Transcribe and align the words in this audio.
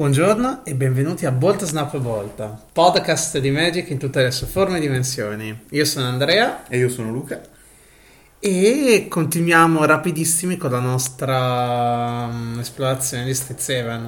Buongiorno 0.00 0.64
e 0.64 0.74
benvenuti 0.74 1.26
a 1.26 1.30
Volta 1.30 1.66
Snap 1.66 1.94
Volta, 1.98 2.58
podcast 2.72 3.36
di 3.36 3.50
Magic 3.50 3.90
in 3.90 3.98
tutte 3.98 4.22
le 4.22 4.30
sue 4.30 4.46
forme 4.46 4.78
e 4.78 4.80
dimensioni. 4.80 5.66
Io 5.72 5.84
sono 5.84 6.06
Andrea 6.06 6.66
E 6.68 6.78
io 6.78 6.88
sono 6.88 7.10
Luca. 7.10 7.38
e 8.38 9.06
continuiamo 9.10 9.84
rapidissimi 9.84 10.56
con 10.56 10.70
la 10.70 10.78
nostra 10.78 12.30
um, 12.30 12.56
esplorazione 12.58 13.26
di 13.26 13.34
Street 13.34 13.60
7. 13.60 14.00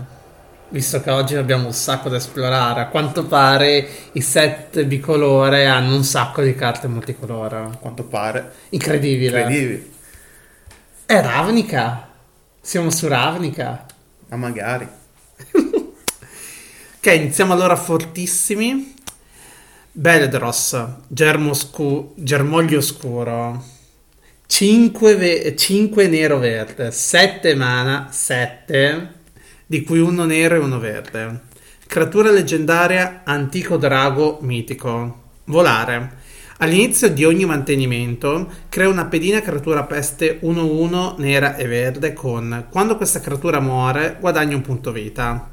Visto 0.71 1.03
che 1.03 1.11
oggi 1.11 1.35
abbiamo 1.35 1.67
un 1.67 1.75
sacco 1.75 2.09
da 2.09 2.17
esplorare, 2.17 2.81
a 2.81 2.89
quanto 2.89 3.27
pare 3.27 3.87
i 4.13 4.23
set 4.23 4.83
bicolore 4.85 5.67
hanno 5.67 5.95
un 5.95 6.05
sacco 6.05 6.41
di 6.41 6.55
carte 6.55 6.89
multicolore. 6.89 7.57
A 7.59 7.77
quanto 7.79 8.05
pare. 8.05 8.51
Incredibile. 8.71 9.43
Credivi? 9.43 9.93
È 11.05 11.21
Ravnica. 11.21 12.09
Siamo 12.63 12.89
su 12.89 13.07
Ravnica. 13.09 13.85
Ma 14.29 14.37
magari. 14.37 15.01
Ok, 17.05 17.13
iniziamo 17.17 17.53
allora 17.53 17.75
fortissimi. 17.75 18.95
Beledros, 19.91 20.81
germo 21.09 21.53
scu- 21.53 22.13
germoglio 22.15 22.81
scuro. 22.81 23.61
5, 24.47 25.17
ve- 25.17 25.57
5 25.57 26.07
nero 26.07 26.39
verde, 26.39 26.93
7 26.93 27.57
mana, 27.57 28.07
7, 28.13 29.15
di 29.67 29.83
cui 29.83 29.99
uno 29.99 30.25
nero 30.27 30.55
e 30.55 30.59
uno 30.59 30.79
verde. 30.79 31.41
Creatura 31.89 32.31
leggendaria, 32.31 33.23
antico 33.25 33.77
drago 33.79 34.39
mitico. 34.43 35.23
Volare. 35.47 36.19
All'inizio 36.59 37.09
di 37.11 37.25
ogni 37.25 37.45
mantenimento, 37.45 38.49
crea 38.69 38.89
una 38.89 39.07
pedina 39.07 39.41
creatura 39.41 39.83
peste 39.83 40.39
1-1 40.43 41.17
nera 41.19 41.57
e 41.57 41.67
verde 41.67 42.13
con 42.13 42.67
quando 42.71 42.97
questa 42.97 43.19
creatura 43.19 43.59
muore, 43.59 44.19
guadagna 44.21 44.55
un 44.55 44.63
punto 44.63 44.93
vita. 44.93 45.52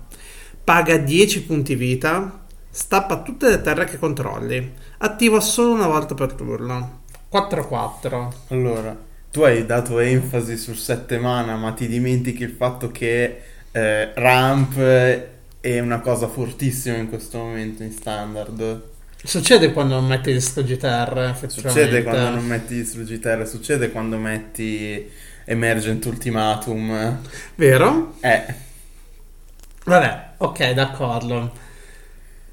Paga 0.63 0.97
10 0.97 1.43
punti 1.43 1.75
vita, 1.75 2.45
stappa 2.69 3.21
tutte 3.21 3.49
le 3.49 3.61
terre 3.61 3.85
che 3.85 3.97
controlli. 3.97 4.73
Attiva 4.99 5.39
solo 5.39 5.73
una 5.73 5.87
volta 5.87 6.13
per 6.13 6.33
turno. 6.33 7.01
4-4. 7.31 8.27
Allora, 8.49 8.97
tu 9.31 9.41
hai 9.41 9.65
dato 9.65 9.99
enfasi 9.99 10.57
sul 10.57 10.75
7 10.75 11.19
mana, 11.19 11.55
ma 11.55 11.71
ti 11.71 11.87
dimentichi 11.87 12.43
il 12.43 12.51
fatto 12.51 12.91
che 12.91 13.41
eh, 13.71 14.11
ramp 14.15 14.77
è 15.61 15.79
una 15.79 15.99
cosa 15.99 16.27
fortissima 16.27 16.97
in 16.97 17.09
questo 17.09 17.37
momento 17.37 17.83
in 17.83 17.91
standard. 17.91 18.87
Succede 19.21 19.73
quando 19.73 19.95
non 19.95 20.07
metti 20.07 20.31
gli 20.31 20.77
terra, 20.77 21.29
effettivamente. 21.29 21.81
Succede 21.83 22.03
quando 22.03 22.29
non 22.29 22.45
metti 22.45 22.75
distruggiterra, 22.75 23.45
succede 23.45 23.91
quando 23.91 24.17
metti 24.17 25.09
Emergent 25.43 26.05
Ultimatum. 26.05 27.19
Vero? 27.55 28.15
Eh, 28.21 28.67
Vabbè, 29.89 30.29
ok, 30.37 30.71
d'accordo. 30.71 31.51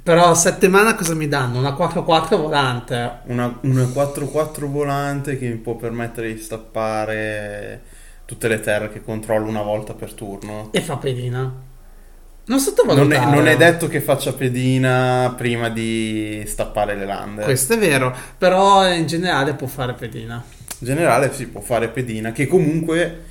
Però 0.02 0.34
7 0.34 0.68
mana 0.68 0.94
cosa 0.94 1.14
mi 1.14 1.28
danno? 1.28 1.58
Una 1.58 1.70
4-4 1.72 2.36
volante. 2.36 3.20
una, 3.24 3.58
una 3.62 3.82
4-4 3.84 4.66
volante 4.66 5.36
che 5.38 5.48
mi 5.48 5.56
può 5.56 5.74
permettere 5.76 6.32
di 6.32 6.40
stappare 6.40 7.82
tutte 8.24 8.48
le 8.48 8.60
terre 8.60 8.90
che 8.90 9.02
controllo 9.02 9.48
una 9.48 9.62
volta 9.62 9.94
per 9.94 10.14
turno. 10.14 10.70
E 10.72 10.80
fa 10.80 10.96
pedina. 10.96 11.40
Non 11.40 11.64
Non 12.44 12.60
sottovalutare. 12.60 13.26
è, 13.26 13.34
non 13.34 13.48
è 13.48 13.56
detto 13.56 13.88
che 13.88 14.00
faccia 14.00 14.32
pedina 14.32 15.34
prima 15.36 15.68
di 15.68 16.44
stappare 16.46 16.94
le 16.94 17.04
lande. 17.04 17.42
Questo 17.42 17.74
è 17.74 17.78
vero, 17.78 18.14
però 18.38 18.88
in 18.88 19.06
generale 19.06 19.54
può 19.54 19.66
fare 19.66 19.94
pedina. 19.94 20.42
In 20.78 20.86
generale 20.86 21.32
si 21.32 21.48
può 21.48 21.60
fare 21.60 21.88
pedina, 21.88 22.30
che 22.32 22.46
comunque, 22.46 23.24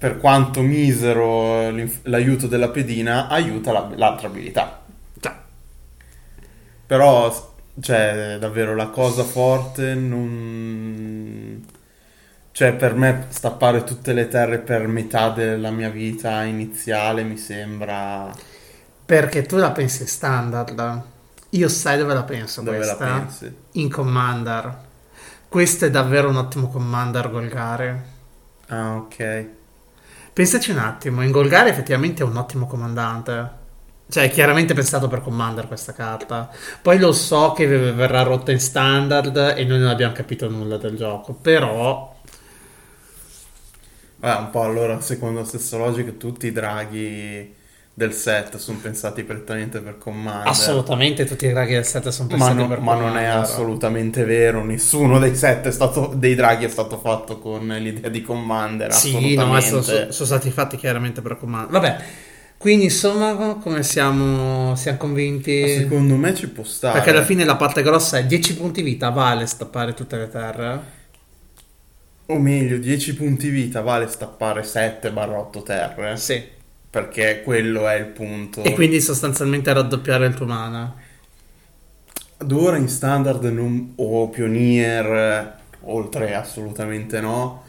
per 0.00 0.18
quanto 0.18 0.62
misero 0.62 1.70
l'inf- 1.70 2.00
l'aiuto 2.06 2.48
della 2.48 2.70
pedina, 2.70 3.28
aiuta 3.28 3.72
la- 3.72 3.90
l'altra 3.96 4.28
abilità. 4.28 4.82
Già. 5.14 5.42
Però, 6.86 7.52
cioè, 7.80 8.36
davvero 8.40 8.74
la 8.74 8.88
cosa 8.88 9.22
forte 9.24 9.94
non... 9.94 11.64
Cioè, 12.52 12.74
per 12.74 12.94
me 12.94 13.26
stappare 13.30 13.84
tutte 13.84 14.12
le 14.12 14.26
terre 14.28 14.58
per 14.58 14.86
metà 14.88 15.30
della 15.30 15.70
mia 15.70 15.88
vita 15.90 16.42
iniziale 16.44 17.22
mi 17.22 17.36
sembra... 17.36 18.32
Perché 19.04 19.42
tu 19.44 19.56
la 19.56 19.72
pensi 19.72 20.06
standard. 20.06 21.02
Io 21.50 21.68
sai 21.68 21.98
dove 21.98 22.14
la 22.14 22.22
penso 22.22 22.62
Dove 22.62 22.84
la 22.84 22.96
questa? 22.96 23.04
pensi? 23.04 23.54
In 23.72 23.90
Commander. 23.90 24.78
Questo 25.48 25.84
è 25.86 25.90
davvero 25.90 26.28
un 26.28 26.36
ottimo 26.36 26.68
Commander 26.68 27.30
Golgare. 27.30 28.04
Ah, 28.68 28.96
ok. 28.96 29.20
Pensaci 30.40 30.70
un 30.70 30.78
attimo, 30.78 31.22
in 31.22 31.32
Golgare 31.32 31.68
effettivamente 31.68 32.22
è 32.22 32.24
un 32.24 32.34
ottimo 32.38 32.66
comandante. 32.66 33.58
Cioè, 34.08 34.24
è 34.24 34.30
chiaramente 34.30 34.72
pensato 34.72 35.06
per 35.06 35.20
Commander 35.20 35.66
questa 35.66 35.92
carta. 35.92 36.48
Poi 36.80 36.98
lo 36.98 37.12
so 37.12 37.52
che 37.52 37.66
verrà 37.66 38.22
rotta 38.22 38.50
in 38.50 38.58
standard 38.58 39.36
e 39.54 39.64
noi 39.64 39.78
non 39.80 39.88
abbiamo 39.88 40.14
capito 40.14 40.48
nulla 40.48 40.78
del 40.78 40.96
gioco. 40.96 41.34
Però, 41.34 42.16
Ah, 44.20 44.38
un 44.38 44.50
po' 44.50 44.62
allora, 44.62 45.00
secondo 45.00 45.40
la 45.40 45.46
stessa 45.46 45.76
logica, 45.78 46.10
tutti 46.12 46.46
i 46.46 46.52
draghi 46.52 47.54
del 48.00 48.14
set 48.14 48.56
sono 48.56 48.78
pensati 48.78 49.24
prettamente 49.24 49.80
per 49.80 49.98
Commander. 49.98 50.48
assolutamente 50.48 51.26
tutti 51.26 51.44
i 51.44 51.50
draghi 51.50 51.74
del 51.74 51.84
set 51.84 52.08
sono 52.08 52.28
Ma, 52.30 52.34
pensati 52.36 52.56
no- 52.56 52.68
per 52.68 52.80
ma 52.80 52.94
non 52.94 53.02
è 53.08 53.24
Commander. 53.24 53.36
assolutamente 53.42 54.24
vero, 54.24 54.64
nessuno 54.64 55.18
dei 55.18 55.36
set 55.36 55.66
è 55.66 55.70
stato, 55.70 56.12
dei 56.16 56.34
draghi 56.34 56.64
è 56.64 56.68
stato 56.70 56.98
fatto 56.98 57.38
con 57.38 57.66
l'idea 57.68 58.08
di 58.08 58.22
Commander. 58.22 58.90
Sì, 58.92 59.34
no, 59.34 59.44
ma 59.46 59.60
sono, 59.60 59.82
sono- 59.82 60.10
stati 60.10 60.50
fatti 60.50 60.78
chiaramente 60.78 61.20
per 61.20 61.36
Commander. 61.36 61.70
Vabbè, 61.70 61.96
quindi 62.56 62.84
insomma, 62.84 63.56
come 63.60 63.82
siamo, 63.82 64.74
siamo 64.76 64.96
Ma 64.98 65.04
convinti? 65.04 65.68
Secondo 65.68 66.16
me 66.16 66.34
ci 66.34 66.48
può 66.48 66.64
stare. 66.64 66.94
Perché 66.94 67.10
alla 67.10 67.24
fine 67.24 67.44
la 67.44 67.56
parte 67.56 67.82
grossa 67.82 68.16
è 68.16 68.24
10 68.24 68.56
punti 68.56 68.80
vita, 68.80 69.10
vale 69.10 69.44
stappare 69.46 69.92
tutte 69.92 70.16
le 70.16 70.28
terre? 70.30 70.98
O 72.26 72.38
meglio, 72.38 72.78
10 72.78 73.14
punti 73.14 73.48
vita 73.50 73.80
vale 73.82 74.06
stappare 74.08 74.62
7-8 74.62 75.62
terre. 75.62 76.16
Sì. 76.16 76.58
Perché 76.90 77.42
quello 77.44 77.88
è 77.88 77.94
il 77.94 78.06
punto. 78.06 78.64
E 78.64 78.72
quindi 78.74 79.00
sostanzialmente 79.00 79.72
raddoppiare 79.72 80.26
il 80.26 80.34
tuo 80.34 80.46
mana. 80.46 80.92
Ad 82.38 82.52
ora 82.52 82.76
in 82.76 82.88
standard 82.88 83.44
non- 83.44 83.92
o 83.96 84.28
Pioneer, 84.28 85.06
eh, 85.06 85.52
oltre 85.82 86.34
assolutamente 86.34 87.20
no, 87.20 87.64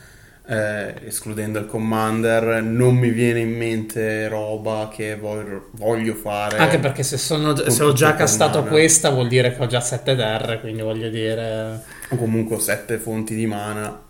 eh, 0.48 0.96
escludendo 1.06 1.59
il 1.59 1.66
Commander, 1.68 2.64
non 2.64 2.96
mi 2.96 3.09
viene 3.12 3.40
in 3.42 3.56
mente 3.56 4.28
roba 4.28 4.90
che 4.92 5.16
voglio, 5.16 5.70
voglio 5.74 6.16
fare. 6.16 6.58
Anche 6.58 6.80
perché 6.80 7.03
se, 7.03 7.18
sono, 7.18 7.56
se 7.56 7.84
ho 7.84 7.94
già 7.94 8.16
castato 8.16 8.59
mana. 8.59 8.72
questa 8.72 9.09
vuol 9.12 9.28
dire 9.28 9.56
che 9.56 9.62
ho 9.62 9.68
già 9.68 9.82
7 9.82 10.16
terre, 10.16 10.59
quindi 10.59 10.82
voglio 10.82 11.09
dire... 11.09 11.80
O 12.09 12.16
comunque 12.16 12.59
7 12.59 12.98
fonti 12.98 13.36
di 13.36 13.46
mana. 13.46 14.09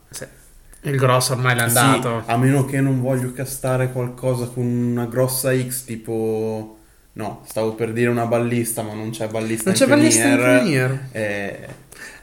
Il 0.84 0.96
grosso 0.97 1.34
ormai 1.34 1.56
l'è 1.56 1.62
andato. 1.62 2.24
Sì, 2.25 2.31
a 2.31 2.38
meno 2.38 2.66
che 2.66 2.81
non 2.81 3.02
voglio 3.02 3.31
castare 3.34 3.92
qualcosa 3.92 4.47
con 4.47 4.66
una 4.66 5.06
grossa 5.06 5.56
X 5.58 5.84
tipo... 5.86 6.78
No, 7.14 7.44
stavo 7.46 7.75
per 7.75 7.92
dire 7.92 8.09
una 8.09 8.25
ballista, 8.25 8.81
ma 8.84 8.94
non 8.94 9.09
c'è 9.09 9.28
ballista 9.28 9.69
Non 9.69 9.74
in 9.74 9.80
c'è 9.80 9.88
ballista 9.88 10.28
in. 10.28 10.38
Pioneer. 10.38 11.08
Eh, 11.12 11.68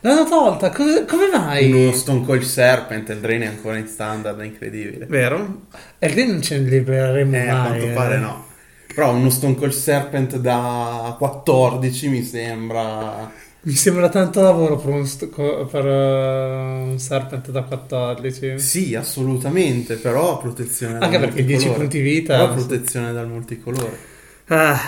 L'hanno 0.00 0.24
tolta, 0.28 0.70
come, 0.70 1.04
come 1.04 1.28
mai? 1.32 1.70
uno 1.72 1.92
Stone 1.92 2.24
Cold 2.24 2.42
Serpent, 2.42 3.08
il 3.10 3.18
Drain 3.20 3.42
è 3.42 3.46
ancora 3.46 3.76
in 3.76 3.86
standard, 3.86 4.40
è 4.40 4.44
incredibile. 4.44 5.06
Vero? 5.06 5.66
E 5.98 6.08
lì 6.08 6.26
non 6.26 6.40
ce 6.42 6.58
ne 6.58 6.68
libereremo 6.70 7.36
Eh, 7.36 7.48
a 7.48 7.54
mai. 7.54 7.66
quanto 7.66 7.86
eh. 7.86 7.90
pare 7.90 8.18
no. 8.18 8.46
Però 8.94 9.12
uno 9.14 9.30
Stone 9.30 9.54
Cold 9.56 9.72
Serpent 9.72 10.36
da 10.38 11.14
14 11.18 12.08
mi 12.08 12.22
sembra... 12.24 13.30
Mi 13.68 13.74
sembra 13.74 14.08
tanto 14.08 14.40
lavoro 14.40 14.78
per 14.78 14.94
un, 14.94 15.06
st- 15.06 15.26
per, 15.26 15.84
uh, 15.84 16.88
un 16.88 16.98
Serpent 16.98 17.50
da 17.50 17.64
14. 17.64 18.58
Sì, 18.58 18.94
assolutamente, 18.94 19.96
però 19.96 20.38
protezione 20.38 20.94
dal 20.94 21.02
Anche 21.02 21.18
perché 21.18 21.44
10 21.44 21.66
multicolore. 21.66 21.78
punti 21.80 22.00
vita. 22.00 22.36
Però 22.38 22.52
protezione 22.54 23.12
dal 23.12 23.28
multicolore. 23.28 23.98
Ah, 24.46 24.80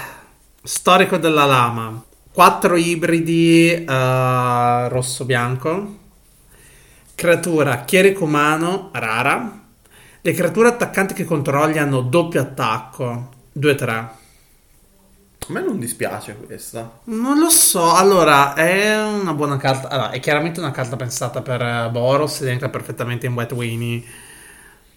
storico 0.62 1.18
della 1.18 1.44
lama. 1.44 2.02
4 2.32 2.76
ibridi 2.76 3.84
uh, 3.86 4.88
rosso-bianco. 4.88 5.98
Creatura 7.14 7.84
chierico 7.84 8.24
umano 8.24 8.88
rara. 8.94 9.62
Le 10.22 10.32
creature 10.32 10.68
attaccanti 10.68 11.12
che 11.12 11.24
controlli 11.24 11.76
hanno 11.76 12.00
doppio 12.00 12.40
attacco. 12.40 13.28
2-3. 13.58 14.08
A 15.50 15.52
me 15.52 15.62
non 15.62 15.80
dispiace 15.80 16.36
questa. 16.36 17.00
Non 17.06 17.40
lo 17.40 17.50
so, 17.50 17.92
allora 17.92 18.54
è 18.54 19.04
una 19.04 19.34
buona 19.34 19.56
carta. 19.56 19.88
Allora, 19.88 20.10
è 20.10 20.20
chiaramente 20.20 20.60
una 20.60 20.70
carta 20.70 20.94
pensata 20.94 21.42
per 21.42 21.60
eh, 21.60 21.88
Boros 21.90 22.40
ed 22.42 22.48
entra 22.48 22.68
perfettamente 22.68 23.26
in 23.26 23.32
Wet 23.34 23.50
Winnie 23.50 24.04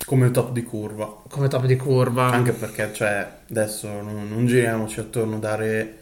Come 0.06 0.30
top 0.30 0.52
di 0.52 0.64
curva. 0.64 1.22
come 1.28 1.48
top 1.48 1.66
di 1.66 1.76
curva. 1.76 2.26
Anche 2.26 2.52
perché, 2.52 2.94
cioè, 2.94 3.40
adesso 3.50 3.88
non, 3.88 4.28
non 4.30 4.46
giriamoci 4.46 5.00
attorno, 5.00 5.40
dare 5.40 6.02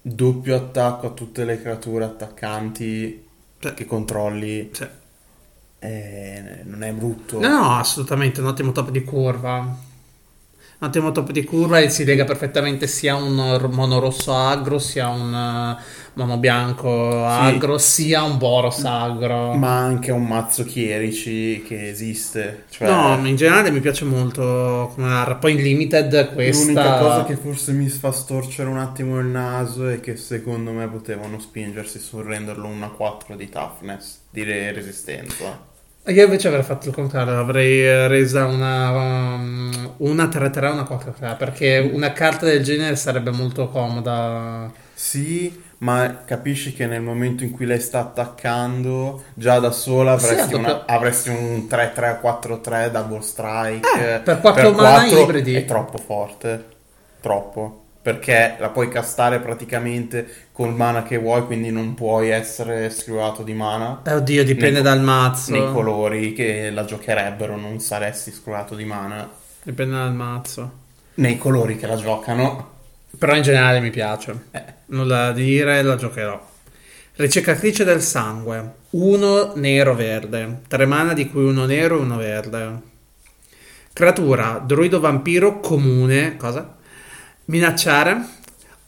doppio 0.00 0.56
attacco 0.56 1.06
a 1.06 1.10
tutte 1.10 1.44
le 1.44 1.60
creature 1.60 2.04
attaccanti 2.04 3.26
Cioè, 3.60 3.74
che 3.74 3.84
controlli 3.86 4.70
cioè, 4.72 4.90
eh, 5.78 6.62
non 6.64 6.82
è 6.82 6.92
brutto. 6.92 7.38
No, 7.38 7.48
no, 7.48 7.76
assolutamente 7.76 8.40
un 8.40 8.46
ottimo 8.48 8.72
top 8.72 8.90
di 8.90 9.04
curva. 9.04 9.86
Un 10.80 10.86
ottimo 10.86 11.10
top 11.10 11.32
di 11.32 11.42
curva 11.42 11.80
e 11.80 11.88
si 11.88 12.04
lega 12.04 12.24
perfettamente 12.24 12.86
sia 12.86 13.16
un 13.16 13.34
mono 13.72 13.98
rosso 13.98 14.32
agro, 14.32 14.78
sia 14.78 15.08
un 15.08 15.32
uh, 15.32 15.82
mono 16.12 16.36
bianco 16.36 17.24
agro, 17.24 17.78
sì. 17.78 18.02
sia 18.02 18.22
un 18.22 18.38
boros 18.38 18.84
agro. 18.84 19.54
Ma 19.54 19.76
anche 19.76 20.12
un 20.12 20.24
mazzo 20.24 20.62
chierici 20.62 21.64
che 21.66 21.88
esiste. 21.88 22.66
Cioè... 22.70 22.88
No, 22.88 23.26
in 23.26 23.34
generale 23.34 23.72
mi 23.72 23.80
piace 23.80 24.04
molto 24.04 24.92
come 24.94 25.08
arra. 25.08 25.34
Poi 25.34 25.54
in 25.54 25.62
limited 25.62 26.32
questa... 26.32 26.64
L'unica 26.64 26.98
cosa 26.98 27.24
che 27.24 27.34
forse 27.34 27.72
mi 27.72 27.88
fa 27.88 28.12
storcere 28.12 28.68
un 28.68 28.78
attimo 28.78 29.18
il 29.18 29.26
naso 29.26 29.88
è 29.88 29.98
che 29.98 30.14
secondo 30.16 30.70
me 30.70 30.86
potevano 30.86 31.40
spingersi 31.40 31.98
sul 31.98 32.22
renderlo 32.22 32.68
una 32.68 32.86
4 32.86 33.34
di 33.34 33.48
toughness, 33.48 34.18
di 34.30 34.44
resistenza. 34.44 35.76
Io 36.08 36.24
invece 36.24 36.48
avrei 36.48 36.62
fatto 36.62 36.88
il 36.88 36.94
contrario, 36.94 37.38
avrei 37.38 38.08
resa 38.08 38.46
una, 38.46 38.90
um, 38.90 39.92
una 39.98 40.24
3-3 40.24 40.72
una 40.72 40.82
4-3 40.82 41.36
perché 41.36 41.90
una 41.92 42.12
carta 42.12 42.46
del 42.46 42.62
genere 42.62 42.96
sarebbe 42.96 43.30
molto 43.30 43.68
comoda. 43.68 44.72
Sì, 44.94 45.62
ma 45.78 46.22
capisci 46.24 46.72
che 46.72 46.86
nel 46.86 47.02
momento 47.02 47.44
in 47.44 47.50
cui 47.50 47.66
lei 47.66 47.80
sta 47.80 48.00
attaccando, 48.00 49.22
già 49.34 49.58
da 49.58 49.70
sola 49.70 50.12
avresti, 50.12 50.48
sì, 50.48 50.54
una, 50.54 50.86
avresti 50.86 51.28
un 51.28 51.66
3-3-4-3 51.68 52.90
double 52.90 53.20
strike. 53.20 54.14
Eh, 54.14 54.18
per 54.20 54.40
4 54.40 54.72
mana 54.72 55.06
ibridi. 55.06 55.54
È 55.54 55.64
troppo 55.66 55.98
forte, 55.98 56.64
troppo 57.20 57.82
perché 58.08 58.56
la 58.58 58.70
puoi 58.70 58.88
castare 58.88 59.38
praticamente 59.38 60.46
col 60.50 60.74
mana 60.74 61.02
che 61.02 61.18
vuoi, 61.18 61.44
quindi 61.44 61.70
non 61.70 61.92
puoi 61.92 62.30
essere 62.30 62.88
scrivato 62.88 63.42
di 63.42 63.52
mana. 63.52 64.00
Eh, 64.02 64.14
oddio, 64.14 64.44
dipende 64.44 64.80
nei, 64.80 64.82
dal 64.82 65.02
mazzo. 65.02 65.52
Nei 65.52 65.70
colori 65.70 66.32
che 66.32 66.70
la 66.70 66.86
giocherebbero 66.86 67.58
non 67.58 67.80
saresti 67.80 68.30
scrivato 68.30 68.74
di 68.74 68.86
mana. 68.86 69.28
Dipende 69.62 69.96
dal 69.96 70.14
mazzo. 70.14 70.72
Nei 71.16 71.36
colori 71.36 71.76
che 71.76 71.86
la 71.86 71.96
giocano. 71.96 72.76
Però 73.18 73.36
in 73.36 73.42
generale 73.42 73.80
mi 73.80 73.90
piace. 73.90 74.44
Eh. 74.52 74.64
Nulla 74.86 75.26
da 75.26 75.32
dire, 75.32 75.82
la 75.82 75.96
giocherò. 75.96 76.48
Ricercatrice 77.16 77.84
del 77.84 78.00
sangue. 78.00 78.72
Uno 78.92 79.52
nero-verde. 79.54 80.62
Tre 80.66 80.86
mana 80.86 81.12
di 81.12 81.28
cui 81.28 81.44
uno 81.44 81.66
nero 81.66 81.98
e 81.98 82.00
uno 82.00 82.16
verde. 82.16 82.80
Creatura, 83.92 84.62
druido 84.64 84.98
vampiro 84.98 85.60
comune. 85.60 86.38
Cosa? 86.38 86.76
Minacciare. 87.48 88.36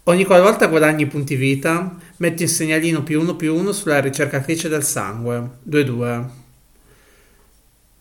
Ogni 0.05 0.25
qualvolta 0.25 0.67
guadagni 0.67 1.07
punti 1.07 1.35
vita, 1.35 1.97
metti 2.19 2.43
un 2.43 2.49
segnalino 2.49 3.03
più 3.03 3.19
uno 3.21 3.35
più 3.35 3.55
uno 3.55 3.73
sulla 3.73 4.01
ricercatrice 4.01 4.69
del 4.69 4.85
sangue. 4.85 5.59
2-2. 5.67 6.25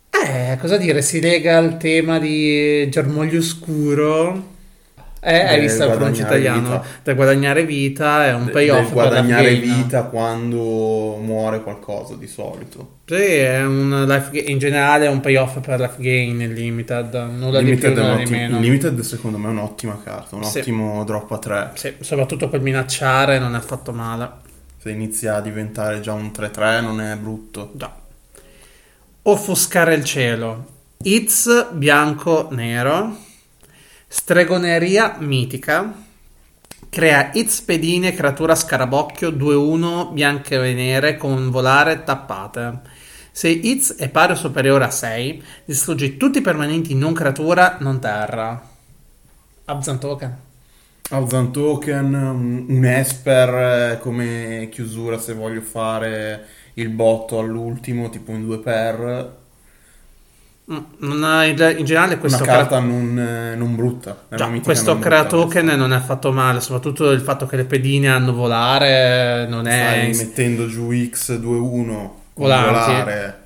Eh, 0.09 0.57
cosa 0.59 0.75
dire? 0.75 1.01
Si 1.01 1.21
lega 1.21 1.57
al 1.57 1.77
tema 1.77 2.19
di 2.19 2.89
germoglio 2.89 3.41
scuro. 3.41 4.57
Eh, 5.21 5.37
hai 5.37 5.59
visto 5.59 5.83
il 5.83 5.91
pronuncio 5.91 6.21
italiano? 6.21 6.61
Vita. 6.61 6.83
Da 7.03 7.13
guadagnare 7.13 7.65
vita 7.65 8.25
è 8.25 8.33
un 8.33 8.49
payoff. 8.49 8.85
Per 8.85 8.93
guadagnare 8.93 9.55
vita 9.55 10.03
quando 10.03 11.17
muore 11.17 11.61
qualcosa 11.61 12.15
di 12.15 12.27
solito. 12.27 12.99
Sì, 13.05 13.15
è 13.15 13.65
un 13.65 14.05
life 14.07 14.37
in 14.37 14.57
generale 14.59 15.07
è 15.07 15.09
un 15.09 15.19
payoff 15.19 15.59
per 15.59 15.79
life 15.79 15.95
gain 15.97 16.37
nel 16.37 16.53
limited. 16.53 17.13
Nulla 17.13 17.59
limited 17.59 17.89
di 17.89 17.93
più, 17.93 18.01
nulla 18.01 18.23
di 18.23 18.29
meno. 18.29 18.55
Il 18.57 18.63
limited 18.63 18.99
secondo 19.01 19.37
me 19.37 19.47
è 19.47 19.51
un'ottima 19.51 19.99
carta, 20.01 20.37
un 20.37 20.45
sì. 20.45 20.59
ottimo 20.59 21.03
drop 21.03 21.31
a 21.31 21.37
3. 21.37 21.71
Sì, 21.73 21.93
soprattutto 21.99 22.47
per 22.47 22.61
minacciare 22.61 23.39
non 23.39 23.55
è 23.55 23.57
affatto 23.57 23.91
male. 23.91 24.47
Se 24.77 24.89
inizia 24.89 25.35
a 25.35 25.41
diventare 25.41 25.99
già 25.99 26.13
un 26.13 26.31
3-3 26.33 26.81
non 26.81 27.01
è 27.01 27.17
brutto. 27.17 27.71
Già. 27.73 27.93
Offuscare 29.23 29.95
il 29.95 30.05
cielo. 30.05 30.77
It's 31.03 31.71
bianco-nero 31.73 33.27
Stregoneria 34.11 35.17
mitica. 35.19 35.93
Crea 36.89 37.29
Izpedine, 37.35 38.15
creatura 38.15 38.55
scarabocchio 38.55 39.29
2-1 39.29 40.11
bianche 40.13 40.55
e 40.55 40.73
nere 40.73 41.15
con 41.15 41.51
volare 41.51 42.03
tappate. 42.03 42.79
Se 43.31 43.49
Iz 43.49 43.97
è 43.97 44.09
pari 44.09 44.31
o 44.31 44.35
superiore 44.35 44.85
a 44.85 44.89
6, 44.89 45.43
distruggi 45.63 46.17
tutti 46.17 46.39
i 46.39 46.41
permanenti 46.41 46.95
non 46.95 47.13
creatura, 47.13 47.77
non 47.81 47.99
terra. 47.99 48.59
Abzan 49.65 49.99
token. 49.99 50.37
Abzan 51.11 51.51
token, 51.51 52.13
un 52.15 52.83
Esper 52.83 53.93
eh, 53.93 53.99
come 53.99 54.69
chiusura 54.71 55.19
se 55.19 55.35
voglio 55.35 55.61
fare 55.61 56.47
il 56.73 56.89
botto 56.89 57.37
all'ultimo, 57.37 58.09
tipo 58.09 58.31
in 58.31 58.43
2 58.43 58.57
per 58.57 59.37
in 60.69 61.83
generale 61.83 62.19
questo 62.19 62.43
una 62.43 62.51
carta 62.51 62.77
crea... 62.77 62.79
non, 62.81 63.19
eh, 63.19 63.55
non, 63.55 63.75
brutta 63.75 64.25
Già, 64.29 64.47
questo 64.61 64.99
crea 64.99 65.25
token 65.25 65.65
non 65.65 65.91
è 65.91 65.95
affatto 65.95 66.31
male 66.31 66.61
soprattutto 66.61 67.09
il 67.09 67.21
fatto 67.21 67.47
che 67.47 67.55
le 67.55 67.65
pedine 67.65 68.09
hanno 68.09 68.33
volare 68.33 69.47
non 69.47 69.65
è 69.67 70.11
stai 70.11 70.25
mettendo 70.27 70.67
giù 70.67 70.91
X2-1 70.91 71.41
con 71.41 72.13
volare 72.33 73.39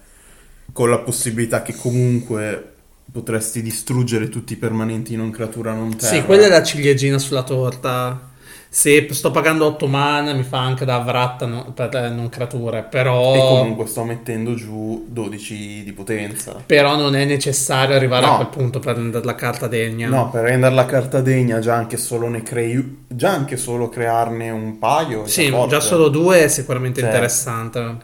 con 0.74 0.90
la 0.90 1.00
possibilità 1.00 1.62
che 1.62 1.74
comunque 1.76 2.72
potresti 3.10 3.62
distruggere 3.62 4.28
tutti 4.28 4.54
i 4.54 4.58
permanenti 4.58 5.16
non 5.16 5.30
creatura 5.30 5.72
non 5.72 5.96
terra. 5.96 6.14
Sì 6.14 6.24
quella 6.24 6.48
è 6.48 6.50
la 6.50 6.64
ciliegina 6.64 7.20
sulla 7.20 7.44
torta 7.44 8.32
se 8.76 9.08
sto 9.12 9.30
pagando 9.30 9.68
8 9.68 9.86
mana 9.86 10.34
mi 10.34 10.42
fa 10.42 10.58
anche 10.58 10.84
da 10.84 10.98
vratta 10.98 11.46
no, 11.46 11.76
non 11.76 12.28
creature, 12.30 12.82
però... 12.82 13.36
E 13.36 13.38
comunque 13.38 13.86
sto 13.86 14.04
mettendo 14.04 14.56
giù 14.56 15.06
12 15.10 15.84
di 15.84 15.94
potenza. 15.94 16.56
Però 16.66 16.96
non 16.96 17.16
è 17.16 17.24
necessario 17.24 17.96
arrivare 17.96 18.26
no. 18.26 18.32
a 18.32 18.36
quel 18.38 18.48
punto 18.48 18.80
per 18.80 18.96
rendere 18.96 19.26
la 19.26 19.36
carta 19.36 19.68
degna. 19.68 20.08
No, 20.08 20.32
per 20.32 20.46
rendere 20.46 20.74
la 20.74 20.88
carta 20.88 21.22
degna 21.22 21.60
già 21.60 21.76
anche 21.76 21.98
solo 21.98 22.28
ne 22.30 22.42
crei... 22.42 23.06
Già 23.08 23.30
anche 23.30 23.58
solo 23.58 23.90
crearne 23.90 24.50
un 24.50 24.80
paio. 24.80 25.28
Sì, 25.28 25.52
già, 25.52 25.68
già 25.68 25.80
solo 25.80 26.10
due 26.10 26.46
è 26.46 26.48
sicuramente 26.48 27.00
certo. 27.00 27.16
interessante. 27.16 27.98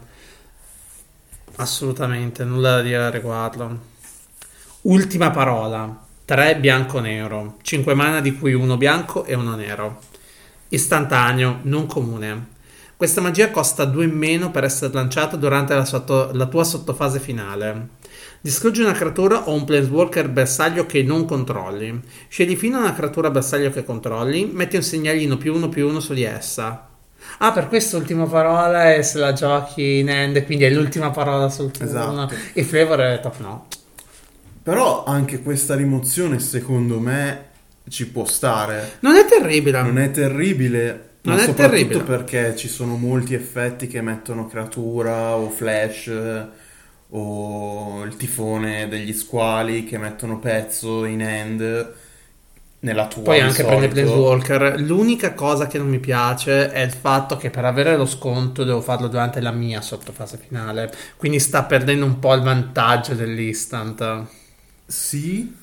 Assolutamente, 1.56 2.44
nulla 2.44 2.76
da 2.76 2.82
dire 2.82 3.02
a 3.02 3.10
riguardo. 3.10 3.76
Ultima 4.82 5.30
parola. 5.30 6.06
3 6.24 6.58
bianco-nero. 6.58 7.56
5 7.60 7.92
mana 7.94 8.20
di 8.20 8.38
cui 8.38 8.54
uno 8.54 8.76
bianco 8.76 9.24
e 9.24 9.34
uno 9.34 9.56
nero. 9.56 10.08
Istantaneo, 10.70 11.58
non 11.62 11.86
comune. 11.86 12.58
Questa 12.96 13.20
magia 13.20 13.50
costa 13.50 13.84
2 13.84 14.04
in 14.04 14.16
meno 14.16 14.50
per 14.50 14.62
essere 14.62 14.92
lanciata 14.92 15.36
durante 15.36 15.74
la, 15.74 15.84
sotto, 15.84 16.30
la 16.32 16.46
tua 16.46 16.64
sottofase 16.64 17.18
finale. 17.18 17.88
Distruggi 18.40 18.82
una 18.82 18.92
creatura 18.92 19.48
o 19.48 19.54
un 19.54 19.64
planeswalker 19.64 20.28
bersaglio 20.28 20.86
che 20.86 21.02
non 21.02 21.24
controlli. 21.24 22.00
Scegli 22.28 22.54
fino 22.56 22.76
a 22.76 22.82
una 22.82 22.94
creatura 22.94 23.30
bersaglio 23.30 23.70
che 23.70 23.84
controlli, 23.84 24.48
metti 24.52 24.76
un 24.76 24.82
segnalino 24.82 25.36
più 25.36 25.54
uno 25.54 25.68
più 25.68 25.88
uno 25.88 25.98
su 25.98 26.14
di 26.14 26.22
essa. 26.22 26.88
Ah, 27.38 27.52
per 27.52 27.66
questo 27.66 27.98
l'ultima 27.98 28.26
parola 28.26 28.94
è 28.94 29.02
se 29.02 29.18
la 29.18 29.32
giochi 29.32 29.98
in 29.98 30.08
end, 30.08 30.44
quindi 30.44 30.64
è 30.64 30.70
l'ultima 30.70 31.10
parola 31.10 31.48
sul 31.48 31.72
turno. 31.72 31.88
Esatto. 31.88 32.34
Il 32.52 32.64
flavor 32.64 33.00
è 33.00 33.20
top 33.20 33.38
no. 33.40 33.66
Però 34.62 35.04
anche 35.04 35.42
questa 35.42 35.74
rimozione, 35.74 36.38
secondo 36.38 37.00
me, 37.00 37.48
ci 37.90 38.08
può 38.08 38.24
stare. 38.24 38.98
Non 39.00 39.16
è 39.16 39.26
terribile. 39.26 39.82
Non 39.82 39.98
è 39.98 40.10
terribile. 40.10 41.08
Non 41.22 41.34
ma 41.34 41.42
è 41.42 41.44
soprattutto 41.44 41.76
terribile. 41.76 42.02
perché 42.04 42.56
ci 42.56 42.68
sono 42.68 42.96
molti 42.96 43.34
effetti 43.34 43.86
che 43.86 44.00
mettono 44.00 44.46
creatura 44.46 45.36
o 45.36 45.50
flash 45.50 46.10
o 47.10 48.04
il 48.04 48.16
tifone 48.16 48.88
degli 48.88 49.12
squali 49.12 49.84
che 49.84 49.98
mettono 49.98 50.38
pezzo 50.38 51.04
in 51.04 51.20
end 51.20 51.92
nella 52.82 53.08
tua 53.08 53.22
poi 53.22 53.40
anche 53.40 53.64
prende 53.64 53.88
Planeswalker 53.88 54.80
l'unica 54.80 55.34
cosa 55.34 55.66
che 55.66 55.76
non 55.76 55.88
mi 55.88 55.98
piace 55.98 56.70
è 56.70 56.80
il 56.80 56.92
fatto 56.92 57.36
che 57.36 57.50
per 57.50 57.64
avere 57.64 57.96
lo 57.96 58.06
sconto 58.06 58.64
devo 58.64 58.80
farlo 58.80 59.08
durante 59.08 59.40
la 59.40 59.50
mia 59.50 59.82
sottofase 59.82 60.38
finale 60.38 60.90
quindi 61.16 61.40
sta 61.40 61.64
perdendo 61.64 62.06
un 62.06 62.18
po' 62.20 62.32
il 62.32 62.42
vantaggio 62.42 63.14
dell'instant 63.14 64.24
sì 64.86 65.54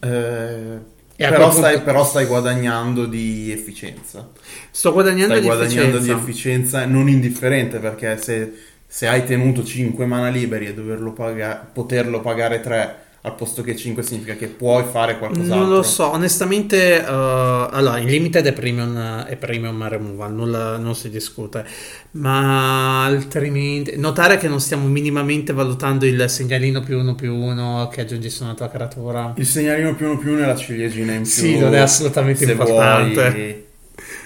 eh, 0.00 0.78
però, 1.16 1.44
punto... 1.44 1.56
stai, 1.56 1.80
però, 1.80 2.04
stai, 2.04 2.26
guadagnando 2.26 3.06
di 3.06 3.52
efficienza. 3.52 4.30
Sto 4.70 4.92
guadagnando, 4.92 5.34
stai 5.34 5.40
di, 5.40 5.46
guadagnando 5.46 5.96
efficienza. 5.96 6.14
di 6.14 6.20
efficienza 6.20 6.86
non 6.86 7.08
indifferente 7.08 7.78
perché 7.78 8.16
se, 8.16 8.52
se 8.86 9.06
hai 9.06 9.24
tenuto 9.24 9.62
5 9.62 10.06
mana 10.06 10.28
liberi 10.28 10.66
e 10.66 10.74
paga- 11.12 11.68
poterlo 11.72 12.20
pagare 12.20 12.60
3 12.60 13.03
al 13.26 13.34
posto 13.36 13.62
che 13.62 13.74
5 13.74 14.02
significa 14.02 14.34
che 14.34 14.48
puoi 14.48 14.84
fare 14.84 15.16
qualcos'altro. 15.16 15.56
Non 15.56 15.70
lo 15.70 15.82
so, 15.82 16.10
onestamente, 16.10 17.02
uh, 17.02 17.10
allora, 17.10 17.96
in 17.96 18.08
limited 18.08 18.44
è 18.44 18.52
premium, 18.52 19.24
è 19.24 19.36
premium 19.36 19.88
removal, 19.88 20.34
nulla, 20.34 20.76
non 20.76 20.94
si 20.94 21.08
discute, 21.08 21.64
ma 22.12 23.04
altrimenti, 23.04 23.96
notare 23.96 24.36
che 24.36 24.46
non 24.46 24.60
stiamo 24.60 24.86
minimamente 24.88 25.54
valutando 25.54 26.04
il 26.04 26.28
segnalino 26.28 26.82
più 26.82 26.98
uno 26.98 27.14
più 27.14 27.34
uno 27.34 27.88
che 27.90 28.02
aggiungi 28.02 28.28
su 28.28 28.44
una 28.44 28.52
tua 28.52 28.68
creatura. 28.68 29.32
Il 29.36 29.46
segnalino 29.46 29.94
più 29.94 30.06
uno 30.06 30.18
più 30.18 30.32
uno 30.32 30.42
è 30.42 30.46
la 30.46 30.56
ciliegina 30.56 31.12
in 31.14 31.22
più. 31.22 31.30
Sì, 31.30 31.58
non 31.58 31.74
è 31.74 31.78
assolutamente 31.78 32.44
importante. 32.44 33.30
Vuoi... 33.30 33.64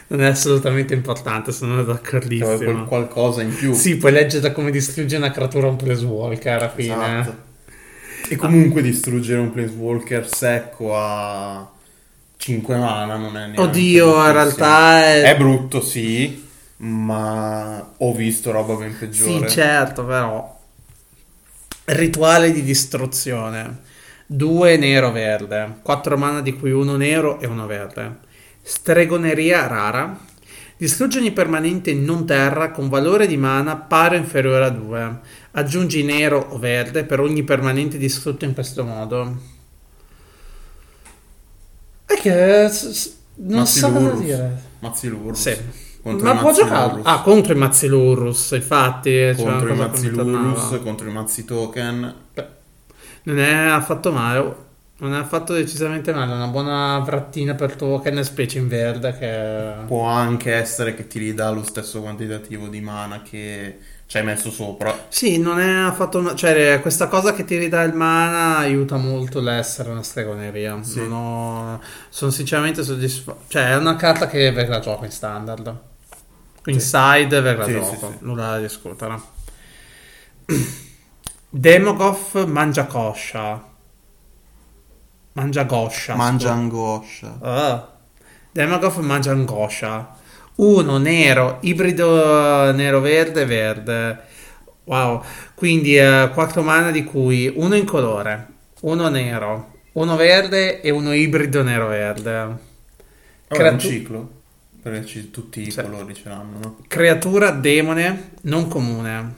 Non 0.08 0.22
è 0.22 0.26
assolutamente 0.26 0.94
importante, 0.94 1.52
sono 1.52 1.84
d'accordissimo. 1.84 2.58
Cioè, 2.58 2.84
qualcosa 2.86 3.42
in 3.42 3.54
più. 3.54 3.74
Sì, 3.74 3.96
puoi 3.96 4.10
leggere 4.10 4.50
come 4.52 4.72
distrugge 4.72 5.16
una 5.16 5.30
creatura 5.30 5.68
un 5.68 5.76
Planeswalker 5.76 6.52
alla 6.54 6.68
fine. 6.70 7.20
Esatto. 7.20 7.46
E 8.28 8.37
comunque 8.37 8.82
distruggere 8.82 9.40
un 9.40 9.50
Planeswalker 9.50 10.28
secco 10.28 10.96
a 10.96 11.70
5 12.37 12.76
mana 12.76 13.16
non 13.16 13.37
è 13.37 13.40
neanche 13.40 13.60
Oddio, 13.60 14.25
in 14.25 14.32
realtà 14.32 15.04
è... 15.04 15.22
È 15.22 15.37
brutto, 15.37 15.80
sì, 15.80 16.46
ma 16.78 17.94
ho 17.96 18.14
visto 18.14 18.50
roba 18.50 18.75
ben 18.75 18.96
peggiore. 18.96 19.48
Sì, 19.48 19.54
certo, 19.54 20.04
però. 20.04 20.56
Rituale 21.84 22.52
di 22.52 22.62
distruzione. 22.62 23.87
2 24.26 24.76
nero 24.76 25.10
verde. 25.10 25.78
4 25.82 26.16
mana 26.16 26.40
di 26.40 26.52
cui 26.52 26.70
uno 26.70 26.96
nero 26.96 27.40
e 27.40 27.46
uno 27.46 27.66
verde. 27.66 28.18
Stregoneria 28.62 29.66
rara. 29.66 30.18
Distruggi 30.76 31.18
ogni 31.18 31.32
permanente 31.32 31.92
non 31.92 32.25
terra 32.25 32.70
con 32.70 32.88
valore 32.88 33.26
di 33.26 33.37
mana 33.37 33.75
pari 33.75 34.14
o 34.14 34.18
inferiore 34.18 34.64
a 34.64 34.70
2. 34.70 35.18
Aggiungi 35.52 36.04
nero 36.04 36.46
o 36.50 36.58
verde 36.58 37.04
per 37.04 37.20
ogni 37.20 37.42
permanente 37.42 37.98
distrutto 37.98 38.44
in 38.44 38.54
questo 38.54 38.84
modo. 38.84 39.36
È 42.04 42.14
che 42.14 42.70
non 43.34 43.66
so 43.66 43.92
cosa 43.92 44.10
dire. 44.12 44.62
Mazzilurus. 44.80 45.40
Sì. 45.40 45.56
Ma 46.02 46.36
può 46.36 46.52
giocare? 46.52 47.00
Ah, 47.02 47.20
contro 47.20 47.52
i 47.52 47.56
Mazzilurus, 47.56 48.52
infatti. 48.52 49.10
cioè, 49.10 49.34
contro 49.34 49.72
una 49.72 49.74
i. 49.74 49.88
Mazzilurus, 49.88 50.80
contro 50.82 51.08
i 51.08 51.12
Mazzi 51.12 51.44
Token. 51.44 52.14
Non 53.24 53.38
è 53.38 53.52
affatto 53.52 54.12
male. 54.12 54.66
Non 55.00 55.14
è 55.14 55.18
affatto 55.18 55.52
decisamente 55.52 56.12
male. 56.12 56.32
Una 56.32 56.48
buona 56.48 56.98
vrattina 57.00 57.54
per 57.54 57.76
token, 57.76 58.24
specie 58.24 58.58
in 58.58 58.68
verde. 58.68 59.16
Che... 59.18 59.86
Può 59.86 60.04
anche 60.04 60.54
essere 60.54 60.94
che 60.94 61.06
ti 61.06 61.18
ridà 61.18 61.50
lo 61.50 61.62
stesso 61.62 62.00
quantitativo 62.00 62.68
di 62.68 62.80
mana 62.80 63.22
che 63.22 63.78
ci 64.08 64.16
hai 64.16 64.24
messo 64.24 64.50
sopra. 64.50 65.06
Sì, 65.10 65.38
non 65.38 65.60
è 65.60 65.68
affatto. 65.84 66.20
ma- 66.22 66.34
Cioè, 66.34 66.78
questa 66.80 67.08
cosa 67.08 67.34
che 67.34 67.44
ti 67.44 67.58
ridà 67.58 67.82
il 67.82 67.92
mana 67.92 68.56
aiuta 68.56 68.96
molto 68.96 69.38
l'essere 69.38 69.90
una 69.90 70.02
stregoneria. 70.02 70.82
Sì. 70.82 71.00
Ho- 71.00 71.78
Sono 72.08 72.30
sinceramente 72.30 72.82
soddisfatto. 72.82 73.42
Cioè, 73.48 73.68
è 73.72 73.76
una 73.76 73.96
carta 73.96 74.26
che 74.26 74.50
verrà 74.50 74.78
gioco 74.80 75.04
in 75.04 75.10
standard. 75.10 75.78
Inside 76.64 77.40
verrà 77.42 77.64
Sì, 77.66 77.72
gioco, 77.72 77.90
sì, 77.92 77.96
sì. 77.98 78.16
nulla 78.20 78.48
da 78.52 78.58
discutere. 78.60 79.20
Demogoth 81.50 82.44
mangia 82.46 82.86
coscia. 82.86 83.62
Mangia 85.32 85.62
goscia. 85.64 86.14
Mangia 86.14 86.48
scusa. 86.48 86.52
angoscia. 86.60 87.38
Ah. 87.40 87.88
Demagoth 88.52 88.96
mangia 88.98 89.30
angoscia. 89.32 90.16
Uno 90.58 90.98
nero, 90.98 91.58
ibrido 91.60 92.72
nero-verde, 92.72 93.44
verde. 93.44 94.18
Wow. 94.84 95.22
Quindi 95.54 95.96
4 95.96 96.62
mana 96.62 96.90
di 96.90 97.04
cui 97.04 97.52
uno 97.54 97.76
incolore, 97.76 98.46
uno 98.80 99.08
nero, 99.08 99.74
uno 99.92 100.16
verde 100.16 100.80
e 100.80 100.90
uno 100.90 101.12
ibrido 101.12 101.62
nero-verde. 101.62 102.32
Vabbè, 102.32 102.50
è 102.50 103.52
un 103.52 103.56
Creatu- 103.56 103.80
ciclo. 103.80 104.30
Perché 104.82 105.30
tutti 105.30 105.60
i 105.66 105.70
Sì. 105.70 105.80
colori 105.82 106.14
ce 106.14 106.28
l'hanno, 106.28 106.58
no? 106.60 106.76
Creatura 106.88 107.50
demone 107.50 108.30
non 108.42 108.66
comune. 108.68 109.34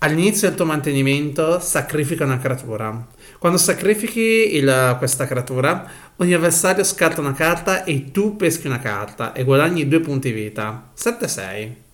All'inizio 0.00 0.46
del 0.46 0.56
tuo 0.56 0.64
mantenimento 0.64 1.58
sacrifica 1.58 2.22
una 2.24 2.38
creatura. 2.38 3.04
Quando 3.38 3.58
sacrifichi 3.58 4.54
il- 4.54 4.94
questa 4.98 5.26
creatura, 5.26 5.84
ogni 6.16 6.34
avversario 6.34 6.84
scarta 6.84 7.20
una 7.20 7.32
carta 7.32 7.82
e 7.84 8.12
tu 8.12 8.36
peschi 8.36 8.68
una 8.68 8.78
carta 8.78 9.32
e 9.32 9.42
guadagni 9.42 9.88
due 9.88 10.00
punti 10.00 10.30
vita. 10.30 10.90
7-6. 10.94 11.86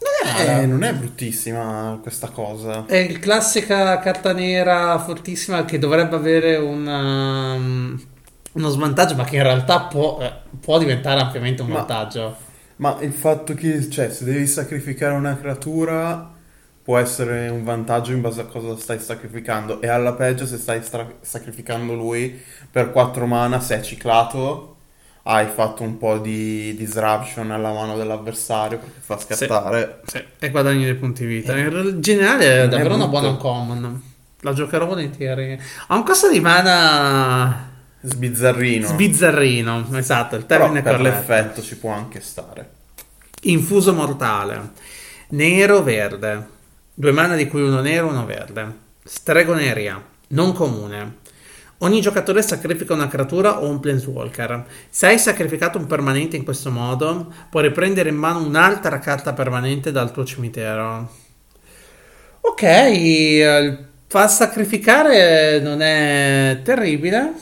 Non 0.00 0.34
è 0.44 0.62
Eh, 0.62 0.66
non 0.66 0.82
è 0.82 0.94
bruttissima 0.94 1.98
questa 2.02 2.28
cosa. 2.30 2.86
È 2.86 2.96
il 2.96 3.18
classica 3.18 3.98
carta 4.00 4.32
nera 4.32 4.98
fortissima 4.98 5.64
che 5.64 5.78
dovrebbe 5.78 6.16
avere 6.16 6.56
un, 6.56 6.86
um, 6.86 8.00
uno 8.52 8.68
svantaggio, 8.68 9.14
ma 9.14 9.24
che 9.24 9.36
in 9.36 9.42
realtà 9.42 9.82
può, 9.82 10.18
eh, 10.20 10.32
può 10.60 10.78
diventare 10.78 11.20
ampiamente 11.20 11.62
un 11.62 11.68
Ma- 11.68 11.76
vantaggio. 11.78 12.20
Ma 12.22 12.36
il 13.00 13.12
fatto 13.12 13.54
che, 13.54 13.90
cioè, 13.90 14.10
se 14.10 14.24
devi 14.24 14.46
sacrificare 14.46 15.14
una 15.14 15.36
creatura 15.36 16.38
può 16.82 16.98
essere 16.98 17.48
un 17.48 17.62
vantaggio 17.62 18.12
in 18.12 18.20
base 18.20 18.40
a 18.40 18.44
cosa 18.44 18.76
stai 18.76 18.98
sacrificando. 18.98 19.80
E 19.80 19.88
alla 19.88 20.14
peggio, 20.14 20.46
se 20.46 20.56
stai 20.56 20.82
stra- 20.82 21.12
sacrificando 21.20 21.94
lui 21.94 22.40
per 22.70 22.90
4 22.90 23.26
mana, 23.26 23.60
se 23.60 23.76
è 23.76 23.80
ciclato, 23.82 24.76
hai 25.24 25.46
fatto 25.46 25.82
un 25.82 25.98
po' 25.98 26.18
di 26.18 26.74
disruption 26.74 27.50
alla 27.50 27.72
mano 27.72 27.96
dell'avversario 27.96 28.78
perché 28.78 29.00
fa 29.00 29.18
scattare. 29.18 30.00
Sì, 30.06 30.24
e 30.38 30.50
guadagni 30.50 30.84
dei 30.84 30.94
punti 30.94 31.26
vita. 31.26 31.56
In 31.56 32.00
generale 32.00 32.44
è 32.44 32.56
Non 32.56 32.64
è 32.64 32.68
davvero 32.68 32.94
una 32.94 33.08
buona 33.08 33.34
common. 33.34 34.02
La 34.40 34.52
giocherò 34.54 34.86
volentieri. 34.86 35.60
Ha 35.88 35.94
un 35.94 36.02
costo 36.02 36.30
di 36.30 36.40
mana 36.40 37.69
Sbizzarrino. 38.02 38.86
sbizzarrino. 38.86 39.86
Esatto, 39.94 40.36
il 40.36 40.44
Però 40.46 40.64
termine 40.64 40.82
per 40.82 40.96
corretto. 40.96 41.16
l'effetto 41.16 41.62
ci 41.62 41.76
può 41.76 41.90
anche 41.92 42.20
stare. 42.20 42.70
Infuso 43.42 43.92
mortale. 43.92 44.70
Nero 45.30 45.82
verde. 45.82 46.46
Due 46.94 47.12
mana 47.12 47.36
di 47.36 47.46
cui 47.46 47.62
uno 47.62 47.80
nero 47.80 48.08
e 48.08 48.10
uno 48.10 48.24
verde. 48.26 48.74
Stregoneria. 49.04 50.02
Non 50.28 50.52
comune. 50.52 51.18
Ogni 51.78 52.00
giocatore 52.02 52.42
sacrifica 52.42 52.92
una 52.92 53.08
creatura 53.08 53.60
o 53.62 53.68
un 53.68 53.80
planeswalker. 53.80 54.66
Se 54.90 55.06
hai 55.06 55.18
sacrificato 55.18 55.78
un 55.78 55.86
permanente 55.86 56.36
in 56.36 56.44
questo 56.44 56.70
modo, 56.70 57.32
puoi 57.50 57.62
riprendere 57.64 58.10
in 58.10 58.16
mano 58.16 58.44
un'altra 58.44 58.98
carta 58.98 59.32
permanente 59.32 59.90
dal 59.90 60.12
tuo 60.12 60.24
cimitero. 60.24 61.10
Ok, 62.42 63.78
far 64.06 64.30
sacrificare 64.30 65.60
non 65.60 65.80
è 65.80 66.60
terribile. 66.64 67.32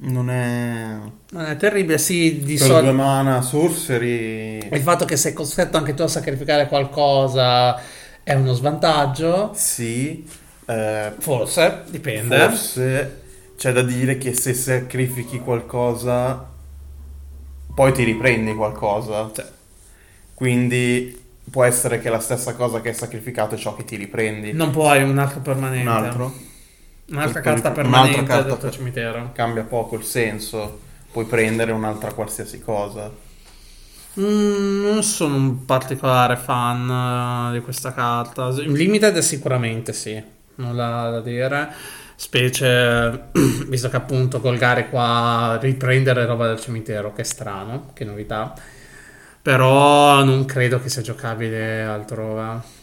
Non 0.00 0.30
è... 0.30 0.96
Non 1.30 1.44
è 1.44 1.56
terribile, 1.56 1.98
sì, 1.98 2.40
di 2.42 2.56
solito. 2.56 2.80
due 2.82 2.92
mana 2.92 3.42
sorcery... 3.42 4.68
Il 4.70 4.80
fatto 4.82 5.04
che 5.04 5.16
sei 5.16 5.32
costretto 5.32 5.76
anche 5.76 5.94
tu 5.94 6.02
a 6.02 6.08
sacrificare 6.08 6.68
qualcosa 6.68 7.80
è 8.22 8.34
uno 8.34 8.52
svantaggio. 8.52 9.52
Sì, 9.54 10.24
eh, 10.66 11.12
Forse, 11.18 11.82
dipende. 11.88 12.38
forse 12.38 13.20
c'è 13.56 13.72
da 13.72 13.82
dire 13.82 14.18
che 14.18 14.34
se 14.34 14.54
sacrifichi 14.54 15.40
qualcosa, 15.40 16.46
poi 17.74 17.92
ti 17.92 18.04
riprendi 18.04 18.54
qualcosa. 18.54 19.30
Sì. 19.34 19.42
Quindi 20.34 21.24
può 21.50 21.64
essere 21.64 21.98
che 22.00 22.08
la 22.08 22.20
stessa 22.20 22.54
cosa 22.54 22.80
che 22.80 22.90
hai 22.90 22.94
sacrificato 22.94 23.56
è 23.56 23.58
ciò 23.58 23.74
che 23.74 23.84
ti 23.84 23.96
riprendi. 23.96 24.52
Non 24.52 24.70
puoi 24.70 25.02
un 25.02 25.18
altro 25.18 25.40
permanente. 25.40 25.88
Un 25.88 25.94
altro 25.96 26.32
Un'altra 27.10 27.40
carta 27.40 27.70
un'altra 27.70 27.70
permanente 27.70 28.22
carta 28.24 28.54
del 28.56 28.70
cimitero. 28.70 29.30
cambia 29.32 29.62
poco 29.62 29.96
il 29.96 30.04
senso. 30.04 30.80
Puoi 31.10 31.24
prendere 31.24 31.72
un'altra 31.72 32.12
qualsiasi 32.12 32.60
cosa. 32.60 33.10
Mm, 34.20 34.82
non 34.82 35.02
sono 35.02 35.36
un 35.36 35.64
particolare 35.64 36.36
fan 36.36 37.50
eh, 37.50 37.58
di 37.58 37.60
questa 37.60 37.92
carta. 37.92 38.48
Limited 38.50 39.18
sicuramente 39.18 39.92
sì, 39.92 40.22
nulla 40.56 41.10
da 41.10 41.20
dire. 41.20 41.72
Specie, 42.14 43.30
visto 43.68 43.88
che 43.88 43.96
appunto 43.96 44.40
Golgari 44.40 44.88
qua 44.90 45.56
riprendere 45.60 46.26
roba 46.26 46.46
dal 46.46 46.60
cimitero, 46.60 47.12
che 47.12 47.24
strano, 47.24 47.90
che 47.94 48.04
novità. 48.04 48.54
Però 49.40 50.22
non 50.24 50.44
credo 50.44 50.80
che 50.80 50.88
sia 50.88 51.00
giocabile 51.00 51.84
altrove. 51.84 52.76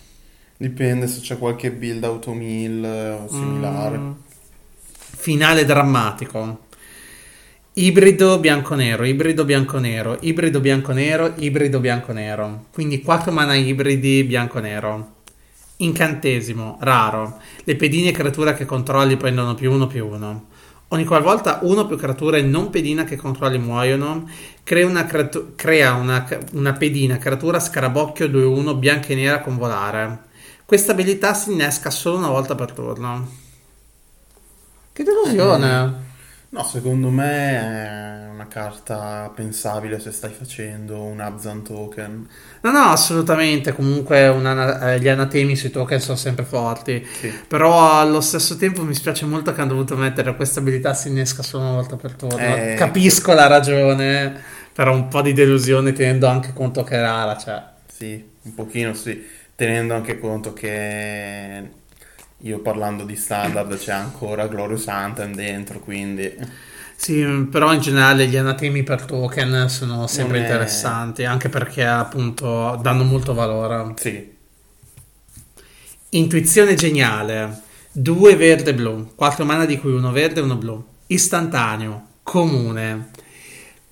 Dipende 0.57 1.07
se 1.07 1.19
c'è 1.19 1.37
qualche 1.37 1.71
build 1.71 2.03
automill 2.03 2.83
o 2.83 3.27
similare. 3.27 3.97
Mm. 3.97 4.11
Finale 5.17 5.65
drammatico. 5.65 6.63
Ibrido 7.73 8.39
bianco-nero, 8.39 9.03
ibrido 9.03 9.43
bianco-nero, 9.43 10.17
ibrido 10.21 10.61
bianco-nero, 10.61 11.33
ibrido 11.39 11.81
bianco-nero. 11.81 12.67
Quindi 12.71 13.01
4 13.01 13.33
mana 13.33 13.55
ibridi 13.55 14.23
bianco-nero. 14.23 15.15
Incantesimo, 15.77 16.77
raro. 16.79 17.41
Le 17.65 17.75
pedine 17.75 18.11
creatura 18.11 18.53
che 18.53 18.63
controlli 18.63 19.17
prendono 19.17 19.55
più 19.55 19.73
uno 19.73 19.87
più 19.87 20.07
uno. 20.07 20.45
Ogni 20.89 21.03
qualvolta 21.03 21.59
uno 21.63 21.81
o 21.81 21.85
più 21.85 21.97
creature 21.97 22.41
non 22.41 22.69
pedina 22.69 23.03
che 23.03 23.17
controlli 23.17 23.57
muoiono, 23.57 24.29
crea 24.63 24.85
una, 24.85 25.05
creatu- 25.05 25.55
crea 25.55 25.95
una, 25.95 26.25
una 26.53 26.71
pedina 26.71 27.17
creatura 27.17 27.59
scarabocchio 27.59 28.27
2-1 28.27 28.77
bianca 28.77 29.07
e 29.07 29.15
nera 29.15 29.41
con 29.41 29.57
volare. 29.57 30.33
Questa 30.65 30.93
abilità 30.93 31.33
si 31.33 31.51
innesca 31.51 31.89
solo 31.91 32.17
una 32.17 32.29
volta 32.29 32.55
per 32.55 32.71
turno. 32.71 33.29
Che 34.91 35.03
delusione! 35.03 36.03
No, 36.49 36.63
secondo 36.63 37.09
me 37.09 38.25
è 38.25 38.29
una 38.31 38.47
carta 38.47 39.29
pensabile 39.35 39.99
se 39.99 40.11
stai 40.11 40.31
facendo 40.31 41.01
un 41.01 41.19
Abzan 41.19 41.63
token. 41.63 42.27
No, 42.61 42.71
no, 42.71 42.79
assolutamente. 42.85 43.73
Comunque 43.73 44.27
una- 44.29 44.93
eh, 44.93 44.99
gli 45.01 45.09
anatemi 45.09 45.55
sui 45.57 45.69
token 45.69 45.99
sono 45.99 46.17
sempre 46.17 46.45
forti. 46.45 47.05
Sì. 47.19 47.31
Però 47.47 47.99
allo 47.99 48.21
stesso 48.21 48.55
tempo 48.55 48.83
mi 48.83 48.93
spiace 48.95 49.25
molto 49.25 49.53
che 49.53 49.59
hanno 49.61 49.71
dovuto 49.73 49.97
mettere 49.97 50.33
questa 50.35 50.61
abilità 50.61 50.93
si 50.93 51.09
innesca 51.09 51.43
solo 51.43 51.63
una 51.65 51.73
volta 51.73 51.97
per 51.97 52.13
turno. 52.13 52.37
Eh, 52.37 52.75
Capisco 52.77 53.33
la 53.33 53.47
ragione, 53.47 54.41
però 54.71 54.93
un 54.93 55.09
po' 55.09 55.21
di 55.21 55.33
delusione 55.33 55.91
tenendo 55.91 56.25
anche 56.27 56.53
conto 56.53 56.83
che 56.83 56.95
è 56.95 57.01
rara. 57.01 57.37
Cioè. 57.37 57.63
Sì, 57.97 58.23
un 58.43 58.53
pochino 58.53 58.93
sì, 58.93 59.21
tenendo 59.55 59.93
anche 59.95 60.19
conto 60.19 60.53
che 60.53 61.69
io 62.37 62.59
parlando 62.59 63.03
di 63.05 63.15
standard 63.15 63.77
c'è 63.77 63.93
ancora 63.93 64.47
Glorious 64.47 64.87
Anthem 64.87 65.33
dentro, 65.33 65.79
quindi 65.79 66.33
Sì, 66.95 67.47
però 67.49 67.73
in 67.73 67.79
generale 67.81 68.27
gli 68.27 68.37
anatemi 68.37 68.83
per 68.83 69.03
token 69.05 69.67
sono 69.69 70.07
sempre 70.07 70.39
è- 70.39 70.41
interessanti, 70.41 71.23
anche 71.25 71.49
perché 71.49 71.85
appunto 71.85 72.77
danno 72.81 73.03
molto 73.03 73.33
valore. 73.33 73.93
Sì. 73.95 74.33
Intuizione 76.09 76.75
geniale. 76.75 77.61
2 77.91 78.35
verde 78.35 78.71
e 78.71 78.73
blu. 78.73 79.11
4 79.15 79.43
mana 79.45 79.65
di 79.65 79.77
cui 79.79 79.91
uno 79.93 80.11
verde 80.11 80.39
e 80.39 80.43
uno 80.43 80.55
blu. 80.55 80.83
Istantaneo. 81.07 82.07
Comune. 82.23 83.09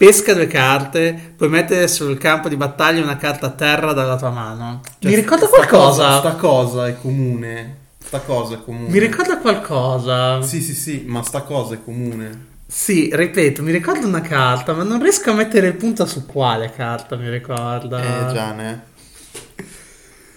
Pesca 0.05 0.33
due 0.33 0.48
carte. 0.48 1.33
Puoi 1.38 1.48
mettere 1.48 1.88
sul 1.88 2.17
campo 2.17 2.50
di 2.50 2.57
battaglia 2.57 3.01
una 3.01 3.15
carta 3.15 3.45
a 3.48 3.50
terra 3.51 3.93
dalla 3.93 4.17
tua 4.17 4.31
mano. 4.31 4.81
Cioè, 5.00 5.10
Mi 5.10 5.15
ricorda 5.15 5.45
sta 5.45 5.55
qualcosa. 5.55 6.03
cosa- 6.03 6.19
sta 6.19 6.31
cosa 6.36 6.88
è 6.88 6.98
comune. 7.00 7.77
Sta 8.03 8.19
cosa 8.19 8.55
è 8.55 8.63
comune. 8.63 8.89
Mi 8.89 9.00
ricorda 9.00 9.38
qualcosa. 9.38 10.41
Sì, 10.41 10.60
sì, 10.62 10.74
sì, 10.74 11.03
ma 11.07 11.24
sta 11.24 11.43
cosa 11.43 11.75
è 11.75 11.79
comune. 11.81 12.48
Sì, 12.67 13.10
ripeto, 13.13 13.63
mi 13.63 13.72
ricorda 13.72 14.05
una 14.05 14.19
carta, 14.19 14.74
ma 14.74 14.83
non 14.83 15.01
riesco 15.01 15.29
a 15.31 15.36
mettere 15.36 15.67
il 15.67 15.75
punto 15.75 16.05
su 16.05 16.25
quale 16.25 16.69
carta 16.75 17.15
mi 17.15 17.29
ricorda. 17.29 18.01
Eh 18.29 18.33
già, 18.33 18.51
ne. 18.51 18.81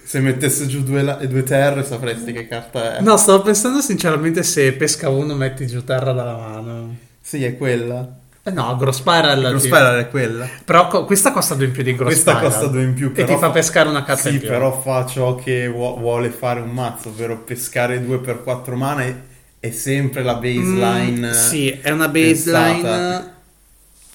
Se 0.04 0.20
mettesse 0.20 0.68
giù 0.68 0.84
due, 0.84 1.02
la- 1.02 1.14
due 1.26 1.42
terre 1.42 1.84
sapresti 1.84 2.32
che 2.32 2.46
carta 2.46 2.98
è. 2.98 3.00
No, 3.00 3.16
stavo 3.16 3.42
pensando 3.42 3.80
sinceramente 3.80 4.44
se 4.44 4.72
pesca 4.74 5.08
uno 5.08 5.34
metti 5.34 5.66
giù 5.66 5.82
terra 5.82 6.12
dalla 6.12 6.36
mano. 6.36 6.96
Sì, 7.20 7.42
è 7.42 7.56
quella. 7.56 8.08
Eh 8.48 8.52
no, 8.52 8.76
Gross 8.76 8.98
Spiral. 8.98 9.54
Ti- 9.58 9.66
Spiral 9.66 9.98
è 9.98 10.08
quella. 10.08 10.48
Però 10.64 10.86
co- 10.86 11.04
questa 11.04 11.32
costa 11.32 11.54
due 11.56 11.64
in 11.66 11.72
più 11.72 11.82
di 11.82 11.96
Gross 11.96 12.12
Questa 12.12 12.30
Spiral. 12.36 12.50
costa 12.52 12.66
due 12.68 12.82
in 12.84 12.94
più, 12.94 13.10
E 13.12 13.24
ti 13.24 13.36
fa 13.36 13.50
pescare 13.50 13.88
una 13.88 14.04
carta 14.04 14.30
Sì, 14.30 14.38
però 14.38 14.80
fa 14.80 15.04
ciò 15.04 15.34
che 15.34 15.66
vuo- 15.66 15.96
vuole 15.96 16.30
fare 16.30 16.60
un 16.60 16.70
mazzo, 16.70 17.08
ovvero 17.08 17.38
pescare 17.38 18.04
2 18.04 18.18
per 18.20 18.44
4 18.44 18.76
mana 18.76 19.02
e 19.02 19.16
è 19.58 19.70
sempre 19.72 20.22
la 20.22 20.34
baseline. 20.34 21.28
Mm, 21.28 21.32
sì, 21.32 21.70
è 21.70 21.90
una 21.90 22.06
baseline. 22.06 22.72
pensata. 22.82 23.34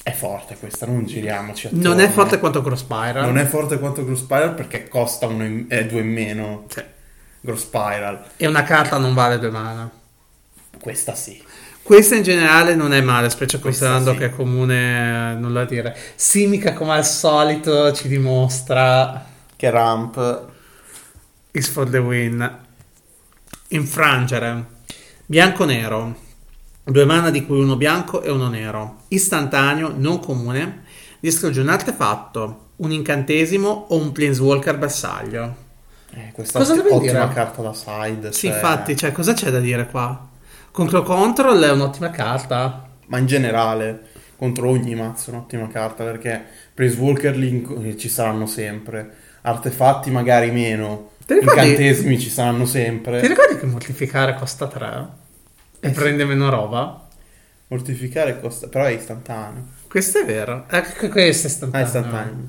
È 0.03 0.11
forte 0.13 0.55
questa, 0.57 0.85
non 0.85 1.05
giriamoci 1.05 1.67
attorno. 1.67 1.89
Non 1.89 1.99
è 1.99 2.09
forte 2.09 2.39
quanto 2.39 2.61
Gross 2.61 2.79
Spiral. 2.79 3.25
Non 3.25 3.37
è 3.37 3.43
forte 3.45 3.77
quanto 3.79 4.05
Gross 4.05 4.19
Spiral 4.21 4.53
perché 4.53 4.87
costa 4.87 5.27
2 5.27 5.45
in, 5.45 5.65
eh, 5.67 5.85
due 5.85 5.99
in 5.99 6.07
meno. 6.07 6.65
Sì. 6.69 6.81
Gross 7.41 7.59
Spiral. 7.63 8.23
E 8.37 8.47
una 8.47 8.63
carta 8.63 8.97
non 8.97 9.13
vale 9.13 9.37
due 9.39 9.49
mana. 9.51 9.89
Questa 10.79 11.13
sì. 11.15 11.43
Questa 11.83 12.15
in 12.15 12.23
generale 12.23 12.75
non 12.75 12.93
è 12.93 13.01
male, 13.01 13.29
specie 13.29 13.59
Questa 13.59 13.87
considerando 13.87 14.11
sì. 14.13 14.17
che 14.17 14.25
è 14.33 14.35
comune, 14.35 15.31
eh, 15.31 15.35
nulla 15.35 15.63
da 15.63 15.65
dire. 15.69 15.97
Simica, 16.15 16.73
come 16.73 16.93
al 16.93 17.05
solito, 17.05 17.91
ci 17.91 18.07
dimostra 18.07 19.25
Che 19.55 19.69
ramp. 19.69 20.45
is 21.51 21.67
for 21.67 21.89
the 21.89 21.97
win. 21.97 22.57
Infrangere. 23.69 24.65
Bianco-nero. 25.25 26.15
Due 26.83 27.05
mana 27.05 27.29
di 27.29 27.45
cui 27.45 27.59
uno 27.59 27.75
bianco 27.75 28.21
e 28.21 28.29
uno 28.31 28.47
nero. 28.49 29.03
Istantaneo, 29.09 29.93
non 29.95 30.19
comune. 30.19 30.83
Distrugge 31.19 31.61
un 31.61 31.69
artefatto, 31.69 32.69
un 32.77 32.91
incantesimo 32.91 33.67
o 33.89 33.95
un 33.95 34.11
planeswalker 34.11 34.77
bersaglio. 34.77 35.55
Eh, 36.13 36.31
questa 36.33 36.59
Cosa 36.59 36.73
è 36.73 36.77
deve 36.77 36.89
ottima 36.89 37.11
dire? 37.25 37.33
carta 37.33 37.61
da 37.61 37.73
side. 37.73 38.31
Sì, 38.33 38.47
cioè- 38.47 38.55
infatti, 38.55 38.95
cioè, 38.97 39.11
cosa 39.11 39.33
c'è 39.33 39.49
da 39.51 39.59
dire 39.59 39.87
qua? 39.87 40.27
Contro 40.71 41.03
Control 41.03 41.61
è 41.61 41.71
un'ottima 41.71 42.09
carta. 42.11 42.87
Ma 43.07 43.17
in 43.17 43.25
generale, 43.25 44.03
contro 44.37 44.69
ogni 44.69 44.95
mazzo 44.95 45.31
è 45.31 45.33
un'ottima 45.33 45.67
carta 45.67 46.03
perché 46.03 46.41
Praise 46.73 46.97
Walker 46.99 47.35
link 47.35 47.69
eh, 47.85 47.97
ci 47.97 48.07
saranno 48.09 48.45
sempre. 48.45 49.09
Artefatti 49.41 50.09
magari 50.11 50.51
meno. 50.51 51.09
Ricordi- 51.25 51.69
Incantesimi 51.69 52.19
ci 52.19 52.29
saranno 52.29 52.65
sempre. 52.65 53.19
Ti 53.21 53.27
ricordi 53.27 53.57
che 53.57 53.65
moltiplicare 53.65 54.35
costa 54.35 54.67
3? 54.67 55.07
E 55.79 55.87
Eh 55.87 55.93
sì. 55.93 55.99
prende 55.99 56.25
meno 56.25 56.49
roba? 56.49 57.07
Mortificare 57.67 58.39
costa, 58.39 58.67
però 58.67 58.85
è 58.85 58.91
istantaneo. 58.91 59.63
Questo 59.87 60.19
è 60.19 60.25
vero. 60.25 60.65
Eh, 60.69 60.81
que- 60.97 61.09
questo 61.09 61.47
è 61.47 61.49
Ah, 61.49 61.53
istantaneo. 61.53 61.81
è 61.81 61.87
istantaneo. 61.87 62.47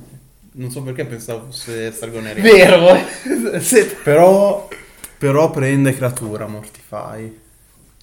Non 0.55 0.71
so 0.71 0.83
perché 0.83 1.05
pensavo 1.07 1.47
fosse 1.47 1.93
Sargoneria. 1.93 2.43
Vero. 2.43 2.97
Sì. 3.61 3.85
Però, 4.03 4.69
però 5.19 5.51
prende 5.51 5.95
creatura 5.97 6.47
Mortify. 6.47 7.41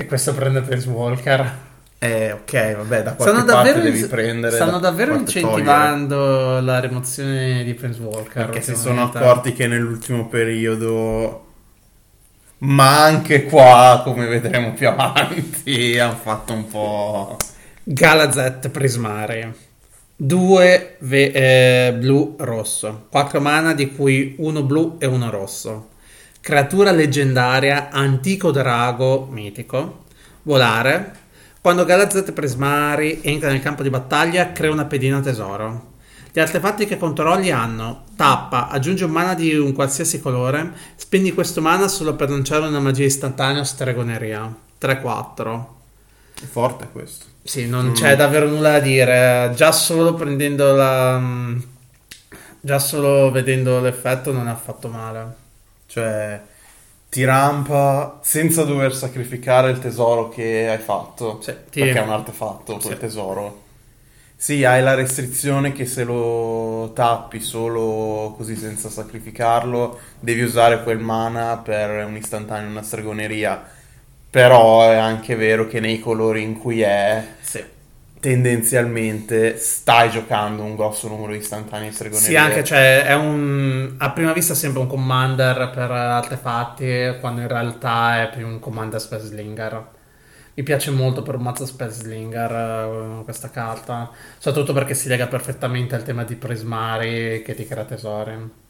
E 0.01 0.05
questo 0.05 0.33
prende 0.33 0.61
Planeswalker. 0.61 1.57
Eh, 1.99 2.31
ok, 2.31 2.75
vabbè, 2.77 3.03
da 3.03 3.13
qualche 3.15 3.35
Stanno 3.35 3.51
parte 3.51 3.81
devi 3.81 4.05
prendere. 4.05 4.55
stanno 4.55 4.79
da 4.79 4.89
davvero 4.89 5.13
incentivando 5.13 6.61
la 6.61 6.79
rimozione 6.79 7.65
di 7.65 7.73
Planeswalker. 7.73 8.45
Perché 8.45 8.61
si 8.61 8.77
sono 8.77 9.03
accorti 9.03 9.51
che 9.51 9.67
nell'ultimo 9.67 10.29
periodo, 10.29 11.47
ma 12.59 13.03
anche 13.03 13.43
qua, 13.43 13.99
come 14.05 14.27
vedremo 14.27 14.71
più 14.71 14.87
avanti, 14.87 15.99
hanno 15.99 16.15
fatto 16.15 16.53
un 16.53 16.65
po'. 16.69 17.35
Galazet 17.83 18.69
Prismari. 18.69 19.53
2 20.15 20.95
blu 21.99 22.37
rosso. 22.39 23.07
4 23.09 23.41
mana 23.41 23.73
di 23.73 23.93
cui 23.93 24.35
uno 24.37 24.63
blu 24.63 24.95
e 24.97 25.07
uno 25.07 25.29
rosso. 25.29 25.88
Creatura 26.41 26.91
leggendaria, 26.91 27.89
antico 27.89 28.51
drago 28.51 29.27
mitico. 29.29 30.05
Volare. 30.43 31.17
Quando 31.61 31.83
Galazet 31.85 32.31
Prismari 32.31 33.19
entra 33.21 33.49
nel 33.49 33.61
campo 33.61 33.83
di 33.83 33.89
battaglia, 33.89 34.51
crea 34.53 34.71
una 34.71 34.85
pedina 34.85 35.19
tesoro. 35.19 35.87
Gli 36.31 36.39
artefatti 36.39 36.85
che 36.85 36.97
controlli 36.97 37.51
hanno 37.51 38.03
tappa, 38.15 38.69
aggiungi 38.69 39.03
un 39.03 39.11
mana 39.11 39.33
di 39.33 39.53
un 39.55 39.73
qualsiasi 39.73 40.21
colore, 40.21 40.71
spendi 40.95 41.33
questo 41.33 41.59
mana 41.59 41.87
solo 41.87 42.15
per 42.15 42.29
lanciare 42.29 42.67
una 42.67 42.79
magia 42.79 43.03
istantanea 43.03 43.61
o 43.61 43.65
stregoneria. 43.65 44.55
3-4. 44.79 45.65
È 46.41 46.45
forte 46.45 46.87
questo. 46.91 47.25
Sì, 47.43 47.67
non 47.67 47.87
Mm. 47.87 47.93
c'è 47.93 48.15
davvero 48.15 48.47
nulla 48.47 48.71
da 48.73 48.79
dire. 48.79 49.51
Già 49.55 49.71
solo 49.71 50.13
prendendo 50.13 50.73
la. 50.73 51.21
Già 52.61 52.79
solo 52.79 53.29
vedendo 53.31 53.79
l'effetto 53.81 54.31
non 54.31 54.47
è 54.47 54.51
affatto 54.51 54.87
male. 54.87 55.47
Cioè, 55.89 56.39
ti 57.09 57.23
rampa 57.25 58.19
senza 58.21 58.63
dover 58.63 58.93
sacrificare 58.93 59.71
il 59.71 59.79
tesoro 59.79 60.29
che 60.29 60.69
hai 60.69 60.77
fatto. 60.77 61.41
Sì, 61.41 61.51
ti- 61.71 61.79
Perché 61.79 61.97
è 61.97 62.03
un 62.03 62.11
artefatto 62.11 62.77
quel 62.77 62.93
Sì. 62.93 62.99
tesoro. 62.99 63.61
Sì, 64.35 64.63
hai 64.63 64.83
la 64.83 64.93
restrizione 64.93 65.71
che 65.73 65.85
se 65.87 66.03
lo 66.03 66.91
tappi 66.93 67.41
solo 67.41 68.35
così 68.37 68.55
senza 68.55 68.89
sacrificarlo, 68.89 69.99
devi 70.19 70.41
usare 70.41 70.83
quel 70.83 70.99
mana 70.99 71.57
per 71.57 72.05
un 72.05 72.15
istantaneo, 72.15 72.69
una 72.69 72.83
stregoneria. 72.83 73.61
Però 74.29 74.87
è 74.87 74.95
anche 74.95 75.35
vero 75.35 75.67
che 75.67 75.79
nei 75.79 75.99
colori 75.99 76.43
in 76.43 76.57
cui 76.59 76.81
è, 76.81 77.25
Sì. 77.41 77.65
Tendenzialmente 78.19 79.57
stai 79.57 80.09
giocando 80.09 80.63
un 80.63 80.75
grosso 80.75 81.07
numero 81.07 81.31
di 81.31 81.37
istantanei 81.37 81.91
stregonerie. 81.91 82.27
Sì, 82.27 82.35
anche 82.35 82.63
cioè, 82.63 83.03
è 83.03 83.15
un. 83.15 83.95
A 83.97 84.11
prima 84.11 84.33
vista 84.33 84.53
sembra 84.53 84.81
un 84.81 84.87
commander 84.87 85.69
per 85.73 85.89
artefatti, 85.91 87.15
quando 87.19 87.41
in 87.41 87.47
realtà 87.47 88.23
è 88.23 88.29
più 88.35 88.45
un 88.45 88.59
commander 88.59 88.99
Spellslinger. 88.99 89.97
Mi 90.55 90.63
piace 90.63 90.91
molto 90.91 91.21
per 91.21 91.35
un 91.35 91.43
mazzo 91.43 91.65
Spellslinger 91.65 92.51
eh, 92.51 93.23
questa 93.23 93.49
carta. 93.49 94.11
Soprattutto 94.37 94.73
perché 94.73 94.93
si 94.93 95.07
lega 95.07 95.27
perfettamente 95.27 95.95
al 95.95 96.03
tema 96.03 96.25
di 96.25 96.35
Prismari 96.35 97.41
che 97.43 97.55
ti 97.55 97.65
crea 97.65 97.85
tesori. 97.85 98.67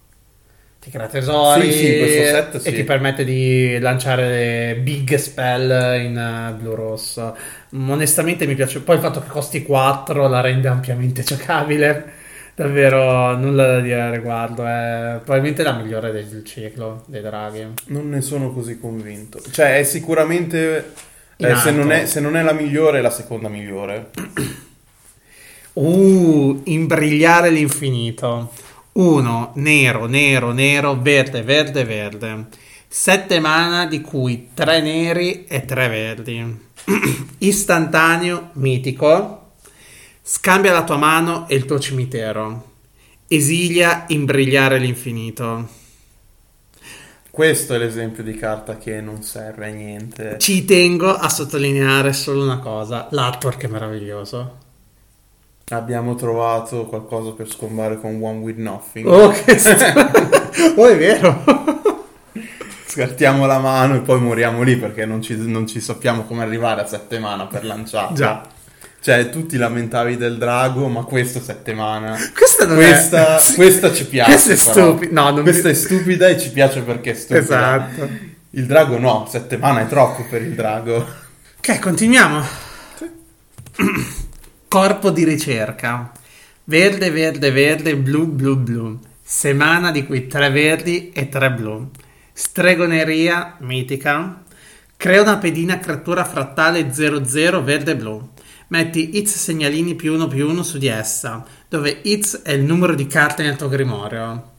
Ti 0.79 0.91
crea 0.91 1.07
tesori 1.07 1.71
Sì, 1.73 1.77
sì, 1.77 2.03
set 2.05 2.55
e 2.55 2.59
sì. 2.59 2.73
ti 2.73 2.83
permette 2.85 3.25
di 3.25 3.77
lanciare 3.79 4.77
big 4.81 5.15
spell 5.15 6.01
in 6.01 6.17
eh, 6.17 6.53
blu-rosso. 6.57 7.35
Mm, 7.75 7.89
Onestamente 7.89 8.45
mi 8.47 8.55
piace. 8.55 8.79
Poi 8.81 8.95
il 8.95 9.01
fatto 9.01 9.19
che 9.21 9.27
costi 9.27 9.63
4 9.63 10.27
la 10.27 10.39
rende 10.41 10.69
ampiamente 10.69 11.21
giocabile. 11.23 12.13
Davvero 12.55 13.35
nulla 13.37 13.67
da 13.67 13.79
dire 13.81 14.01
al 14.01 14.11
riguardo. 14.11 14.65
È 14.65 15.19
probabilmente 15.23 15.63
la 15.63 15.73
migliore 15.73 16.11
del 16.11 16.43
ciclo 16.45 17.03
dei 17.07 17.21
draghi. 17.21 17.65
Non 17.87 18.09
ne 18.09 18.21
sono 18.21 18.51
così 18.53 18.79
convinto. 18.79 19.39
Cioè, 19.51 19.77
è 19.79 19.83
sicuramente. 19.83 20.93
Eh, 21.37 21.55
se, 21.55 21.71
non 21.71 21.91
è, 21.91 22.05
se 22.05 22.19
non 22.19 22.35
è 22.35 22.41
la 22.41 22.51
migliore, 22.53 22.99
è 22.99 23.01
la 23.01 23.09
seconda 23.09 23.47
migliore. 23.49 24.09
Uh, 25.73 26.61
imbrigliare 26.65 27.49
l'infinito. 27.49 28.51
Uno, 28.93 29.52
nero, 29.56 30.08
nero, 30.08 30.52
nero, 30.52 30.99
verde, 30.99 31.41
verde, 31.43 31.86
verde. 31.86 32.47
Sette 32.88 33.39
mana 33.39 33.86
di 33.86 34.02
cui 34.02 34.49
tre 34.54 34.82
neri 34.82 35.45
e 35.45 35.63
tre 35.65 35.88
verdi. 35.88 36.67
Istantaneo, 37.39 38.49
mitico. 38.54 39.52
Scambia 40.21 40.73
la 40.73 40.84
tua 40.84 40.97
mano 40.97 41.47
e 41.47 41.56
il 41.56 41.65
tuo 41.65 41.80
cimitero. 41.80 42.71
Esilia, 43.28 44.06
imbrigliare 44.08 44.80
l'infinito. 44.80 45.78
Questo 47.30 47.75
è 47.75 47.78
l'esempio 47.78 48.23
di 48.23 48.36
carta 48.36 48.78
che 48.78 48.99
non 49.02 49.21
serve 49.21 49.67
a 49.67 49.71
niente. 49.71 50.38
Ci 50.39 50.65
tengo 50.65 51.13
a 51.13 51.30
sottolineare 51.30 52.12
solo 52.12 52.43
una 52.43 52.58
cosa: 52.58 53.08
l'artwork 53.12 53.63
è 53.63 53.67
meraviglioso. 53.67 54.67
Abbiamo 55.71 56.15
trovato 56.15 56.86
qualcosa 56.86 57.32
per 57.32 57.47
scombare 57.49 57.99
con 57.99 58.17
One 58.21 58.39
with 58.39 58.58
Nothing. 58.58 59.05
Oh, 59.08 59.29
che 59.29 59.58
st- 59.58 60.73
oh, 60.75 60.88
è 60.88 60.97
vero. 60.97 61.43
Scartiamo 62.88 63.45
la 63.45 63.60
mano 63.60 63.95
e 63.95 63.99
poi 63.99 64.19
moriamo 64.19 64.63
lì 64.63 64.75
perché 64.77 65.05
non 65.05 65.21
ci, 65.21 65.38
non 65.38 65.67
ci 65.67 65.79
sappiamo 65.79 66.23
come 66.23 66.41
arrivare 66.41 66.82
a 66.82 66.88
sette 66.88 67.19
mana 67.19 67.45
per 67.45 67.65
lanciarla. 67.65 68.15
Già. 68.15 68.47
Cioè, 69.01 69.29
tu 69.29 69.45
ti 69.45 69.58
lamentavi 69.58 70.17
del 70.17 70.38
drago, 70.39 70.88
ma 70.88 71.03
questo 71.03 71.39
sette 71.39 71.73
mana. 71.75 72.17
Questa 72.36 72.65
non 72.65 72.75
Questa, 72.75 73.38
è... 73.38 73.41
questa 73.53 73.93
ci 73.93 74.05
piace. 74.08 74.32
Questa 74.32 74.51
è 74.53 74.55
stupida. 74.55 75.21
No, 75.21 75.29
non 75.29 75.43
Questa 75.43 75.67
mi- 75.67 75.73
è 75.73 75.77
stupida 75.77 76.27
e 76.27 76.39
ci 76.39 76.49
piace 76.51 76.82
perché 76.82 77.12
è 77.12 77.13
stupida. 77.13 77.39
Esatto. 77.86 78.10
Il 78.51 78.65
drago 78.65 78.97
no, 78.97 79.27
sette 79.29 79.58
mana 79.58 79.82
è 79.82 79.88
troppo 79.88 80.25
per 80.27 80.41
il 80.41 80.55
drago. 80.55 80.95
Ok, 81.60 81.79
continuiamo. 81.79 82.43
Corpo 84.69 85.10
di 85.10 85.23
ricerca. 85.23 86.12
Verde, 86.65 87.10
verde, 87.10 87.49
verde, 87.49 87.97
blu, 87.97 88.27
blu, 88.27 88.55
blu. 88.55 88.99
Semana 89.19 89.89
di 89.89 90.05
cui 90.05 90.27
tre 90.27 90.51
verdi 90.51 91.10
e 91.10 91.27
tre 91.27 91.51
blu. 91.51 91.89
Stregoneria 92.32 93.55
mitica. 93.62 94.43
Crea 94.95 95.23
una 95.23 95.39
pedina 95.39 95.79
creatura 95.79 96.23
frattale 96.23 96.93
00 96.93 97.63
verde 97.63 97.95
blu. 97.95 98.29
Metti 98.67 99.19
X 99.25 99.38
segnalini 99.38 99.95
più 99.95 100.13
uno 100.13 100.27
più 100.27 100.47
uno 100.47 100.62
su 100.62 100.77
di 100.77 100.86
essa, 100.86 101.43
dove 101.67 102.03
X 102.05 102.43
è 102.43 102.51
il 102.51 102.62
numero 102.62 102.93
di 102.93 103.08
carte 103.08 103.41
nel 103.41 103.55
tuo 103.55 103.69
grimorio. 103.69 104.58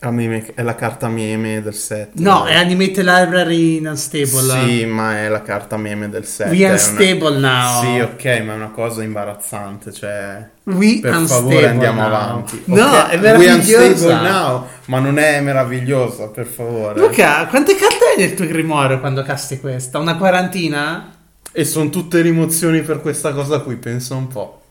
A 0.00 0.12
me 0.12 0.52
è 0.54 0.62
la 0.62 0.76
carta 0.76 1.08
meme 1.08 1.60
del 1.60 1.74
set. 1.74 2.10
No, 2.20 2.44
è 2.44 2.54
Animate 2.54 3.02
Library 3.02 3.84
Unstable. 3.84 4.64
Sì, 4.64 4.84
ma 4.86 5.18
è 5.18 5.28
la 5.28 5.42
carta 5.42 5.76
meme 5.76 6.08
del 6.08 6.24
set. 6.24 6.50
We 6.50 6.58
è 6.58 6.64
una- 6.66 6.72
unstable 6.74 7.38
now. 7.38 7.82
Sì, 7.82 7.98
ok, 8.00 8.24
ma 8.44 8.52
è 8.52 8.54
una 8.54 8.70
cosa 8.70 9.02
imbarazzante, 9.02 9.92
cioè... 9.92 10.48
We 10.64 11.00
Per 11.00 11.16
unstable 11.16 11.50
favore 11.50 11.68
andiamo 11.68 12.00
now. 12.02 12.06
avanti. 12.12 12.62
No, 12.66 12.84
Ok, 12.86 13.08
è 13.08 13.18
We 13.18 13.30
unstable 13.30 13.48
meravigliosa. 13.48 14.20
now, 14.20 14.66
ma 14.84 14.98
non 15.00 15.18
è 15.18 15.40
meravigliosa, 15.40 16.28
per 16.28 16.46
favore. 16.46 17.00
Luca, 17.00 17.46
quante 17.48 17.74
carte 17.74 18.04
hai 18.14 18.22
nel 18.24 18.34
tuo 18.34 18.46
grimorio 18.46 19.00
quando 19.00 19.24
casti 19.24 19.58
questa? 19.58 19.98
Una 19.98 20.16
quarantina? 20.16 21.12
E 21.50 21.64
sono 21.64 21.90
tutte 21.90 22.20
rimozioni 22.20 22.82
per 22.82 23.00
questa 23.00 23.32
cosa 23.32 23.58
qui, 23.60 23.74
pensa 23.74 24.14
un 24.14 24.28
po'. 24.28 24.62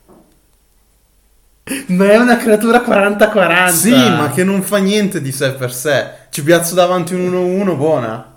Ma 1.87 2.09
è 2.11 2.17
una 2.17 2.37
creatura 2.37 2.81
40-40. 2.81 3.67
Sì, 3.69 3.91
ma 3.91 4.31
che 4.33 4.43
non 4.43 4.61
fa 4.61 4.77
niente 4.77 5.21
di 5.21 5.31
sé 5.31 5.51
per 5.53 5.73
sé. 5.73 6.09
Ci 6.29 6.43
piazzo 6.43 6.75
davanti 6.75 7.13
un 7.13 7.31
1-1, 7.31 7.75
buona. 7.75 8.35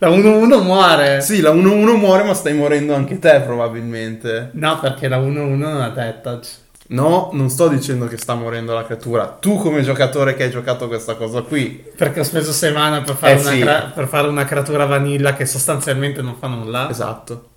La 0.00 0.08
1-1 0.08 0.62
muore. 0.62 1.20
Sì, 1.20 1.40
la 1.40 1.50
1-1 1.52 1.96
muore, 1.96 2.22
ma 2.22 2.34
stai 2.34 2.54
morendo 2.54 2.94
anche 2.94 3.18
te, 3.18 3.40
probabilmente. 3.40 4.50
No, 4.52 4.78
perché 4.78 5.08
la 5.08 5.18
1-1 5.18 5.56
non 5.56 5.80
ha 5.80 6.12
touch. 6.22 6.48
No, 6.90 7.30
non 7.32 7.50
sto 7.50 7.68
dicendo 7.68 8.06
che 8.06 8.16
sta 8.16 8.34
morendo 8.34 8.72
la 8.74 8.84
creatura. 8.84 9.36
Tu, 9.38 9.56
come 9.58 9.82
giocatore 9.82 10.34
che 10.34 10.44
hai 10.44 10.50
giocato 10.50 10.88
questa 10.88 11.16
cosa 11.16 11.42
qui, 11.42 11.84
Perché 11.96 12.20
ho 12.20 12.24
speso 12.24 12.50
6 12.52 12.72
mana 12.72 13.02
per 13.02 13.14
fare, 13.16 13.32
Eh, 13.34 13.40
una, 13.40 13.50
sì. 13.50 13.60
cra- 13.60 13.92
per 13.94 14.08
fare 14.08 14.28
una 14.28 14.44
creatura 14.44 14.86
vanilla 14.86 15.34
che 15.34 15.44
sostanzialmente 15.44 16.22
non 16.22 16.36
fa 16.38 16.46
nulla. 16.46 16.88
esatto. 16.90 17.48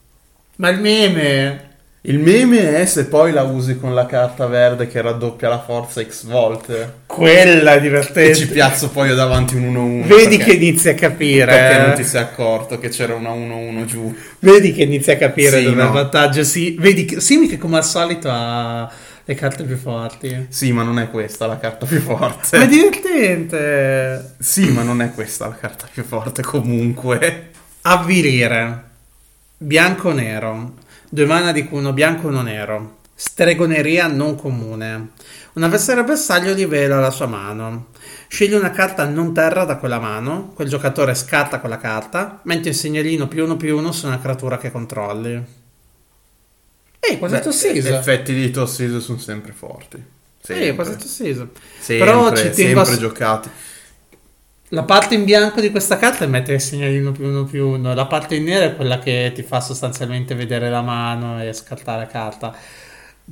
Ma 0.57 0.69
il 0.69 0.79
meme... 0.79 1.69
Il 2.05 2.17
meme 2.17 2.77
è 2.77 2.85
se 2.87 3.05
poi 3.05 3.31
la 3.31 3.43
usi 3.43 3.77
con 3.77 3.93
la 3.93 4.07
carta 4.07 4.47
verde 4.47 4.87
che 4.87 4.99
raddoppia 5.01 5.49
la 5.49 5.61
forza 5.61 6.03
X 6.03 6.25
volte. 6.25 7.01
Quella 7.05 7.73
è 7.73 7.77
E 7.77 7.81
divertente. 7.81 8.35
ci 8.35 8.47
piazzo 8.47 8.89
poi 8.89 9.09
io 9.09 9.15
davanti 9.15 9.55
un 9.55 9.65
1-1. 9.65 10.07
Vedi 10.07 10.37
perché- 10.37 10.43
che 10.57 10.65
inizi 10.65 10.89
a 10.89 10.95
capire. 10.95 11.45
Perché 11.45 11.77
eh. 11.77 11.85
non 11.85 11.93
ti 11.95 12.03
sei 12.03 12.21
accorto 12.23 12.79
che 12.79 12.89
c'era 12.89 13.13
una 13.13 13.29
1-1 13.29 13.85
giù. 13.85 14.11
Vedi 14.39 14.73
che 14.73 14.81
inizi 14.81 15.11
a 15.11 15.17
capire 15.17 15.59
Sì, 15.59 15.63
dove 15.65 15.83
no. 15.83 15.91
vantaggio. 15.91 16.43
Sì, 16.43 16.75
vedi 16.79 17.05
che 17.05 17.19
Simi 17.21 17.47
che 17.47 17.59
come 17.59 17.77
al 17.77 17.85
solito 17.85 18.29
ha 18.31 18.91
le 19.23 19.35
carte 19.35 19.63
più 19.63 19.77
forti. 19.77 20.47
Sì, 20.49 20.71
ma 20.71 20.81
non 20.81 20.97
è 20.97 21.07
questa 21.07 21.45
la 21.45 21.59
carta 21.59 21.85
più 21.85 22.01
forte. 22.01 22.57
Ma 22.57 22.63
è 22.63 22.67
divertente. 22.67 24.33
Sì, 24.39 24.71
ma 24.71 24.81
non 24.81 25.03
è 25.03 25.11
questa 25.11 25.47
la 25.47 25.55
carta 25.55 25.87
più 25.91 26.03
forte 26.03 26.41
comunque. 26.41 27.49
Avvilire. 27.81 28.83
Bianco-nero. 29.57 30.73
Due 31.13 31.26
mana 31.26 31.52
di 31.52 31.67
uno 31.71 31.91
bianco 31.91 32.28
e 32.28 32.30
uno 32.30 32.41
nero. 32.41 33.00
Stregoneria 33.13 34.08
non 34.08 34.36
comune. 34.36 35.10
Un 35.54 35.63
avversario 35.63 36.06
bersaglio 36.06 36.54
rivela 36.54 37.02
la 37.02 37.12
sua 37.12 37.26
mano. 37.26 37.88
Scegli 38.30 38.54
una 38.54 38.71
carta 38.71 39.04
non 39.06 39.34
terra 39.34 39.65
da 39.65 39.76
quella 39.76 40.00
mano. 40.00 40.54
Quel 40.56 40.69
giocatore 40.69 41.13
scarta 41.13 41.60
quella 41.60 41.78
carta. 41.78 42.39
Metti 42.43 42.69
un 42.69 42.74
segnalino 42.74 43.28
più 43.28 43.43
uno 43.43 43.58
più 43.58 43.78
uno 43.78 43.91
su 43.91 44.08
una 44.08 44.21
creatura 44.21 44.58
che 44.58 44.71
controlli. 44.71 45.43
Ehi, 47.02 47.17
quasi 47.17 47.41
tossiso. 47.41 47.93
effetti 47.93 48.34
di 48.34 48.50
tossiso 48.50 49.02
sono 49.02 49.17
sempre 49.17 49.52
forti. 49.52 50.02
Sempre. 50.41 50.65
Sì, 50.65 50.76
quasi 50.76 50.95
tossiso. 50.95 51.50
Sempre, 51.78 52.06
Però 52.06 52.34
ci 52.34 52.50
tengo 52.52 52.80
a- 52.80 52.86
sempre 52.86 53.02
giocati. 53.02 53.50
La 54.73 54.84
parte 54.84 55.15
in 55.15 55.25
bianco 55.25 55.60
di 55.60 55.69
questa 55.69 55.97
carta 55.97 56.23
è 56.23 56.27
mettere 56.27 56.55
il 56.55 56.62
segnalino 56.62 57.12
più 57.12 57.27
uno 57.27 57.43
più 57.43 57.67
uno. 57.67 57.93
La 57.93 58.05
parte 58.05 58.36
in 58.36 58.43
nero 58.45 58.65
è 58.65 58.75
quella 58.75 58.99
che 58.99 59.31
ti 59.36 59.43
fa 59.43 59.60
sostanzialmente 59.60 60.34
vedere 60.34 60.69
la 60.69 60.81
mano 60.81 61.41
e 61.43 61.51
scartare 61.51 62.07
carta. 62.07 62.55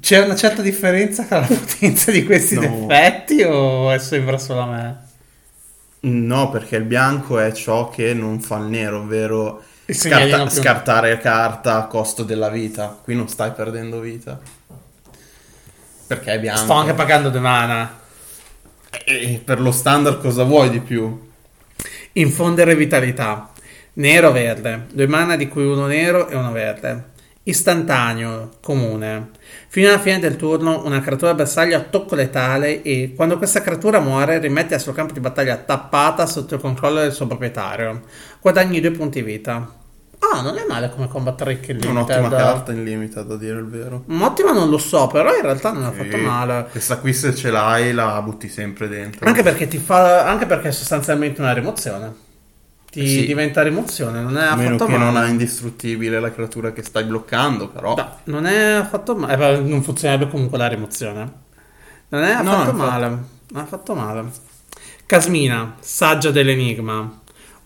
C'è 0.01 0.19
una 0.21 0.35
certa 0.35 0.61
differenza 0.61 1.23
tra 1.23 1.39
la 1.39 1.47
potenza 1.47 2.11
di 2.11 2.25
questi 2.25 2.55
No. 2.55 2.87
effetti 2.89 3.41
o 3.43 3.97
sembra 3.99 4.37
solo 4.37 4.59
a 4.61 4.65
me? 4.65 4.97
No, 6.01 6.49
perché 6.49 6.75
il 6.75 6.83
bianco 6.83 7.39
è 7.39 7.53
ciò 7.53 7.89
che 7.89 8.13
non 8.13 8.41
fa 8.41 8.57
il 8.57 8.65
nero, 8.65 8.99
ovvero 8.99 9.63
Il 9.85 9.95
scarta- 9.95 10.43
più- 10.45 10.49
scartare 10.61 11.17
carta 11.19 11.77
a 11.77 11.87
costo 11.87 12.23
della 12.23 12.49
vita. 12.49 12.97
Qui 13.01 13.15
non 13.15 13.29
stai 13.29 13.51
perdendo 13.51 13.99
vita. 14.01 14.37
Perché 16.05 16.33
è 16.33 16.39
bianco. 16.39 16.63
Sto 16.63 16.73
anche 16.73 16.93
pagando 16.93 17.29
due 17.29 17.39
mana. 17.39 17.97
E 19.05 19.41
per 19.43 19.61
lo 19.61 19.71
standard 19.71 20.19
cosa 20.19 20.43
vuoi 20.43 20.69
di 20.69 20.79
più? 20.81 21.27
Infondere 22.19 22.75
vitalità. 22.75 23.49
Nero 23.93 24.33
verde. 24.33 24.87
Due 24.91 25.07
mana 25.07 25.37
di 25.37 25.47
cui 25.47 25.63
uno 25.63 25.85
nero 25.85 26.27
e 26.27 26.35
uno 26.35 26.51
verde. 26.51 27.11
Istantaneo, 27.43 28.57
comune. 28.61 29.29
Fino 29.69 29.87
alla 29.87 29.99
fine 29.99 30.19
del 30.19 30.35
turno 30.35 30.83
una 30.83 30.99
creatura 30.99 31.33
bersaglio 31.33 31.77
a 31.77 31.79
tocco 31.79 32.15
letale 32.15 32.81
e 32.81 33.13
quando 33.15 33.37
questa 33.37 33.61
creatura 33.61 34.01
muore 34.01 34.39
rimette 34.39 34.73
al 34.73 34.81
suo 34.81 34.91
campo 34.91 35.13
di 35.13 35.21
battaglia 35.21 35.55
tappata 35.55 36.25
sotto 36.25 36.55
il 36.55 36.61
controllo 36.61 36.99
del 36.99 37.13
suo 37.13 37.25
proprietario. 37.25 38.01
Guadagni 38.41 38.81
due 38.81 38.91
punti 38.91 39.21
vita. 39.21 39.78
Ah, 40.31 40.41
non 40.41 40.57
è 40.57 40.65
male 40.67 40.89
come 40.91 41.07
combat 41.07 41.35
trick 41.41 41.69
il 41.69 41.79
È 41.83 41.87
un'ottima 41.87 42.29
carta 42.29 42.71
in 42.71 42.83
limited, 42.83 43.29
a 43.31 43.35
dire 43.37 43.57
il 43.57 43.65
vero. 43.65 44.03
Ottima 44.19 44.51
non 44.51 44.69
lo 44.69 44.77
so, 44.77 45.07
però 45.07 45.33
in 45.35 45.41
realtà 45.41 45.71
non 45.71 45.83
ha 45.85 45.91
fatto 45.91 46.17
male. 46.17 46.67
Questa 46.69 46.97
qui 46.97 47.13
se 47.13 47.33
ce 47.35 47.49
l'hai 47.49 47.91
la 47.93 48.21
butti 48.21 48.47
sempre 48.49 48.87
dentro. 48.87 49.25
Anche 49.27 49.41
perché 49.43 49.67
ti 49.67 49.77
fa. 49.79 50.25
Anche 50.25 50.45
perché 50.45 50.67
è 50.67 50.71
sostanzialmente 50.71 51.41
una 51.41 51.53
rimozione. 51.53 52.27
Ti 52.91 53.07
Sì. 53.07 53.25
diventa 53.27 53.61
rimozione, 53.61 54.19
non 54.21 54.35
è 54.37 54.43
a 54.45 54.55
meno 54.55 54.75
affatto 54.75 54.91
che 54.91 54.97
male. 54.97 55.11
non 55.11 55.15
ha 55.21 55.27
indistruttibile 55.27 56.19
la 56.19 56.31
creatura 56.31 56.71
che 56.73 56.81
stai 56.83 57.03
bloccando, 57.03 57.67
però. 57.69 57.95
No, 57.95 58.17
non 58.25 58.45
è 58.47 58.57
affatto 58.71 59.15
male. 59.15 59.33
Eh, 59.33 59.59
non 59.59 59.83
funzionerebbe 59.83 60.27
comunque 60.29 60.57
la 60.57 60.67
rimozione. 60.67 61.31
Non 62.09 62.23
è 62.23 62.33
No, 62.41 62.51
affatto 62.51 62.71
infatti. 62.71 62.89
male. 62.89 63.07
Non 63.07 63.27
è 63.53 63.59
affatto 63.59 63.93
male. 63.95 64.23
Casmina, 65.05 65.75
saggio 65.79 66.31
dell'enigma. 66.31 67.19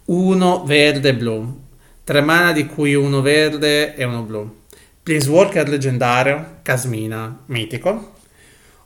Uno 0.06 0.64
verde 0.66 1.16
blu. 1.16 1.62
Tre 2.06 2.20
mana 2.20 2.52
di 2.52 2.66
cui 2.66 2.96
uno 2.96 3.22
verde 3.22 3.96
e 3.96 4.04
uno 4.04 4.24
blu. 4.24 4.64
Planeswalker 5.04 5.70
leggendario, 5.70 6.58
Casmina, 6.62 7.44
mitico. 7.46 8.16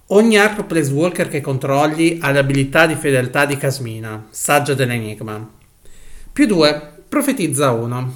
Ogni 0.09 0.37
arco 0.37 0.65
Planeswalker 0.65 1.27
che 1.27 1.41
controlli 1.41 2.19
ha 2.21 2.31
l'abilità 2.31 2.85
di 2.85 2.93
fedeltà 2.93 3.47
di 3.47 3.57
Casmina, 3.57 4.27
saggio 4.29 4.75
dell'enigma. 4.75 5.49
Più 6.31 6.45
2, 6.45 6.91
profetizza 7.09 7.71
1. 7.71 8.13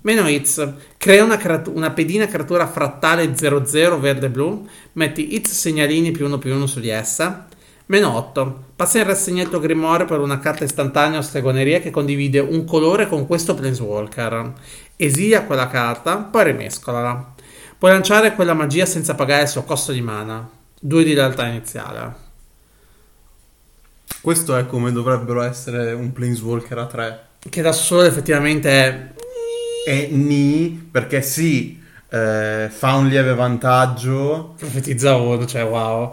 Meno 0.00 0.28
hits, 0.28 0.66
crea 0.96 1.22
una, 1.22 1.36
creat- 1.36 1.70
una 1.74 1.90
pedina 1.90 2.26
creatura 2.26 2.66
frattale 2.66 3.36
00 3.36 4.00
verde-blu, 4.00 4.66
metti 4.92 5.34
hits 5.34 5.52
segnalini 5.52 6.10
più 6.12 6.24
1 6.24 6.38
più 6.38 6.54
1 6.54 6.66
su 6.66 6.80
di 6.80 6.88
essa. 6.88 7.48
Meno 7.88 8.16
8, 8.16 8.64
passa 8.74 8.98
in 8.98 9.04
rassegna 9.04 9.44
il 9.44 9.48
tuo 9.48 9.60
grimorio 9.60 10.06
per 10.06 10.18
una 10.18 10.40
carta 10.40 10.64
istantanea 10.64 11.20
o 11.20 11.22
stregoneria 11.22 11.78
che 11.78 11.90
condivide 11.90 12.40
un 12.40 12.64
colore 12.64 13.06
con 13.06 13.28
questo 13.28 13.54
Planeswalker. 13.54 14.54
Esilia 14.96 15.44
quella 15.44 15.68
carta, 15.68 16.16
poi 16.16 16.44
rimescolala. 16.46 17.34
Puoi 17.78 17.92
lanciare 17.92 18.34
quella 18.34 18.54
magia 18.54 18.86
senza 18.86 19.14
pagare 19.14 19.42
il 19.42 19.48
suo 19.48 19.62
costo 19.62 19.92
di 19.92 20.00
mana. 20.00 20.50
2 20.80 21.04
di 21.04 21.14
realtà 21.14 21.46
iniziale. 21.46 22.14
Questo 24.20 24.56
è 24.56 24.66
come 24.66 24.90
dovrebbero 24.90 25.42
essere 25.42 25.92
un 25.92 26.12
Planeswalker 26.12 26.78
a 26.78 26.86
3. 26.86 27.20
Che 27.48 27.62
da 27.62 27.70
solo 27.70 28.02
effettivamente 28.02 28.68
è 28.68 29.12
E 29.86 30.08
ni, 30.10 30.88
perché 30.90 31.22
sì, 31.22 31.80
eh, 32.08 32.68
fa 32.68 32.94
un 32.94 33.06
lieve 33.06 33.34
vantaggio 33.34 34.54
profetizza 34.58 35.14
1, 35.14 35.46
cioè 35.46 35.62
wow. 35.64 36.12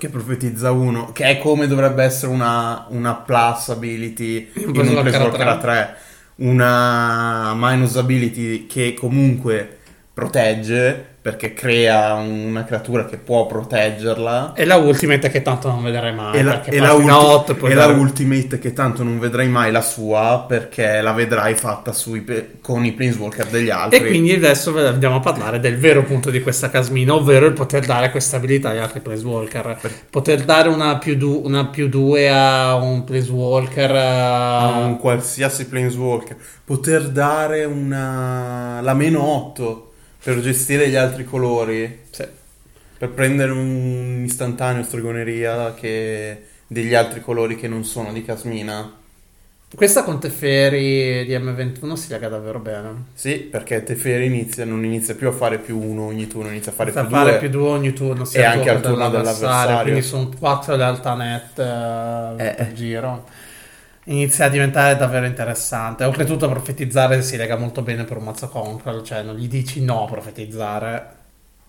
Che 0.00 0.08
profetizza 0.08 0.70
uno, 0.70 1.12
che 1.12 1.24
è 1.24 1.38
come 1.38 1.66
dovrebbe 1.66 2.02
essere 2.02 2.32
una, 2.32 2.86
una 2.88 3.14
plus 3.16 3.68
ability 3.68 4.50
in 4.54 4.70
un 4.70 4.96
a 4.96 5.58
3. 5.58 5.96
Una 6.36 7.52
minus 7.54 7.96
ability 7.96 8.66
che 8.66 8.94
comunque 8.94 9.79
protegge 10.20 11.08
perché 11.22 11.52
crea 11.52 12.14
una 12.14 12.64
creatura 12.64 13.04
che 13.04 13.18
può 13.18 13.46
proteggerla. 13.46 14.54
E 14.54 14.64
la 14.64 14.76
ultimate 14.76 15.28
che 15.28 15.42
tanto 15.42 15.68
non 15.68 15.82
vedrai 15.82 16.14
mai. 16.14 16.38
E 16.38 16.42
la, 16.42 16.64
e 16.64 16.78
la 16.78 16.94
ulti- 16.94 17.10
otto 17.10 17.66
e 17.66 17.74
la 17.74 17.86
ultimate 17.88 18.58
che 18.58 18.72
tanto 18.72 19.02
non 19.02 19.18
vedrai 19.18 19.46
mai 19.48 19.70
la 19.70 19.82
sua 19.82 20.46
perché 20.48 21.02
la 21.02 21.12
vedrai 21.12 21.54
fatta 21.54 21.92
sui 21.92 22.22
pe- 22.22 22.52
con 22.62 22.86
i 22.86 22.92
Planeswalker 22.92 23.48
degli 23.48 23.68
altri. 23.68 23.98
E 23.98 24.06
quindi 24.06 24.32
adesso 24.32 24.74
andiamo 24.78 25.16
a 25.16 25.20
parlare 25.20 25.60
del 25.60 25.76
vero 25.76 26.04
punto 26.04 26.30
di 26.30 26.40
questa 26.40 26.70
casmina, 26.70 27.12
ovvero 27.14 27.44
il 27.44 27.52
poter 27.52 27.84
dare 27.84 28.10
questa 28.10 28.36
abilità 28.36 28.70
agli 28.70 28.78
altri 28.78 29.00
Planeswalker. 29.00 29.78
Poter 30.08 30.42
dare 30.44 30.70
una 30.70 30.96
più, 30.96 31.16
du- 31.16 31.42
una 31.44 31.66
più 31.66 31.90
due 31.90 32.30
a 32.30 32.76
un 32.76 33.04
Planeswalker. 33.04 33.90
a 33.94 34.78
eh, 34.80 34.84
un 34.84 34.98
qualsiasi 34.98 35.66
Planeswalker 35.66 36.36
poter 36.64 37.08
dare 37.08 37.64
una 37.64 38.80
la 38.80 38.94
meno 38.94 39.22
8 39.22 39.89
per 40.22 40.40
gestire 40.40 40.88
gli 40.88 40.96
altri 40.96 41.24
colori 41.24 42.02
sì. 42.10 42.26
per 42.98 43.08
prendere 43.10 43.52
un 43.52 44.22
istantaneo 44.24 44.82
stregoneria 44.82 45.74
che 45.74 46.44
degli 46.66 46.94
altri 46.94 47.20
colori 47.20 47.56
che 47.56 47.68
non 47.68 47.84
sono 47.84 48.12
di 48.12 48.24
Casmina. 48.24 48.94
Questa 49.72 50.02
con 50.02 50.18
Teferi 50.18 51.24
di 51.24 51.32
M21 51.32 51.92
si 51.92 52.08
lega 52.10 52.28
davvero 52.28 52.58
bene. 52.58 53.04
Sì, 53.14 53.36
perché 53.36 53.84
Teferi 53.84 54.26
inizia, 54.26 54.64
non 54.64 54.84
inizia 54.84 55.14
più 55.14 55.28
a 55.28 55.32
fare 55.32 55.58
più 55.58 55.78
uno 55.80 56.06
ogni 56.06 56.26
turno, 56.26 56.50
inizia 56.50 56.72
a 56.72 56.74
fare 56.74 56.90
Fa 56.90 57.02
più 57.02 57.10
fare 57.10 57.30
due. 57.30 57.38
più 57.38 57.48
due 57.50 57.68
ogni 57.68 57.92
turno, 57.92 58.24
sia 58.24 58.40
E 58.40 58.44
anche 58.44 58.68
al 58.68 58.80
turno 58.82 59.08
dell'avversario. 59.08 59.82
Quindi 59.82 60.02
sono 60.02 60.28
quattro 60.36 60.74
lealtà 60.74 61.14
net 61.14 61.58
eh, 61.58 62.34
Eh, 62.48 62.54
eh. 62.68 62.72
giro. 62.74 63.26
Inizia 64.04 64.46
a 64.46 64.48
diventare 64.48 64.96
davvero 64.96 65.26
interessante. 65.26 66.04
Oltretutto, 66.04 66.48
profetizzare 66.48 67.22
si 67.22 67.36
lega 67.36 67.56
molto 67.56 67.82
bene 67.82 68.04
per 68.04 68.16
un 68.16 68.24
mazzo 68.24 68.48
control, 68.48 69.02
cioè 69.04 69.22
non 69.22 69.36
gli 69.36 69.46
dici 69.48 69.84
no 69.84 70.04
a 70.04 70.10
profetizzare. 70.10 71.18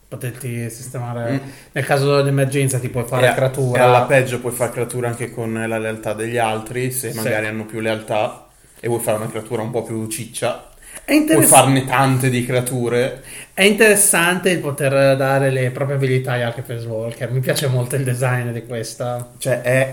Poterti 0.08 0.70
sistemare 0.70 1.32
Mm. 1.32 1.38
nel 1.72 1.86
caso 1.86 2.22
d'emergenza, 2.22 2.80
ti 2.80 2.90
puoi 2.90 3.06
fare 3.06 3.26
E 3.28 3.30
a- 3.30 3.34
creatura. 3.34 3.80
E 3.80 3.84
alla 3.84 4.02
peggio 4.04 4.40
puoi 4.40 4.52
fare 4.52 4.72
creatura 4.72 5.08
anche 5.08 5.32
con 5.32 5.54
la 5.54 5.78
lealtà 5.78 6.14
degli 6.14 6.38
altri, 6.38 6.92
se 6.92 7.12
Sì. 7.12 7.18
magari 7.18 7.48
hanno 7.48 7.66
più 7.66 7.80
lealtà 7.80 8.48
e 8.80 8.88
vuoi 8.90 9.00
fare 9.02 9.18
una 9.18 9.28
creatura 9.30 9.62
un 9.62 9.72
po' 9.72 9.84
più 9.84 10.06
ciccia. 10.08 10.70
È, 11.04 11.12
Puoi 11.12 11.18
interess- 11.18 11.50
farne 11.50 11.86
tante 11.86 12.30
di 12.30 12.46
creature. 12.46 13.22
è 13.54 13.64
interessante 13.64 14.50
il 14.52 14.60
poter 14.60 15.16
dare 15.18 15.50
le 15.50 15.72
proprie 15.72 15.96
abilità 15.98 16.34
agli 16.34 16.42
altri 16.42 16.64
Walker. 16.86 17.32
Mi 17.32 17.40
piace 17.42 17.68
molto 17.68 17.96
il 17.96 18.04
design 18.04 18.50
di 18.52 18.66
questa. 18.66 19.32
Cioè, 19.38 19.62
è, 19.62 19.92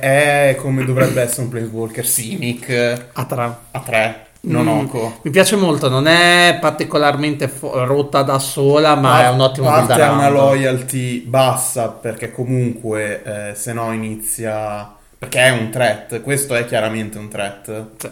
è 0.50 0.54
come 0.56 0.84
dovrebbe 0.84 1.20
essere 1.22 1.42
un 1.42 1.48
Planeswalker 1.48 2.06
Simic 2.06 3.06
A 3.14 3.24
tre. 3.24 3.54
a 3.72 3.80
3, 3.80 4.26
non 4.42 4.64
Mm, 4.66 4.68
Oco. 4.68 5.18
Mi 5.22 5.30
piace 5.30 5.56
molto, 5.56 5.88
non 5.88 6.06
è 6.06 6.58
particolarmente 6.60 7.48
fo- 7.48 7.84
rotta 7.84 8.22
da 8.22 8.38
sola, 8.38 8.94
ma 8.94 9.24
è 9.24 9.28
un 9.30 9.40
ottimo 9.40 9.66
parte 9.66 9.94
build 9.94 10.00
ha 10.00 10.12
una 10.12 10.28
loyalty 10.28 11.20
bassa 11.26 11.88
perché 11.88 12.30
comunque 12.30 13.22
eh, 13.50 13.54
se 13.54 13.72
no 13.72 13.92
inizia 13.92 14.94
perché 15.18 15.40
è 15.40 15.50
un 15.50 15.68
threat 15.70 16.20
questo 16.22 16.54
è 16.54 16.64
chiaramente 16.64 17.18
un 17.18 17.28
threat 17.28 17.86
Sì. 17.96 18.08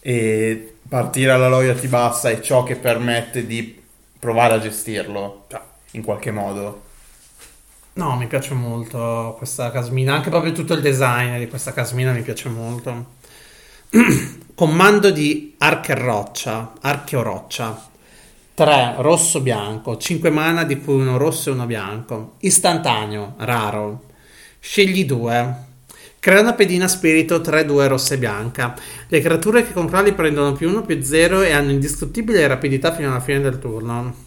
e 0.00 0.74
partire 0.88 1.32
alla 1.32 1.48
loyalty 1.48 1.86
bassa 1.88 2.30
è 2.30 2.40
ciò 2.40 2.62
che 2.62 2.76
permette 2.76 3.46
di 3.46 3.80
provare 4.18 4.54
a 4.54 4.58
gestirlo 4.58 5.46
in 5.92 6.02
qualche 6.02 6.30
modo 6.30 6.86
No, 7.98 8.14
mi 8.14 8.28
piace 8.28 8.54
molto 8.54 9.34
questa 9.38 9.72
casmina, 9.72 10.14
anche 10.14 10.30
proprio 10.30 10.52
tutto 10.52 10.72
il 10.72 10.80
design 10.80 11.36
di 11.36 11.48
questa 11.48 11.72
casmina 11.72 12.12
mi 12.12 12.22
piace 12.22 12.48
molto. 12.48 13.16
Comando 14.54 15.10
di 15.10 15.56
Archer 15.58 15.98
Roccia, 15.98 16.74
Archeo 16.80 17.22
Roccia. 17.22 17.86
3 18.54 18.94
rosso 18.98 19.40
bianco, 19.40 19.96
5 19.96 20.30
mana 20.30 20.62
di 20.62 20.78
cui 20.78 20.94
uno 20.94 21.16
rosso 21.16 21.50
e 21.50 21.52
uno 21.54 21.66
bianco. 21.66 22.34
Istantaneo, 22.38 23.34
raro. 23.38 24.04
Scegli 24.60 25.04
due. 25.04 25.66
Crea 26.20 26.40
una 26.40 26.54
pedina 26.54 26.88
spirito 26.88 27.38
3-2 27.38 27.86
rossa 27.86 28.14
e 28.14 28.18
bianca. 28.18 28.74
Le 29.06 29.20
creature 29.20 29.64
che 29.64 29.72
controlli 29.72 30.12
prendono 30.12 30.52
più 30.52 30.68
1 30.68 30.82
più 30.82 31.00
0 31.00 31.42
e 31.42 31.52
hanno 31.52 31.70
indistruttibile 31.70 32.46
rapidità 32.46 32.94
fino 32.94 33.08
alla 33.08 33.20
fine 33.20 33.40
del 33.40 33.58
turno. 33.58 34.26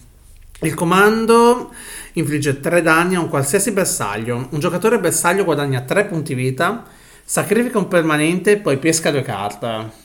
Il 0.62 0.74
comando 0.74 1.74
infligge 2.14 2.60
3 2.60 2.82
danni 2.82 3.16
a 3.16 3.20
un 3.20 3.30
qualsiasi 3.30 3.72
bersaglio. 3.72 4.48
Un 4.52 4.60
giocatore 4.60 5.00
bersaglio 5.00 5.44
guadagna 5.44 5.82
3 5.82 6.06
punti 6.06 6.34
vita, 6.34 6.86
sacrifica 7.24 7.78
un 7.78 7.88
permanente 7.88 8.52
e 8.52 8.58
poi 8.58 8.78
pesca 8.78 9.12
due 9.12 9.24
carte. 9.24 10.00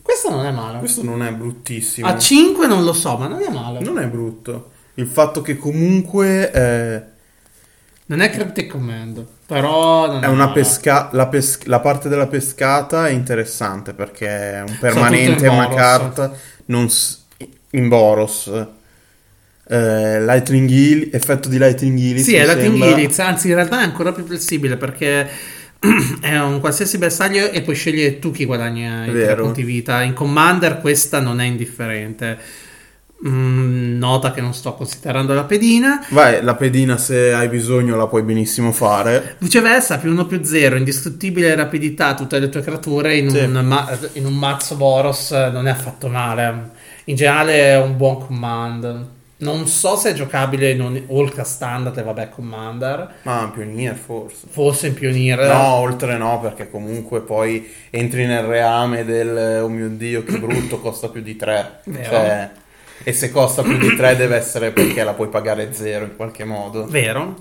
Questo 0.00 0.30
non 0.30 0.46
è 0.46 0.50
male. 0.50 0.78
questo 0.78 1.02
non 1.02 1.22
è 1.22 1.30
bruttissimo 1.32 2.06
A 2.06 2.16
5 2.16 2.66
non 2.66 2.82
lo 2.82 2.92
so, 2.92 3.16
ma 3.18 3.26
non 3.26 3.42
è 3.42 3.50
male. 3.50 3.80
non 3.80 3.98
è 3.98 4.06
brutto 4.06 4.70
il 4.98 5.06
fatto 5.06 5.42
che 5.42 5.56
comunque 5.56 6.50
eh, 6.50 7.02
Non 8.06 8.20
è 8.20 8.30
Cryptic 8.30 8.68
Command, 8.68 9.24
però 9.48 10.20
È 10.20 10.28
male. 10.28 10.52
pesca- 10.52 11.08
la, 11.12 11.26
pes- 11.26 11.64
la 11.64 11.80
parte 11.80 12.10
della 12.10 12.26
pescata 12.26 13.08
è 13.08 13.12
interessante 13.12 13.94
perché 13.94 14.28
è 14.52 14.60
un 14.60 14.76
permanente, 14.78 15.46
in 15.46 15.52
una 15.52 15.70
carta 15.70 16.30
non 16.66 16.90
s- 16.90 17.24
in 17.70 17.88
Boros. 17.88 18.46
Eh, 19.70 20.22
Lightning 20.22 20.68
Heal- 20.70 21.08
effetto 21.12 21.48
di 21.48 21.56
Lightning 21.56 21.98
Healing. 21.98 22.24
Sì, 22.24 22.34
è 22.34 22.44
la 22.44 22.56
Team 22.56 22.82
Helix, 22.82 23.18
anzi 23.20 23.48
in 23.48 23.54
realtà 23.54 23.80
è 23.80 23.84
ancora 23.84 24.12
più 24.12 24.24
flessibile 24.26 24.76
perché 24.76 25.26
è 26.20 26.38
un 26.38 26.60
qualsiasi 26.60 26.98
bersaglio 26.98 27.50
e 27.50 27.62
puoi 27.62 27.74
scegliere 27.74 28.18
tu 28.18 28.30
chi 28.30 28.44
guadagna 28.44 29.06
i 29.06 29.34
punti 29.34 29.62
vita. 29.62 30.02
In 30.02 30.12
Commander 30.12 30.78
questa 30.78 31.20
non 31.20 31.40
è 31.40 31.44
indifferente. 31.46 32.38
Mm, 33.26 33.98
nota 33.98 34.30
che 34.30 34.40
non 34.40 34.54
sto 34.54 34.74
considerando 34.74 35.34
la 35.34 35.42
pedina. 35.42 36.06
Vai, 36.10 36.40
la 36.42 36.54
pedina 36.54 36.96
se 36.96 37.32
hai 37.32 37.48
bisogno 37.48 37.96
la 37.96 38.06
puoi 38.06 38.22
benissimo 38.22 38.70
fare. 38.70 39.34
Viceversa, 39.38 39.98
più 39.98 40.12
1 40.12 40.26
più 40.26 40.44
0, 40.44 40.76
indistruttibile 40.76 41.54
rapidità, 41.56 42.14
tutte 42.14 42.38
le 42.38 42.48
tue 42.48 42.60
creature 42.62 43.16
in, 43.16 43.30
Sì. 43.30 43.38
un, 43.40 43.52
ma- 43.64 43.88
in 44.12 44.24
un 44.24 44.34
mazzo 44.34 44.76
Boros 44.76 45.32
eh, 45.32 45.50
non 45.50 45.66
è 45.66 45.70
affatto 45.70 46.06
male. 46.08 46.70
In 47.04 47.16
generale 47.16 47.54
è 47.72 47.80
un 47.80 47.96
buon 47.96 48.24
command. 48.24 49.06
Non 49.40 49.66
so 49.68 49.96
se 49.96 50.10
è 50.10 50.12
giocabile 50.14 50.70
in 50.70 50.80
un 50.80 51.00
Ultra 51.08 51.44
Standard 51.44 51.96
e 51.96 52.02
vabbè 52.02 52.28
Commander. 52.28 53.14
Ma 53.22 53.50
Pionier 53.54 53.94
forse. 53.94 54.46
Forse 54.48 54.88
in 54.88 54.94
Pioneer. 54.94 55.40
No, 55.46 55.74
oltre 55.74 56.16
no, 56.18 56.40
perché 56.40 56.68
comunque 56.68 57.20
poi 57.20 57.68
entri 57.90 58.26
nel 58.26 58.42
reame 58.44 59.04
del 59.04 59.60
oh 59.62 59.68
mio 59.68 59.88
dio 59.90 60.24
che 60.24 60.38
brutto, 60.38 60.80
costa 60.80 61.08
più 61.08 61.22
di 61.22 61.36
3. 61.36 61.80
Vero. 61.84 62.66
E 63.02 63.12
se 63.12 63.30
costa 63.30 63.62
più 63.62 63.78
di 63.78 63.94
3 63.94 64.16
deve 64.16 64.36
essere 64.36 64.70
perché 64.70 65.04
la 65.04 65.14
puoi 65.14 65.28
pagare 65.28 65.72
zero 65.72 66.04
in 66.04 66.16
qualche 66.16 66.44
modo. 66.44 66.86
Vero. 66.86 67.36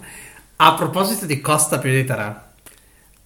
A 0.58 0.74
proposito 0.74 1.26
di 1.26 1.42
costa 1.42 1.78
più 1.80 1.92
di 1.92 2.04
3. 2.04 2.36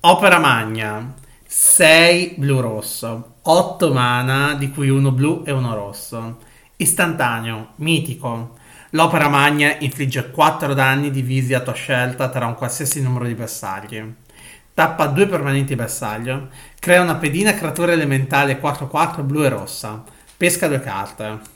Opera 0.01 0.39
Magna. 0.39 1.13
6 1.45 2.35
blu-rosso. 2.37 3.35
8 3.41 3.93
mana, 3.93 4.55
di 4.55 4.71
cui 4.71 4.89
uno 4.89 5.11
blu 5.11 5.43
e 5.45 5.51
uno 5.51 5.75
rosso. 5.75 6.39
Istantaneo, 6.77 7.73
mitico. 7.75 8.59
L'opera 8.91 9.29
magna 9.29 9.77
infligge 9.79 10.31
4 10.31 10.73
danni 10.73 11.11
divisi 11.11 11.53
a 11.53 11.61
tua 11.61 11.73
scelta 11.73 12.27
tra 12.29 12.45
un 12.45 12.55
qualsiasi 12.55 13.01
numero 13.01 13.25
di 13.25 13.35
bersagli. 13.35 14.13
Tappa 14.73 15.05
due 15.07 15.27
permanenti 15.27 15.75
bersaglio. 15.75 16.49
Crea 16.79 17.01
una 17.01 17.15
pedina 17.15 17.53
creatura 17.53 17.91
elementale 17.91 18.59
4-4 18.59 19.23
blu 19.23 19.43
e 19.43 19.49
rossa. 19.49 20.03
Pesca 20.35 20.67
due 20.67 20.79
carte. 20.79 21.50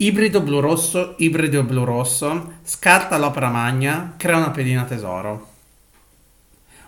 Ibrido 0.00 0.40
blu-rosso, 0.40 1.14
ibrido 1.18 1.62
blu-rosso. 1.64 2.52
Scarta 2.62 3.18
l'opera 3.18 3.48
magna. 3.48 4.14
Crea 4.16 4.36
una 4.36 4.50
pedina 4.50 4.84
tesoro. 4.84 5.46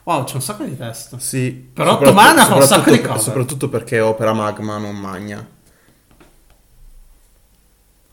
Wow, 0.04 0.24
c'è 0.24 0.34
un 0.36 0.42
sacco 0.42 0.64
di 0.64 0.76
testo. 0.76 1.18
Sì, 1.18 1.50
Però 1.72 1.90
soprattutto- 1.92 2.20
otto 2.20 2.28
mana 2.28 2.46
fa 2.46 2.54
un 2.54 2.62
sacco 2.62 2.90
di 2.90 3.00
cose. 3.00 3.22
Soprattutto 3.24 3.68
perché 3.68 4.00
opera 4.00 4.32
magma 4.32 4.78
non 4.78 4.96
magna. 4.96 5.44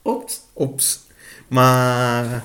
Ops. 0.02 0.42
Ops. 0.54 1.06
Ma... 1.50 2.42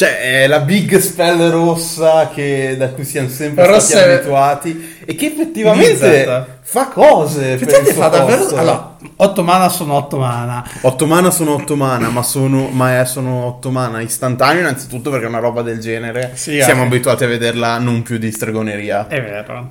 Cioè, 0.00 0.18
è 0.44 0.46
la 0.46 0.60
big 0.60 0.96
spell 0.96 1.50
rossa 1.50 2.30
che, 2.32 2.74
da 2.78 2.88
cui 2.88 3.04
siamo 3.04 3.28
sempre 3.28 3.64
Però 3.66 3.78
stati 3.78 4.02
se- 4.02 4.12
abituati 4.14 4.96
e 5.04 5.14
che 5.14 5.26
effettivamente 5.26 6.46
fa 6.62 6.86
cose. 6.88 7.52
Effettivamente 7.52 7.92
fa 7.92 8.08
davvero. 8.08 8.56
Allora, 8.56 8.96
8 9.16 9.42
mana 9.42 9.68
sono 9.68 9.92
8 9.96 10.16
mana. 10.16 10.66
8 10.80 11.06
mana 11.06 11.30
sono 11.30 11.52
8 11.52 11.76
mana, 11.76 12.08
ma 12.08 12.22
sono, 12.22 12.68
ma 12.70 12.98
è- 12.98 13.04
sono 13.04 13.44
8 13.44 13.70
mana 13.70 14.00
istantaneo 14.00 14.60
innanzitutto 14.60 15.10
perché 15.10 15.26
una 15.26 15.38
roba 15.38 15.60
del 15.60 15.78
genere 15.80 16.30
Sì, 16.32 16.62
siamo 16.62 16.80
anche. 16.80 16.94
abituati 16.94 17.24
a 17.24 17.26
vederla 17.28 17.76
non 17.76 18.00
più 18.00 18.16
di 18.16 18.32
stregoneria. 18.32 19.06
È 19.06 19.20
vero. 19.22 19.70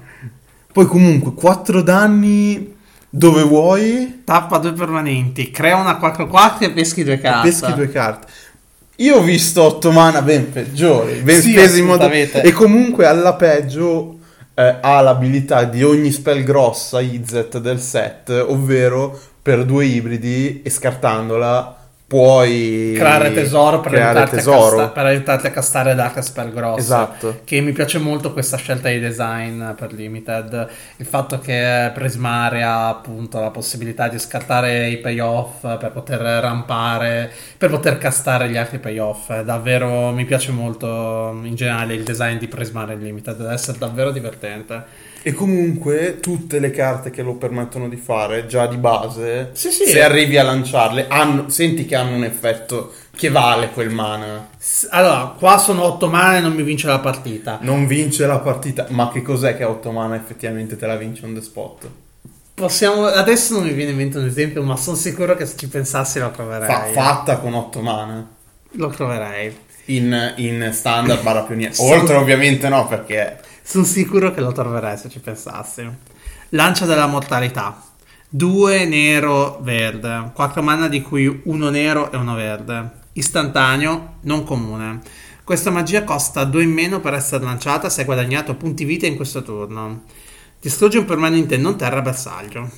Poi 0.72 0.86
comunque 0.86 1.34
4 1.34 1.82
danni 1.82 2.76
dove 3.10 3.42
vuoi, 3.42 4.22
Tappa 4.24 4.60
due 4.60 4.74
permanenti. 4.74 5.50
Crea 5.50 5.76
una 5.78 5.98
4-4 5.98 6.66
e 6.66 6.70
peschi 6.72 7.04
due 7.04 7.18
carte. 7.18 7.50
peschi 7.50 7.74
due 7.74 7.90
carte. 7.90 8.28
Io 9.00 9.16
ho 9.16 9.22
visto 9.22 9.64
8 9.64 9.92
mana 9.92 10.22
ben 10.22 10.52
peggiori, 10.52 11.22
ben 11.22 11.40
Sì, 11.42 11.52
spesi 11.52 11.80
in 11.80 11.86
modo... 11.86 12.10
E 12.10 12.52
comunque 12.52 13.06
alla 13.06 13.34
peggio 13.34 14.18
eh, 14.54 14.76
ha 14.82 15.00
l'abilità 15.00 15.64
di 15.64 15.84
ogni 15.84 16.12
spell 16.12 16.44
grossa, 16.44 17.00
Izet 17.00 17.60
del 17.60 17.80
set, 17.80 18.30
ovvero 18.30 19.18
per 19.42 19.64
due 19.64 19.86
ibridi 19.86 20.62
e 20.62 20.70
scartandola 20.70 21.79
puoi 22.20 22.94
creare 22.96 23.32
tesoro 23.32 23.82
per, 23.82 23.92
creare 23.92 24.18
aiutarti, 24.18 24.36
tesoro. 24.38 24.58
A 24.66 24.70
casta- 24.70 24.88
per 24.90 25.06
aiutarti 25.06 25.46
a 25.48 25.52
castare 25.52 25.94
Dark 25.94 26.24
Spell 26.24 26.52
grosse. 26.52 26.80
Esatto. 26.82 27.40
Che 27.44 27.62
mi 27.62 27.72
piace 27.72 28.00
molto 28.00 28.34
questa 28.34 28.58
scelta 28.58 28.90
di 28.90 29.00
design 29.00 29.64
per 29.78 29.94
Limited. 29.94 30.68
Il 30.98 31.06
fatto 31.06 31.38
che 31.38 31.92
Prismaria 31.94 32.68
ha 32.72 32.90
appunto 32.90 33.40
la 33.40 33.52
possibilità 33.52 34.08
di 34.08 34.18
scattare 34.18 34.90
i 34.90 34.98
payoff 34.98 35.62
per 35.78 35.92
poter 35.92 36.20
rampare, 36.20 37.30
per 37.56 37.70
poter 37.70 38.00
castare 38.00 38.50
gli 38.50 38.58
altri 38.58 38.80
payoff. 38.80 39.30
È 39.32 39.44
Davvero 39.44 40.10
mi 40.10 40.26
piace 40.26 40.52
molto 40.52 41.40
in 41.44 41.54
generale 41.54 41.94
il 41.94 42.02
design 42.04 42.38
di 42.40 42.48
Prismaria 42.48 42.96
Limited. 42.96 43.38
Deve 43.38 43.54
essere 43.54 43.78
davvero 43.78 44.10
divertente. 44.10 45.08
E 45.22 45.34
comunque 45.34 46.20
tutte 46.22 46.60
le 46.60 46.72
carte 46.72 47.10
che 47.10 47.22
lo 47.24 47.34
permettono 47.36 47.90
di 47.90 47.98
fare 47.98 48.46
già 48.46 48.68
di 48.68 48.78
base, 48.78 49.50
Sì, 49.52 49.70
sì. 49.70 49.84
se 49.86 50.02
arrivi 50.02 50.38
a 50.38 50.44
lanciarle, 50.44 51.08
hanno- 51.10 51.50
senti 51.50 51.86
che 51.86 51.96
hanno 52.00 52.16
un 52.16 52.24
effetto 52.24 52.94
che 53.16 53.30
vale 53.30 53.70
quel 53.72 53.90
mana. 53.90 54.50
Allora, 54.90 55.36
qua 55.38 55.58
sono 55.58 55.84
8 55.84 56.08
mana 56.08 56.38
e 56.38 56.40
non 56.40 56.54
mi 56.54 56.64
vince 56.64 56.88
la 56.88 57.00
partita. 57.00 57.60
Non 57.62 57.86
vince 57.86 58.26
la 58.26 58.40
partita, 58.40 58.86
ma 58.90 59.10
che 59.12 59.22
cos'è 59.22 59.56
che 59.56 59.64
a 59.64 59.70
8 59.70 59.92
mana 59.92 60.16
effettivamente 60.16 60.78
te 60.78 60.86
la 60.86 60.96
vince 60.96 61.26
on 61.26 61.34
the 61.34 61.42
spot? 61.42 61.90
Possiamo, 62.54 63.06
adesso 63.06 63.54
non 63.54 63.64
mi 63.64 63.74
viene 63.74 63.92
in 63.92 63.98
mente 63.98 64.18
un 64.18 64.26
esempio, 64.26 64.64
ma 64.64 64.76
sono 64.76 64.96
sicuro 64.96 65.36
che 65.36 65.46
se 65.46 65.56
ci 65.58 65.68
pensassi 65.68 66.20
lo 66.20 66.32
troverei. 66.32 66.68
Fa- 66.68 66.88
fatta 66.92 67.38
con 67.38 67.54
8 67.54 67.82
mana. 67.82 68.28
Lo 68.72 68.88
troverei. 68.90 69.56
In, 69.86 70.34
in 70.38 70.70
standard 70.72 71.22
barra 71.24 71.42
pioniere. 71.44 71.74
Oltre 71.78 72.16
ovviamente 72.16 72.70
no, 72.70 72.88
perché 72.88 73.40
Sono 73.64 73.86
sicuro 73.86 74.34
che 74.34 74.42
lo 74.42 74.52
troverei 74.52 74.98
se 74.98 75.10
ci 75.10 75.20
pensassi. 75.20 75.88
Lancia 76.50 76.86
della 76.86 77.08
mortalità. 77.08 77.82
2 78.30 78.86
nero 78.86 79.60
verde. 79.62 80.32
4 80.34 80.62
mana 80.62 80.88
di 80.88 81.02
cui 81.02 81.42
uno 81.46 81.70
nero 81.70 82.12
e 82.12 82.18
uno 82.18 82.36
verde. 82.36 82.98
Istantaneo, 83.14 84.18
non 84.22 84.44
comune. 84.44 85.00
Questa 85.44 85.72
magia 85.72 86.04
costa 86.04 86.44
2 86.44 86.62
in 86.64 86.72
meno 86.72 87.00
per 87.00 87.16
essere 87.16 87.44
lanciata 87.44 87.90
se 87.90 88.02
hai 88.02 88.06
guadagnato 88.06 88.56
punti 88.56 88.86
vita 88.86 89.08
in 89.08 89.16
questo 89.16 89.42
turno. 89.42 90.04
Distrugge 90.62 91.00
un 91.00 91.06
permanente 91.06 91.58
non 91.58 91.76
terra 91.76 92.02
bersaglio. 92.02 92.70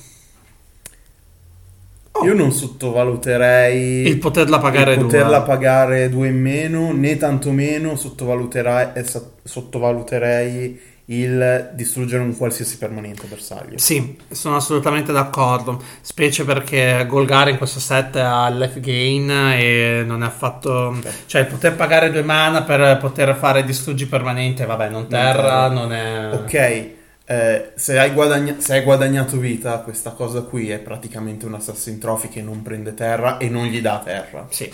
Oh. 2.14 2.26
io 2.26 2.34
non 2.34 2.52
sottovaluterei 2.52 4.06
Il 4.06 4.18
poterla 4.18 4.58
pagare 4.58 4.92
il 4.92 4.98
due. 4.98 5.06
poterla 5.06 5.42
pagare 5.42 6.10
due 6.10 6.28
in 6.28 6.40
meno, 6.40 6.92
né 6.92 7.16
tantomeno 7.16 7.96
sottovaluterai, 7.96 8.90
eh, 8.94 9.04
so- 9.04 9.36
sottovaluterei 9.42 10.78
il 11.06 11.70
distruggere 11.74 12.22
un 12.22 12.36
qualsiasi 12.36 12.78
permanente 12.78 13.26
bersaglio. 13.26 13.78
Sì, 13.78 14.18
sono 14.30 14.56
assolutamente 14.56 15.12
d'accordo, 15.12 15.82
specie 16.00 16.44
perché 16.44 17.04
Golgari 17.08 17.50
in 17.50 17.58
questo 17.58 17.80
set 17.80 18.16
ha 18.16 18.48
life 18.48 18.80
gain 18.80 19.30
e 19.30 20.04
non 20.06 20.22
è 20.22 20.26
affatto... 20.26 20.96
Cioè, 21.26 21.46
poter 21.46 21.74
pagare 21.74 22.10
due 22.10 22.22
mana 22.22 22.62
per 22.62 22.98
poter 22.98 23.34
fare 23.36 23.64
distruggi 23.64 24.06
permanente, 24.06 24.64
vabbè, 24.64 24.88
non 24.88 25.08
terra, 25.08 25.68
non 25.68 25.92
è... 25.92 26.32
Ok, 26.32 26.90
eh, 27.24 27.72
se, 27.74 27.98
hai 27.98 28.12
guadagna- 28.12 28.56
se 28.58 28.74
hai 28.74 28.82
guadagnato 28.82 29.38
vita, 29.38 29.78
questa 29.78 30.10
cosa 30.10 30.42
qui 30.42 30.70
è 30.70 30.78
praticamente 30.78 31.46
un 31.46 31.54
assassin 31.54 31.98
trophy 31.98 32.28
che 32.28 32.42
non 32.42 32.62
prende 32.62 32.94
terra 32.94 33.38
e 33.38 33.48
non 33.48 33.66
gli 33.66 33.80
dà 33.80 34.00
terra. 34.04 34.46
Sì, 34.50 34.70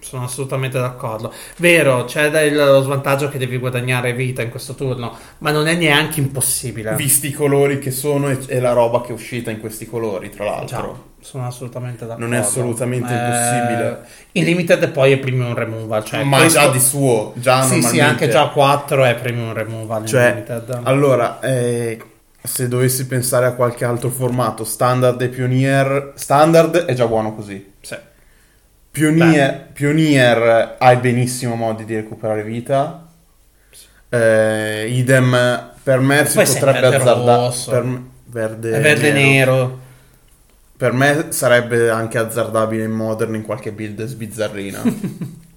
sono 0.00 0.24
assolutamente 0.24 0.78
d'accordo. 0.78 1.32
Vero, 1.58 2.04
c'è 2.04 2.50
lo 2.50 2.82
svantaggio 2.82 3.28
che 3.28 3.38
devi 3.38 3.58
guadagnare 3.58 4.12
vita 4.12 4.42
in 4.42 4.50
questo 4.50 4.74
turno, 4.74 5.16
ma 5.38 5.50
non 5.50 5.66
è 5.68 5.74
neanche 5.74 6.20
impossibile. 6.20 6.94
Visti 6.94 7.28
i 7.28 7.32
colori 7.32 7.78
che 7.78 7.90
sono 7.90 8.28
e, 8.30 8.38
e 8.46 8.60
la 8.60 8.72
roba 8.72 9.00
che 9.02 9.08
è 9.08 9.12
uscita 9.12 9.50
in 9.50 9.60
questi 9.60 9.86
colori, 9.86 10.30
tra 10.30 10.44
Già, 10.44 10.50
l'altro. 10.50 11.06
sono 11.20 11.46
assolutamente 11.46 12.04
d'accordo. 12.06 12.24
Non 12.24 12.34
è 12.34 12.38
assolutamente 12.38 13.12
impossibile. 13.12 14.00
In 14.32 14.44
limited 14.44 14.88
poi 14.90 15.12
è 15.12 15.18
premium 15.18 15.54
removal, 15.54 16.04
cioè 16.04 16.22
Ma 16.24 16.38
questo- 16.38 16.58
già 16.60 16.68
di 16.70 16.80
suo, 16.80 17.32
già 17.36 17.62
Sì, 17.62 17.82
sì, 17.82 18.00
anche 18.00 18.28
già 18.28 18.48
4 18.48 19.04
è 19.04 19.14
premium 19.16 19.52
removal 19.52 20.04
Cioè, 20.06 20.44
allora, 20.84 21.40
eh, 21.40 21.98
se 22.40 22.68
dovessi 22.68 23.06
pensare 23.06 23.46
a 23.46 23.52
qualche 23.52 23.84
altro 23.84 24.08
formato, 24.10 24.64
standard 24.64 25.20
e 25.20 25.28
pionier, 25.28 26.12
standard 26.14 26.84
è 26.84 26.94
già 26.94 27.06
buono 27.06 27.34
così. 27.34 27.72
Sì. 27.80 27.96
Pionier, 28.98 29.68
pionier 29.72 30.76
hai 30.78 30.96
benissimo 30.96 31.54
modi 31.54 31.84
di 31.84 31.94
recuperare 31.94 32.42
vita. 32.42 33.06
Eh, 34.08 34.86
idem 34.88 35.70
per 35.82 36.00
me 36.00 36.26
si 36.26 36.36
potrebbe 36.36 36.96
azzardare. 36.96 37.54
Per, 37.68 38.00
verde, 38.26 38.72
È 38.72 38.80
verde 38.80 39.12
nero. 39.12 39.54
nero. 39.54 39.78
Per 40.76 40.92
me 40.92 41.26
sarebbe 41.30 41.90
anche 41.90 42.18
azzardabile 42.18 42.84
in 42.84 42.90
modern 42.90 43.34
in 43.36 43.42
qualche 43.42 43.72
build 43.72 44.04
sbizzarrina. 44.04 44.82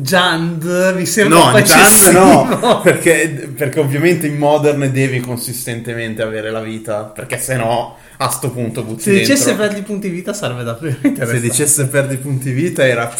Jand 0.00 0.94
mi 0.94 1.04
sembra 1.06 1.50
No, 1.50 1.56
eccessivo. 1.58 2.44
no, 2.44 2.80
perché, 2.82 3.50
perché 3.56 3.80
ovviamente 3.80 4.28
in 4.28 4.36
Modern 4.36 4.92
devi 4.92 5.18
consistentemente 5.18 6.22
avere 6.22 6.52
la 6.52 6.60
vita, 6.60 7.02
perché 7.02 7.36
se 7.38 7.56
no 7.56 7.96
a 8.18 8.28
sto 8.30 8.50
punto 8.50 8.84
butti 8.84 9.02
Se 9.02 9.10
dentro. 9.12 9.34
dicesse 9.34 9.54
perdi 9.56 9.82
punti 9.82 10.08
vita 10.08 10.32
sarebbe 10.32 10.62
davvero 10.62 10.98
interessante. 11.02 11.40
Se 11.40 11.40
dicesse 11.40 11.86
perdi 11.88 12.16
punti 12.16 12.52
vita 12.52 12.86
era... 12.86 13.12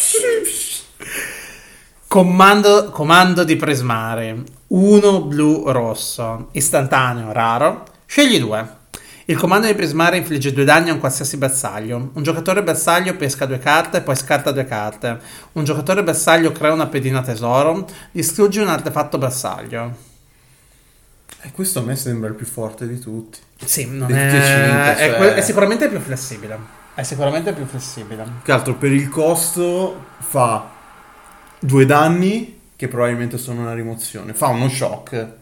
Comando, 2.07 2.91
comando 2.91 3.45
di 3.45 3.57
Prismare. 3.57 4.37
1 4.69 5.21
blu 5.23 5.71
rosso. 5.71 6.49
Istantaneo, 6.53 7.33
raro. 7.33 7.85
Scegli 8.07 8.39
due. 8.39 8.77
Il 9.31 9.37
comando 9.37 9.67
di 9.67 9.75
Prismare 9.75 10.17
infligge 10.17 10.55
due 10.55 10.65
danni 10.65 10.89
a 10.89 10.95
un 10.95 11.01
qualsiasi 11.01 11.37
bersaglio. 11.37 12.13
Un 12.15 12.23
giocatore 12.23 12.63
bersaglio 12.63 13.15
pesca 13.15 13.45
due 13.45 13.59
carte, 13.59 14.01
poi 14.01 14.17
scarta 14.17 14.53
due 14.53 14.65
carte. 14.65 15.21
Un 15.53 15.65
giocatore 15.65 16.03
bersaglio 16.03 16.51
crea 16.51 16.73
una 16.73 16.87
pedina 16.87 17.21
tesoro. 17.21 17.87
Distrugge 18.11 18.63
un 18.63 18.69
artefatto 18.69 19.19
bersaglio. 19.19 19.95
E 21.43 21.53
questo 21.53 21.81
a 21.81 21.83
me 21.83 21.95
sembra 21.95 22.31
il 22.31 22.37
più 22.37 22.47
forte 22.47 22.89
di 22.89 22.99
tutti. 22.99 23.39
Sì, 23.63 23.87
non 23.91 24.11
è, 24.11 24.31
tutti 24.31 24.37
e 24.37 24.47
cinque, 24.47 24.97
è, 24.97 24.97
cioè- 24.97 25.17
que- 25.19 25.35
è 25.35 25.41
sicuramente 25.43 25.89
più 25.91 26.01
flessibile. 26.01 26.59
È 26.95 27.03
sicuramente 27.03 27.53
più 27.53 27.67
flessibile. 27.67 28.25
Che 28.43 28.51
altro 28.53 28.77
per 28.77 28.93
il 28.93 29.11
costo 29.11 30.07
fa 30.21 30.71
due 31.61 31.85
danni, 31.85 32.61
che 32.75 32.89
probabilmente 32.89 33.37
sono 33.37 33.61
una 33.61 33.75
rimozione. 33.75 34.33
Fa 34.33 34.47
uno 34.47 34.71
shock. 34.71 35.33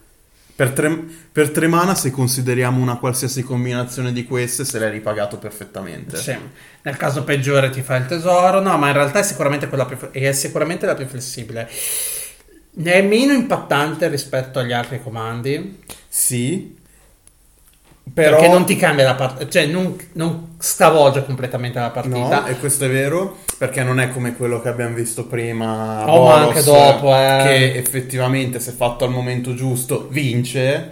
Per 0.57 0.71
tre, 0.71 1.05
per 1.31 1.51
tre 1.51 1.67
mana, 1.67 1.95
se 1.95 2.11
consideriamo 2.11 2.81
una 2.81 2.97
qualsiasi 2.97 3.43
combinazione 3.43 4.11
di 4.11 4.25
queste, 4.25 4.65
se 4.65 4.79
l'hai 4.79 4.91
ripagato 4.91 5.37
perfettamente. 5.37 6.17
Sì. 6.17 6.35
Nel 6.81 6.97
caso 6.97 7.25
peggiore 7.25 7.69
ti 7.69 7.83
fa 7.83 7.97
il 7.97 8.07
tesoro. 8.07 8.61
No, 8.61 8.79
ma 8.79 8.87
in 8.87 8.95
realtà 8.95 9.19
è 9.19 9.23
sicuramente 9.23 9.69
quella 9.69 9.85
più, 9.85 9.99
è 10.11 10.33
sicuramente 10.33 10.87
la 10.87 10.95
più 10.95 11.07
flessibile. 11.07 11.69
Ne 12.79 12.93
è 12.93 13.03
meno 13.03 13.35
impattante 13.35 14.09
rispetto 14.09 14.59
agli 14.59 14.73
altri 14.73 15.03
comandi. 15.03 15.83
Sì. 16.09 16.75
Però... 18.15 18.39
Perché 18.39 18.49
non 18.51 18.65
ti 18.65 18.77
cambia 18.77 19.05
la 19.05 19.15
partita, 19.15 19.51
cioè 19.51 19.67
non, 19.67 19.95
non 20.13 20.55
stravolge 20.59 21.25
completamente 21.27 21.79
la 21.79 21.91
partita. 21.91 22.41
No, 22.41 22.47
e 22.47 22.57
questo 22.59 22.87
è 22.87 22.89
vero, 22.89 23.41
perché 23.59 23.83
non 23.83 24.01
è 24.01 24.11
come 24.11 24.35
quello 24.37 24.61
che 24.61 24.69
abbiamo 24.69 24.95
visto 24.95 25.27
prima. 25.27 26.11
Oh, 26.11 26.25
ma 26.29 26.35
Boros, 26.45 26.49
anche 26.49 26.63
dopo, 26.63 27.15
eh. 27.15 27.41
Che 27.43 27.75
effettivamente, 27.77 28.61
se 28.61 28.73
fatto 28.73 29.05
al 29.05 29.11
momento 29.11 29.55
giusto, 29.55 30.09
vince. 30.11 30.91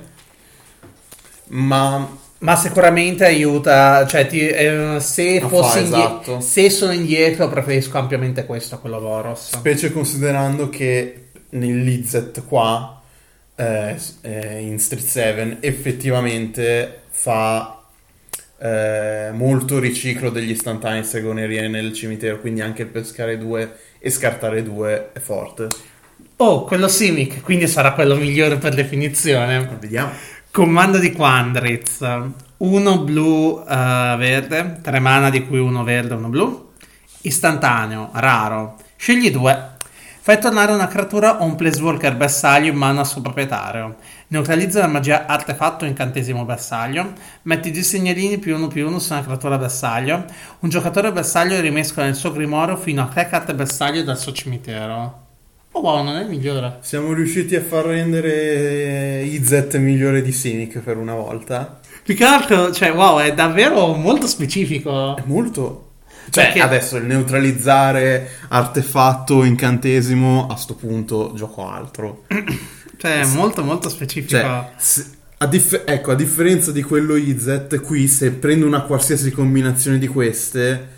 Ma 1.48 2.22
Ma 2.38 2.57
sicuramente 2.57 3.24
aiuta, 3.24 4.07
cioè 4.07 4.27
ti- 4.27 4.46
eh, 4.46 4.96
se 5.00 5.40
fossi 5.40 5.79
indie- 5.79 5.96
esatto. 5.98 6.40
se 6.40 6.68
sono 6.68 6.92
indietro 6.92 7.48
preferisco 7.48 7.96
ampiamente 7.96 8.44
questo 8.44 8.74
a 8.74 8.79
quello 8.79 9.00
Boros. 9.00 9.48
specie 9.57 9.90
considerando 9.90 10.68
che 10.68 11.29
nell'Izzet 11.50 12.44
qua, 12.46 13.00
eh, 13.55 13.96
eh, 14.22 14.59
in 14.61 14.79
Street 14.79 15.05
7, 15.07 15.57
effettivamente 15.61 17.03
fa 17.09 17.84
eh, 18.59 19.31
molto 19.33 19.79
riciclo 19.79 20.31
degli 20.31 20.51
istantanei 20.51 21.05
stregonerie 21.05 21.69
nel 21.69 21.93
cimitero, 21.93 22.40
quindi 22.40 22.61
anche 22.61 22.87
pescare 22.87 23.37
due 23.38 23.77
e 23.99 24.11
scartare 24.11 24.62
due 24.62 25.11
è 25.12 25.19
forte. 25.19 25.69
Oh, 26.37 26.64
quello 26.64 26.88
Simic, 26.88 27.43
quindi 27.43 27.69
sarà 27.69 27.93
quello 27.93 28.17
migliore 28.17 28.57
per 28.57 28.75
definizione. 28.75 29.69
Vediamo. 29.79 30.11
Comando 30.51 30.99
di 30.99 31.12
Quandriz. 31.12 32.05
Uno 32.57 32.99
blu 33.01 33.62
eh, 33.69 34.14
verde, 34.19 34.79
tre 34.83 34.98
mana 34.98 35.31
di 35.31 35.46
cui 35.46 35.59
uno 35.59 35.85
verde 35.85 36.15
e 36.15 36.17
uno 36.17 36.29
blu. 36.29 36.73
Istantaneo, 37.23 38.11
raro. 38.15 38.77
Scegli 38.96 39.31
due. 39.31 39.73
Fai 40.21 40.40
tornare 40.40 40.73
una 40.73 40.88
creatura 40.88 41.42
o 41.42 41.44
un 41.44 41.55
Placewalker 41.55 42.17
bersaglio 42.17 42.71
in 42.71 42.77
mano 42.77 43.00
al 43.00 43.07
suo 43.07 43.21
proprietario. 43.21 43.96
Neutralizza 44.35 44.80
la 44.80 44.88
magia 44.88 45.26
artefatto 45.26 45.85
incantesimo 45.85 46.44
bersaglio. 46.44 47.12
Metti 47.42 47.70
due 47.70 47.82
segnalini 47.82 48.38
più 48.38 48.56
uno 48.56 48.66
più 48.66 48.85
uno 48.85 48.98
su 48.98 49.12
una 49.12 49.22
creatura 49.22 49.56
bersaglio. 49.58 50.24
Un 50.58 50.68
giocatore 50.68 51.12
bersaglio 51.12 51.60
rimescola 51.60 52.06
nel 52.06 52.16
suo 52.16 52.32
grimorio 52.32 52.76
fino 52.76 53.02
a 53.02 53.06
tre 53.06 53.28
carte 53.28 53.54
bersaglio 53.54 54.02
dal 54.02 54.18
suo 54.18 54.32
cimitero. 54.32 55.22
Oh 55.70 55.80
wow, 55.80 56.02
non 56.02 56.16
è 56.16 56.22
il 56.22 56.30
migliore. 56.30 56.78
Siamo 56.80 57.12
riusciti 57.12 57.54
a 57.54 57.62
far 57.62 57.85
rendere 57.85 59.22
IZ 59.22 59.68
migliore 59.74 60.20
di 60.20 60.32
Cynic 60.32 60.80
per 60.80 60.96
una 60.96 61.14
volta. 61.14 61.78
Più 62.02 62.16
che 62.16 62.24
altro, 62.24 62.72
cioè, 62.72 62.90
wow, 62.90 63.20
è 63.20 63.32
davvero 63.35 63.94
molto 63.94 64.26
specifico. 64.26 65.14
È 65.14 65.22
molto. 65.26 65.90
Cioè, 66.30 66.46
Perché- 66.46 66.60
adesso 66.60 66.96
il 66.96 67.04
neutralizzare 67.04 68.30
artefatto, 68.48 69.44
incantesimo, 69.44 70.48
a 70.50 70.56
sto 70.56 70.74
punto 70.74 71.35
gioco 71.37 71.68
altro. 71.68 72.24
Cioè, 73.05 73.21
è 73.21 73.27
molto 73.27 73.63
molto 73.63 73.88
specifico. 73.88 74.40
Cioè, 74.40 74.69
se- 74.77 75.05
a 75.37 75.46
dif- 75.46 75.83
ecco, 75.85 76.13
a 76.13 76.15
differenza 76.15 76.73
di 76.73 76.83
quello 76.83 77.17
IZ, 77.17 77.81
qui 77.85 78.09
se 78.09 78.31
prendo 78.31 78.67
una 78.67 78.81
qualsiasi 78.83 79.31
combinazione 79.31 79.98
di 79.98 80.07
queste, 80.07 80.88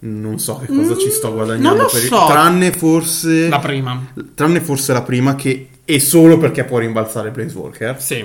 non 0.00 0.38
so 0.38 0.58
che 0.58 0.66
cosa 0.66 0.96
ci 0.96 1.10
sto 1.10 1.32
guadagnando. 1.32 1.74
Mm, 1.82 1.84
lo 1.84 1.88
per 1.90 2.00
so. 2.00 2.26
Tranne 2.26 2.72
forse... 2.72 3.48
La 3.48 3.58
prima. 3.58 4.12
Tranne 4.34 4.60
forse 4.60 4.92
la 4.94 5.02
prima 5.02 5.34
che 5.34 5.68
è 5.84 5.98
solo 5.98 6.38
perché 6.38 6.64
può 6.64 6.78
rimbalzare 6.78 7.30
Planeswalker. 7.30 8.00
Sì, 8.00 8.24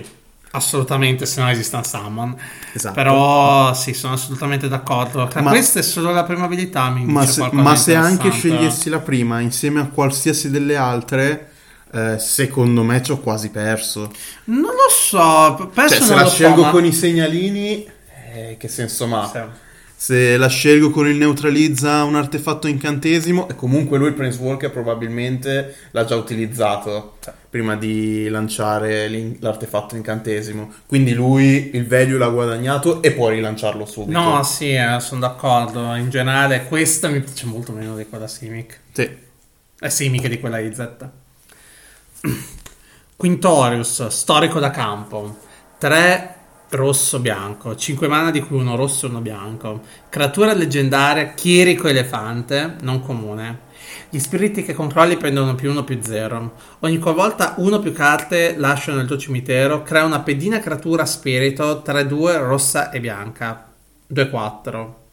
assolutamente, 0.51 1.25
se 1.25 1.41
no 1.41 1.49
esiste 1.49 1.75
un 1.75 1.83
summon. 1.83 2.35
Esatto. 2.71 2.93
Però 2.93 3.73
sì, 3.73 3.93
sono 3.93 4.13
assolutamente 4.13 4.69
d'accordo. 4.69 5.29
Ma- 5.41 5.49
Questa 5.49 5.79
è 5.79 5.83
solo 5.83 6.11
la 6.13 6.23
prima 6.23 6.45
abilità, 6.45 6.89
mi 6.89 7.03
Ma 7.05 7.25
se, 7.25 7.49
ma 7.51 7.75
se 7.75 7.93
anche 7.93 8.31
scegliessi 8.31 8.89
la 8.89 8.99
prima 8.99 9.41
insieme 9.41 9.81
a 9.81 9.85
qualsiasi 9.87 10.49
delle 10.49 10.77
altre, 10.77 11.51
eh, 11.91 12.19
secondo 12.19 12.83
me 12.83 13.01
ci 13.01 13.11
ho 13.11 13.19
quasi 13.19 13.49
perso. 13.49 14.11
Non 14.45 14.71
lo 14.71 14.89
so, 14.89 15.69
penso 15.73 15.95
Cioè, 15.95 16.03
se 16.03 16.15
la 16.15 16.21
lo 16.21 16.27
so, 16.27 16.35
scelgo 16.35 16.61
ma- 16.63 16.69
con 16.71 16.85
i 16.85 16.93
segnalini, 16.93 17.85
eh, 18.33 18.55
che 18.59 18.67
senso 18.67 19.05
ha? 19.15 19.29
Sì. 19.31 19.65
Se 19.99 20.37
la 20.37 20.47
scelgo 20.47 20.91
con 20.91 21.07
il 21.07 21.15
neutralizza 21.15 22.03
un 22.03 22.15
artefatto 22.15 22.67
incantesimo, 22.67 23.49
e 23.49 23.55
comunque 23.55 23.97
lui 23.97 24.09
il 24.09 24.13
Planeswalker 24.13 24.69
probabilmente 24.69 25.75
l'ha 25.89 26.05
già 26.05 26.15
utilizzato 26.15 27.17
prima 27.49 27.75
di 27.75 28.27
lanciare 28.29 29.09
l'artefatto 29.39 29.95
incantesimo. 29.95 30.71
Quindi 30.85 31.13
lui 31.13 31.71
il 31.73 31.87
value 31.87 32.19
l'ha 32.19 32.29
guadagnato 32.29 33.01
e 33.01 33.11
può 33.11 33.29
rilanciarlo 33.29 33.87
subito. 33.87 34.19
No, 34.19 34.43
sì, 34.43 34.71
eh, 34.75 34.99
sono 34.99 35.21
d'accordo. 35.21 35.95
In 35.95 36.11
generale, 36.11 36.65
questa 36.67 37.07
mi 37.07 37.19
piace 37.19 37.47
molto 37.47 37.71
meno 37.71 37.95
di 37.95 38.05
quella 38.05 38.27
Simic. 38.27 38.79
Sì. 38.91 39.09
È 39.79 39.89
Simic 39.89 40.27
di 40.27 40.39
quella 40.39 40.59
IZ. 40.59 40.87
Quintorius, 43.15 44.07
storico 44.07 44.59
da 44.59 44.69
campo. 44.71 45.37
3 45.77 46.35
rosso-bianco. 46.69 47.75
5 47.75 48.07
mana 48.07 48.31
di 48.31 48.41
cui 48.41 48.59
uno 48.59 48.75
rosso 48.75 49.05
e 49.05 49.09
uno 49.09 49.21
bianco. 49.21 49.81
Creatura 50.09 50.53
leggendaria, 50.53 51.33
chierico 51.33 51.87
elefante, 51.87 52.75
non 52.81 53.01
comune. 53.01 53.65
Gli 54.09 54.19
spiriti 54.19 54.63
che 54.63 54.73
controlli 54.73 55.17
prendono 55.17 55.55
più 55.55 55.69
1 55.71 55.83
più 55.83 55.99
0. 56.01 56.53
Ogni 56.79 56.97
qualvolta 56.97 57.55
uno 57.57 57.79
più 57.79 57.93
carte 57.93 58.55
lasciano 58.57 58.99
il 58.99 59.07
tuo 59.07 59.17
cimitero, 59.17 59.83
crea 59.83 60.03
una 60.03 60.21
pedina 60.21 60.59
creatura 60.59 61.05
spirito 61.05 61.83
3-2 61.85 62.37
rossa 62.39 62.89
e 62.89 62.99
bianca. 62.99 63.71
2-4. 64.13 65.06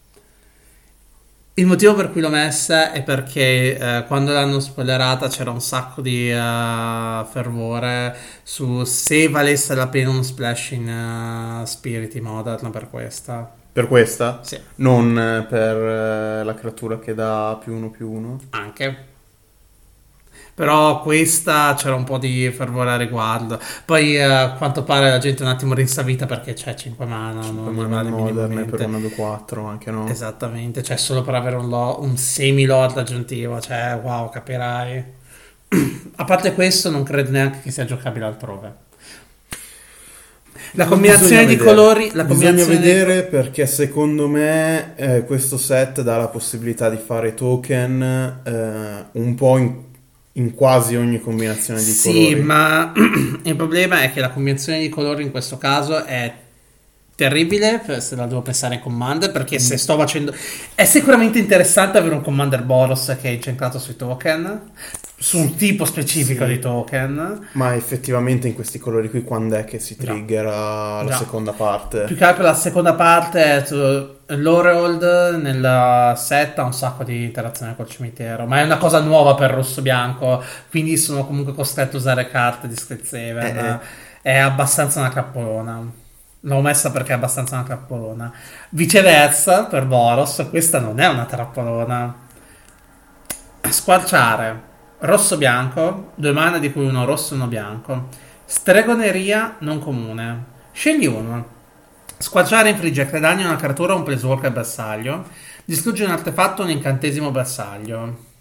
Il 1.56 1.66
motivo 1.66 1.94
per 1.94 2.10
cui 2.10 2.20
l'ho 2.20 2.30
messa 2.30 2.90
è 2.90 3.04
perché 3.04 3.78
eh, 3.78 4.04
quando 4.08 4.32
l'hanno 4.32 4.58
spoilerata 4.58 5.28
c'era 5.28 5.52
un 5.52 5.60
sacco 5.60 6.00
di 6.00 6.28
eh, 6.28 7.24
fervore 7.30 8.16
su 8.42 8.82
se 8.82 9.28
valesse 9.28 9.76
la 9.76 9.86
pena 9.86 10.10
uno 10.10 10.22
splash 10.24 10.72
in 10.72 10.88
eh, 10.88 11.64
Spiriti 11.64 12.20
Modern 12.20 12.72
per 12.72 12.90
questa. 12.90 13.48
Per 13.70 13.86
questa? 13.86 14.40
Sì, 14.42 14.58
Non 14.76 15.46
per 15.48 15.76
eh, 15.76 16.42
la 16.42 16.54
creatura 16.54 16.98
che 16.98 17.14
dà 17.14 17.56
più 17.62 17.72
uno 17.72 17.88
più 17.90 18.10
uno. 18.10 18.40
anche. 18.50 19.12
Però 20.54 21.02
questa 21.02 21.74
c'era 21.76 21.96
un 21.96 22.04
po' 22.04 22.16
di 22.16 22.48
fervore 22.54 22.90
a 22.90 22.96
riguardo. 22.96 23.58
Poi 23.84 24.16
eh, 24.16 24.22
a 24.22 24.52
quanto 24.52 24.84
pare 24.84 25.10
la 25.10 25.18
gente 25.18 25.42
è 25.42 25.46
un 25.46 25.52
attimo 25.52 25.74
rinsavita 25.74 26.26
perché 26.26 26.52
c'è 26.52 26.74
5 26.74 27.04
mana, 27.06 27.40
non, 27.40 27.74
non 27.74 27.88
vale 27.88 28.08
moderne 28.10 28.64
per 28.64 28.86
una 28.86 28.98
2-4 28.98 29.66
anche 29.66 29.90
no? 29.90 30.06
Esattamente, 30.08 30.82
cioè 30.84 30.96
solo 30.96 31.22
per 31.22 31.34
avere 31.34 31.56
un, 31.56 31.68
lo- 31.68 31.98
un 32.02 32.16
semi-lord 32.16 32.96
aggiuntivo, 32.98 33.60
cioè 33.60 33.98
wow, 34.00 34.30
capirai. 34.30 35.04
A 36.16 36.24
parte 36.24 36.54
questo, 36.54 36.88
non 36.88 37.02
credo 37.02 37.32
neanche 37.32 37.58
che 37.60 37.70
sia 37.72 37.84
giocabile 37.84 38.24
altrove. 38.26 38.82
La 40.76 40.86
combinazione 40.86 41.44
Bisogna 41.44 41.48
di 41.48 41.56
colori, 41.56 42.10
la 42.14 42.24
Bisogna 42.24 42.50
combinazione 42.50 42.78
di- 42.80 42.86
vedere 42.86 43.22
perché 43.24 43.66
secondo 43.66 44.28
me 44.28 44.94
eh, 44.96 45.24
questo 45.24 45.56
set 45.58 46.02
dà 46.02 46.16
la 46.16 46.28
possibilità 46.28 46.88
di 46.90 46.96
fare 46.96 47.34
token 47.34 48.40
eh, 48.44 49.04
un 49.18 49.34
po' 49.34 49.58
in, 49.58 49.74
in 50.36 50.54
quasi 50.54 50.96
ogni 50.96 51.20
combinazione 51.20 51.82
di 51.82 51.90
Sì, 51.90 52.12
colori. 52.12 52.42
ma 52.42 52.92
il 53.42 53.56
problema 53.56 54.02
è 54.02 54.12
che 54.12 54.20
la 54.20 54.30
combinazione 54.30 54.80
di 54.80 54.88
colori 54.88 55.22
in 55.22 55.30
questo 55.30 55.58
caso 55.58 56.04
è 56.04 56.32
terribile 57.16 57.80
se 58.00 58.16
la 58.16 58.26
devo 58.26 58.42
pensare 58.42 58.74
in 58.76 58.80
commander 58.80 59.30
perché 59.30 59.56
Mm. 59.56 59.58
se 59.58 59.76
sto 59.76 59.96
facendo 59.96 60.34
è 60.74 60.84
sicuramente 60.84 61.38
interessante 61.38 61.96
avere 61.98 62.14
un 62.14 62.22
commander 62.22 62.62
Boros 62.62 63.16
che 63.20 63.28
è 63.28 63.32
incentrato 63.32 63.78
sui 63.78 63.94
token 63.96 64.70
su 65.16 65.38
un 65.38 65.54
tipo 65.54 65.84
specifico 65.84 66.44
Sì. 66.44 66.50
di 66.52 66.58
token 66.58 67.48
Ma 67.52 67.74
effettivamente 67.74 68.48
in 68.48 68.54
questi 68.54 68.78
colori 68.78 69.08
qui 69.08 69.22
quando 69.22 69.54
è 69.56 69.64
che 69.64 69.78
si 69.78 69.96
triggera 69.96 71.02
la 71.02 71.10
Già. 71.10 71.16
seconda 71.18 71.52
parte? 71.52 72.00
Più 72.02 72.16
che 72.16 72.24
altro 72.24 72.42
la 72.42 72.52
seconda 72.54 72.94
parte, 72.94 73.64
tu- 73.66 74.34
l'Oreold 74.34 75.38
nel 75.40 76.14
set 76.16 76.58
ha 76.58 76.64
un 76.64 76.74
sacco 76.74 77.04
di 77.04 77.22
interazione 77.24 77.74
col 77.76 77.88
cimitero, 77.88 78.44
ma 78.46 78.60
è 78.60 78.64
una 78.64 78.76
cosa 78.76 79.00
nuova 79.00 79.34
per 79.34 79.50
rosso 79.52 79.80
bianco, 79.82 80.42
quindi 80.68 80.96
sono 80.96 81.24
comunque 81.26 81.54
costretto 81.54 81.96
a 81.96 82.00
usare 82.00 82.28
carte 82.28 82.68
di 82.68 82.74
Saver. 82.76 83.44
Eh, 83.44 83.68
eh. 84.30 84.32
È 84.32 84.38
abbastanza 84.38 84.98
una 85.00 85.10
cappolona. 85.10 86.02
L'ho 86.46 86.60
messa 86.60 86.90
perché 86.90 87.12
è 87.12 87.14
abbastanza 87.14 87.54
una 87.54 87.64
trappolona. 87.64 88.32
Viceversa, 88.70 89.64
per 89.64 89.86
Boros, 89.86 90.46
questa 90.50 90.78
non 90.78 91.00
è 91.00 91.06
una 91.06 91.24
trappolona. 91.24 92.14
Squarciare. 93.70 94.72
Rosso-bianco, 94.98 96.12
due 96.14 96.32
mana 96.32 96.58
di 96.58 96.70
cui 96.70 96.86
uno 96.86 97.06
rosso 97.06 97.32
e 97.32 97.36
uno 97.36 97.46
bianco. 97.46 98.08
Stregoneria 98.44 99.56
non 99.60 99.78
comune. 99.78 100.44
Scegli 100.72 101.06
uno. 101.06 101.52
Squarciare 102.18 102.68
infligge 102.70 103.08
tre 103.08 103.20
danni 103.20 103.42
a 103.42 103.46
una 103.46 103.56
creatura 103.56 103.94
o 103.94 103.96
un 103.96 104.02
planeswalker 104.02 104.52
bersaglio. 104.52 105.26
Distrugge 105.64 106.04
un 106.04 106.10
artefatto 106.10 106.60
o 106.60 106.64
un 106.66 106.70
incantesimo 106.70 107.30
bersaglio. 107.30 108.32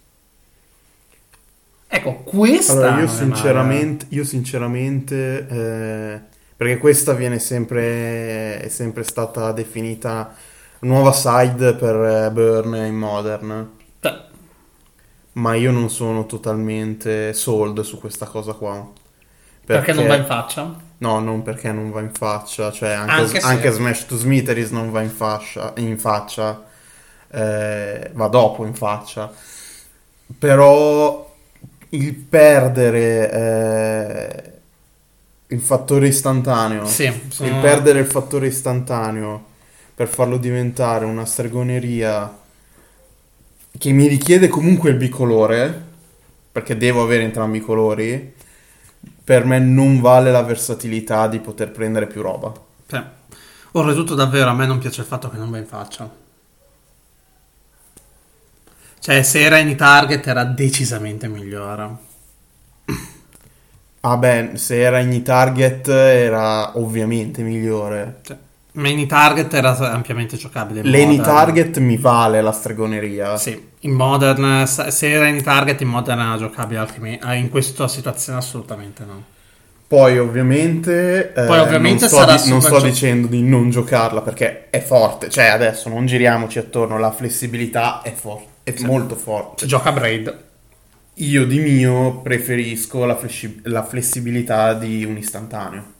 Ecco, 1.87 2.15
questa 2.23 2.73
Allora, 2.73 2.89
io 2.89 3.05
male. 3.05 3.07
sinceramente, 3.07 4.05
io 4.09 4.23
sinceramente 4.25 5.47
eh, 5.47 6.21
perché 6.63 6.77
questa 6.77 7.11
viene 7.11 7.39
sempre, 7.39 8.61
è 8.61 8.69
sempre 8.69 9.03
stata 9.03 9.51
definita 9.51 10.33
nuova 10.79 11.11
side 11.11 11.75
per 11.75 11.95
eh, 11.95 12.31
Burn 12.31 12.73
in 12.75 12.95
Modern, 12.95 13.69
Beh, 13.99 14.21
ma 15.33 15.55
io 15.55 15.71
non 15.71 15.89
sono 15.89 16.25
totalmente 16.25 17.33
sold 17.33 17.81
su 17.81 17.99
questa 17.99 18.27
cosa 18.27 18.53
qua. 18.53 18.89
perché 19.65 19.91
non 19.91 20.07
va 20.07 20.15
in 20.15 20.23
faccia? 20.23 20.73
No, 20.99 21.19
non 21.19 21.41
perché 21.41 21.69
non 21.73 21.91
va 21.91 21.99
in 21.99 22.13
faccia, 22.13 22.71
cioè 22.71 22.91
anche, 22.91 23.11
Anche 23.11 23.39
anche 23.39 23.71
Smash 23.71 24.05
to 24.05 24.15
Smitheries 24.15 24.69
non 24.69 24.89
va 24.89 25.01
in, 25.01 25.09
fascia, 25.09 25.73
in 25.77 25.99
faccia, 25.99 26.63
eh, 27.29 28.09
va 28.13 28.27
dopo 28.27 28.65
in 28.65 28.73
faccia. 28.73 29.29
Però 30.39 31.29
il 31.89 32.15
perdere 32.15 33.31
eh, 33.31 34.53
il 35.53 35.61
fattore 35.61 36.07
istantaneo, 36.07 36.85
Sì, 36.85 37.11
sono- 37.29 37.49
il 37.49 37.55
perdere 37.61 37.99
il 37.99 38.07
fattore 38.07 38.47
istantaneo 38.47 39.45
per 39.93 40.07
farlo 40.07 40.37
diventare 40.37 41.05
una 41.05 41.25
stregoneria 41.25 42.39
che 43.77 43.91
mi 43.91 44.07
richiede 44.07 44.47
comunque 44.47 44.89
il 44.89 44.95
bicolore, 44.97 45.91
perché 46.51 46.75
devo 46.75 47.03
avere 47.03 47.23
entrambi 47.23 47.57
i 47.59 47.61
colori, 47.61 48.33
per 49.23 49.45
me 49.45 49.59
non 49.59 50.01
vale 50.01 50.31
la 50.31 50.43
versatilità 50.43 51.27
di 51.27 51.39
poter 51.39 51.71
prendere 51.71 52.07
più 52.07 52.21
roba. 52.21 52.51
Sì. 52.87 53.01
Oltretutto, 53.73 54.15
davvero, 54.15 54.49
a 54.49 54.53
me 54.53 54.65
non 54.65 54.79
piace 54.79 55.01
il 55.01 55.07
fatto 55.07 55.29
che 55.29 55.37
non 55.37 55.49
va 55.49 55.57
in 55.57 55.65
faccia. 55.65 56.09
Cioè, 58.99 59.21
se 59.21 59.41
era 59.41 59.57
in 59.57 59.75
target 59.75 60.25
era 60.27 60.43
decisamente 60.45 61.27
migliore. 61.27 62.11
Ah 64.05 64.17
beh, 64.17 64.51
se 64.55 64.81
era 64.81 64.99
in 64.99 65.23
target 65.23 65.87
era 65.87 66.77
ovviamente 66.77 67.41
migliore. 67.41 68.17
Cioè, 68.21 68.35
ma 68.73 68.89
in 68.89 69.07
target 69.07 69.53
era 69.53 69.77
ampiamente 69.91 70.35
giocabile. 70.35 70.81
L'any 70.83 71.21
target 71.21 71.77
mi 71.77 71.95
vale 71.95 72.41
la 72.41 72.51
stregoneria. 72.51 73.37
Sì, 73.37 73.69
in 73.79 73.91
modern, 73.93 74.67
se 74.67 75.09
era 75.09 75.27
in 75.27 75.41
target 75.41 75.79
in 75.81 75.87
modern 75.87 76.19
era 76.19 76.37
giocabile, 76.37 76.79
altrimenti 76.79 77.25
in 77.37 77.49
questa 77.49 77.87
situazione 77.87 78.39
assolutamente 78.39 79.05
no. 79.05 79.23
Poi 79.87 80.17
ovviamente, 80.17 81.31
eh, 81.33 81.45
Poi, 81.45 81.59
ovviamente 81.59 82.09
non, 82.09 82.09
sto, 82.09 82.43
di- 82.43 82.49
non 82.49 82.61
sto 82.61 82.81
dicendo 82.81 83.27
di 83.27 83.41
non 83.41 83.69
giocarla 83.69 84.21
perché 84.21 84.69
è 84.69 84.81
forte, 84.81 85.29
cioè 85.29 85.45
adesso 85.45 85.87
non 85.87 86.07
giriamoci 86.07 86.59
attorno, 86.59 86.97
la 86.97 87.11
flessibilità 87.11 88.01
è, 88.01 88.11
for- 88.11 88.41
è 88.63 88.73
molto 88.79 89.15
forte. 89.15 89.61
Si 89.61 89.67
gioca 89.67 89.93
Braid. 89.93 90.51
Io 91.17 91.45
di 91.45 91.59
mio 91.59 92.21
preferisco 92.21 93.05
la, 93.05 93.15
flessi- 93.15 93.59
la 93.65 93.83
flessibilità 93.85 94.73
di 94.73 95.03
un 95.03 95.15
istantaneo. 95.15 95.91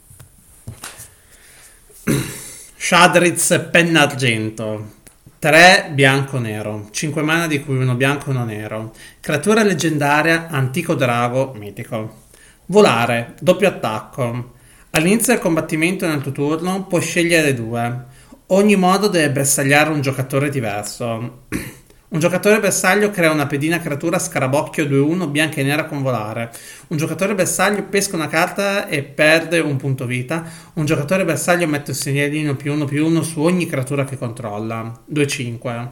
Shadriz 2.76 3.68
Penna 3.72 4.02
Argento. 4.02 5.02
3 5.38 5.92
bianco-nero, 5.94 6.88
5 6.90 7.22
mana 7.22 7.46
di 7.46 7.60
cui 7.64 7.78
uno 7.78 7.94
bianco 7.94 8.28
e 8.28 8.30
uno 8.32 8.46
nero. 8.46 8.92
Creatura 9.20 9.62
leggendaria, 9.62 10.48
antico 10.48 10.96
drago, 10.96 11.54
mitico. 11.54 12.22
Volare, 12.68 13.36
doppio 13.40 13.68
attacco. 13.68 14.54
All'inizio 14.92 15.34
del 15.34 15.42
combattimento 15.42 16.08
nel 16.08 16.24
tuo 16.24 16.32
turno 16.32 16.88
puoi 16.88 17.02
scegliere 17.02 17.54
due. 17.54 18.06
Ogni 18.48 18.76
modo 18.78 19.10
deve 19.10 19.32
bersagliare 19.32 19.92
un 19.92 20.02
giocatore 20.02 20.50
diverso. 20.50 21.44
Un 22.14 22.20
giocatore 22.20 22.60
bersaglio 22.60 23.10
crea 23.10 23.32
una 23.32 23.48
pedina 23.48 23.80
creatura 23.80 24.20
scarabocchio 24.20 24.86
2-1 24.86 25.32
bianca 25.32 25.62
e 25.62 25.64
nera 25.64 25.86
con 25.86 26.04
volare. 26.04 26.52
Un 26.90 26.98
giocatore 26.98 27.34
bersaglio 27.34 27.82
pesca 27.86 28.16
una 28.16 28.28
carta 28.28 28.88
e 28.88 29.02
perde 29.02 29.58
un 29.60 29.78
punto 29.78 30.06
vita. 30.06 30.44
Un 30.74 30.86
giocatore 30.86 31.26
bersaglio 31.26 31.66
mette 31.66 31.90
un 31.90 31.98
segnalino 31.98 32.56
più 32.56 32.72
1 32.74 32.86
più 32.86 33.04
1 33.08 33.24
su 33.24 33.42
ogni 33.42 33.66
creatura 33.66 34.06
che 34.06 34.20
controlla. 34.20 34.94
2-5. 35.12 35.90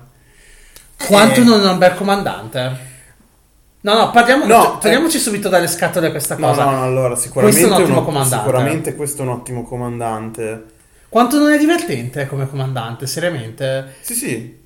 Quanto 1.07 1.39
Eh. 1.39 1.43
non 1.43 1.65
è 1.65 1.69
un 1.71 1.77
bel 1.79 1.95
comandante? 1.95 2.89
No, 3.81 3.93
no, 3.95 4.11
parliamo, 4.11 4.45
No, 4.45 4.61
to- 4.63 4.77
togliamoci 4.81 5.17
subito 5.17 5.49
dalle 5.49 5.67
scatole 5.67 6.11
questa 6.11 6.35
cosa. 6.35 6.65
no, 6.65 6.69
no, 6.69 6.83
allora 6.83 7.15
sicuramente 7.15 7.61
Questo 7.61 7.73
è 7.73 7.77
un 7.77 7.81
ottimo 7.83 7.97
uno- 7.97 8.05
comandante. 8.05 8.45
Sicuramente 8.45 8.95
questo 8.95 9.21
è 9.23 9.25
un 9.25 9.31
ottimo 9.31 9.63
comandante. 9.63 10.65
Quanto 11.09 11.39
non 11.39 11.51
è 11.51 11.57
divertente 11.57 12.27
come 12.27 12.47
comandante, 12.47 13.07
seriamente. 13.07 13.95
Sì, 14.01 14.13
sì. 14.13 14.59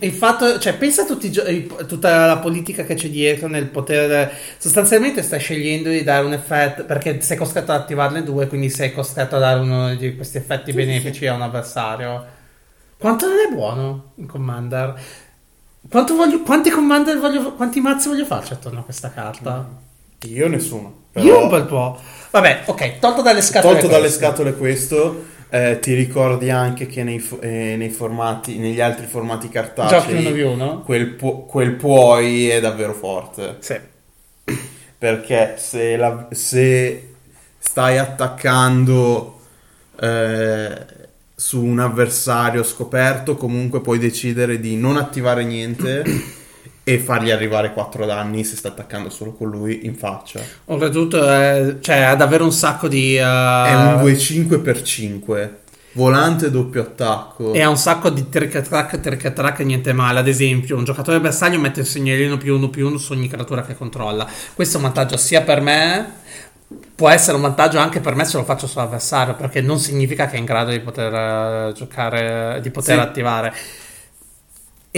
Il 0.00 0.12
fatto, 0.12 0.58
cioè, 0.58 0.74
pensa 0.74 1.02
a 1.02 1.84
tutta 1.84 2.26
la 2.26 2.38
politica 2.38 2.84
che 2.84 2.94
c'è 2.94 3.08
dietro 3.08 3.48
nel 3.48 3.66
poter. 3.66 4.30
Sostanzialmente 4.58 5.22
stai 5.22 5.40
scegliendo 5.40 5.88
di 5.88 6.02
dare 6.02 6.24
un 6.24 6.32
effetto 6.32 6.84
perché 6.84 7.20
sei 7.20 7.36
costretto 7.36 7.72
ad 7.72 7.80
attivarne 7.80 8.22
due, 8.22 8.46
quindi 8.46 8.70
sei 8.70 8.92
costretto 8.92 9.36
a 9.36 9.40
dare 9.40 9.60
uno 9.60 9.94
di 9.94 10.16
questi 10.16 10.38
effetti 10.38 10.70
Sì, 10.70 10.76
benefici 10.76 11.26
a 11.26 11.34
un 11.34 11.42
avversario. 11.42 12.24
Quanto 12.98 13.26
non 13.26 13.36
è 13.48 13.54
buono 13.54 14.12
un 14.16 14.26
commander? 14.26 15.00
Quanto 15.88 16.14
voglio, 16.16 16.42
quanti 16.42 16.70
commander 16.70 17.18
voglio, 17.18 17.52
quanti 17.54 17.80
mazzi 17.80 18.08
voglio 18.08 18.24
farci 18.24 18.52
attorno 18.52 18.80
a 18.80 18.82
questa 18.82 19.10
carta? 19.12 19.68
Io 20.22 20.48
nessuno. 20.48 21.04
Io 21.14 21.22
però- 21.22 21.42
un 21.42 21.48
bel 21.48 21.64
po'. 21.64 22.00
Vabbè, 22.30 22.62
ok, 22.66 22.98
tolto 22.98 23.22
dalle 23.22 23.40
scatole. 23.40 23.74
Tolto 23.74 23.88
dalle 23.88 24.00
queste. 24.02 24.18
scatole 24.18 24.54
questo, 24.54 25.24
eh, 25.50 25.78
ti 25.80 25.94
ricordi 25.94 26.50
anche 26.50 26.86
che 26.86 27.02
nei, 27.02 27.26
eh, 27.40 27.74
nei 27.76 27.90
formati, 27.90 28.58
negli 28.58 28.80
altri 28.80 29.06
formati 29.06 29.46
Giochi 29.46 29.54
cartacei, 29.54 30.32
più 30.32 30.48
uno? 30.50 30.82
quel, 30.82 31.08
pu- 31.08 31.46
quel 31.46 31.72
puoi 31.72 32.48
è 32.48 32.60
davvero 32.60 32.92
forte. 32.92 33.56
Sì. 33.60 33.78
Perché 34.98 35.54
se, 35.58 35.96
la- 35.96 36.28
se 36.30 37.14
stai 37.58 37.98
attaccando 37.98 39.38
eh, 40.00 40.86
su 41.34 41.64
un 41.64 41.78
avversario 41.78 42.62
scoperto, 42.62 43.36
comunque 43.36 43.80
puoi 43.80 43.98
decidere 43.98 44.58
di 44.60 44.76
non 44.76 44.96
attivare 44.96 45.44
niente 45.44 46.02
e 46.88 46.98
fargli 46.98 47.30
arrivare 47.30 47.72
4 47.72 48.06
danni 48.06 48.44
se 48.44 48.56
sta 48.56 48.68
attaccando 48.68 49.10
solo 49.10 49.32
con 49.34 49.50
lui 49.50 49.84
in 49.84 49.94
faccia. 49.94 50.40
Oltretutto, 50.66 51.28
è, 51.28 51.76
cioè, 51.80 51.96
ha 52.00 52.14
davvero 52.14 52.44
un 52.44 52.52
sacco 52.52 52.88
di. 52.88 53.16
uh, 53.16 53.20
È 53.20 53.74
un 53.74 54.00
2-5 54.02 54.62
per 54.62 54.80
5. 54.82 55.58
Volante 55.92 56.50
doppio 56.50 56.82
attacco. 56.82 57.52
E 57.52 57.60
ha 57.60 57.68
un 57.68 57.76
sacco 57.76 58.08
di 58.08 58.28
trick 58.28 58.60
track, 58.62 59.58
niente 59.60 59.92
male. 59.92 60.20
Ad 60.20 60.28
esempio, 60.28 60.76
un 60.76 60.84
giocatore 60.84 61.20
bersaglio 61.20 61.58
mette 61.58 61.80
il 61.80 61.86
segnalino 61.86 62.36
più 62.36 62.54
uno 62.56 62.68
più 62.68 62.86
uno 62.86 62.98
su 62.98 63.12
ogni 63.12 63.28
creatura 63.28 63.62
che 63.62 63.74
controlla. 63.74 64.26
Questo 64.54 64.74
è 64.76 64.80
un 64.80 64.86
vantaggio 64.86 65.16
sia 65.16 65.42
per 65.42 65.60
me, 65.60 66.12
può 66.94 67.08
essere 67.08 67.36
un 67.36 67.42
vantaggio 67.42 67.78
anche 67.78 68.00
per 68.00 68.14
me 68.14 68.24
se 68.24 68.36
lo 68.36 68.44
faccio 68.44 68.66
sull'avversario, 68.66 69.34
perché 69.34 69.60
non 69.60 69.78
significa 69.78 70.26
che 70.28 70.36
è 70.36 70.38
in 70.38 70.44
grado 70.44 70.70
di 70.70 70.80
poter 70.80 71.12
eh, 71.12 71.72
giocare, 71.74 72.60
di 72.62 72.70
poter 72.70 72.96
Sì. 72.96 73.00
attivare. 73.02 73.52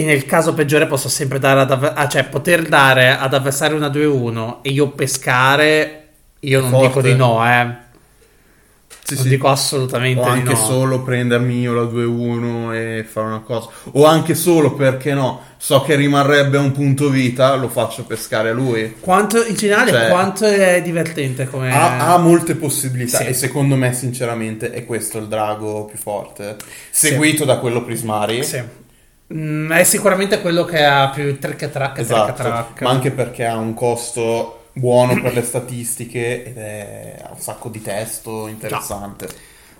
E 0.00 0.04
nel 0.04 0.24
caso 0.24 0.54
peggiore 0.54 0.86
posso 0.86 1.10
sempre 1.10 1.38
dare 1.38 1.60
ad 1.60 1.70
avver- 1.70 1.92
ah, 1.94 2.08
cioè 2.08 2.24
poter 2.24 2.62
dare 2.66 3.10
ad 3.10 3.34
avversario 3.34 3.76
una 3.76 3.88
2-1 3.88 4.58
e 4.62 4.70
io 4.70 4.88
pescare, 4.88 6.08
io 6.40 6.60
non 6.60 6.70
Forte. 6.70 6.86
dico 6.86 7.02
di 7.02 7.14
no, 7.14 7.44
eh. 7.46 7.88
Sì, 9.02 9.14
non 9.14 9.22
sì. 9.24 9.28
dico 9.28 9.48
assolutamente 9.48 10.20
O 10.20 10.24
di 10.24 10.30
anche 10.30 10.52
no. 10.52 10.56
solo 10.56 11.02
prendermi 11.02 11.60
io 11.60 11.74
la 11.74 11.82
2-1 11.82 12.72
e 12.74 13.04
fare 13.04 13.26
una 13.26 13.40
cosa. 13.40 13.68
O 13.92 14.06
anche 14.06 14.34
solo 14.34 14.72
perché 14.74 15.12
no, 15.12 15.40
so 15.58 15.82
che 15.82 15.96
rimarrebbe 15.96 16.56
a 16.56 16.60
un 16.60 16.72
punto 16.72 17.10
vita, 17.10 17.54
lo 17.56 17.68
faccio 17.68 18.04
pescare 18.04 18.48
a 18.50 18.52
lui. 18.52 18.96
Quanto, 19.00 19.44
in 19.44 19.54
generale, 19.54 19.90
Cioè- 19.90 20.08
quanto 20.08 20.46
è 20.46 20.80
divertente 20.80 21.46
come... 21.46 21.74
Ha, 21.74 22.14
ha 22.14 22.18
molte 22.18 22.54
possibilità 22.54 23.18
Sì. 23.18 23.26
e 23.26 23.32
secondo 23.34 23.74
me 23.74 23.92
sinceramente 23.92 24.70
è 24.70 24.86
questo 24.86 25.18
il 25.18 25.26
drago 25.26 25.84
più 25.84 25.98
forte. 25.98 26.56
Seguito 26.90 27.44
da 27.44 27.56
quello 27.58 27.84
Prismari. 27.84 28.42
Mm, 29.32 29.70
è 29.72 29.84
sicuramente 29.84 30.40
quello 30.40 30.64
che 30.64 30.84
ha 30.84 31.08
più 31.10 31.38
trick 31.38 31.70
track 31.70 31.98
e 31.98 32.00
Esatto, 32.02 32.32
track 32.32 32.34
track. 32.34 32.80
ma 32.80 32.90
anche 32.90 33.12
perché 33.12 33.46
ha 33.46 33.56
un 33.56 33.74
costo 33.74 34.70
buono 34.72 35.20
per 35.20 35.34
le 35.34 35.42
statistiche 35.42 36.44
ed 36.44 36.56
è 36.58 37.22
ha 37.24 37.30
un 37.32 37.38
sacco 37.38 37.68
di 37.68 37.80
testo 37.80 38.48
interessante. 38.48 39.28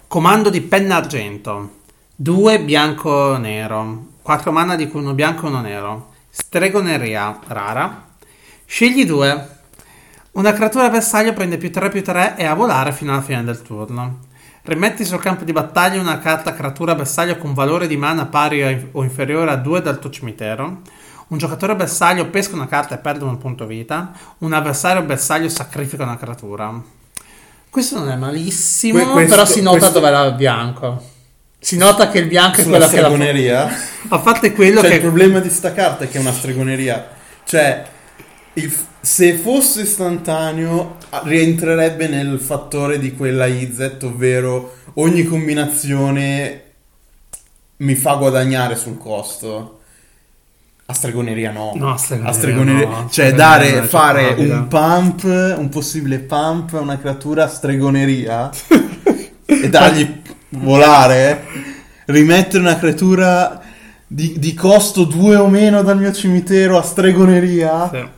Comando 0.07 0.51
di 0.51 0.61
penna 0.61 0.97
argento. 0.97 1.79
2 2.15 2.61
bianco 2.61 3.37
nero. 3.39 4.07
4 4.23 4.53
mana 4.53 4.77
di 4.77 4.89
cui 4.89 5.01
uno 5.01 5.15
bianco 5.15 5.47
e 5.47 5.49
uno 5.49 5.61
nero. 5.61 6.13
Stregoneria 6.31 7.39
rara. 7.49 8.09
Scegli 8.65 9.05
due. 9.05 9.59
Una 10.33 10.53
creatura 10.53 10.89
bersaglio 10.91 11.33
prende 11.33 11.57
più 11.59 11.73
3 11.73 11.89
più 11.89 12.03
3 12.05 12.37
e 12.37 12.45
a 12.45 12.55
volare 12.55 12.93
fino 12.93 13.13
alla 13.13 13.23
fine 13.23 13.43
del 13.43 13.63
turno. 13.63 14.29
Rimetti 14.71 15.05
sul 15.05 15.19
campo 15.19 15.43
di 15.43 15.51
battaglia 15.53 16.01
una 16.01 16.21
carta 16.21 16.55
creatura 16.55 16.95
bersaglio 16.95 17.37
con 17.39 17.55
valore 17.55 17.89
di 17.89 17.97
mana 17.97 18.27
pari 18.27 18.89
o 18.93 19.03
inferiore 19.03 19.51
a 19.51 19.57
2 19.57 19.83
dal 19.83 19.99
tuo 19.99 20.11
cimitero. 20.11 20.83
Un 21.27 21.39
giocatore 21.39 21.75
bersaglio 21.75 22.29
pesca 22.29 22.55
una 22.55 22.69
carta 22.69 22.95
e 22.95 22.99
perde 22.99 23.25
un 23.25 23.37
punto 23.37 23.67
vita. 23.67 24.13
Un 24.39 24.53
avversario 24.53 25.03
bersaglio 25.03 25.49
sacrifica 25.49 26.05
una 26.05 26.17
creatura. 26.17 26.81
Questo 27.69 27.99
non 27.99 28.11
è 28.13 28.15
malissimo, 28.15 29.03
Que- 29.03 29.11
questo- 29.11 29.35
però 29.35 29.45
si 29.45 29.61
nota 29.61 29.79
questo- 29.79 29.99
dove 29.99 30.07
era 30.07 30.25
il 30.27 30.35
bianco. 30.35 31.03
Si 31.59 31.77
nota 31.77 32.09
che 32.09 32.19
il 32.21 32.27
bianco 32.29 32.61
è 32.61 32.63
Sulla 32.63 32.77
quello 32.77 32.91
che 32.93 33.01
la 33.01 33.07
stregoneria. 33.09 33.69
A 34.11 34.19
parte 34.21 34.53
quello 34.53 34.83
Cioè, 34.83 34.89
che 34.91 34.95
il 34.95 35.01
problema 35.03 35.41
di 35.41 35.51
sta 35.51 35.73
carta 35.73 36.05
è 36.05 36.09
che 36.09 36.19
è 36.19 36.21
una 36.21 36.33
stregoneria. 36.33 37.09
Cioè, 37.45 37.85
il- 38.55 38.73
se 39.01 39.35
fosse 39.35 39.83
istantaneo, 39.83 40.97
rientrerebbe 41.25 42.09
nel 42.09 42.39
fattore 42.39 42.99
di 42.99 43.15
quella 43.15 43.47
IZ, 43.47 43.97
ovvero 44.03 44.75
ogni 44.95 45.25
combinazione 45.25 46.63
mi 47.79 47.95
fa 47.95 48.15
guadagnare 48.15 48.77
sul 48.77 48.99
costo. 48.99 49.77
A 50.87 50.93
stregoneria 50.93 51.53
no. 51.53 51.73
No, 51.77 51.93
a 51.93 51.97
stregoneria 51.97 52.31
A 52.31 52.33
stregoneria- 52.33 52.89
no, 52.89 53.09
cioè, 53.11 53.27
stregoneria 53.29 53.75
dare, 53.75 53.87
fare 53.87 54.35
un 54.37 54.67
pump, 54.69 55.23
un 55.57 55.69
possibile 55.71 56.19
pump 56.19 56.75
a 56.75 56.81
una 56.81 56.99
creatura 56.99 57.45
a 57.45 57.49
stregoneria 57.49 58.51
e 59.47 59.69
dargli 59.69 60.21
volare, 60.51 61.45
rimettere 62.07 62.59
una 62.59 62.77
creatura 62.77 63.63
di, 64.05 64.35
di 64.39 64.53
costo 64.55 65.05
2 65.05 65.37
o 65.37 65.47
meno 65.49 65.83
dal 65.83 65.97
mio 65.97 66.13
cimitero 66.13 66.77
a 66.77 66.83
stregoneria. 66.83 67.89
Sì. 67.93 68.09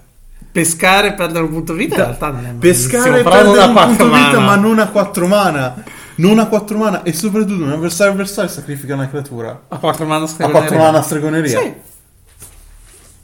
Pescare 0.53 1.09
e 1.09 1.13
perdere 1.15 1.45
un 1.45 1.51
punto 1.51 1.73
vita 1.73 1.95
in 1.95 2.01
realtà 2.03 2.29
non 2.31 2.47
è 2.47 2.51
Pescare 2.53 3.21
e 3.21 3.23
perdere 3.23 3.65
un 3.65 3.73
punto 3.75 4.05
vita, 4.05 4.39
mana. 4.39 4.41
ma 4.41 4.55
non 4.57 4.79
a 4.79 4.89
4 4.89 5.27
mana. 5.27 5.83
Non 6.17 6.39
a 6.39 6.47
4 6.47 6.77
mana. 6.79 7.03
E 7.03 7.13
soprattutto 7.15 7.65
un 7.65 7.71
avversario 7.73 8.13
avversario 8.13 8.51
sacrifica 8.51 8.95
una 8.95 9.09
creatura. 9.09 9.63
A 9.69 9.79
4 9.79 10.05
mana 10.05 10.25
A 10.25 10.29
stregoneria. 10.29 10.69
4 10.69 10.79
mana 10.85 10.99
a 10.99 11.03
stregoneria. 11.03 11.59
Sì. 11.59 11.75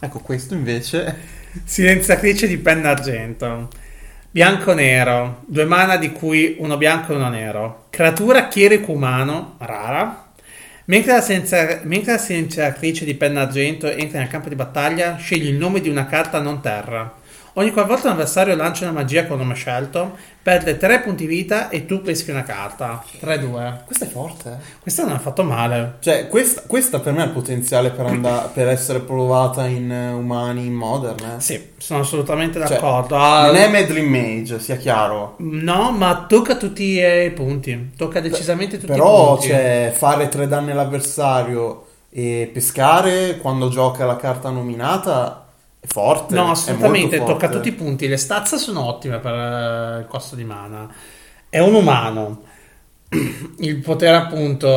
Ecco, 0.00 0.18
questo 0.20 0.54
invece. 0.54 1.16
Silenziatrice 1.64 2.46
di 2.46 2.56
penna 2.56 2.90
argento. 2.90 3.68
Bianco-nero. 4.30 5.42
Due 5.46 5.64
mana 5.66 5.96
di 5.96 6.12
cui 6.12 6.56
uno 6.60 6.76
bianco 6.78 7.12
e 7.12 7.16
uno 7.16 7.28
nero. 7.28 7.86
Creatura 7.90 8.48
chierico 8.48 8.92
umano, 8.92 9.56
rara. 9.58 10.27
Mentre 10.88 11.12
la, 11.12 11.20
silenzia- 11.20 11.80
mentre 11.84 12.12
la 12.12 12.18
silenziatrice 12.18 13.04
di 13.04 13.14
penna 13.14 13.42
argento 13.42 13.86
entra 13.88 14.20
nel 14.20 14.28
campo 14.28 14.48
di 14.48 14.54
battaglia, 14.54 15.16
scegli 15.16 15.46
il 15.46 15.54
nome 15.54 15.82
di 15.82 15.90
una 15.90 16.06
carta 16.06 16.40
non 16.40 16.62
terra. 16.62 17.14
Ogni 17.58 17.72
qualvolta 17.72 18.06
un 18.06 18.12
avversario 18.12 18.54
lancia 18.54 18.84
una 18.84 18.92
magia 19.00 19.26
con 19.26 19.36
nome 19.38 19.54
scelto, 19.54 20.16
perde 20.40 20.76
3 20.76 21.00
punti 21.00 21.26
vita 21.26 21.70
e 21.70 21.86
tu 21.86 22.02
peschi 22.02 22.30
una 22.30 22.44
carta. 22.44 23.02
3-2. 23.20 23.84
Questa 23.84 24.04
è 24.04 24.08
forte. 24.08 24.58
Questo 24.80 25.02
non 25.04 25.14
ha 25.14 25.18
fatto 25.18 25.42
male. 25.42 25.96
Cioè, 25.98 26.28
questa, 26.28 26.62
questa 26.68 27.00
per 27.00 27.14
me 27.14 27.22
ha 27.22 27.24
il 27.24 27.32
potenziale 27.32 27.90
per, 27.90 28.06
andare, 28.06 28.50
per 28.54 28.68
essere 28.68 29.00
provata 29.00 29.66
in 29.66 29.90
eh, 29.90 30.12
umani 30.12 30.66
in 30.66 30.72
modern. 30.74 31.16
eh. 31.36 31.40
Sì, 31.40 31.70
sono 31.78 31.98
assolutamente 32.02 32.60
Cioè, 32.60 32.68
d'accordo. 32.68 33.16
Ah, 33.16 33.46
Non 33.46 33.56
è 33.56 33.68
Medley 33.68 34.04
Mage, 34.06 34.60
sia 34.60 34.76
chiaro. 34.76 35.34
No, 35.38 35.90
ma 35.90 36.26
tocca 36.28 36.54
tutti 36.54 37.00
i 37.00 37.30
punti. 37.32 37.90
Tocca 37.96 38.20
decisamente 38.20 38.78
tutti 38.78 38.92
i 38.92 38.94
Però, 38.94 39.32
punti. 39.32 39.48
cioè, 39.48 39.92
fare 39.96 40.28
tre 40.28 40.46
danni 40.46 40.70
all'avversario 40.70 41.86
e 42.08 42.48
pescare 42.52 43.38
quando 43.38 43.68
gioca 43.68 44.06
la 44.06 44.16
carta 44.16 44.48
nominata 44.50 45.42
forte. 45.88 46.34
No, 46.34 46.50
assolutamente, 46.50 47.18
tocca 47.18 47.48
forte. 47.48 47.56
tutti 47.56 47.68
i 47.68 47.72
punti. 47.72 48.06
Le 48.06 48.16
stazze 48.16 48.58
sono 48.58 48.84
ottime 48.84 49.18
per 49.18 49.34
eh, 49.34 49.98
il 50.00 50.06
costo 50.06 50.36
di 50.36 50.44
mana. 50.44 50.88
È 51.48 51.58
un 51.58 51.74
umano. 51.74 52.42
il 53.60 53.76
potere 53.78 54.16
appunto 54.16 54.68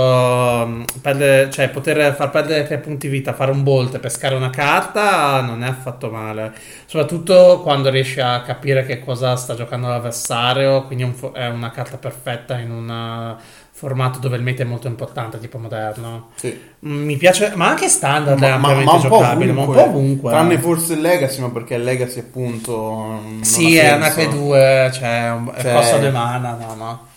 mm, 0.66 0.84
perdere- 1.02 1.50
cioè 1.52 1.70
poter 1.70 2.16
far 2.16 2.30
perdere 2.30 2.64
tre 2.64 2.78
punti 2.78 3.10
vita, 3.10 3.34
fare 3.34 3.52
un 3.52 3.62
bolt 3.62 3.94
e 3.96 4.00
pescare 4.00 4.36
una 4.36 4.50
carta 4.50 5.42
non 5.42 5.64
è 5.64 5.68
affatto 5.68 6.10
male. 6.10 6.54
Soprattutto 6.86 7.60
quando 7.62 7.90
riesci 7.90 8.22
a 8.22 8.42
capire 8.42 8.86
che 8.86 9.04
cosa 9.04 9.36
sta 9.36 9.54
giocando 9.54 9.90
l'avversario, 9.90 10.84
quindi 10.84 11.14
è, 11.34 11.48
una 11.48 11.72
carta 11.72 11.98
perfetta 11.98 12.58
in 12.58 12.72
un 12.72 12.90
uh, 12.90 13.42
formato 13.82 14.20
dove 14.20 14.38
il 14.38 14.44
meta 14.44 14.62
è 14.62 14.66
molto 14.66 14.86
importante, 14.86 15.40
tipo 15.40 15.58
moderno. 15.58 16.30
Sì. 16.36 16.56
Mm, 16.86 17.04
Mi 17.04 17.18
piace, 17.18 17.52
ma 17.56 17.70
anche 17.70 17.88
standard 17.90 18.38
è 18.38 18.50
Ma, 18.52 18.58
ma- 18.58 18.68
ampiamente 18.70 18.86
ma 18.86 19.10
po' 19.10 19.18
giocabile, 19.18 19.52
ma 19.54 19.62
un 19.62 19.72
po' 19.74 19.82
ovunque. 19.86 20.30
Tranne 20.30 20.60
forse 20.60 20.94
il 20.94 21.02
Legacy, 21.02 21.42
ma 21.42 21.50
perché 21.50 21.74
il 21.74 21.84
Legacy 21.84 22.20
appunto... 22.20 23.24
Sì, 23.42 23.76
è 23.78 23.92
una 23.96 24.12
senso. 24.12 24.38
P2, 24.38 24.92
cioè, 24.92 25.32
un- 25.32 25.52
Cioè- 25.60 25.74
costa 25.74 25.98
due 25.98 26.12
mana, 26.12 26.52
no, 26.54 26.76
no. 26.76 27.08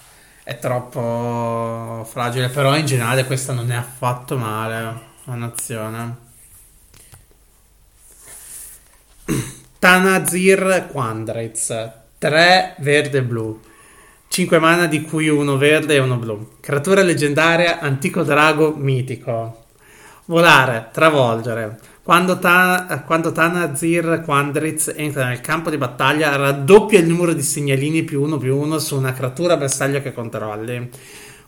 È 0.42 0.58
troppo 0.58 2.02
fragile, 2.10 2.48
però 2.48 2.74
in 2.76 2.86
generale 2.86 3.26
questa 3.26 3.52
non 3.52 3.70
è 3.70 3.74
affatto 3.76 4.38
male, 4.38 4.78
è 5.26 5.30
un'azione. 5.30 6.16
Tanazir 9.78 10.88
Quandrez, 10.90 11.90
3 12.18 12.74
verde 12.78 13.22
blu. 13.22 13.60
5 14.34 14.58
mana 14.58 14.86
di 14.86 15.02
cui 15.02 15.28
uno 15.28 15.56
verde 15.56 15.94
e 15.94 16.00
uno 16.00 16.16
blu. 16.16 16.54
Creatura 16.58 17.02
leggendaria, 17.02 17.78
antico 17.78 18.24
drago 18.24 18.74
mitico. 18.74 19.66
Volare, 20.24 20.88
travolgere. 20.90 21.78
Quando, 22.02 22.40
ta- 22.40 23.04
quando 23.06 23.30
Tanazir 23.30 24.22
Quandriz 24.24 24.92
entra 24.96 25.28
nel 25.28 25.40
campo 25.40 25.70
di 25.70 25.76
battaglia, 25.76 26.34
raddoppia 26.34 26.98
il 26.98 27.06
numero 27.06 27.32
di 27.32 27.42
segnalini 27.42 28.02
più 28.02 28.22
uno 28.22 28.36
più 28.36 28.56
uno 28.56 28.80
su 28.80 28.96
una 28.96 29.12
creatura 29.12 29.56
bersaglio 29.56 30.02
che 30.02 30.12
controlli. 30.12 30.90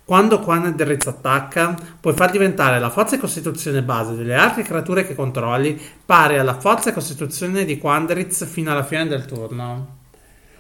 Quando 0.05 0.39
Quandriz 0.39 1.09
attacca, 1.09 1.75
puoi 1.99 2.15
far 2.15 2.31
diventare 2.31 2.79
la 2.79 2.91
forza 2.91 3.17
e 3.17 3.19
costituzione 3.19 3.83
base 3.83 4.15
delle 4.15 4.37
altre 4.37 4.63
creature 4.63 5.05
che 5.05 5.17
controlli 5.17 5.77
pari 6.07 6.39
alla 6.39 6.61
forza 6.61 6.91
e 6.91 6.93
costituzione 6.93 7.65
di 7.65 7.79
Quandriz 7.79 8.47
fino 8.47 8.71
alla 8.71 8.85
fine 8.85 9.09
del 9.09 9.25
turno. 9.25 10.05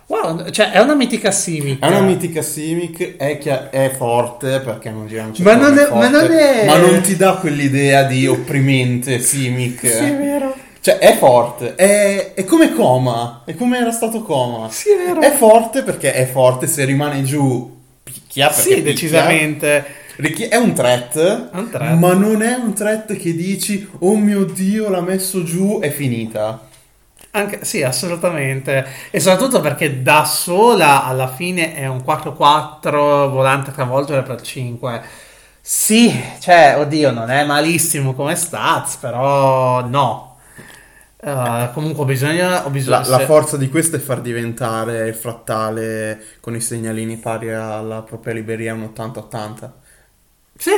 Wow, 0.08 0.50
cioè 0.50 0.70
è 0.70 0.78
una 0.80 0.94
mitica 0.94 1.30
Simic. 1.32 1.82
È 1.82 1.86
una 1.88 2.00
mitica 2.00 2.40
Simic, 2.40 3.16
è, 3.16 3.38
chia- 3.38 3.70
è 3.70 3.90
forte 3.96 4.60
perché 4.60 4.90
non 4.90 5.08
gira 5.08 5.24
un 5.24 5.32
Ma 5.38 5.54
non 5.56 5.76
è- 5.76 5.86
forte, 5.86 5.94
ma 5.94 6.08
non 6.20 6.30
è- 6.30 6.64
ma 6.66 6.76
non 6.76 7.00
ti 7.00 7.16
dà 7.16 7.34
quell'idea 7.36 8.04
di 8.04 8.26
opprimente 8.26 9.18
Simic. 9.18 9.80
Sì, 9.80 10.04
è 10.04 10.16
vero. 10.16 10.54
Cioè, 10.80 10.98
è 10.98 11.16
forte, 11.16 11.74
è, 11.74 12.34
è 12.34 12.44
come 12.44 12.72
Coma, 12.72 13.42
è 13.44 13.56
come 13.56 13.78
era 13.78 13.90
stato 13.90 14.22
Coma. 14.22 14.68
Sì, 14.70 14.90
è 14.90 14.96
vero. 14.96 15.20
È 15.20 15.32
forte 15.32 15.82
perché 15.82 16.12
è 16.12 16.26
forte, 16.26 16.68
se 16.68 16.84
rimane 16.84 17.24
giù 17.24 17.74
picchia. 18.04 18.46
perché 18.46 18.62
Sì, 18.62 18.68
picchia. 18.76 18.84
decisamente. 18.92 19.84
Richi- 20.18 20.44
È 20.44 20.54
un 20.56 20.72
threat, 20.72 21.50
È 21.52 21.56
un 21.58 21.68
threat. 21.68 21.98
ma 21.98 22.12
non 22.14 22.40
è 22.42 22.54
un 22.54 22.72
threat 22.72 23.16
che 23.16 23.34
dici, 23.34 23.86
oh 23.98 24.14
mio 24.16 24.44
dio, 24.44 24.88
l'ha 24.88 25.00
messo 25.02 25.42
giù, 25.42 25.80
è 25.80 25.90
finita. 25.90 26.68
Anche, 27.36 27.64
sì, 27.64 27.82
assolutamente. 27.82 28.86
E 29.10 29.20
soprattutto 29.20 29.60
perché 29.60 30.02
da 30.02 30.24
sola 30.24 31.04
alla 31.04 31.28
fine 31.28 31.74
è 31.74 31.86
un 31.86 31.98
4-4 31.98 33.28
volante 33.28 33.70
a 33.70 33.72
travolgere 33.74 34.22
per 34.22 34.40
5. 34.40 35.02
Sì, 35.60 36.10
cioè, 36.40 36.76
oddio, 36.78 37.10
non 37.10 37.28
è 37.30 37.44
malissimo 37.44 38.14
come 38.14 38.36
stats, 38.36 38.96
però 38.96 39.86
no. 39.86 40.38
Eh, 41.18 41.70
comunque 41.74 42.02
ho 42.04 42.06
bisogno, 42.06 42.56
ho 42.64 42.70
bisogno 42.70 43.00
La, 43.00 43.06
la 43.08 43.18
se- 43.18 43.24
forza 43.24 43.56
di 43.56 43.68
questo 43.68 43.96
è 43.96 43.98
far 43.98 44.20
diventare 44.20 45.08
il 45.08 45.14
frattale 45.14 46.22
con 46.40 46.54
i 46.54 46.60
segnalini 46.60 47.16
pari 47.18 47.52
alla 47.52 48.02
propria 48.02 48.32
libreria 48.34 48.74
un 48.74 48.82
80-80. 48.84 49.72
Sì, 50.56 50.72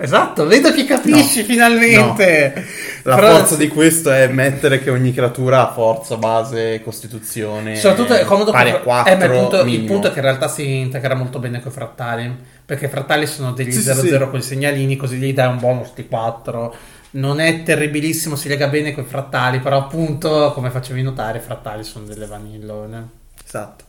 esatto, 0.00 0.46
vedo 0.46 0.72
che 0.72 0.84
capisci 0.84 1.40
No, 1.40 1.44
finalmente. 1.46 2.66
La 3.02 3.14
Però- 3.14 3.36
forza 3.36 3.56
di 3.56 3.68
questo 3.68 4.10
è 4.10 4.26
mettere 4.28 4.80
che 4.80 4.90
ogni 4.90 5.12
creatura 5.14 5.68
ha 5.68 5.72
forza, 5.72 6.16
base, 6.16 6.82
costituzione. 6.82 7.76
Soprattutto 7.76 8.14
è 8.14 8.24
comodo 8.24 8.50
pari 8.52 8.70
che- 8.70 8.76
a 8.76 8.80
4 8.80 9.12
eh, 9.12 9.16
ma 9.16 9.24
il, 9.24 9.30
punto, 9.30 9.60
il 9.62 9.80
punto 9.84 10.08
è 10.08 10.10
che 10.12 10.18
in 10.18 10.24
realtà 10.24 10.48
si 10.48 10.78
integra 10.78 11.14
molto 11.14 11.38
bene 11.38 11.60
con 11.60 11.70
i 11.70 11.74
frattali. 11.74 12.36
Perché 12.66 12.86
i 12.86 12.88
frattali 12.88 13.26
sono 13.26 13.52
degli 13.52 13.72
Sì, 13.72 13.80
sì, 13.80 13.88
0-0 13.90 14.24
sì. 14.24 14.30
con 14.30 14.38
i 14.38 14.42
segnalini, 14.42 14.96
così 14.96 15.16
gli 15.16 15.32
dai 15.32 15.48
un 15.48 15.58
bonus 15.58 15.92
di 15.94 16.06
4. 16.06 16.74
Non 17.12 17.40
è 17.40 17.62
terribilissimo, 17.64 18.36
si 18.36 18.48
lega 18.48 18.68
bene 18.68 18.92
con 18.94 19.02
i 19.02 19.06
frattali, 19.06 19.58
però 19.58 19.78
appunto, 19.78 20.52
come 20.54 20.70
facevi 20.70 21.02
notare, 21.02 21.38
i 21.38 21.42
frattali 21.42 21.82
sono 21.82 22.04
delle 22.04 22.26
vanillone. 22.26 23.08
Esatto. 23.44 23.84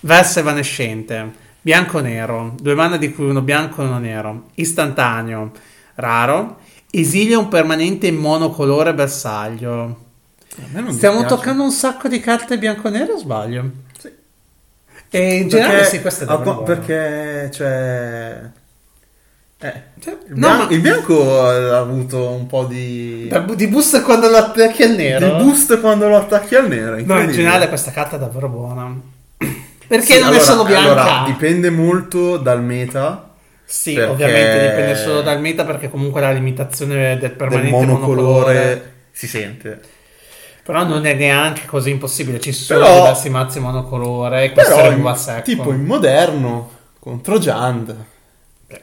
Verso 0.00 0.38
evanescente, 0.38 1.32
bianco-nero, 1.60 2.54
due 2.60 2.74
mana 2.74 2.96
di 2.96 3.12
cui 3.12 3.26
uno 3.28 3.42
bianco 3.42 3.82
e 3.82 3.86
uno 3.86 3.98
nero, 3.98 4.44
istantaneo, 4.54 5.50
raro, 5.96 6.58
esilia 6.90 7.38
un 7.38 7.48
permanente 7.48 8.10
monocolore 8.12 8.94
bersaglio. 8.94 10.06
Stiamo 10.88 11.24
toccando 11.24 11.62
un 11.62 11.70
sacco 11.70 12.08
di 12.08 12.18
carte 12.20 12.58
bianco-nero 12.58 13.14
o 13.14 13.18
sbaglio? 13.18 13.70
Sì. 13.98 14.10
E 15.10 15.34
in 15.36 15.48
generale 15.48 15.76
Perché, 15.78 15.90
sì, 15.96 16.00
questo 16.00 16.24
è 16.24 16.26
davvero 16.26 16.50
buono. 16.54 16.64
perché 16.66 17.50
cioè 17.52 18.40
eh, 19.60 19.82
Cioè, 20.00 20.16
il, 20.28 20.36
no, 20.36 20.48
ma- 20.48 20.66
il 20.70 20.80
bianco 20.80 21.40
ha 21.46 21.78
avuto 21.78 22.30
un 22.30 22.46
po' 22.46 22.64
di 22.64 23.32
di 23.54 23.66
boost 23.68 24.02
quando 24.02 24.28
lo 24.28 24.36
attacchi 24.36 24.82
al 24.82 24.94
nero. 24.96 25.36
di 25.38 25.44
boost 25.44 25.80
quando 25.80 26.08
lo 26.08 26.16
attacchi 26.16 26.54
al 26.56 26.68
nero. 26.68 27.00
No, 27.04 27.20
in 27.20 27.30
generale 27.30 27.68
questa 27.68 27.90
carta 27.92 28.16
è 28.16 28.18
davvero 28.18 28.48
buona. 28.48 29.00
Perché 29.88 30.04
Sì, 30.04 30.18
non 30.18 30.28
allora- 30.28 30.40
è 30.42 30.44
solo 30.44 30.64
bianca? 30.64 30.90
Allora, 30.90 31.22
dipende 31.26 31.70
molto 31.70 32.36
dal 32.36 32.62
meta 32.62 33.30
sì, 33.64 33.94
perché- 33.94 34.10
ovviamente 34.10 34.60
dipende 34.68 34.94
solo 34.96 35.20
dal 35.22 35.40
meta 35.40 35.64
perché 35.64 35.88
comunque 35.90 36.20
la 36.20 36.30
limitazione 36.30 36.94
del 36.94 37.18
del 37.18 37.30
permanente 37.32 37.70
monocolore 37.70 38.22
monocolore. 38.22 38.92
si 39.12 39.26
sente. 39.26 39.80
Però 40.62 40.84
non 40.84 41.06
è 41.06 41.14
neanche 41.14 41.62
così 41.64 41.88
impossibile. 41.90 42.38
Ci 42.40 42.52
sono 42.52 42.80
Però- 42.84 42.96
diversi 42.98 43.30
mazzi 43.30 43.58
monocolore 43.60 44.44
e 44.44 44.52
questo 44.52 44.74
Però 44.74 44.86
arriva 44.86 45.10
a 45.10 45.14
in- 45.14 45.18
secco. 45.18 45.42
tipo 45.42 45.72
in 45.72 45.84
moderno 45.84 46.70
contro 46.98 47.38
Jand 47.38 47.96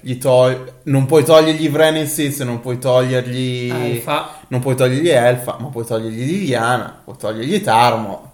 gli 0.01 0.18
togli- 0.18 0.58
non 0.86 1.06
puoi 1.06 1.24
togliergli 1.24 1.70
Vrenesis, 1.70 2.39
non 2.39 2.60
puoi 2.60 2.80
togliergli 2.80 3.70
Alfa. 3.70 4.39
non 4.47 4.60
puoi 4.60 4.76
togliergli 4.76 5.10
Elfa, 5.10 5.58
ma 5.60 5.68
puoi 5.68 5.86
togliergli 5.86 6.26
Liliana, 6.26 7.01
puoi 7.03 7.16
togliergli 7.18 7.62
Tarmo. 7.62 8.32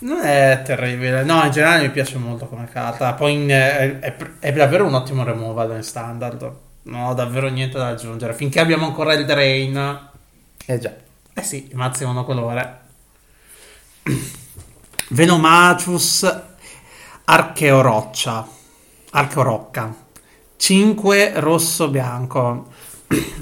Non 0.00 0.20
è 0.24 0.62
terribile. 0.64 1.24
No, 1.24 1.42
in 1.44 1.50
generale 1.50 1.82
mi 1.82 1.90
piace 1.90 2.18
molto 2.18 2.46
come 2.46 2.68
carta. 2.68 3.14
Poi 3.14 3.32
in- 3.34 3.48
è, 3.48 3.98
è- 3.98 4.16
è 4.38 4.52
davvero 4.52 4.86
un 4.86 4.94
ottimo 4.94 5.24
removal 5.24 5.74
in 5.76 5.82
standard. 5.82 6.52
Non 6.82 7.04
ho 7.04 7.14
davvero 7.14 7.48
niente 7.48 7.78
da 7.78 7.88
aggiungere. 7.88 8.32
Finché 8.34 8.60
abbiamo 8.60 8.86
ancora 8.86 9.12
il 9.14 9.24
drain. 9.26 10.08
Eh 10.66 10.78
già. 10.78 10.92
Eh 11.34 11.42
sì, 11.42 11.68
mazzi 11.74 12.04
monocolore. 12.04 12.80
Venomagius 15.10 16.40
Archeoroccia. 17.24 18.46
Archeorocca. 19.10 19.94
5 20.56 21.32
rosso-bianco. 21.36 22.66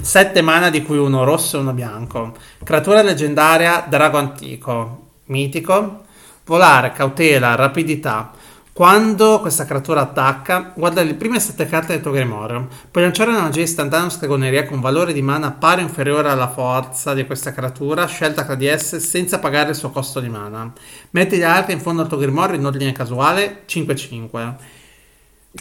7 0.01 0.41
mana 0.41 0.69
di 0.69 0.81
cui 0.81 0.97
uno 0.97 1.23
rosso 1.23 1.57
e 1.57 1.59
uno 1.61 1.73
bianco. 1.73 2.33
Creatura 2.63 3.01
leggendaria 3.01 3.85
Drago 3.87 4.17
Antico. 4.17 5.09
Mitico. 5.25 6.05
Volare, 6.47 6.93
cautela, 6.93 7.55
rapidità. 7.55 8.31
Quando 8.71 9.41
questa 9.41 9.65
creatura 9.65 9.99
attacca, 10.01 10.71
guarda 10.73 11.03
le 11.03 11.15
prime 11.15 11.41
7 11.41 11.65
carte 11.65 11.91
del 11.91 12.01
tuo 12.01 12.11
grimorio. 12.11 12.69
Puoi 12.89 13.03
lanciare 13.03 13.31
una 13.31 13.41
magia 13.41 13.63
istantanea 13.63 14.05
o 14.05 14.09
stregoneria 14.09 14.65
con 14.65 14.79
valore 14.79 15.11
di 15.11 15.21
mana 15.21 15.51
pari 15.51 15.81
o 15.81 15.83
inferiore 15.83 16.29
alla 16.29 16.47
forza 16.47 17.13
di 17.13 17.25
questa 17.25 17.51
creatura, 17.51 18.05
scelta 18.05 18.45
tra 18.45 18.55
di 18.55 18.65
esse, 18.65 19.01
senza 19.01 19.39
pagare 19.39 19.71
il 19.71 19.75
suo 19.75 19.89
costo 19.89 20.21
di 20.21 20.29
mana. 20.29 20.71
Metti 21.09 21.37
le 21.37 21.43
altre 21.43 21.73
in 21.73 21.81
fondo 21.81 22.03
al 22.03 22.07
tuo 22.07 22.17
grimorio 22.17 22.55
in 22.55 22.65
ordine 22.65 22.93
casuale 22.93 23.63
5-5. 23.67 24.53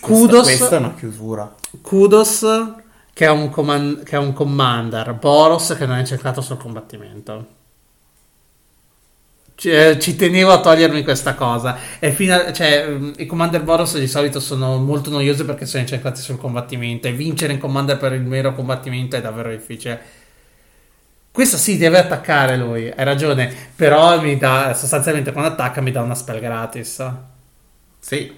Kudos, 0.00 0.42
Questa, 0.42 0.42
questa 0.42 0.76
è 0.76 0.78
una 0.78 0.94
chiusura. 0.94 1.54
Kudos 1.80 2.46
che 3.12 3.24
è, 3.24 3.30
un 3.30 3.50
coman- 3.50 4.02
che 4.04 4.14
è 4.14 4.18
un 4.18 4.32
commander, 4.34 5.14
Boros 5.14 5.74
che 5.76 5.86
non 5.86 5.96
è 5.96 6.04
cercato 6.04 6.40
sul 6.40 6.58
combattimento. 6.58 7.55
Ci, 9.56 9.70
eh, 9.70 9.98
ci 9.98 10.16
tenevo 10.16 10.52
a 10.52 10.60
togliermi 10.60 11.02
questa 11.02 11.34
cosa. 11.34 11.78
E 11.98 12.12
fino 12.12 12.34
a- 12.34 12.52
cioè, 12.52 12.86
mm, 12.88 13.12
I 13.16 13.26
commander 13.26 13.62
Boros 13.62 13.98
di 13.98 14.06
solito 14.06 14.38
sono 14.38 14.76
molto 14.78 15.08
noiosi 15.10 15.44
perché 15.46 15.64
sono 15.64 15.82
incentrati 15.82 16.20
sul 16.20 16.36
combattimento. 16.36 17.08
E 17.08 17.12
vincere 17.12 17.54
in 17.54 17.58
commander 17.58 17.96
per 17.96 18.12
il 18.12 18.20
mero 18.22 18.52
combattimento 18.54 19.16
è 19.16 19.20
davvero 19.22 19.50
difficile. 19.50 19.98
Questo 21.30 21.56
sì, 21.56 21.76
deve 21.78 21.98
attaccare 21.98 22.56
lui, 22.56 22.90
hai 22.94 23.04
ragione. 23.04 23.52
Però 23.74 24.20
mi 24.20 24.36
dà, 24.36 24.74
sostanzialmente 24.74 25.32
quando 25.32 25.50
attacca 25.50 25.80
mi 25.80 25.90
dà 25.90 26.02
una 26.02 26.14
spell 26.14 26.40
gratis. 26.40 27.02
Sì. 27.98 28.32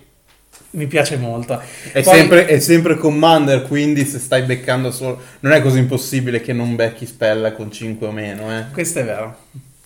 Mi 0.71 0.87
piace 0.87 1.17
molto. 1.17 1.61
È, 1.93 2.03
Poi- 2.03 2.17
sempre, 2.17 2.47
è 2.47 2.59
sempre 2.61 2.97
commander, 2.97 3.63
quindi 3.63 4.05
se 4.05 4.19
stai 4.19 4.43
beccando 4.43 4.91
solo... 4.91 5.21
Non 5.41 5.53
è 5.53 5.63
così 5.63 5.79
impossibile 5.79 6.41
che 6.41 6.53
non 6.53 6.77
becchi 6.77 7.07
spell 7.07 7.55
con 7.55 7.73
5 7.73 8.07
o 8.07 8.13
meno, 8.13 8.57
eh. 8.57 8.65
Questo 8.73 9.01
è 9.01 9.05
vero. 9.05 9.37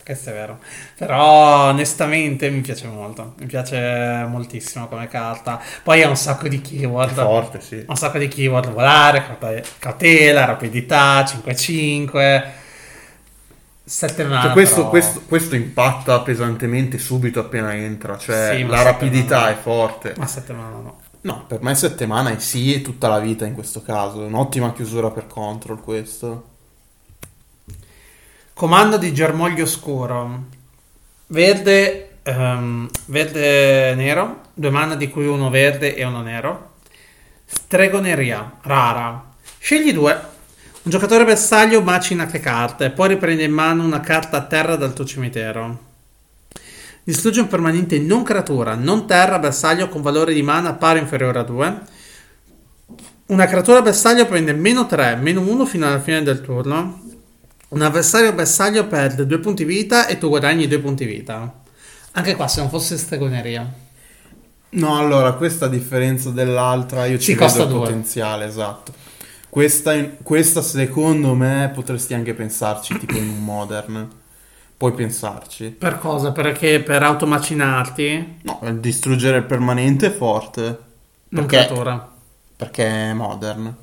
Questo 0.05 0.30
è 0.30 0.32
vero. 0.32 0.59
Però 0.96 1.68
onestamente 1.68 2.50
mi 2.50 2.61
piace 2.61 2.88
molto. 2.88 3.34
Mi 3.38 3.46
piace 3.46 4.24
moltissimo 4.28 4.88
come 4.88 5.07
carta. 5.07 5.61
Poi 5.82 6.03
ha 6.03 6.09
un 6.09 6.16
sacco 6.16 6.48
di 6.48 6.61
keyword. 6.61 7.14
Forte, 7.14 7.61
sì. 7.61 7.84
Un 7.86 7.96
sacco 7.96 8.18
di 8.18 8.26
keyword. 8.28 8.72
Volare, 8.72 9.24
cautela, 9.78 10.44
rapidità, 10.44 11.22
5-5. 11.24 12.42
7 13.84 14.24
mana. 14.24 14.42
Cioè, 14.42 14.53
questo, 14.53 14.74
però- 14.76 14.88
questo- 14.88 15.22
questo 15.26 15.55
impatta 15.57 16.20
pesantemente 16.20 16.98
subito 16.98 17.40
appena 17.40 17.74
entra. 17.74 18.16
Cioè, 18.16 18.55
Sì, 18.57 18.66
la 18.66 18.82
rapidità 18.82 19.50
è 19.50 19.55
forte. 19.55 20.14
Ma 20.16 20.26
7 20.26 20.53
mana 20.53 20.76
no. 20.76 21.00
No, 21.22 21.44
per 21.46 21.62
me 21.62 21.74
7 21.76 22.07
mana 22.07 22.30
è 22.30 22.38
sì 22.40 22.74
e 22.74 22.82
tutta 22.82 23.07
la 23.09 23.18
vita 23.20 23.44
in 23.46 23.55
questo 23.55 23.82
caso. 23.82 24.22
È 24.22 24.26
un'ottima 24.26 24.72
chiusura 24.72 25.11
per 25.11 25.26
control 25.28 25.80
questo. 25.80 26.46
Comando 28.55 28.98
di 28.98 29.14
germoglio 29.14 29.66
scuro. 29.66 30.44
Verde, 31.28 32.18
ehm, 32.22 32.88
verde 33.07 33.94
nero. 33.94 34.40
Due 34.55 34.70
mana 34.70 34.94
di 34.94 35.09
cui 35.09 35.26
uno 35.26 35.50
verde 35.50 35.96
e 35.96 36.05
uno 36.05 36.22
nero. 36.22 36.74
Stregoneria, 37.46 38.59
rara. 38.62 39.30
Scegli 39.59 39.92
due. 39.92 40.30
Un 40.82 40.90
giocatore 40.90 41.24
bersaglio 41.24 41.80
macina 41.80 42.26
tre 42.26 42.40
carte, 42.40 42.90
poi 42.90 43.09
riprende 43.09 43.44
in 43.44 43.53
mano 43.53 43.84
una 43.84 44.00
carta 44.00 44.36
a 44.38 44.42
terra 44.42 44.76
dal 44.76 44.92
tuo 44.92 45.05
cimitero. 45.05 45.90
Distrugge 47.05 47.40
un 47.40 47.48
permanente 47.48 47.98
non 47.98 48.22
creatura, 48.22 48.74
non 48.74 49.07
terra, 49.07 49.38
bersaglio 49.38 49.88
con 49.88 50.03
valore 50.03 50.34
di 50.34 50.42
mana 50.42 50.74
pari 50.74 50.98
o 50.98 51.03
inferiore 51.03 51.38
a 51.38 51.42
2. 51.42 51.80
Una 53.26 53.46
creatura 53.46 53.80
bersaglio 53.80 54.26
prende 54.26 54.53
meno 54.53 54.86
3, 54.86 55.16
meno 55.16 55.40
1 55.40 55.66
fino 55.66 55.86
alla 55.86 56.00
fine 56.00 56.22
del 56.22 56.42
turno. 56.42 57.01
Un 57.73 57.83
avversario 57.83 58.33
bersaglio 58.33 58.87
perde 58.87 59.27
2 59.27 59.39
punti 59.41 59.64
vita 59.64 60.07
e 60.07 60.16
tu 60.16 60.29
guadagni 60.29 60.68
2 60.68 60.79
punti 60.79 61.05
vita. 61.05 61.61
Anche 62.12 62.37
qua, 62.37 62.47
se 62.47 62.61
non 62.61 62.68
fosse 62.70 62.97
stregoneria. 62.97 63.68
No, 64.75 64.97
allora, 64.97 65.35
questa 65.35 65.66
a 65.66 65.68
differenza 65.68 66.31
dell'altra, 66.31 67.05
io 67.07 67.18
ci 67.18 67.33
Sì, 67.33 67.35
vedo 67.35 67.64
due. 67.66 67.79
potenziale, 67.81 68.47
esatto. 68.47 68.95
Questa, 69.51 69.93
questa, 70.23 70.62
secondo 70.62 71.35
me 71.35 71.70
potresti 71.75 72.14
anche 72.14 72.33
pensarci 72.35 72.97
tipo 72.97 73.18
in 73.18 73.29
un 73.29 73.39
modern. 73.45 74.11
Puoi 74.77 74.95
pensarci. 74.95 75.79
Per 75.79 75.99
cosa? 75.99 76.33
Perché 76.33 76.81
per 76.83 77.03
automacinarti? 77.03 78.41
No, 78.43 78.61
distruggere 78.79 79.39
il 79.39 79.45
permanente 79.45 80.07
è 80.07 80.11
forte. 80.11 80.79
Non 81.31 81.47
Perché? 81.47 81.47
creatura. 81.47 82.11
Perché 82.57 82.85
è 83.11 83.12
modern. 83.14 83.77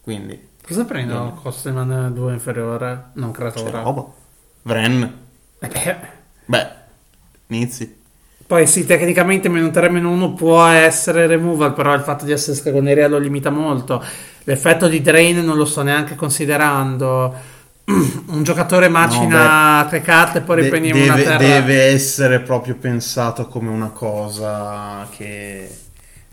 Quindi, 0.00 0.47
Cosa 0.68 0.84
prendo? 0.84 1.38
Costo 1.42 1.70
di 1.70 1.74
mana 1.74 2.10
2 2.10 2.32
inferiore? 2.34 3.04
Non 3.14 3.30
c'è 3.30 3.36
creatura. 3.38 3.80
roba. 3.82 4.04
Vren. 4.62 5.14
Eh 5.60 5.68
beh. 5.68 5.96
Beh, 6.44 6.66
inizi. 7.48 7.96
Poi 8.46 8.66
sì, 8.66 8.84
tecnicamente 8.86 9.48
meno 9.48 9.70
3 9.70 9.88
meno 9.90 10.10
1 10.10 10.32
può 10.34 10.64
essere 10.66 11.26
removal, 11.26 11.72
però 11.74 11.94
il 11.94 12.00
fatto 12.02 12.24
di 12.24 12.32
essere 12.32 12.56
stregoneria 12.56 13.08
lo 13.08 13.18
limita 13.18 13.50
molto. 13.50 14.02
L'effetto 14.44 14.88
di 14.88 15.00
drain 15.02 15.42
non 15.44 15.56
lo 15.56 15.64
sto 15.64 15.82
neanche 15.82 16.14
considerando. 16.14 17.34
Un 17.88 18.42
giocatore 18.42 18.88
macina 18.88 19.86
tre 19.88 20.02
carte 20.02 20.38
e 20.38 20.40
poi 20.42 20.56
De- 20.56 20.62
riprendi 20.62 20.92
deve, 20.92 21.04
una 21.04 21.14
terra. 21.16 21.38
deve 21.38 21.82
essere 21.84 22.40
proprio 22.40 22.74
pensato 22.76 23.46
come 23.48 23.70
una 23.70 23.88
cosa 23.88 25.06
che 25.10 25.66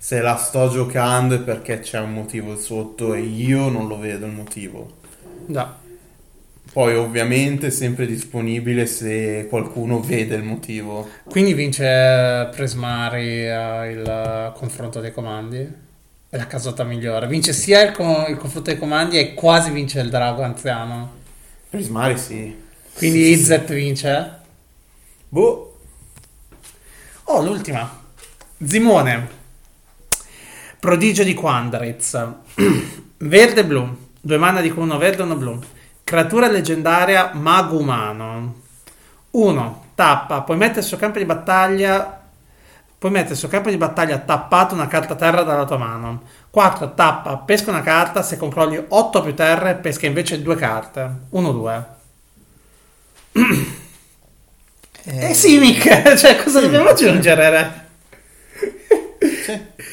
se 0.05 0.21
la 0.21 0.35
sto 0.35 0.69
giocando 0.69 1.33
è 1.33 1.39
perché 1.39 1.79
c'è 1.79 1.99
un 1.99 2.13
motivo 2.13 2.55
sotto 2.59 3.15
e 3.15 3.21
io 3.21 3.69
non 3.69 3.87
lo 3.87 3.97
vedo 3.97 4.27
il 4.27 4.33
motivo. 4.33 4.97
Già. 5.47 5.77
Poi 6.71 6.95
ovviamente 6.95 7.67
è 7.67 7.69
sempre 7.71 8.05
disponibile 8.05 8.85
se 8.85 9.47
qualcuno 9.49 10.01
vede 10.01 10.35
il 10.35 10.43
motivo. 10.43 11.09
Quindi 11.23 11.55
vince 11.55 12.49
Prismari 12.51 13.47
eh, 13.47 13.91
il 13.93 14.53
confronto 14.55 14.99
dei 14.99 15.11
comandi. 15.11 15.67
È 16.29 16.37
la 16.37 16.45
casata 16.45 16.83
migliore. 16.83 17.25
Vince 17.25 17.51
sia 17.51 17.81
il, 17.81 17.91
co- 17.91 18.27
il 18.27 18.37
confronto 18.37 18.69
dei 18.69 18.77
comandi 18.77 19.17
e 19.17 19.33
quasi 19.33 19.71
vince 19.71 20.01
il 20.01 20.11
drago 20.11 20.43
anziano. 20.43 21.13
Prismari 21.67 22.15
sì. 22.19 22.55
Quindi 22.95 23.31
Izzet 23.31 23.73
vince. 23.73 24.33
Boh. 25.29 25.77
Oh, 27.23 27.41
l'ultima. 27.41 28.03
Zimone. 28.63 29.44
Prodigio 30.85 31.23
di 31.23 31.33
Quandariz. 31.33 32.15
verde 33.17 33.61
e 33.61 33.65
blu. 33.65 33.97
Due 34.21 34.37
mana 34.37 34.61
di 34.61 34.69
cui 34.69 34.83
uno 34.83 34.99
verde 34.99 35.23
e 35.23 35.25
uno 35.25 35.35
blu. 35.35 35.59
Creatura 36.03 36.47
leggendaria 36.47 37.31
mago 37.33 37.79
umano. 37.79 38.55
1. 39.31 39.85
Tappa. 39.95 40.41
Puoi 40.41 40.57
mettere 40.57 40.83
sul 40.83 40.99
campo 40.99 41.17
di 41.17 41.25
battaglia. 41.25 42.21
Puoi 42.99 43.11
mettere 43.11 43.33
sul 43.33 43.49
campo 43.49 43.71
di 43.71 43.77
battaglia 43.77 44.19
tappato 44.19 44.75
una 44.75 44.85
carta 44.85 45.15
terra 45.15 45.41
dalla 45.41 45.65
tua 45.65 45.79
mano. 45.79 46.21
4. 46.51 46.93
Tappa. 46.93 47.37
Pesca 47.37 47.71
una 47.71 47.81
carta. 47.81 48.21
Se 48.21 48.37
controlli 48.37 48.79
8 48.87 49.21
più 49.23 49.33
terre, 49.33 49.73
pesca 49.73 50.05
invece 50.05 50.43
due 50.43 50.55
carte. 50.55 51.21
1-2. 51.33 51.83
Eh, 55.07 55.35
Simic, 55.35 56.15
cioè 56.17 56.35
cosa 56.41 56.61
dobbiamo 56.61 56.89
aggiungere? 56.89 57.84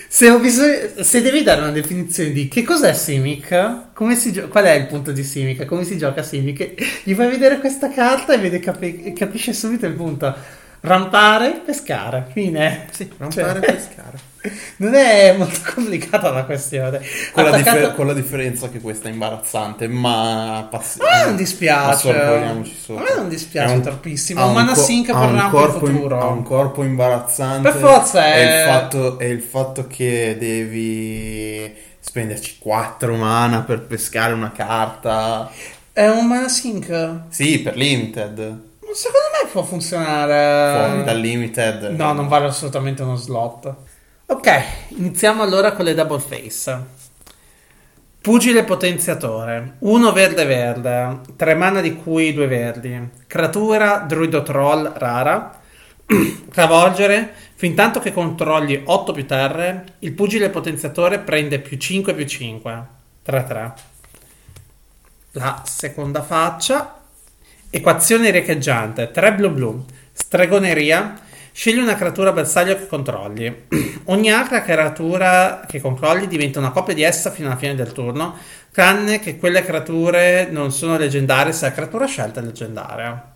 Se, 0.09 0.39
bisogno- 0.39 1.03
se 1.03 1.21
devi 1.23 1.43
dare 1.43 1.61
una 1.61 1.71
definizione 1.71 2.31
di 2.31 2.49
che 2.49 2.63
cos'è 2.63 2.93
Simic, 2.93 3.51
gio- 4.33 4.49
qual 4.49 4.65
è 4.65 4.73
il 4.73 4.87
punto 4.87 5.13
di 5.13 5.23
Simic, 5.23 5.65
come 5.65 5.85
si 5.85 5.97
gioca 5.99 6.23
Simic, 6.23 6.75
gli 7.05 7.15
fai 7.15 7.29
vedere 7.29 7.59
questa 7.59 7.91
carta 7.91 8.33
e 8.35 8.39
vede 8.39 8.59
capi- 8.61 9.13
capisce 9.13 9.53
subito 9.53 9.87
il 9.87 9.95
punto. 9.95 10.35
Rampare, 10.85 11.63
pescare, 11.65 12.27
fine. 12.33 12.87
Sì, 12.91 13.09
rampare 13.17 13.59
e 13.61 13.63
Cioè, 13.63 13.73
pescare. 13.75 14.31
Non 14.79 14.95
è 14.97 15.33
molto 15.39 15.61
complicata 15.73 16.31
la 16.31 16.45
questione. 16.45 17.01
Con 17.33 17.45
la, 17.45 17.57
differ- 17.57 17.95
con 17.95 18.09
la 18.09 18.13
differenza 18.13 18.69
che 18.69 18.81
questa 18.81 19.09
è 19.09 19.13
imbarazzante, 19.13 19.87
ma 19.87 20.67
passi- 20.69 21.01
A 21.01 21.05
me 21.05 21.25
non 21.27 21.37
dispiace. 21.37 22.11
A 22.11 22.35
me 22.35 23.15
non 23.15 23.29
dispiace 23.29 23.73
È 23.73 23.77
un- 23.77 23.83
troppissimo. 23.83 24.45
Un 24.45 24.53
mana 24.53 24.73
co- 24.73 24.81
sync 24.81 25.11
ha 25.11 25.21
per 25.21 25.29
un 25.29 25.37
in 25.37 25.49
corpo 25.51 25.87
im- 25.87 25.95
futuro. 25.95 26.21
ha 26.21 26.27
un 26.27 26.43
corpo 26.43 26.83
imbarazzante. 26.83 27.71
Per 27.71 27.79
forza 27.81 28.25
è- 28.35 28.41
il 28.65 28.69
fatto, 28.69 29.19
è 29.21 29.25
il 29.27 29.41
fatto 29.41 29.87
che 29.87 30.37
devi 30.37 31.73
spenderci 32.01 32.57
4 32.59 33.15
mana 33.15 33.61
per 33.61 33.83
pescare 33.83 34.33
una 34.33 34.51
carta. 34.51 35.49
È 35.93 36.09
un 36.09 36.27
mana 36.27 36.49
sync. 36.49 37.21
Sì, 37.29 37.61
per 37.61 37.77
limited. 37.77 38.71
Secondo 38.95 39.27
me 39.43 39.49
può 39.51 39.63
funzionare. 39.63 40.87
Fuori 40.87 41.05
dal 41.05 41.19
limited. 41.19 41.83
No, 41.97 42.13
non 42.13 42.29
vale 42.29 42.47
assolutamente 42.47 43.03
uno 43.03 43.17
slot. 43.17 43.75
Ok, 44.27 44.63
iniziamo 44.89 45.43
allora 45.43 45.73
con 45.73 45.85
le 45.85 45.95
double 45.95 46.21
face. 46.21 47.01
Pugile 48.21 48.65
potenziatore. 48.65 49.77
Uno 49.81 50.13
verde 50.13 50.45
verde. 50.45 51.21
Tre 51.37 51.55
mana 51.55 51.81
di 51.81 51.97
cui 51.97 52.33
due 52.33 52.47
verdi. 52.47 53.11
Creatura 53.27 54.05
druido 54.07 54.43
troll 54.43 54.93
rara. 54.95 55.61
Travolgere. 56.53 57.35
Fin 57.55 57.75
tanto 57.75 58.01
che 58.01 58.13
controlli 58.13 58.83
8 58.85 59.13
più 59.13 59.25
terre, 59.25 59.85
il 60.01 60.13
pugile 60.15 60.51
potenziatore 60.51 61.21
prende 61.21 61.61
più 61.61 61.77
5 61.77 62.13
più 62.13 62.27
5. 62.27 62.87
3-3. 63.25 63.73
La 65.33 65.63
seconda 65.65 66.23
faccia. 66.23 67.02
Equazione 67.75 68.31
riecheggiante. 68.31 69.11
3 69.11 69.33
blu 69.33 69.51
blu. 69.51 69.85
Stregoneria. 70.13 71.19
Scegli 71.53 71.79
una 71.79 71.95
creatura 71.97 72.33
bersaglio 72.33 72.77
che 72.77 72.87
controlli. 72.87 73.65
Ogni 74.07 74.31
altra 74.31 74.63
creatura 74.63 75.65
che 75.67 75.81
controlli 75.81 76.27
diventa 76.27 76.59
una 76.59 76.71
copia 76.71 76.93
di 76.95 77.03
essa 77.03 77.31
fino 77.31 77.49
alla 77.49 77.57
fine 77.57 77.75
del 77.75 77.93
turno, 77.93 78.37
tranne 78.73 79.21
che 79.21 79.37
quelle 79.39 79.65
creature 79.65 80.49
non 80.51 80.71
sono 80.71 80.97
leggendarie 80.99 81.53
se 81.53 81.67
la 81.67 81.73
creatura 81.73 82.07
scelta 82.07 82.41
è 82.41 82.43
leggendaria. 82.43 83.33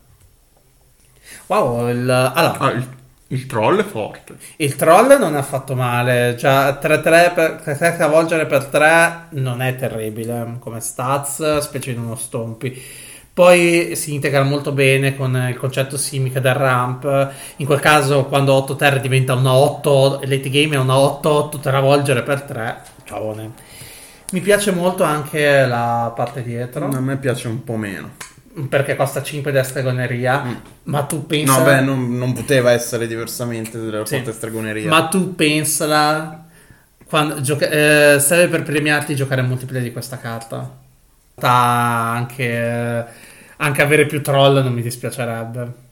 Wow, 1.47 1.89
il, 1.89 2.11
allora, 2.11 2.59
Ah, 2.59 2.71
il, 2.71 2.87
il 3.29 3.47
troll 3.47 3.81
è 3.81 3.85
forte. 3.85 4.37
il 4.57 4.75
troll 4.77 5.19
non 5.19 5.35
è 5.35 5.39
affatto 5.39 5.75
male, 5.75 6.35
già 6.37 6.79
3-3 6.81 7.35
per 7.35 7.61
3 7.63 7.97
travolgere 7.97 8.47
per 8.47 8.65
3 8.67 9.27
non 9.31 9.61
è 9.63 9.77
terribile 9.77 10.57
come 10.59 10.81
stats, 10.81 11.59
specie 11.59 11.91
in 11.93 12.01
uno 12.01 12.17
stompi. 12.17 12.83
Poi 13.37 13.95
si 13.97 14.15
integra 14.15 14.43
molto 14.45 14.73
bene 14.73 15.15
con 15.15 15.37
il 15.51 15.59
concetto 15.59 15.99
simic 15.99 16.39
del 16.39 16.55
ramp. 16.55 17.33
In 17.57 17.67
quel 17.67 17.81
caso, 17.81 18.25
quando 18.25 18.55
8 18.55 18.77
terre 18.77 18.99
diventa 18.99 19.35
una 19.35 19.53
8, 19.53 20.21
late 20.25 20.49
game 20.49 20.75
è 20.75 20.79
una 20.79 20.95
8-8 20.95 21.61
travolgere 21.61 22.23
per 22.23 22.41
3. 22.41 22.81
Ciaone. 23.05 23.51
Mi 24.33 24.41
piace 24.41 24.71
molto 24.71 25.03
anche 25.03 25.67
la 25.67 26.15
parte 26.17 26.43
dietro, 26.43 26.87
A 26.89 26.99
me 27.01 27.19
piace 27.19 27.49
un 27.49 27.63
po' 27.63 27.77
meno. 27.77 28.13
perché 28.71 28.97
costa 28.97 29.23
5 29.23 29.53
da 29.53 29.63
stregoneria. 29.63 30.43
Mm. 30.43 30.55
Ma 30.85 31.03
tu 31.03 31.27
pensa. 31.27 31.59
No, 31.59 31.63
beh, 31.65 31.81
non, 31.83 32.17
non 32.17 32.33
poteva 32.33 32.73
essere 32.73 33.07
diversamente 33.07 33.79
della 33.79 34.07
Sì. 34.07 34.15
forte 34.17 34.33
stregoneria. 34.33 34.89
Ma 34.89 35.09
tu 35.09 35.35
pensala 35.35 36.47
quando 37.07 37.43
gioca- 37.43 37.69
eh, 37.69 38.17
serve 38.19 38.49
per 38.49 38.63
premiarti 38.63 39.15
giocare 39.15 39.43
multiplayer 39.43 39.85
di 39.87 39.93
questa 39.93 40.17
carta. 40.17 40.85
Anche, 41.39 43.05
anche 43.57 43.83
avere 43.83 44.07
più 44.07 44.23
troll 44.23 44.63
non 44.63 44.73
mi 44.73 44.83
dispiacerebbe. 44.83 45.85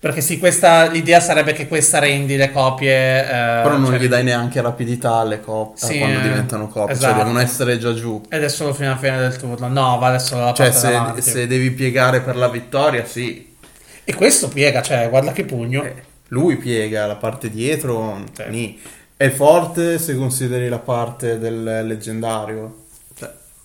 Perché 0.00 0.20
sì, 0.20 0.38
questa, 0.38 0.86
l'idea 0.86 1.18
sarebbe 1.18 1.52
che 1.52 1.66
questa 1.66 1.98
rendi 1.98 2.36
le 2.36 2.52
copie. 2.52 3.20
eh, 3.24 3.62
Però 3.62 3.76
non 3.76 3.86
cioè, 3.86 3.98
gli 3.98 4.06
dai 4.06 4.22
neanche 4.22 4.60
rapidità 4.60 5.14
alle 5.16 5.40
coppie 5.40 5.88
Sì, 5.88 5.98
quando 5.98 6.20
eh, 6.20 6.22
diventano 6.22 6.68
coppie, 6.68 6.92
esatto. 6.94 7.14
cioè 7.14 7.22
devono 7.24 7.40
essere 7.40 7.78
già 7.78 7.92
giù. 7.92 8.22
Ed 8.28 8.44
è 8.44 8.48
solo 8.48 8.72
fino 8.74 8.90
alla 8.90 8.98
fine 8.98 9.18
del 9.18 9.36
turno. 9.36 9.66
No, 9.66 9.98
vale 9.98 10.20
solo 10.20 10.44
la 10.44 10.52
Cioè, 10.52 10.70
parte 10.70 11.20
se, 11.20 11.30
se 11.32 11.46
devi 11.48 11.72
piegare 11.72 12.20
per 12.20 12.36
la 12.36 12.48
vittoria, 12.48 13.04
sì. 13.04 13.56
E 14.04 14.14
questo 14.14 14.46
piega, 14.48 14.82
cioè, 14.82 15.08
guarda 15.10 15.32
che 15.32 15.44
pugno. 15.44 15.82
Eh, 15.82 15.94
lui 16.28 16.56
piega 16.58 17.06
la 17.06 17.16
parte 17.16 17.50
dietro, 17.50 18.22
Sì. 18.34 18.44
nì. 18.50 18.80
È 19.16 19.28
forte 19.30 19.98
se 19.98 20.14
consideri 20.14 20.68
la 20.68 20.78
parte 20.78 21.40
del 21.40 21.84
leggendario, 21.84 22.56
cioè, 22.56 22.87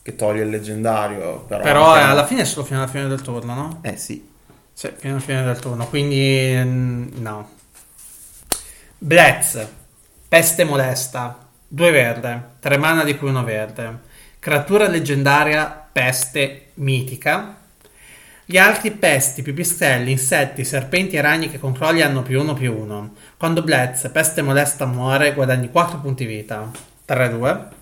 che 0.04 0.16
toglie 0.16 0.44
il 0.44 0.50
leggendario. 0.50 1.46
Però, 1.48 1.64
Però 1.64 1.94
anche 1.94 2.06
alla 2.06 2.26
fine 2.26 2.42
è 2.42 2.46
solo 2.46 2.66
fino 2.66 2.80
alla 2.80 2.90
fine 2.90 3.08
del 3.08 3.22
turno, 3.22 3.54
no? 3.56 3.80
Eh 3.82 3.96
sì. 3.96 4.30
Sì, 4.74 4.92
fino 4.98 5.14
alla 5.14 5.24
fine 5.24 5.44
del 5.44 5.60
turno. 5.60 5.88
Quindi, 5.88 6.54
mm, 6.56 7.08
no. 7.22 7.50
Blitz, 8.98 9.66
peste 10.28 10.64
molesta, 10.66 11.48
2 11.68 11.92
verde, 11.92 12.42
3 12.60 12.78
mana 12.78 13.04
di 13.06 13.18
cui 13.18 13.30
uno 13.30 13.44
verde. 13.44 14.00
Creatura 14.40 14.90
leggendaria, 14.90 15.88
peste 15.92 16.72
mitica. 16.76 17.60
Gli 18.46 18.58
altri 18.58 18.92
pesti, 18.92 19.42
pipistrelli, 19.42 20.12
insetti, 20.12 20.66
serpenti 20.66 21.16
e 21.16 21.22
ragni 21.22 21.50
che 21.50 21.60
controlli 21.60 22.02
hanno 22.02 22.24
più 22.24 22.42
uno 22.42 22.54
più 22.54 22.78
uno. 22.78 23.14
Quando 23.38 23.64
Blitz, 23.64 24.10
peste 24.12 24.42
molesta, 24.42 24.86
muore, 24.86 25.34
guadagni 25.34 25.70
4 25.72 26.00
punti 26.00 26.26
vita. 26.26 26.70
3-2. 27.08 27.82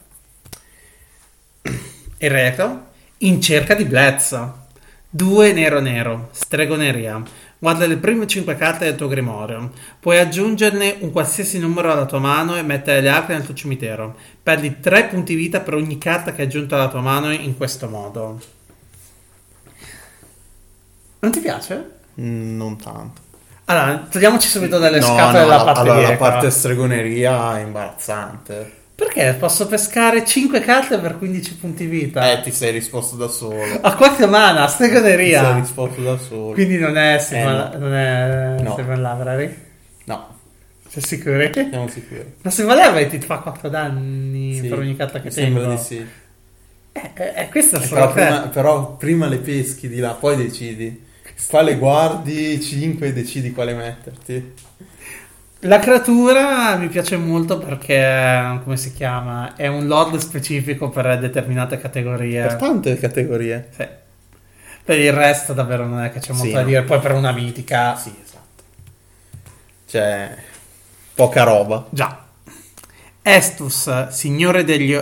Il 2.24 2.30
retro, 2.30 2.86
in 3.20 3.42
cerca 3.42 3.74
di 3.74 3.84
Blitz. 3.86 4.38
2 5.10 5.54
nero 5.54 5.80
nero, 5.80 6.30
stregoneria. 6.32 7.22
Guarda 7.58 7.86
le 7.88 7.98
prime 7.98 8.28
5 8.28 8.56
carte 8.56 8.86
del 8.86 8.96
tuo 8.96 9.08
grimorio. 9.08 9.72
Puoi 10.00 10.20
aggiungerne 10.20 10.98
un 11.00 11.12
qualsiasi 11.12 11.58
numero 11.60 11.92
alla 11.92 12.06
tua 12.06 12.20
mano 12.20 12.56
e 12.56 12.62
mettere 12.62 13.02
le 13.02 13.10
altre 13.10 13.34
nel 13.34 13.44
tuo 13.46 13.54
cimitero. 13.56 14.16
Perdi 14.42 14.80
3 14.80 15.06
punti 15.06 15.34
vita 15.36 15.62
per 15.62 15.74
ogni 15.74 15.98
carta 15.98 16.32
che 16.32 16.42
hai 16.42 16.48
aggiunto 16.48 16.76
alla 16.76 16.88
tua 16.90 17.02
mano 17.02 17.32
in 17.32 17.58
questo 17.58 17.90
modo. 17.90 18.40
Non 21.20 21.32
ti 21.32 21.40
piace? 21.40 21.90
Mm, 22.20 22.56
Non 22.58 22.78
tanto. 22.78 23.22
Allora, 23.66 24.08
togliamoci 24.10 24.48
subito 24.48 24.78
dalle 24.80 25.00
No, 25.00 25.06
scatole 25.06 25.42
no, 25.42 25.48
la 25.48 25.56
la- 25.58 25.64
parte 25.64 25.80
allora, 25.90 26.10
la 26.10 26.16
parte 26.18 26.50
stregoneria 26.52 27.58
è 27.58 27.62
imbarazzante. 27.62 28.80
Perché 29.02 29.36
posso 29.40 29.66
pescare 29.66 30.24
5 30.24 30.60
carte 30.62 31.00
per 31.00 31.18
15 31.18 31.56
punti 31.56 31.86
vita? 31.88 32.32
Eh, 32.32 32.42
ti 32.42 32.52
sei 32.52 32.72
risposto 32.72 33.16
da 33.16 33.28
solo. 33.28 33.80
A 33.82 33.96
4 33.96 34.28
mana, 34.28 34.66
Ti 34.68 34.72
sei 34.74 34.88
stregoneria. 34.90 35.56
risposto 35.56 36.02
da 36.04 36.18
solo. 36.20 36.54
Quindi 36.54 36.78
non 36.78 36.96
è 36.96 37.18
Steven, 37.18 37.72
Eh, 37.74 37.78
non 37.78 37.94
è 37.96 38.62
No. 38.62 38.72
Steven 38.74 39.02
Library? 39.02 39.56
No, 40.04 40.38
Sei 40.88 41.02
sicuri? 41.02 41.50
siamo 41.52 41.88
sicuri. 41.88 42.34
Ma 42.44 42.52
se 42.52 42.62
Library 42.64 43.08
ti 43.08 43.20
fa 43.20 43.38
4 43.40 43.70
danni 43.70 44.60
Sì, 44.62 44.68
per 44.68 44.78
ogni 44.78 44.96
carta 44.96 45.20
che 45.20 45.26
mi 45.30 45.32
sembra 45.32 45.62
tengo. 45.64 45.76
di 45.76 45.82
sì. 45.82 46.06
Eh, 46.94 47.12
eh, 47.16 47.34
eh, 47.38 47.50
questo 47.50 47.78
è 47.78 47.84
Eh, 47.84 47.88
Però 47.88 48.12
prima, 48.12 48.40
però 48.50 48.96
prima 48.98 49.28
le 49.28 49.38
peschi 49.38 49.88
di 49.90 49.98
là, 49.98 50.12
poi 50.12 50.36
decidi. 50.38 51.06
Quale 51.50 51.76
guardi 51.78 52.62
5 52.62 53.08
e 53.08 53.14
decidi 53.14 53.52
quale 53.52 53.74
metterti. 53.74 54.54
La 55.66 55.78
creatura 55.78 56.76
mi 56.78 56.88
piace 56.88 57.18
molto 57.18 57.60
perché, 57.60 58.60
come 58.64 58.78
si 58.78 58.94
chiama? 58.94 59.56
È 59.56 59.68
un 59.68 59.86
lord 59.86 60.18
specifico 60.18 60.90
per 60.90 61.20
determinate 61.20 61.78
categorie. 61.78 62.42
Per 62.42 62.56
tante 62.56 62.98
categorie. 62.98 63.70
Sì. 63.76 63.88
Per 64.84 65.00
il 65.00 65.14
resto 65.14 65.54
davvero 65.54 65.86
non 65.86 66.02
è 66.02 66.12
che 66.12 66.20
c'è 66.20 66.32
molto 66.32 66.48
Sì, 66.48 66.54
da 66.54 66.64
dire. 66.64 66.82
Poi 66.82 67.00
per 67.00 67.14
una 67.14 67.32
mitica... 67.32 67.96
Sì, 67.96 68.12
esatto. 68.24 68.64
Cioè, 69.86 70.36
poca 71.14 71.44
roba. 71.44 71.86
Già. 71.92 72.26
Estus, 73.22 74.08
signore 74.08 74.64
degli, 74.64 75.00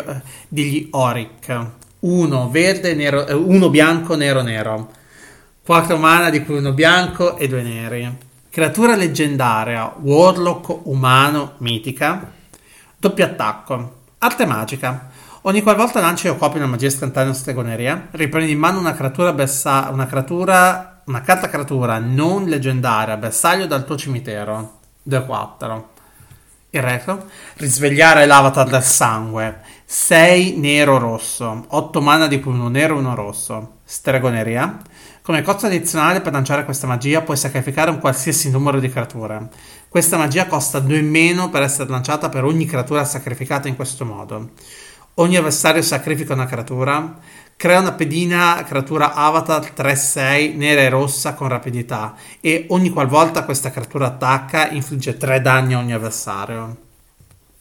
degli 0.49 0.89
Oric. 0.91 1.67
Uno 1.99 2.49
verde, 2.49 2.95
nero, 2.95 3.25
eh, 3.25 3.33
uno 3.33 3.69
bianco, 3.69 4.15
nero, 4.15 4.41
nero. 4.41 4.91
4 5.63 5.95
mana 5.95 6.29
di 6.29 6.43
cui 6.43 6.57
uno 6.57 6.73
bianco 6.73 7.37
e 7.37 7.47
due 7.47 7.61
neri. 7.61 8.27
Creatura 8.59 8.97
leggendaria, 8.97 9.93
Warlock 10.01 10.81
umano, 10.83 11.53
mitica. 11.59 12.29
Doppio 12.97 13.23
attacco. 13.23 13.99
Arte 14.17 14.45
magica. 14.45 15.09
Ogni 15.43 15.61
qualvolta 15.61 16.01
lanci 16.01 16.27
o 16.27 16.35
copi 16.35 16.57
una 16.57 16.65
magia 16.65 16.87
istantanea 16.87 17.31
o 17.31 17.33
stregoneria, 17.33 18.09
riprendi 18.11 18.51
in 18.51 18.59
mano 18.59 18.77
una 18.77 18.93
creatura, 18.93 19.31
bersa- 19.31 19.87
una 19.93 20.07
creatura, 20.07 21.03
una 21.05 21.21
carta 21.21 21.47
creatura 21.47 21.99
non 21.99 22.47
leggendaria, 22.47 23.15
bersaglio 23.15 23.65
dal 23.65 23.85
tuo 23.85 23.95
cimitero. 23.95 24.79
2-4. 25.03 25.83
Il 26.71 26.81
retro. 26.81 27.27
Risvegliare 27.53 28.25
l'avatar 28.25 28.67
del 28.67 28.83
sangue. 28.83 29.61
6 29.85 30.57
nero-rosso. 30.57 31.63
8 31.65 32.01
mana 32.01 32.27
di 32.27 32.41
cui 32.41 32.51
uno 32.51 32.67
nero 32.67 32.95
e 32.95 32.99
uno 32.99 33.15
rosso. 33.15 33.75
Stregoneria. 33.85 34.79
Come 35.21 35.41
costo 35.41 35.67
addizionale 35.67 36.21
per 36.21 36.31
lanciare 36.31 36.65
questa 36.65 36.87
magia 36.87 37.21
puoi 37.21 37.37
sacrificare 37.37 37.91
un 37.91 37.99
qualsiasi 37.99 38.49
numero 38.49 38.79
di 38.79 38.89
creature. 38.89 39.49
Questa 39.87 40.17
magia 40.17 40.47
costa 40.47 40.79
2 40.79 41.01
meno 41.01 41.49
per 41.49 41.61
essere 41.61 41.89
lanciata 41.89 42.29
per 42.29 42.43
ogni 42.45 42.65
creatura 42.65 43.03
sacrificata 43.03 43.67
in 43.67 43.75
questo 43.75 44.05
modo. 44.05 44.51
Ogni 45.15 45.35
avversario 45.35 45.81
sacrifica 45.81 46.33
una 46.33 46.45
creatura. 46.45 47.19
Crea 47.55 47.79
una 47.79 47.91
pedina 47.91 48.63
creatura 48.65 49.13
avatar 49.13 49.73
3-6 49.75 50.55
nera 50.55 50.81
e 50.81 50.89
rossa 50.89 51.33
con 51.33 51.49
rapidità 51.49 52.15
e 52.39 52.65
ogni 52.69 52.89
qualvolta 52.89 53.43
questa 53.43 53.69
creatura 53.69 54.07
attacca 54.07 54.69
infligge 54.69 55.17
3 55.17 55.41
danni 55.41 55.73
a 55.73 55.79
ogni 55.79 55.93
avversario. 55.93 56.87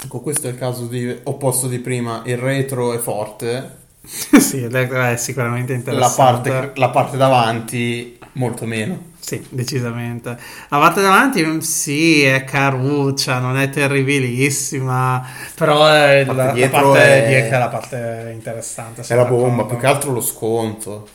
Ecco, 0.01 0.21
questo 0.21 0.47
è 0.47 0.51
il 0.51 0.59
caso 0.59 0.87
di, 0.87 1.19
opposto 1.25 1.67
di 1.67 1.81
prima. 1.81 2.23
Il 2.25 2.39
retro 2.39 2.93
è 2.93 2.99
forte, 2.99 3.77
sì, 4.41 4.63
è 4.63 5.17
sicuramente 5.17 5.73
la 5.73 5.79
interessante. 5.79 6.51
parte, 6.51 6.73
la 6.77 6.91
parte 6.91 7.17
davanti 7.17 8.19
molto 8.33 8.65
meno. 8.65 9.07
Sì, 9.21 9.45
decisamente. 9.51 10.31
La 10.69 10.79
parte 10.79 11.03
davanti, 11.03 11.45
mm, 11.45 11.59
sì, 11.59 12.23
è 12.25 12.45
caruccia, 12.45 13.39
non 13.41 13.59
è 13.59 13.69
terribilissima, 13.69 15.23
però 15.55 15.87
è 15.87 16.25
La 16.25 16.33
la, 16.33 16.35
parte 16.35 16.47
la 16.47 16.53
dietro 16.53 16.93
parte 16.93 17.25
è- 17.25 17.27
dietro 17.27 17.57
è 17.57 17.59
la 17.59 17.69
parte 17.69 18.31
interessante. 18.35 19.03
È 19.07 19.15
la 19.15 19.25
bomba, 19.25 19.65
più 19.67 19.77
che 19.79 19.87
altro 19.87 20.13
lo 20.13 20.21
sconto. 20.21 21.09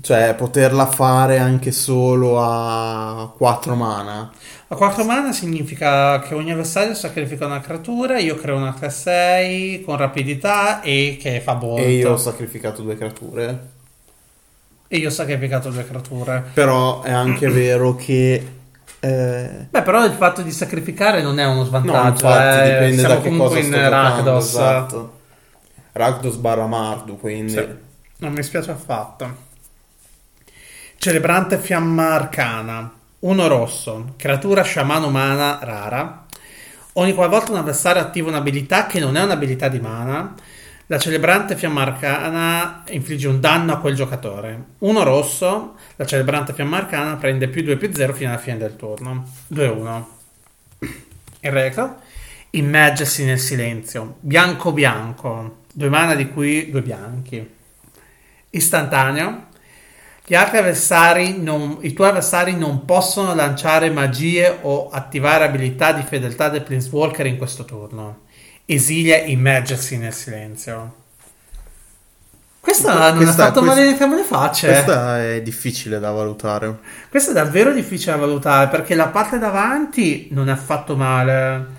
Cioè, 0.00 0.34
poterla 0.34 0.86
fare 0.86 1.38
anche 1.38 1.72
solo 1.72 2.40
a 2.40 3.32
4 3.36 3.74
mana. 3.74 4.30
A 4.68 4.74
4 4.76 5.04
mana 5.04 5.32
significa 5.32 6.20
che 6.20 6.34
ogni 6.34 6.52
avversario 6.52 6.94
sacrifica 6.94 7.44
una 7.46 7.60
creatura, 7.60 8.18
io 8.18 8.36
creo 8.36 8.56
una 8.56 8.74
3-6 8.78 9.84
con 9.84 9.96
rapidità 9.96 10.80
e 10.80 11.18
che 11.20 11.40
fa 11.40 11.54
bolt. 11.56 11.80
E 11.80 11.90
io 11.92 12.12
ho 12.12 12.16
sacrificato 12.16 12.82
due 12.82 12.96
creature. 12.96 13.68
E 14.88 14.96
io 14.96 15.08
ho 15.08 15.12
sacrificato 15.12 15.70
due 15.70 15.84
creature. 15.84 16.44
Però 16.54 17.02
è 17.02 17.10
anche 17.10 17.48
vero 17.50 17.94
che... 17.96 18.46
eh, 19.00 19.66
Beh, 19.70 19.82
però 19.82 20.04
il 20.04 20.12
fatto 20.12 20.42
di 20.42 20.50
sacrificare 20.52 21.20
non 21.20 21.38
è 21.38 21.44
uno 21.46 21.56
No, 21.58 21.64
svantaggio. 21.64 22.26
infatti 22.26 22.58
eh. 22.68 22.70
dipende 22.72 22.98
Siamo 22.98 23.14
da 23.14 23.20
che 23.20 23.36
cosa 23.36 23.58
in 23.58 23.88
Rakdos. 23.88 24.44
esatto. 24.48 25.18
Rakdos 25.92 26.36
barra 26.36 26.66
Mardu, 26.66 27.18
quindi... 27.18 27.52
Sì. 27.52 27.66
Non 28.18 28.32
mi 28.32 28.42
spiace 28.42 28.70
affatto. 28.70 29.48
Celebrante 31.02 31.56
fiamma 31.56 32.12
arcana. 32.12 32.92
Uno 33.20 33.46
rosso. 33.46 34.12
Creatura 34.18 34.60
sciamano 34.60 35.08
mana 35.08 35.58
rara. 35.62 36.26
Ogni 36.92 37.14
qualvolta 37.14 37.52
un 37.52 37.56
avversario 37.56 38.02
attiva 38.02 38.28
un'abilità 38.28 38.86
che 38.86 39.00
non 39.00 39.16
è 39.16 39.22
un'abilità 39.22 39.68
di 39.68 39.80
mana, 39.80 40.34
la 40.88 40.98
celebrante 40.98 41.56
fiamma 41.56 41.80
arcana 41.80 42.84
infligge 42.90 43.28
un 43.28 43.40
danno 43.40 43.72
a 43.72 43.78
quel 43.78 43.94
giocatore. 43.94 44.64
Uno 44.80 45.02
rosso, 45.02 45.76
la 45.96 46.04
celebrante 46.04 46.52
fiamma 46.52 46.76
arcana 46.76 47.16
prende 47.16 47.48
più 47.48 47.62
2 47.62 47.78
più 47.78 47.90
0 47.94 48.12
fino 48.12 48.28
alla 48.28 48.38
fine 48.38 48.58
del 48.58 48.76
turno. 48.76 49.26
2-1. 49.54 50.04
Il 50.80 51.50
retro. 51.50 51.96
Immergersi 52.50 53.24
nel 53.24 53.38
silenzio. 53.38 54.16
Bianco 54.20 54.70
bianco. 54.72 55.62
Due 55.72 55.88
mana 55.88 56.14
di 56.14 56.28
cui 56.28 56.70
due 56.70 56.82
bianchi. 56.82 57.50
Istantaneo. 58.50 59.48
Gli 60.30 60.36
altri 60.36 60.58
avversari 60.58 61.42
non- 61.42 61.78
I 61.80 61.92
tuoi 61.92 62.10
avversari 62.10 62.54
non 62.54 62.84
possono 62.84 63.34
lanciare 63.34 63.90
magie 63.90 64.58
o 64.62 64.88
attivare 64.88 65.42
abilità 65.42 65.90
di 65.90 66.02
fedeltà 66.02 66.48
del 66.48 66.62
Planeswalker 66.62 67.26
in 67.26 67.36
questo 67.36 67.64
turno. 67.64 68.20
Esilia 68.64 69.16
immergersi 69.16 69.98
nel 69.98 70.12
silenzio. 70.14 70.94
Questa 72.60 73.08
non 73.10 73.16
Questa- 73.16 73.42
ha 73.42 73.46
fatto 73.46 73.58
questa- 73.58 73.76
male 73.80 73.90
entrambe 73.90 74.16
le 74.18 74.22
facce. 74.22 74.66
Questa 74.68 75.20
è 75.20 75.42
difficile 75.42 75.98
da 75.98 76.12
valutare. 76.12 76.78
Questo 77.08 77.30
è 77.32 77.34
davvero 77.34 77.72
difficile 77.72 78.12
da 78.12 78.18
valutare 78.18 78.68
perché 78.68 78.94
la 78.94 79.08
parte 79.08 79.36
davanti 79.36 80.28
non 80.30 80.48
è 80.48 80.52
affatto 80.52 80.94
male. 80.94 81.78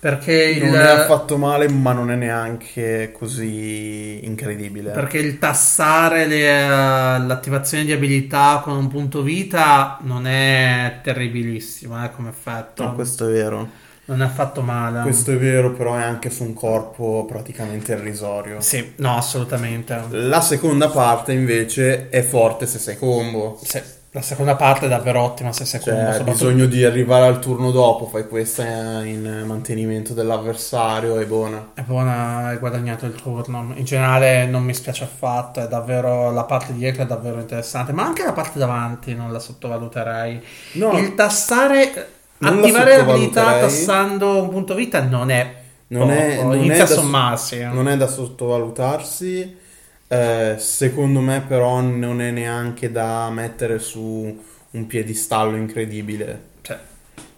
Perché 0.00 0.32
il, 0.32 0.64
Non 0.64 0.76
è 0.76 0.88
affatto 0.88 1.36
male, 1.36 1.68
ma 1.68 1.92
non 1.92 2.10
è 2.10 2.14
neanche 2.14 3.12
così 3.12 4.24
incredibile. 4.24 4.92
perché 4.92 5.18
il 5.18 5.38
tassare 5.38 6.26
le, 6.26 6.48
eh, 6.48 7.18
l'attivazione 7.18 7.84
di 7.84 7.92
abilità 7.92 8.60
con 8.64 8.76
un 8.78 8.88
punto 8.88 9.20
vita 9.20 9.98
non 10.02 10.26
è 10.26 11.00
terribilissimo 11.02 12.02
eh, 12.02 12.10
come 12.12 12.30
effetto. 12.30 12.82
No, 12.82 12.94
questo 12.94 13.28
è 13.28 13.32
vero. 13.32 13.68
Non 14.06 14.22
è 14.22 14.24
affatto 14.24 14.62
male. 14.62 15.02
Questo 15.02 15.32
è 15.32 15.36
vero, 15.36 15.72
però 15.72 15.94
è 15.96 16.02
anche 16.02 16.30
su 16.30 16.44
un 16.44 16.54
corpo 16.54 17.26
praticamente 17.28 17.92
irrisorio. 17.92 18.60
Sì, 18.60 18.94
no, 18.96 19.16
assolutamente. 19.18 20.00
La 20.10 20.40
seconda 20.40 20.88
parte 20.88 21.32
invece 21.32 22.08
è 22.08 22.22
forte 22.22 22.66
se 22.66 22.78
sei 22.78 22.96
combo. 22.98 23.60
Sì, 23.62 23.80
la 24.12 24.22
seconda 24.22 24.56
parte 24.56 24.86
è 24.86 24.88
davvero 24.88 25.20
ottima 25.20 25.52
se 25.52 25.64
sei 25.64 25.80
Cioè, 25.80 25.94
soprattutto- 25.94 26.30
bisogno 26.32 26.66
di 26.66 26.84
arrivare 26.84 27.26
al 27.26 27.38
turno 27.38 27.70
dopo, 27.70 28.06
fai 28.06 28.26
questa 28.26 29.04
in 29.04 29.44
mantenimento 29.46 30.14
dell'avversario 30.14 31.18
e 31.20 31.26
buona. 31.26 31.70
È 31.74 31.82
buona, 31.82 32.46
hai 32.48 32.58
guadagnato 32.58 33.06
il 33.06 33.14
turno. 33.14 33.72
In 33.76 33.84
generale 33.84 34.46
non 34.46 34.64
mi 34.64 34.74
spiace 34.74 35.04
affatto, 35.04 35.60
è 35.60 35.68
davvero 35.68 36.32
la 36.32 36.42
parte 36.42 36.74
dietro 36.74 37.04
è 37.04 37.06
davvero 37.06 37.38
interessante, 37.38 37.92
ma 37.92 38.04
anche 38.04 38.24
la 38.24 38.32
parte 38.32 38.58
davanti 38.58 39.14
non 39.14 39.30
la 39.30 39.38
sottovaluterei. 39.38 40.42
No, 40.72 40.98
Il 40.98 41.14
tassare, 41.14 42.08
attivare 42.38 42.96
l'abilità 42.96 43.60
tassando 43.60 44.42
un 44.42 44.48
punto 44.48 44.74
vita 44.74 45.02
non 45.02 45.30
è 45.30 45.58
non 45.88 46.10
è, 46.10 46.36
poco, 46.36 46.48
non 46.48 46.56
inizia 46.58 46.74
è 46.74 46.80
a 46.80 46.86
da, 46.86 46.94
sommarsi. 46.94 47.62
non 47.64 47.88
è 47.88 47.96
da 47.96 48.06
sottovalutarsi. 48.08 49.59
Eh, 50.12 50.56
secondo 50.58 51.20
me, 51.20 51.40
però, 51.40 51.80
non 51.80 52.20
è 52.20 52.32
neanche 52.32 52.90
da 52.90 53.30
mettere 53.30 53.78
su 53.78 54.42
un 54.70 54.86
piedistallo 54.88 55.54
incredibile. 55.56 56.48
Cioè, 56.62 56.80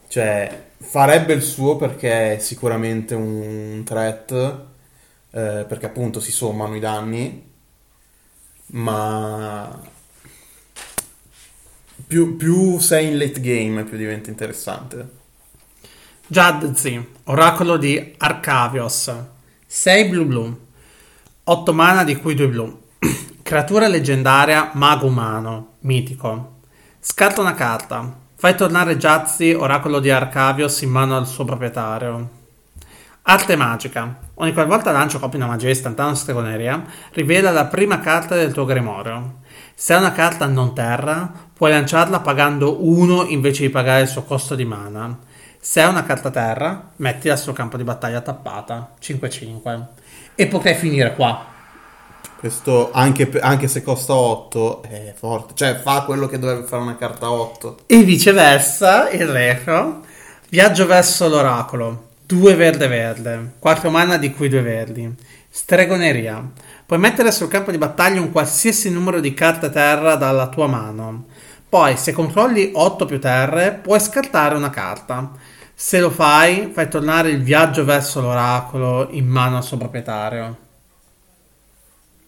Cioè, 0.09 0.65
farebbe 0.79 1.35
il 1.35 1.43
suo 1.43 1.77
perché 1.77 2.37
è 2.37 2.39
sicuramente 2.39 3.15
un 3.15 3.83
threat, 3.85 4.33
eh, 5.33 5.65
perché 5.69 5.85
appunto 5.85 6.19
si 6.19 6.33
sommano 6.33 6.75
i 6.75 6.81
danni, 6.81 7.51
ma 8.69 9.79
più, 12.07 12.37
più 12.37 12.79
sei 12.79 13.09
in 13.09 13.19
late 13.19 13.41
game 13.43 13.85
più 13.85 13.99
diventa 13.99 14.31
interessante. 14.31 15.21
Jadzi, 16.27 17.07
oracolo 17.25 17.77
di 17.77 18.15
Arcavios, 18.17 19.15
6 19.67 20.09
blu 20.09 20.25
blu, 20.25 20.62
8 21.45 21.73
mana 21.73 22.05
di 22.05 22.15
cui 22.15 22.37
2 22.37 22.49
blu. 22.49 22.83
Creatura 23.43 23.89
leggendaria, 23.89 24.71
mago 24.75 25.07
umano, 25.07 25.75
mitico. 25.81 26.61
Scarta 27.01 27.41
una 27.41 27.55
carta. 27.55 28.17
Fai 28.37 28.55
tornare 28.55 28.97
Jazzy, 28.97 29.53
oracolo 29.53 29.99
di 29.99 30.09
Arcavios, 30.09 30.81
in 30.83 30.91
mano 30.91 31.17
al 31.17 31.27
suo 31.27 31.45
proprietario. 31.45 32.31
Arte 33.23 33.57
magica. 33.57 34.21
Ogni 34.35 34.53
qualvolta 34.53 34.93
lancio 34.93 35.19
copia 35.19 35.39
una 35.39 35.49
magia 35.49 35.69
istantanea 35.69 36.15
stregoneria, 36.15 36.85
rivela 37.11 37.51
la 37.51 37.67
prima 37.67 37.99
carta 37.99 38.37
del 38.37 38.53
tuo 38.53 38.65
grimorio. 38.65 39.41
Se 39.75 39.97
è 39.97 39.99
una 39.99 40.13
carta 40.13 40.47
non 40.47 40.77
terra, 40.77 41.29
puoi 41.53 41.73
lanciarla 41.73 42.21
pagando 42.21 42.87
1 42.89 43.25
invece 43.27 43.63
di 43.63 43.71
pagare 43.71 44.03
il 44.03 44.09
suo 44.09 44.23
costo 44.23 44.55
di 44.55 44.65
mana. 44.65 45.19
Se 45.59 45.81
è 45.81 45.87
una 45.89 46.05
carta 46.05 46.31
terra, 46.31 46.91
mettila 46.97 47.35
sul 47.35 47.53
campo 47.53 47.77
di 47.77 47.83
battaglia 47.83 48.21
tappata. 48.21 48.95
5-5. 49.01 50.02
E 50.43 50.49
potrei 50.49 50.75
finire 50.75 51.15
qua. 51.15 51.47
Questo, 52.37 52.91
anche, 52.91 53.31
anche 53.39 53.69
se 53.69 53.81
costa 53.81 54.13
8, 54.13 54.83
è 54.83 55.15
forte. 55.17 55.55
Cioè, 55.55 55.77
fa 55.77 56.03
quello 56.03 56.27
che 56.27 56.41
dovrebbe 56.41 56.67
fare 56.67 56.83
una 56.83 56.97
carta 56.97 57.31
8. 57.31 57.83
E 57.87 58.03
viceversa, 58.03 59.09
il 59.11 59.29
retro. 59.29 60.01
Viaggio 60.49 60.85
verso 60.87 61.29
l'oracolo. 61.29 62.09
2 62.27 62.55
verde 62.57 62.89
verde. 62.89 63.53
4 63.61 63.89
mana 63.89 64.17
di 64.17 64.33
cui 64.33 64.49
2 64.49 64.63
verdi. 64.63 65.15
Stregoneria. 65.49 66.45
Puoi 66.85 66.99
mettere 66.99 67.31
sul 67.31 67.47
campo 67.47 67.71
di 67.71 67.79
battaglia 67.79 68.21
un 68.21 68.33
qualsiasi 68.33 68.91
numero 68.91 69.21
di 69.21 69.35
carte 69.35 69.71
terra 69.71 70.17
dalla 70.17 70.49
tua 70.49 70.67
mano. 70.67 71.27
Poi, 71.69 71.97
se 71.97 72.11
controlli 72.11 72.73
8 72.75 73.05
più 73.05 73.21
terre, 73.21 73.79
puoi 73.81 74.01
scartare 74.01 74.57
una 74.57 74.71
carta. 74.71 75.31
Se 75.85 75.99
lo 75.99 76.11
fai, 76.11 76.71
fai 76.73 76.89
tornare 76.89 77.31
il 77.31 77.43
viaggio 77.43 77.85
verso 77.85 78.21
l'oracolo 78.21 79.09
in 79.11 79.27
mano 79.27 79.57
al 79.57 79.65
suo 79.65 79.79
proprietario. 79.79 80.57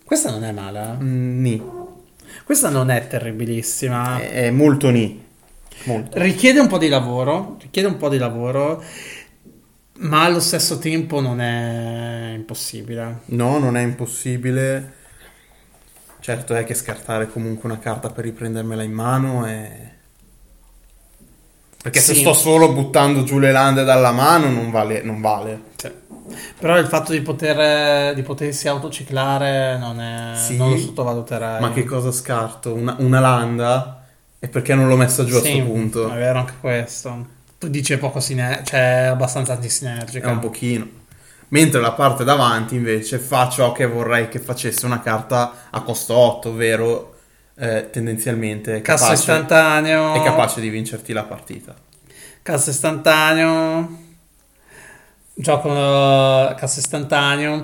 Questa 0.05 0.29
non 0.29 0.43
è 0.43 0.51
male. 0.51 0.81
eh? 0.81 1.05
Mm, 1.05 1.41
ni. 1.41 1.71
Questa 2.43 2.69
non 2.69 2.91
è 2.91 3.07
terribilissima. 3.07 4.19
È, 4.19 4.47
è 4.47 4.51
molto 4.51 4.91
ni. 4.91 5.25
Molto. 5.85 6.19
Richiede 6.21 6.59
un 6.59 6.67
po' 6.67 6.79
di 6.79 6.89
lavoro, 6.89 7.57
richiede 7.61 7.87
un 7.87 7.97
po' 7.97 8.09
di 8.09 8.19
lavoro, 8.19 8.83
ma 9.99 10.25
allo 10.25 10.41
stesso 10.41 10.81
tempo 10.81 11.21
non 11.21 11.41
è 11.41 12.33
impossibile. 12.35 13.21
No, 13.27 13.59
non 13.61 13.77
è 13.77 13.83
impossibile. 13.83 14.95
Certo 16.19 16.57
è 16.57 16.65
che 16.65 16.75
scartare 16.75 17.29
comunque 17.29 17.71
una 17.71 17.79
carta 17.79 18.11
per 18.11 18.25
riprendermela 18.25 18.83
in 18.83 18.93
mano 18.93 19.45
è... 19.45 19.94
Perché 21.85 22.01
se 22.01 22.15
Sì. 22.15 22.21
sto 22.21 22.33
solo 22.33 22.73
buttando 22.73 23.25
giù 23.25 23.39
le 23.39 23.53
lande 23.53 23.85
dalla 23.85 24.11
mano 24.11 24.49
non 24.49 24.71
vale. 24.71 25.03
Non 25.03 25.21
vale. 25.21 25.61
Però 26.59 26.79
il 26.79 26.87
fatto 26.87 27.13
di, 27.13 27.21
poter, 27.21 28.15
di 28.15 28.23
potersi 28.23 28.69
autociclare 28.69 29.77
non, 29.77 30.01
è, 30.01 30.35
Sì. 30.35 30.57
non 30.57 30.71
lo 30.71 30.79
sottovaluterei. 30.79 31.61
Ma 31.61 31.73
che 31.73 31.85
cosa 31.85 32.11
scarto? 32.11 32.73
Una, 32.73 32.97
una 33.01 33.21
landa? 33.21 34.03
E 34.39 34.49
perché 34.49 34.75
non 34.75 34.89
l'ho 34.89 34.97
messa 34.97 35.27
giù 35.27 35.37
a 35.37 35.43
Sì, 35.43 35.51
questo 35.51 35.65
punto? 35.71 36.11
È 36.11 36.15
vero 36.17 36.39
anche 36.39 36.55
questo. 36.59 37.27
Tu 37.59 37.69
dici 37.69 37.93
è 37.93 37.99
poco 37.99 38.19
sinergica, 38.19 38.65
cioè 38.65 39.03
è 39.03 39.05
abbastanza 39.09 39.53
antisinergica. 39.53 40.27
È 40.27 40.33
un 40.33 40.39
pochino. 40.39 40.89
Mentre 41.49 41.83
la 41.83 41.93
parte 41.93 42.25
davanti 42.25 42.77
invece 42.77 43.19
fa 43.19 43.51
ciò 43.51 43.73
che 43.73 43.85
vorrei 43.85 44.29
che 44.31 44.39
facesse 44.41 44.87
una 44.87 45.01
carta 45.01 45.53
a 45.69 45.83
costo 45.83 46.15
8, 46.15 46.49
ovvero 46.49 47.14
eh, 47.57 47.89
tendenzialmente 47.91 48.77
è 48.77 48.81
Cassa 48.83 49.05
capace, 49.05 49.21
istantaneo. 49.21 50.15
è 50.15 50.23
capace 50.23 50.61
di 50.61 50.69
vincerti 50.69 51.13
la 51.13 51.25
partita. 51.25 51.75
Cassa 52.43 52.71
istantaneo. 52.71 54.03
Gioco 55.37 55.69
uh, 55.69 56.55
cassa 56.55 56.79
istantaneo. 56.79 57.63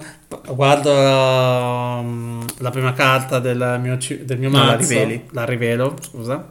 Guardo 0.49 0.91
um, 0.93 2.45
la 2.59 2.71
prima 2.71 2.93
carta 2.95 3.39
del 3.39 3.79
mio, 3.81 3.97
del 4.23 4.39
mio 4.39 4.49
No, 4.51 4.59
la 4.59 4.65
mazzo. 4.77 4.89
riveli. 4.89 5.27
La 5.33 5.45
rivelo, 5.45 5.97
scusa. 6.01 6.49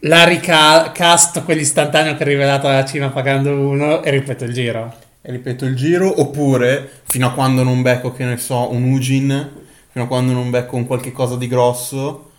La 0.00 0.24
ricast 0.24 1.42
quell'istantaneo 1.44 2.14
che 2.16 2.22
è 2.22 2.26
rivelato 2.26 2.68
alla 2.68 2.84
cima 2.84 3.08
pagando 3.08 3.52
uno 3.58 4.02
e 4.02 4.10
ripeto 4.10 4.44
il 4.44 4.52
giro. 4.52 4.94
E 5.22 5.30
ripeto 5.30 5.64
il 5.64 5.74
giro, 5.74 6.20
oppure 6.20 6.90
fino 7.04 7.28
a 7.28 7.32
quando 7.32 7.62
non 7.62 7.80
becco, 7.80 8.12
che 8.12 8.24
ne 8.24 8.36
so, 8.36 8.70
un 8.72 8.82
Ugin, 8.82 9.50
fino 9.94 10.06
a 10.06 10.08
quando 10.08 10.32
non 10.32 10.50
becco 10.50 10.74
un 10.74 10.88
qualche 10.88 11.12
cosa 11.12 11.36
di 11.36 11.46
grosso, 11.46 12.30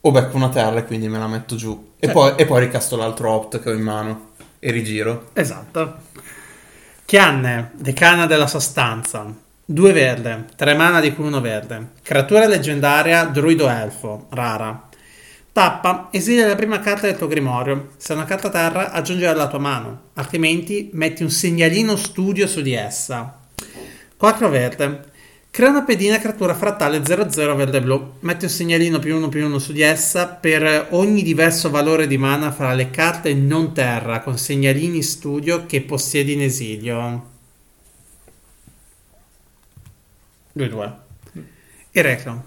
o 0.00 0.10
becco 0.10 0.36
una 0.36 0.48
terra 0.48 0.80
e 0.80 0.84
quindi 0.84 1.06
me 1.06 1.16
la 1.16 1.28
metto 1.28 1.54
giù. 1.54 1.92
E, 2.00 2.10
poi, 2.10 2.32
e 2.34 2.44
poi 2.44 2.58
ricasto 2.58 2.96
l'altro 2.96 3.30
opt 3.30 3.62
che 3.62 3.70
ho 3.70 3.72
in 3.72 3.82
mano 3.82 4.30
e 4.58 4.72
rigiro. 4.72 5.30
Esatto. 5.32 5.98
Chianne, 7.04 7.70
decana 7.74 8.26
della 8.26 8.48
sostanza. 8.48 9.32
2 9.64 9.92
verde, 9.92 10.46
3 10.56 10.74
mana 10.74 10.98
di 10.98 11.14
cui 11.14 11.24
uno 11.24 11.40
verde. 11.40 11.90
Creatura 12.02 12.48
leggendaria, 12.48 13.26
druido 13.26 13.68
elfo, 13.68 14.26
rara. 14.30 14.88
Tappa, 15.52 16.08
esilia 16.10 16.48
la 16.48 16.56
prima 16.56 16.80
carta 16.80 17.06
del 17.06 17.16
tuo 17.16 17.28
grimorio. 17.28 17.90
Se 17.96 18.12
è 18.12 18.16
una 18.16 18.24
carta 18.24 18.50
terra, 18.50 18.90
aggiungila 18.90 19.30
alla 19.30 19.46
tua 19.46 19.60
mano. 19.60 20.00
Altrimenti, 20.14 20.90
metti 20.94 21.22
un 21.22 21.30
segnalino 21.30 21.94
studio 21.94 22.48
su 22.48 22.60
di 22.60 22.72
essa. 22.72 23.38
4 24.16 24.48
verde. 24.48 25.10
Crea 25.52 25.68
una 25.68 25.82
pedina 25.82 26.18
creatura 26.18 26.54
frattale 26.54 27.04
00 27.04 27.54
verde 27.54 27.82
blu. 27.82 28.14
Metti 28.20 28.46
un 28.46 28.50
segnalino 28.50 28.98
più 28.98 29.14
uno 29.14 29.28
più 29.28 29.44
uno 29.44 29.58
su 29.58 29.72
di 29.72 29.82
essa 29.82 30.26
per 30.28 30.86
ogni 30.92 31.22
diverso 31.22 31.68
valore 31.68 32.06
di 32.06 32.16
mana 32.16 32.50
fra 32.50 32.72
le 32.72 32.88
carte 32.88 33.34
non 33.34 33.74
terra 33.74 34.22
con 34.22 34.38
segnalini 34.38 35.02
studio 35.02 35.66
che 35.66 35.82
possiedi 35.82 36.32
in 36.32 36.40
esilio. 36.40 37.30
2-2. 40.56 40.92
Il 41.90 42.02
reclam. 42.02 42.42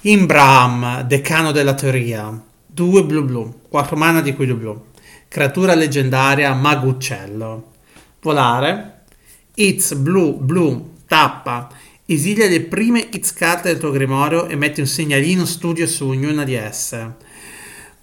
Imbram, 0.00 1.02
decano 1.02 1.52
della 1.52 1.74
teoria. 1.74 2.42
2 2.64 3.04
blu 3.04 3.24
blu. 3.24 3.60
4 3.68 3.94
mana 3.94 4.22
di 4.22 4.32
cui 4.32 4.46
2 4.46 4.54
blu. 4.54 4.84
Creatura 5.28 5.74
leggendaria 5.74 6.54
Maguccello. 6.54 7.72
Volare. 8.22 9.02
It's 9.56 9.92
blu 9.92 10.38
blu. 10.38 10.94
Tappa. 11.06 11.84
Esilia 12.08 12.46
le 12.48 12.60
prime 12.60 13.08
X 13.18 13.32
carte 13.32 13.68
del 13.68 13.78
tuo 13.78 13.90
grimorio 13.90 14.46
e 14.46 14.54
metti 14.54 14.78
un 14.78 14.86
segnalino 14.86 15.44
studio 15.44 15.88
su 15.88 16.06
ognuna 16.06 16.44
di 16.44 16.54
esse. 16.54 17.14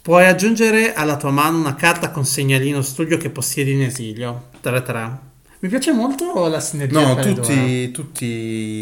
Puoi 0.01 0.25
aggiungere 0.25 0.93
alla 0.93 1.15
tua 1.15 1.31
mano 1.31 1.57
una 1.57 1.75
carta 1.75 2.11
con 2.11 2.25
segnalino 2.25 2.81
studio 2.81 3.15
che 3.15 3.29
possiedi 3.29 3.71
in 3.71 3.83
esilio. 3.83 4.49
3-3. 4.61 5.11
Mi 5.59 5.69
piace 5.69 5.93
molto 5.93 6.47
la 6.49 6.59
sinergia 6.59 6.99
No, 6.99 7.13
tra 7.15 7.23
le 7.23 7.33
due. 7.33 7.43
tutti, 7.45 7.91
tutti 7.91 8.25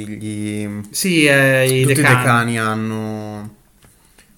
gli... 0.07 0.67
Sì, 0.89 1.25
eh, 1.27 1.65
i 1.65 1.81
tutti 1.83 1.93
decani. 1.93 2.13
i 2.13 2.17
decani 2.17 2.57
hanno 2.59 3.55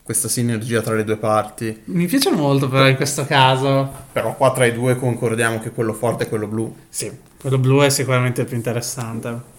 questa 0.03 0.27
sinergia 0.27 0.81
tra 0.81 0.95
le 0.95 1.05
due 1.05 1.15
parti. 1.15 1.79
Mi 1.85 2.07
piace 2.07 2.29
molto 2.29 2.67
però 2.67 2.85
in 2.89 2.97
questo 2.97 3.25
caso. 3.25 3.89
Però 4.11 4.35
qua 4.35 4.51
tra 4.51 4.65
i 4.65 4.73
due 4.73 4.97
concordiamo 4.97 5.61
che 5.61 5.71
quello 5.71 5.93
forte 5.93 6.25
è 6.25 6.27
quello 6.27 6.47
blu. 6.47 6.75
Sì, 6.89 7.09
quello 7.39 7.57
blu 7.57 7.79
è 7.83 7.89
sicuramente 7.89 8.41
il 8.41 8.47
più 8.47 8.57
interessante. 8.57 9.51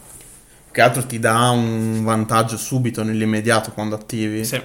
Che 0.75 0.81
altro 0.81 1.07
ti 1.07 1.21
dà 1.21 1.51
un 1.51 2.03
vantaggio 2.03 2.57
subito 2.57 3.05
nell'immediato 3.05 3.71
quando 3.71 3.95
attivi. 3.95 4.45
Sì. 4.45 4.61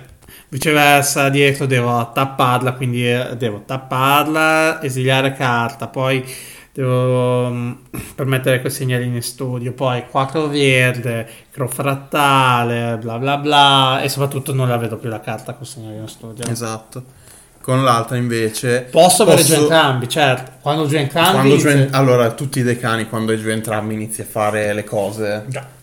Viceversa, 0.47 1.29
dietro 1.29 1.67
devo 1.67 2.11
tapparla, 2.11 2.73
quindi 2.73 3.07
eh, 3.07 3.35
devo 3.37 3.61
tapparla, 3.63 4.81
esiliare 4.81 5.33
carta, 5.33 5.87
poi 5.87 6.25
devo 6.73 7.51
mm, 7.51 7.71
permettere 8.15 8.59
quei 8.59 8.71
segnalini 8.71 9.17
in 9.17 9.21
studio, 9.21 9.71
poi 9.73 10.05
4 10.09 10.47
verde, 10.47 11.29
crofrattale, 11.51 12.97
bla 12.99 13.19
bla 13.19 13.37
bla, 13.37 14.01
e 14.01 14.09
soprattutto 14.09 14.51
non 14.51 14.67
la 14.67 14.77
vedo 14.77 14.97
più 14.97 15.09
la 15.09 15.19
carta 15.19 15.53
con 15.53 15.67
segnalino 15.67 16.01
in 16.01 16.07
studio. 16.07 16.43
Esatto. 16.49 17.03
Con 17.61 17.83
l'altra 17.83 18.17
invece... 18.17 18.87
Posso 18.89 19.21
avere 19.21 19.43
giù 19.43 19.53
entrambi, 19.53 20.09
certo. 20.09 20.53
Quando 20.59 20.87
giù 20.87 20.95
entrambi... 20.95 21.33
Quando 21.33 21.57
giù 21.57 21.67
en- 21.67 21.89
Allora, 21.91 22.31
tutti 22.31 22.57
i 22.57 22.63
decani, 22.63 23.07
quando 23.07 23.31
hai 23.31 23.39
giù 23.39 23.49
entrambi 23.49 23.93
inizi 23.93 24.21
a 24.21 24.25
fare 24.25 24.73
le 24.73 24.83
cose. 24.83 25.43
Già. 25.45 25.77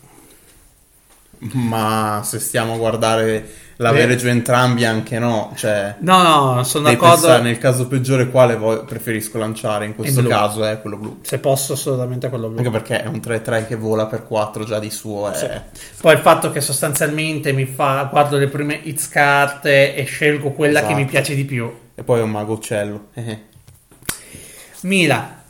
Ma 1.52 2.20
se 2.24 2.38
stiamo 2.38 2.74
a 2.74 2.76
guardare 2.76 3.48
l'avere 3.78 4.14
Beh. 4.14 4.16
giù 4.16 4.28
entrambi 4.28 4.86
anche 4.86 5.18
no, 5.18 5.52
cioè 5.54 5.96
No, 5.98 6.22
no, 6.22 6.62
sono 6.64 6.84
d'accordo. 6.88 7.14
pensare 7.14 7.42
nel 7.42 7.58
caso 7.58 7.86
peggiore 7.86 8.30
quale 8.30 8.56
vo- 8.56 8.84
preferisco 8.84 9.36
lanciare, 9.36 9.84
in 9.84 9.94
questo 9.94 10.22
caso 10.22 10.64
è 10.64 10.80
quello 10.80 10.96
blu. 10.96 11.18
Se 11.22 11.38
posso, 11.38 11.74
assolutamente 11.74 12.30
quello 12.30 12.48
blu. 12.48 12.56
Anche 12.58 12.70
perché 12.70 13.02
è 13.02 13.06
un 13.06 13.20
3-3 13.20 13.66
che 13.66 13.76
vola 13.76 14.06
per 14.06 14.26
4 14.26 14.64
già 14.64 14.78
di 14.78 14.90
suo 14.90 15.30
è... 15.30 15.36
Sì. 15.36 16.00
Poi 16.00 16.14
il 16.14 16.20
fatto 16.20 16.50
che 16.50 16.62
sostanzialmente 16.62 17.52
mi 17.52 17.66
fa, 17.66 18.08
guardo 18.10 18.38
le 18.38 18.48
prime 18.48 18.80
hits 18.82 19.08
carte 19.10 19.94
e 19.94 20.04
scelgo 20.04 20.52
quella 20.52 20.78
che 20.80 20.86
Esatto. 20.86 21.00
mi 21.00 21.04
piace 21.06 21.34
di 21.34 21.44
più. 21.44 21.70
E 21.94 22.02
poi 22.02 22.20
è 22.20 22.22
un 22.22 22.30
mago 22.30 22.54
uccello. 22.54 23.08
Eh. 23.12 23.40
Mila, 24.82 25.42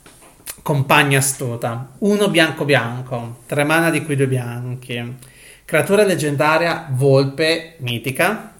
compagna 0.62 1.18
astuta, 1.18 1.90
uno 1.98 2.28
bianco 2.28 2.64
bianco, 2.64 3.38
tre 3.46 3.64
mana 3.64 3.90
di 3.90 4.04
cui 4.04 4.16
due 4.16 4.26
bianchi, 4.26 5.14
creatura 5.66 6.04
leggendaria 6.04 6.86
volpe 6.90 7.74
mitica. 7.80 8.52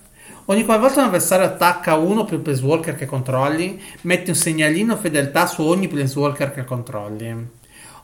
Ogni 0.47 0.65
qualvolta 0.65 1.01
un 1.01 1.07
avversario 1.07 1.47
attacca 1.47 1.95
uno 1.95 2.25
più 2.25 2.43
planeswalker 2.43 2.97
che 2.97 3.07
controlli, 3.07 3.81
metti 4.03 4.31
un 4.31 4.37
segnalino 4.37 4.97
fedeltà 4.97 5.47
su 5.47 5.63
ogni 5.63 5.87
planeswalker 5.87 6.53
che 6.53 6.65
controlli. 6.65 7.49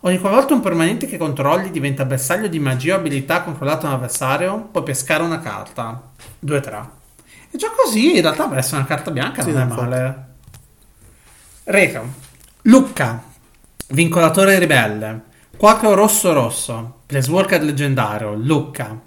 Ogni 0.05 0.19
qualvolta 0.19 0.55
un 0.55 0.61
permanente 0.61 1.07
che 1.07 1.17
controlli 1.17 1.71
diventa 1.71 2.05
bersaglio 2.05 2.47
di 2.47 2.61
magia 2.61 2.95
o 2.95 2.99
abilità 2.99 3.43
controllato 3.43 3.83
da 3.83 3.89
un 3.89 3.95
avversario, 3.95 4.69
puoi 4.71 4.85
pescare 4.85 5.23
una 5.25 5.41
carta. 5.41 6.11
2-3. 6.45 6.85
E 7.51 7.59
già 7.59 7.71
così 7.77 8.15
in 8.17 8.23
realtà 8.23 8.47
per 8.47 8.59
essere 8.59 8.77
una 8.77 8.87
carta 8.87 9.11
bianca 9.11 9.43
Sì, 9.43 9.51
non 9.51 9.61
è 9.61 9.65
infatti. 9.65 9.81
male. 9.83 10.27
Reca. 11.65 12.03
Lucca. 12.63 13.23
Vincolatore 13.89 14.59
ribelle. 14.61 15.23
4 15.57 15.95
rosso 15.95 16.33
rosso. 16.33 17.02
Planeswalker 17.13 17.63
leggendario. 17.63 18.33
Lucca. 18.33 18.99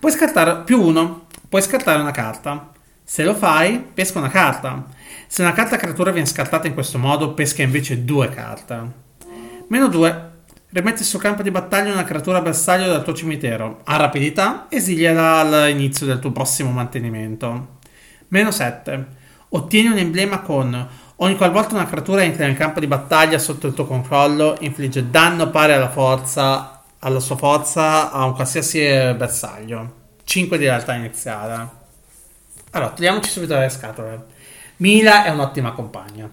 Puoi 0.00 0.10
scartare 0.10 0.62
più 0.64 0.82
uno. 0.82 1.26
Puoi 1.48 1.62
scartare 1.62 2.00
una 2.00 2.10
carta. 2.10 2.72
Se 3.04 3.22
lo 3.22 3.34
fai, 3.34 3.78
pesca 3.78 4.18
una 4.18 4.30
carta. 4.30 4.84
Se 5.28 5.42
una 5.42 5.52
carta 5.52 5.76
creatura 5.76 6.10
viene 6.10 6.26
scartata 6.26 6.66
in 6.66 6.74
questo 6.74 6.98
modo, 6.98 7.34
pesca 7.34 7.62
invece 7.62 8.04
due 8.04 8.30
carte. 8.30 9.04
Meno 9.68 9.86
2. 9.86 10.30
Rimetti 10.70 11.04
sul 11.04 11.20
campo 11.20 11.42
di 11.42 11.52
battaglia 11.52 11.92
una 11.92 12.02
creatura 12.02 12.40
bersaglio 12.40 12.88
dal 12.88 13.04
tuo 13.04 13.14
cimitero. 13.14 13.82
Ha 13.84 13.94
rapidità, 13.94 14.66
esiliala 14.68 15.36
all'inizio 15.36 16.04
del 16.04 16.18
tuo 16.18 16.32
prossimo 16.32 16.72
mantenimento. 16.72 17.78
Meno 18.28 18.50
7. 18.50 19.06
Ottieni 19.50 19.86
un 19.86 19.98
emblema 19.98 20.40
con 20.40 20.88
ogni 21.14 21.36
qualvolta 21.36 21.76
una 21.76 21.86
creatura 21.86 22.24
entra 22.24 22.44
nel 22.44 22.56
campo 22.56 22.80
di 22.80 22.88
battaglia 22.88 23.38
sotto 23.38 23.68
il 23.68 23.74
tuo 23.74 23.86
controllo, 23.86 24.56
infligge 24.60 25.08
danno 25.08 25.48
pari 25.50 25.72
alla 25.72 25.88
forza, 25.88 26.75
alla 27.00 27.20
sua 27.20 27.36
forza 27.36 28.10
a 28.10 28.24
un 28.24 28.34
qualsiasi 28.34 28.80
bersaglio. 28.80 30.04
5 30.24 30.58
di 30.58 30.64
realtà 30.64 30.94
iniziale. 30.94 31.68
Allora, 32.70 32.90
togliamoci 32.90 33.30
subito 33.30 33.58
le 33.58 33.68
scatole. 33.68 34.24
Mila 34.78 35.24
è 35.24 35.30
un'ottima 35.30 35.72
compagna. 35.72 36.28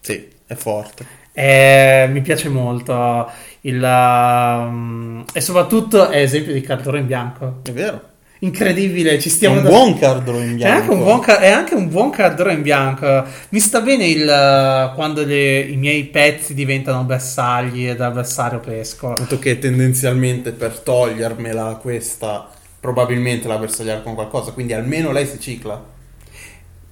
Sì, 0.00 0.28
è 0.46 0.54
forte. 0.54 1.20
Eh, 1.32 2.08
mi 2.10 2.20
piace 2.20 2.48
molto 2.48 3.30
il, 3.60 3.82
um, 3.82 5.24
e 5.32 5.40
soprattutto 5.40 6.08
è 6.08 6.20
esempio 6.20 6.52
di 6.52 6.60
cartone 6.60 6.98
in 6.98 7.06
bianco. 7.06 7.60
È 7.62 7.72
vero. 7.72 8.10
Incredibile, 8.44 9.20
ci 9.20 9.28
È 9.28 9.30
stiamo 9.30 9.58
un 9.58 9.62
da- 9.62 9.68
buon 9.68 9.96
cardro 9.98 10.40
in 10.40 10.50
È 10.50 10.54
bianco. 10.54 10.80
anche, 10.80 10.92
un 10.94 10.98
buon 11.04 11.20
ca- 11.20 11.38
è 11.38 11.48
anche 11.48 11.74
un 11.74 11.88
buon 11.88 12.10
cardone 12.10 12.54
in 12.54 12.62
bianco. 12.62 13.24
Mi 13.50 13.60
sta 13.60 13.80
bene 13.80 14.06
il, 14.08 14.92
quando 14.96 15.24
le- 15.24 15.60
i 15.60 15.76
miei 15.76 16.04
pezzi 16.06 16.52
diventano 16.52 17.04
bersagli 17.04 17.88
e 17.88 17.94
da 17.94 18.06
avversario 18.06 18.58
pesco. 18.58 19.12
Tanto 19.12 19.38
che 19.38 19.60
tendenzialmente 19.60 20.50
per 20.50 20.76
togliermela 20.80 21.78
questa 21.80 22.48
probabilmente 22.80 23.46
la 23.46 23.58
bersagliare 23.58 24.02
con 24.02 24.14
qualcosa, 24.14 24.50
quindi 24.50 24.72
almeno 24.72 25.12
lei 25.12 25.26
si 25.26 25.38
cicla. 25.38 25.80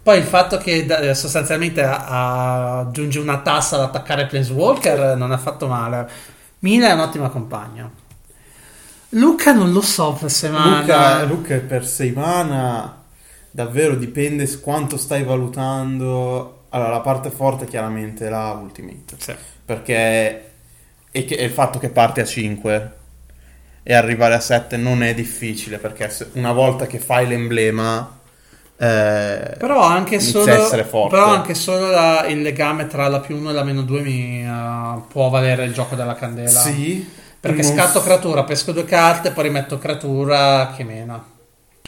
Poi 0.02 0.18
il 0.18 0.24
fatto 0.24 0.56
che 0.56 0.86
sostanzialmente 1.14 1.82
aggiunge 1.82 3.18
una 3.18 3.38
tassa 3.38 3.74
ad 3.74 3.82
attaccare 3.82 4.26
Planeswalker 4.26 5.16
non 5.16 5.32
è 5.32 5.34
affatto 5.34 5.66
male. 5.66 6.08
Mila 6.60 6.90
è 6.90 6.92
un'ottima 6.92 7.28
compagna. 7.28 7.90
Luca 9.10 9.52
non 9.52 9.72
lo 9.72 9.80
so 9.80 10.12
per 10.12 10.30
semana. 10.30 10.80
Luca, 10.80 11.22
Luca 11.24 11.56
per 11.58 11.86
6 11.86 12.12
mana 12.12 13.02
davvero 13.50 13.96
dipende 13.96 14.48
quanto 14.60 14.96
stai 14.96 15.24
valutando. 15.24 16.64
Allora, 16.70 16.90
la 16.90 17.00
parte 17.00 17.30
forte 17.30 17.66
chiaramente 17.66 18.26
è 18.26 18.30
la 18.30 18.52
Ultimate. 18.52 19.16
Sì. 19.18 19.34
Perché 19.64 20.44
e 21.10 21.24
che- 21.24 21.34
e 21.34 21.44
il 21.44 21.50
fatto 21.50 21.78
che 21.80 21.88
parte 21.90 22.20
a 22.20 22.24
5 22.24 22.92
e 23.82 23.94
arrivare 23.94 24.34
a 24.34 24.40
7 24.40 24.76
non 24.76 25.02
è 25.02 25.12
difficile 25.14 25.78
perché 25.78 26.08
una 26.34 26.52
volta 26.52 26.86
che 26.86 26.98
fai 26.98 27.26
l'emblema 27.26 28.18
eh, 28.76 29.56
Però 29.58 29.82
anche 29.82 30.20
solo, 30.20 30.68
però 31.08 31.26
anche 31.26 31.54
solo 31.54 31.90
la- 31.90 32.26
il 32.28 32.40
legame 32.40 32.86
tra 32.86 33.08
la 33.08 33.20
più 33.20 33.36
1 33.36 33.50
e 33.50 33.52
la 33.52 33.62
meno 33.64 33.82
2 33.82 34.00
mi 34.00 34.42
uh, 34.46 35.06
può 35.06 35.28
valere 35.28 35.64
il 35.66 35.74
gioco 35.74 35.94
della 35.96 36.14
candela. 36.14 36.48
Sì, 36.60 37.06
Perché 37.40 37.62
non 37.62 37.72
scatto 37.72 38.02
creatura, 38.02 38.44
pesco 38.44 38.72
due 38.72 38.84
carte, 38.84 39.30
poi 39.32 39.44
rimetto 39.44 39.78
creatura 39.78 40.72
che 40.76 40.84
mena. 40.84 41.24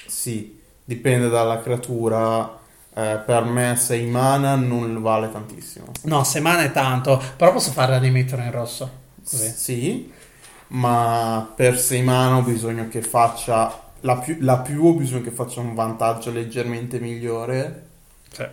Sì, 0.06 0.58
dipende 0.84 1.28
dalla 1.28 1.60
creatura. 1.60 2.58
Eh, 2.94 3.20
per 3.24 3.44
me 3.44 3.74
6 3.76 4.06
mana 4.06 4.54
non 4.54 5.00
vale 5.00 5.30
tantissimo. 5.32 5.86
No, 6.02 6.24
se 6.24 6.40
mana 6.40 6.62
è 6.62 6.72
tanto, 6.72 7.22
però 7.36 7.52
posso 7.52 7.70
fare 7.70 7.92
l'animator 7.92 8.38
in 8.40 8.50
rosso. 8.50 8.90
Così. 9.28 9.48
Sì, 9.48 10.12
ma 10.68 11.50
per 11.54 11.78
6 11.78 12.02
mana 12.02 12.36
ho 12.36 12.42
bisogno 12.42 12.88
che 12.88 13.02
faccia 13.02 13.80
la 14.00 14.16
più, 14.18 14.36
la 14.40 14.58
più 14.58 14.84
ho 14.84 14.92
bisogno 14.94 15.22
che 15.22 15.30
faccia 15.30 15.60
un 15.60 15.74
vantaggio 15.74 16.30
leggermente 16.32 16.98
migliore 16.98 17.86
Sì. 18.30 18.46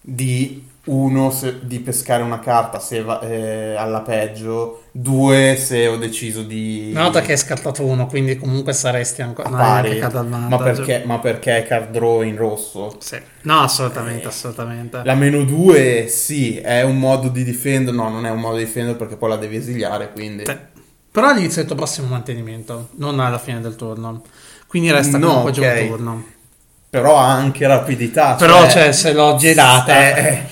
di 0.00 0.70
uno 0.84 1.30
se- 1.30 1.60
di 1.62 1.78
pescare 1.78 2.22
una 2.24 2.40
carta 2.40 2.80
se 2.80 3.02
va, 3.02 3.20
eh, 3.20 3.74
alla 3.76 4.00
peggio, 4.00 4.82
due 4.90 5.56
se 5.56 5.86
ho 5.86 5.96
deciso 5.96 6.42
di 6.42 6.88
Una 6.92 7.04
volta 7.04 7.20
che 7.20 7.32
hai 7.32 7.38
scartato 7.38 7.84
uno, 7.84 8.06
quindi 8.06 8.36
comunque 8.36 8.72
saresti 8.72 9.22
ancora 9.22 9.48
hai 9.48 10.00
pari. 10.00 10.00
ma 10.48 10.58
perché, 10.58 11.02
ma 11.04 11.18
perché 11.20 11.58
è 11.58 11.66
card 11.66 11.90
draw 11.92 12.22
in 12.22 12.36
rosso? 12.36 12.96
Sì. 12.98 13.16
No, 13.42 13.60
assolutamente, 13.60 14.26
assolutamente. 14.26 15.02
La 15.04 15.14
meno 15.14 15.44
2 15.44 16.08
sì, 16.08 16.56
è 16.58 16.82
un 16.82 16.98
modo 16.98 17.28
di 17.28 17.44
difendere, 17.44 17.96
no, 17.96 18.08
non 18.08 18.26
è 18.26 18.30
un 18.30 18.40
modo 18.40 18.56
di 18.56 18.64
difendere 18.64 18.96
perché 18.96 19.16
poi 19.16 19.28
la 19.28 19.36
devi 19.36 19.56
esiliare, 19.56 20.10
quindi... 20.10 20.44
Sì. 20.46 20.56
Però 21.12 21.28
all'inizio 21.28 21.56
del 21.58 21.66
tuo 21.66 21.76
prossimo 21.76 22.08
mantenimento, 22.08 22.88
non 22.96 23.20
alla 23.20 23.38
fine 23.38 23.60
del 23.60 23.76
turno. 23.76 24.22
Quindi 24.66 24.90
resta 24.90 25.18
No, 25.18 25.26
comunque 25.26 25.52
già 25.52 25.70
ok. 25.70 25.80
un 25.82 25.86
turno. 25.88 26.24
Però 26.88 27.18
ha 27.18 27.30
anche 27.30 27.66
rapidità. 27.66 28.34
Però, 28.34 28.68
cioè, 28.68 28.92
se 28.92 29.12
l'ho 29.12 29.36
girata. 29.36 29.92
Eh, 30.16 30.42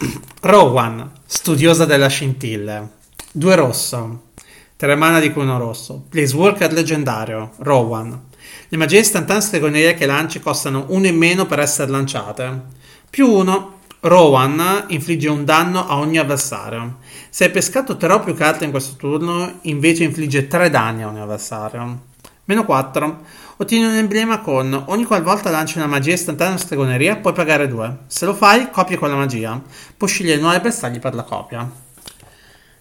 Rowan, 0.42 1.10
studiosa 1.26 1.84
della 1.84 2.08
scintille. 2.08 2.88
Due 3.32 3.54
rosso. 3.54 4.28
Tre 4.76 4.94
mana 4.94 5.20
di 5.20 5.30
cui 5.30 5.42
uno 5.42 5.58
rosso. 5.58 6.06
Planeswalker 6.08 6.72
leggendario. 6.72 7.52
Rowan. 7.58 8.28
Le 8.68 8.76
magie 8.78 9.00
istantanee 9.00 9.42
stregonerie 9.42 9.94
che 9.94 10.06
lanci 10.06 10.40
costano 10.40 10.86
uno 10.88 11.06
in 11.06 11.16
meno 11.16 11.44
per 11.44 11.58
essere 11.58 11.90
lanciate. 11.90 12.62
Più 13.10 13.28
uno. 13.28 13.78
Rowan 14.00 14.86
infligge 14.88 15.28
un 15.28 15.44
danno 15.44 15.86
a 15.86 15.98
ogni 15.98 16.16
avversario. 16.16 16.98
Se 17.28 17.44
hai 17.44 17.50
pescato 17.50 17.98
tre 17.98 18.14
o 18.14 18.20
più 18.20 18.34
carte 18.34 18.64
in 18.64 18.70
questo 18.70 18.96
turno, 18.96 19.58
invece 19.62 20.04
infligge 20.04 20.46
tre 20.46 20.70
danni 20.70 21.02
a 21.02 21.08
ogni 21.08 21.20
avversario. 21.20 22.08
Meno 22.44 22.64
4. 22.64 23.20
Ottieni 23.60 23.84
un 23.84 23.94
emblema 23.94 24.40
con 24.40 24.84
ogni 24.86 25.04
qualvolta 25.04 25.50
lanci 25.50 25.76
una 25.76 25.86
magia 25.86 26.14
istantanea 26.14 26.54
o 26.54 26.56
stregoneria, 26.56 27.16
puoi 27.16 27.34
pagare 27.34 27.68
2. 27.68 27.98
Se 28.06 28.24
lo 28.24 28.32
fai, 28.32 28.70
copia 28.70 28.96
quella 28.96 29.16
magia. 29.16 29.62
Puoi 29.98 30.08
scegliere 30.08 30.40
nuovi 30.40 30.60
bersagli 30.60 30.98
per 30.98 31.14
la 31.14 31.24
copia. 31.24 31.70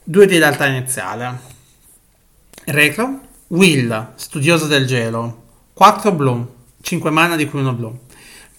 2 0.06 0.26
di 0.26 0.38
realtà 0.38 0.68
iniziale. 0.68 1.38
Reclo. 2.64 3.19
Will, 3.47 4.14
studioso 4.15 4.68
del 4.68 4.88
gelo. 4.88 5.43
4 5.73 6.14
blu. 6.14 6.56
5 6.80 7.10
mana 7.10 7.35
di 7.35 7.45
cui 7.49 7.60
uno 7.60 7.73
blu. 7.73 7.99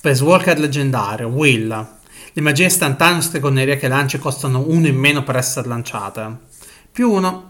Walker 0.02 0.58
leggendario, 0.58 1.28
Will. 1.28 1.68
Le 2.34 2.42
magie 2.42 2.66
istantanee 2.66 3.20
o 3.20 3.22
stregoneria 3.22 3.76
che 3.78 3.88
lanci 3.88 4.18
costano 4.18 4.62
1 4.66 4.88
in 4.88 4.96
meno 4.96 5.22
per 5.22 5.36
essere 5.36 5.68
lanciate. 5.68 6.36
Più 6.92 7.10
1. 7.10 7.49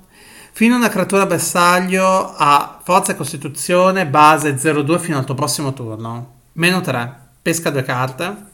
Fino 0.52 0.74
a 0.74 0.78
una 0.78 0.88
creatura 0.90 1.26
bersaglio 1.26 2.34
ha 2.36 2.80
forza 2.82 3.12
e 3.12 3.16
costituzione 3.16 4.06
base 4.06 4.54
0-2 4.56 4.98
fino 4.98 5.18
al 5.18 5.24
tuo 5.24 5.34
prossimo 5.34 5.72
turno. 5.72 6.34
Meno 6.54 6.80
3. 6.80 7.14
Pesca 7.40 7.70
due 7.70 7.82
carte. 7.82 8.48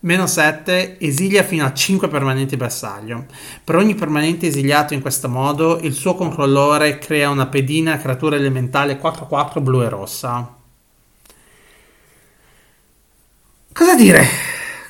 Meno 0.00 0.26
7. 0.26 0.98
Esilia 1.00 1.42
fino 1.44 1.64
a 1.64 1.72
5 1.72 2.08
permanenti 2.08 2.56
bersaglio. 2.56 3.24
Per 3.64 3.74
ogni 3.74 3.94
permanente 3.94 4.46
esiliato 4.46 4.92
in 4.92 5.00
questo 5.00 5.28
modo, 5.28 5.78
il 5.80 5.94
suo 5.94 6.14
controllore 6.14 6.98
crea 6.98 7.30
una 7.30 7.46
pedina 7.46 7.96
creatura 7.98 8.36
elementale 8.36 9.00
4-4 9.00 9.62
blu 9.62 9.82
e 9.82 9.88
rossa. 9.88 10.54
Cosa 13.72 13.94
dire? 13.94 14.26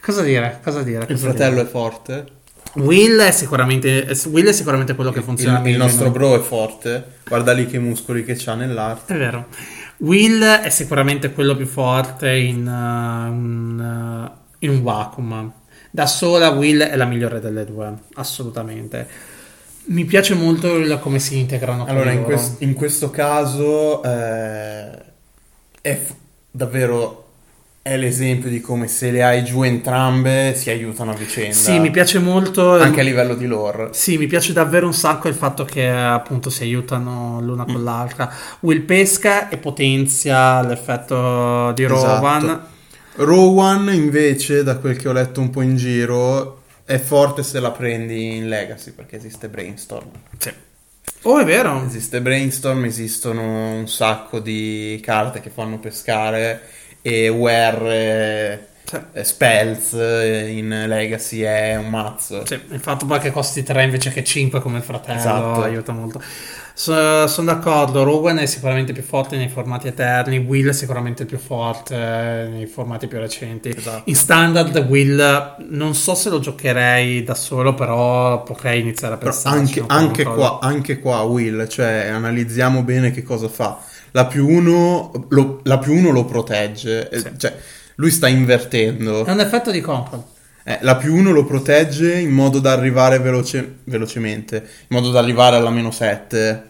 Cosa 0.03 0.23
dire? 0.23 0.61
Cosa 0.63 0.83
dire? 0.83 1.07
Il 1.09 1.19
Cosa 1.19 1.19
fratello 1.19 1.57
dire? 1.57 1.67
è 1.67 1.67
forte. 1.67 2.36
Will 2.77 3.19
è 3.21 3.31
sicuramente, 3.31 4.07
Will 4.31 4.47
è 4.47 4.53
sicuramente 4.53 4.95
quello 4.95 5.11
che 5.11 5.23
funziona 5.23 5.61
Il, 5.61 5.67
il 5.69 5.77
nostro 5.77 6.11
bro 6.11 6.37
è 6.37 6.41
forte. 6.41 7.05
Guarda 7.27 7.53
lì 7.53 7.67
che 7.67 7.79
muscoli 7.79 8.25
che 8.25 8.35
c'ha 8.37 8.55
nell'arte. 8.55 9.15
È 9.15 9.17
vero. 9.17 9.47
Will 9.99 10.43
è 10.43 10.69
sicuramente 10.71 11.33
quello 11.33 11.57
più 11.57 11.67
forte 11.67 12.35
in, 12.35 12.67
uh, 12.67 13.31
un, 13.33 14.29
uh, 14.31 14.55
in 14.59 14.71
un 14.71 14.83
vacuum. 14.83 15.53
Da 15.91 16.07
sola 16.07 16.51
Will 16.51 16.83
è 16.83 16.95
la 16.97 17.07
migliore 17.07 17.41
delle 17.41 17.65
due, 17.65 17.93
assolutamente. 18.15 19.09
Mi 19.87 20.05
piace 20.05 20.35
molto 20.35 20.77
il- 20.77 20.99
come 21.01 21.19
si 21.19 21.39
integrano 21.39 21.85
con 21.85 21.95
Allora, 21.95 22.11
in, 22.11 22.23
quest- 22.25 22.61
in 22.63 22.75
questo 22.75 23.11
caso 23.11 24.03
eh, 24.03 24.91
è 25.81 25.95
f- 25.95 26.15
davvero 26.51 27.26
è 27.87 27.97
l'esempio 27.97 28.51
di 28.51 28.61
come 28.61 28.89
se 28.89 29.13
le 29.13 29.23
hai 29.23 29.45
giù 29.45 29.63
entrambe 29.63 30.55
si 30.57 30.71
aiutano 30.71 31.13
a 31.13 31.15
vicenda. 31.15 31.55
Sì, 31.55 31.79
mi 31.79 31.93
piace 31.93 32.19
molto. 32.19 32.73
Anche 32.73 33.01
a 33.01 33.05
livello 33.05 33.37
di 33.37 33.47
lore. 33.47 33.91
Sì, 33.93 34.19
mi 34.19 34.27
piace 34.27 34.53
davvero 34.53 34.87
un 34.87 34.93
sacco 34.93 35.29
il 35.29 35.35
fatto 35.35 35.65
che 35.65 35.89
appunto 35.89 36.51
si 36.51 36.65
aiutano 36.65 37.41
l'una 37.41 37.63
Mm. 37.63 37.73
con 37.73 37.85
l'altra. 37.85 38.33
Will 38.61 38.83
pesca 38.85 39.49
e 39.49 39.59
potenzia 39.59 40.63
l'effetto 40.63 41.71
di 41.77 41.85
Rowan. 41.85 42.43
Esatto. 42.43 42.75
Rowan 43.25 43.89
invece, 43.95 44.65
da 44.65 44.79
quel 44.79 44.97
che 44.97 45.09
ho 45.09 45.13
letto 45.13 45.41
un 45.41 45.51
po' 45.51 45.61
in 45.63 45.77
giro, 45.77 46.63
è 46.85 46.99
forte 46.99 47.45
se 47.45 47.61
la 47.61 47.71
prendi 47.71 48.35
in 48.35 48.49
Legacy 48.49 48.91
perché 48.91 49.15
esiste 49.15 49.47
Brainstorm. 49.49 50.09
Sì. 50.39 50.51
Oh, 51.23 51.39
è 51.39 51.45
vero. 51.45 51.85
Esiste 51.87 52.21
Brainstorm, 52.21 52.85
esistono 52.85 53.77
un 53.79 53.87
sacco 53.89 54.41
di 54.41 55.01
carte 55.03 55.41
che 55.41 55.51
fanno 55.51 55.79
pescare 55.79 56.61
e 57.07 57.29
Where 57.29 58.69
Sì. 58.85 58.97
eh, 59.13 59.25
Spells 59.25 59.93
eh, 59.95 60.49
in 60.57 60.69
Legacy 60.87 61.41
è 61.41 61.77
un 61.77 61.89
mazzo. 61.89 62.45
Sì, 62.47 62.55
il 62.71 62.81
fatto 62.81 63.07
che 63.19 63.31
costi 63.31 63.63
3 63.63 63.85
invece 63.85 64.11
che 64.11 64.23
5 64.23 64.61
come 64.61 64.81
fratello 64.81 65.19
Esatto. 65.19 65.63
aiuta 65.63 65.93
molto. 65.93 66.23
So- 66.73 67.27
sono 67.27 67.53
d'accordo, 67.53 68.03
Rowan 68.05 68.37
è 68.37 68.47
sicuramente 68.47 68.93
più 68.93 69.03
forte 69.03 69.37
nei 69.37 69.49
formati 69.49 69.89
eterni, 69.89 70.37
Will 70.39 70.69
è 70.69 70.73
sicuramente 70.73 71.25
più 71.25 71.39
forte 71.39 71.97
nei 72.51 72.67
formati 72.67 73.07
più 73.07 73.19
recenti. 73.19 73.75
Esatto. 73.75 74.03
In 74.11 74.15
standard 74.15 74.77
Will 74.89 75.55
non 75.71 75.95
so 75.95 76.15
se 76.15 76.29
lo 76.29 76.39
giocherei 76.39 77.25
da 77.25 77.35
solo, 77.35 77.75
però 77.75 78.43
potrei 78.43 78.81
iniziare 78.81 79.15
a 79.15 79.17
pensare. 79.17 79.59
anche, 79.59 79.83
anche 79.87 80.23
qua, 80.25 80.59
anche 80.61 80.99
qua, 80.99 81.23
Will, 81.23 81.67
cioè 81.67 82.09
analizziamo 82.09 82.83
bene 82.83 83.11
che 83.11 83.23
cosa 83.23 83.49
fa. 83.49 83.79
La 84.17 84.25
più 84.25 84.49
uno 84.49 85.27
lo, 85.29 85.61
la 85.65 85.77
più 85.79 85.93
uno 85.93 86.09
lo 86.11 86.25
protegge, 86.25 87.11
eh, 87.11 87.19
Sì. 87.19 87.31
cioè 87.37 87.55
lui 87.97 88.11
sta 88.11 88.29
invertendo. 88.29 89.27
È 89.27 89.31
un 89.31 89.41
effetto 89.41 89.71
di 89.71 89.83
control. 89.83 90.23
Eh, 90.65 90.79
la 90.81 90.97
più 90.97 91.15
1 91.15 91.31
lo 91.33 91.45
protegge 91.45 92.19
in 92.19 92.31
modo 92.31 92.59
da 92.59 92.73
arrivare 92.73 93.19
veloce- 93.19 93.77
velocemente, 93.85 94.57
in 94.89 94.97
modo 94.97 95.11
da 95.11 95.19
arrivare 95.21 95.57
alla 95.57 95.69
meno 95.71 95.91
7, 95.91 96.63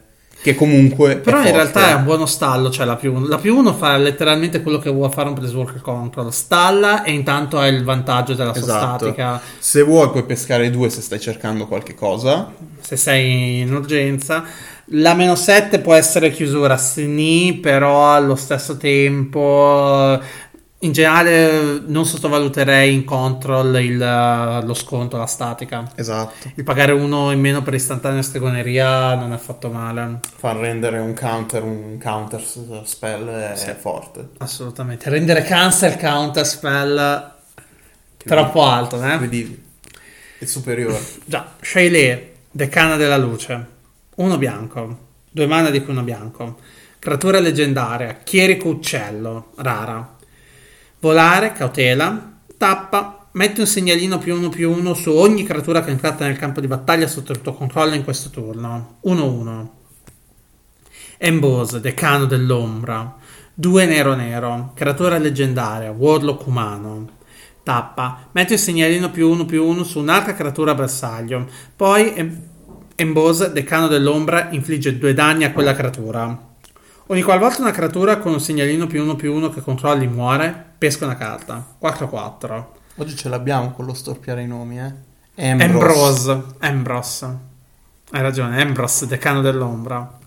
che 0.47 0.55
comunque... 0.55 1.17
Però 1.17 1.39
in 1.39 1.51
realtà 1.51 1.89
è 1.91 1.95
un 1.95 2.05
buono 2.05 2.25
stallo, 2.25 2.71
cioè 2.71 2.87
la 2.87 2.95
più 2.95 3.13
1. 3.13 3.27
La 3.27 3.39
più 3.39 3.57
1 3.57 3.73
fa 3.75 3.97
letteralmente 3.97 4.63
quello 4.63 4.79
che 4.79 4.91
vuole 4.91 5.13
fare 5.13 5.27
un 5.27 5.35
Planeswalker 5.35 5.81
Control. 5.81 6.33
Stalla 6.33 7.03
e 7.03 7.11
intanto 7.11 7.59
ha 7.59 7.67
il 7.67 7.83
vantaggio 7.83 8.35
della 8.35 8.55
sua 8.55 8.63
Esatto. 8.63 8.99
statica. 9.07 9.41
Se 9.59 9.83
vuoi 9.83 10.11
puoi 10.11 10.23
pescare 10.23 10.71
due 10.71 10.89
se 10.89 11.01
stai 11.01 11.19
cercando 11.19 11.67
qualche 11.67 11.95
cosa. 11.95 12.53
se 12.81 12.97
sei 12.97 13.61
in 13.61 13.75
urgenza. 13.75 14.45
La 14.91 15.15
meno 15.15 15.35
7 15.35 15.81
può 15.81 15.95
essere 15.95 16.31
chiusura 16.31 16.77
SNI, 16.77 17.59
però 17.61 18.15
allo 18.15 18.37
stesso 18.37 18.77
tempo, 18.77 20.17
in 20.81 20.93
generale, 20.93 21.81
non 21.87 22.05
sottovaluterei 22.05 22.93
in 22.93 23.05
control 23.05 23.81
il- 23.83 24.61
lo 24.65 24.75
sconto, 24.75 25.17
la 25.17 25.27
statica. 25.27 25.91
Esatto. 25.95 26.51
Il 26.55 26.65
pagare 26.65 26.93
uno 26.93 27.31
in 27.33 27.41
meno 27.41 27.63
per 27.63 27.75
istantanea 27.75 28.21
stregoneria 28.23 29.15
non 29.15 29.33
è 29.33 29.35
affatto 29.35 29.71
male, 29.71 30.21
Far 30.37 30.57
rendere 30.57 30.99
un 30.99 31.15
counter, 31.15 31.63
un 31.63 31.99
counter 31.99 32.43
spell 32.85 33.27
è 33.27 33.57
Sì. 33.57 33.73
forte. 33.79 34.29
assolutamente. 34.39 35.09
Rendere 35.09 35.43
cancel 35.43 35.97
counter 35.97 36.47
spell 36.47 37.33
troppo 38.19 38.63
alto, 38.65 39.03
eh? 39.03 39.17
Vedi, 39.19 39.65
è 40.39 40.45
superiore. 40.45 41.01
Già, 41.25 41.53
Shaile, 41.61 42.35
decana 42.51 42.97
della 42.97 43.17
luce. 43.17 43.67
Uno 44.17 44.37
bianco. 44.39 44.99
Due 45.31 45.47
mana 45.47 45.71
di 45.71 45.83
cui 45.83 45.93
uno 45.93 46.03
bianco. 46.03 46.59
Creatura 46.99 47.39
leggendaria. 47.41 48.19
Chierico 48.25 48.69
uccello. 48.69 49.53
Rara. 49.57 50.16
Volare, 51.07 51.53
cautela. 51.53 52.33
Tappa. 52.59 53.29
Metti 53.31 53.61
un 53.61 53.67
segnalino 53.69 54.19
più 54.19 54.35
uno 54.35 54.49
più 54.49 54.73
uno 54.73 54.93
su 54.93 55.13
ogni 55.13 55.45
creatura 55.45 55.81
che 55.81 55.87
è 55.87 55.93
entrata 55.93 56.27
nel 56.27 56.37
campo 56.37 56.61
di 56.61 56.67
battaglia 56.67 57.07
sotto 57.07 57.31
il 57.31 57.43
tuo 57.43 57.55
controllo 57.55 57.95
in 57.95 58.03
questo 58.03 58.29
turno. 58.29 58.97
1-1. 59.05 59.67
Embose, 61.19 61.81
decano 61.81 62.25
dell'ombra. 62.25 63.15
2 63.55 63.87
nero 63.87 64.17
nero. 64.17 64.73
Creatura 64.75 65.17
leggendaria. 65.19 65.93
Warlock 65.93 66.45
umano. 66.45 67.09
Tappa. 67.63 68.27
Metti 68.33 68.55
il 68.55 68.59
segnalino 68.59 69.09
più 69.13 69.31
uno 69.31 69.45
più 69.45 69.65
uno 69.65 69.85
su 69.85 70.01
un'altra 70.01 70.35
creatura 70.35 70.75
bersaglio. 70.75 71.47
Poi 71.77 72.15
em- 72.15 72.43
Embose, 72.99 73.53
decano 73.53 73.89
dell'ombra, 73.89 74.49
infligge 74.53 74.99
due 74.99 75.13
danni 75.13 75.45
a 75.45 75.53
quella 75.53 75.75
creatura. 75.75 76.55
Ogni 77.09 77.23
qualvolta 77.23 77.61
una 77.61 77.71
creatura 77.71 78.17
con 78.19 78.33
un 78.33 78.41
segnalino 78.41 78.87
più 78.89 79.01
uno 79.03 79.15
più 79.15 79.33
uno 79.33 79.49
che 79.49 79.61
controlli 79.61 80.09
muore, 80.09 80.65
pesca 80.77 81.05
una 81.05 81.17
carta. 81.17 81.65
4-4. 81.81 82.65
Oggi 82.97 83.15
ce 83.15 83.29
l'abbiamo 83.29 83.71
con 83.71 83.85
lo 83.85 83.95
storpiare 83.95 84.43
i 84.43 84.47
nomi, 84.49 84.81
eh. 84.81 85.51
Ambrose. 85.51 86.43
Ambrose. 86.61 87.27
Hai 88.11 88.23
ragione, 88.23 88.61
Ambrose, 88.61 89.07
decano 89.07 89.41
dell'ombra. 89.41 90.19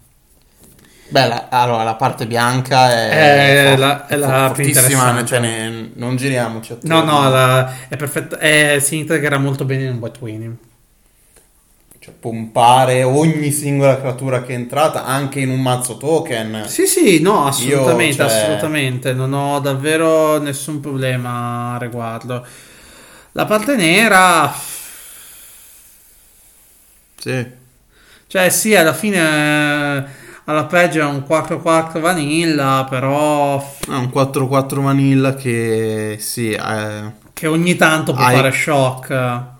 Beh, 1.12 1.28
la, 1.28 1.48
allora 1.50 1.84
la 1.84 1.96
parte 1.96 2.28
bianca 2.28 2.92
è, 2.92 3.10
È 3.10 3.70
for- 3.72 3.80
la- 3.80 4.06
è 4.08 4.16
la 4.16 4.52
più 4.54 4.64
interessante. 4.64 5.26
cioè 5.26 5.40
ne- 5.40 5.90
non 5.96 6.16
giriamoci 6.16 6.78
No, 6.84 7.00
attorno. 7.00 7.22
no, 7.24 7.30
la- 7.30 7.74
è 7.90 7.98
perfetto. 7.98 8.38
è- 8.38 8.78
si 8.80 8.98
integra 9.00 9.38
molto 9.40 9.66
bene 9.66 9.86
in 9.86 10.00
un 10.00 10.12
Winnie. 10.20 10.56
Cioè, 12.02 12.14
pompare 12.18 13.04
ogni 13.04 13.52
singola 13.52 13.98
creatura 14.00 14.42
che 14.42 14.54
è 14.54 14.56
entrata, 14.56 15.04
anche 15.06 15.42
in 15.42 15.50
un 15.50 15.62
mazzo 15.62 15.98
token. 15.98 16.64
Sì, 16.68 16.86
sì, 16.88 17.20
no, 17.22 17.46
assolutamente, 17.46 18.16
cioè- 18.16 18.26
assolutamente. 18.26 19.14
Non 19.14 19.34
ho 19.34 19.60
davvero 19.60 20.38
nessun 20.40 20.80
problema 20.80 21.74
a 21.74 21.78
riguardo. 21.78 22.46
La 23.34 23.46
parte 23.46 23.76
nera, 23.76 24.52
Sì. 27.18 27.46
cioè 28.28 28.50
sì, 28.50 28.76
alla 28.76 28.94
fine 28.94 29.18
eh, 29.98 30.04
alla 30.46 30.66
peggio 30.66 31.02
è 31.02 31.06
un 31.06 31.24
4-4 31.28 32.00
vanilla, 32.00 32.88
però 32.90 33.56
Ah, 33.90 33.98
un 33.98 34.10
4-4 34.10 34.82
vanilla 34.82 35.36
che 35.36 36.16
sì, 36.20 36.52
eh, 36.54 37.12
che 37.34 37.48
ogni 37.48 37.76
tanto 37.76 38.14
può 38.14 38.24
Hai- 38.24 38.36
fare 38.36 38.52
shock. 38.52 39.58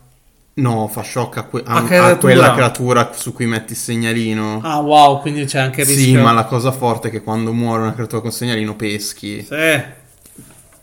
No, 0.60 0.88
fa 0.88 1.04
shock 1.04 1.38
a, 1.38 1.44
que- 1.44 1.64
a- 1.66 1.76
A 1.86 2.06
a 2.10 2.18
quella 2.18 2.54
creatura 2.54 3.12
su 3.14 3.34
cui 3.34 3.46
metti 3.46 3.72
il 3.74 3.78
segnalino. 3.78 4.62
Ah, 4.64 4.80
wow, 4.80 5.22
quindi 5.22 5.46
c'è 5.46 5.60
anche 5.60 5.82
il 5.82 5.88
sì, 5.88 5.96
rischio. 5.96 6.22
ma 6.22 6.32
la 6.32 6.46
cosa 6.46 6.72
forte 6.72 7.08
è 7.08 7.12
che 7.12 7.22
quando 7.22 7.52
muore 7.54 7.82
una 7.84 7.94
creatura 7.94 8.22
con 8.22 8.32
segnalino 8.32 8.76
peschi. 8.76 9.44
Sì. 9.44 9.98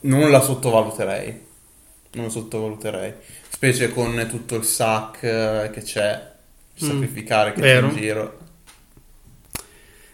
Non 0.01 0.31
la 0.31 0.41
sottovaluterei. 0.41 1.45
Non 2.13 2.25
la 2.25 2.31
sottovaluterei. 2.31 3.13
Specie 3.49 3.93
con 3.93 4.27
tutto 4.29 4.57
il 4.57 4.65
sac 4.65 5.23
eh, 5.23 5.71
che 5.73 5.83
c'è. 5.83 6.33
Mm, 6.85 6.87
Sacrificare 6.89 7.53
che 7.53 7.61
vero. 7.61 7.87
c'è 7.89 7.93
in 7.95 7.99
giro. 8.01 8.39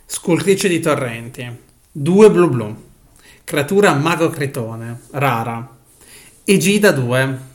Scultrice 0.07 0.69
di 0.69 0.81
torrenti. 0.81 1.59
2 1.91 2.31
blu 2.31 2.49
blu. 2.49 2.77
Creatura 3.45 3.95
mago 3.95 4.29
cretone. 4.31 5.01
Rara. 5.13 5.69
Egida 6.45 6.91
2. 6.93 7.51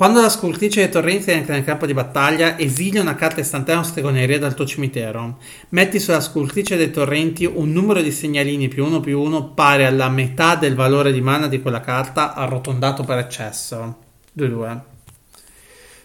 Quando 0.00 0.22
la 0.22 0.30
scultrice 0.30 0.80
dei 0.80 0.90
torrenti 0.90 1.30
entra 1.30 1.52
nel 1.52 1.62
campo 1.62 1.84
di 1.84 1.92
battaglia, 1.92 2.58
esilia 2.58 3.02
una 3.02 3.16
carta 3.16 3.40
istantanea 3.40 3.82
o 3.82 3.84
stregoneria 3.84 4.38
dal 4.38 4.54
tuo 4.54 4.64
cimitero. 4.64 5.36
Metti 5.68 6.00
sulla 6.00 6.22
scultrice 6.22 6.78
dei 6.78 6.90
torrenti 6.90 7.44
un 7.44 7.70
numero 7.70 8.00
di 8.00 8.10
segnalini 8.10 8.68
più 8.68 8.86
uno 8.86 9.00
più 9.00 9.20
uno 9.20 9.50
pari 9.50 9.84
alla 9.84 10.08
metà 10.08 10.54
del 10.54 10.74
valore 10.74 11.12
di 11.12 11.20
mana 11.20 11.48
di 11.48 11.60
quella 11.60 11.82
carta, 11.82 12.32
arrotondato 12.32 13.04
per 13.04 13.18
eccesso. 13.18 13.96
2-2. 14.38 14.80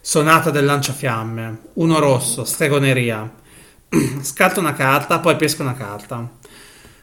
Sonata 0.01 0.49
del 0.49 0.65
lanciafiamme. 0.65 1.59
Uno 1.75 1.97
rosso, 1.99 2.43
stregoneria. 2.43 3.33
Scarta 4.19 4.59
una 4.59 4.73
carta, 4.73 5.19
poi 5.19 5.37
pesca 5.37 5.63
una 5.63 5.73
carta. 5.73 6.29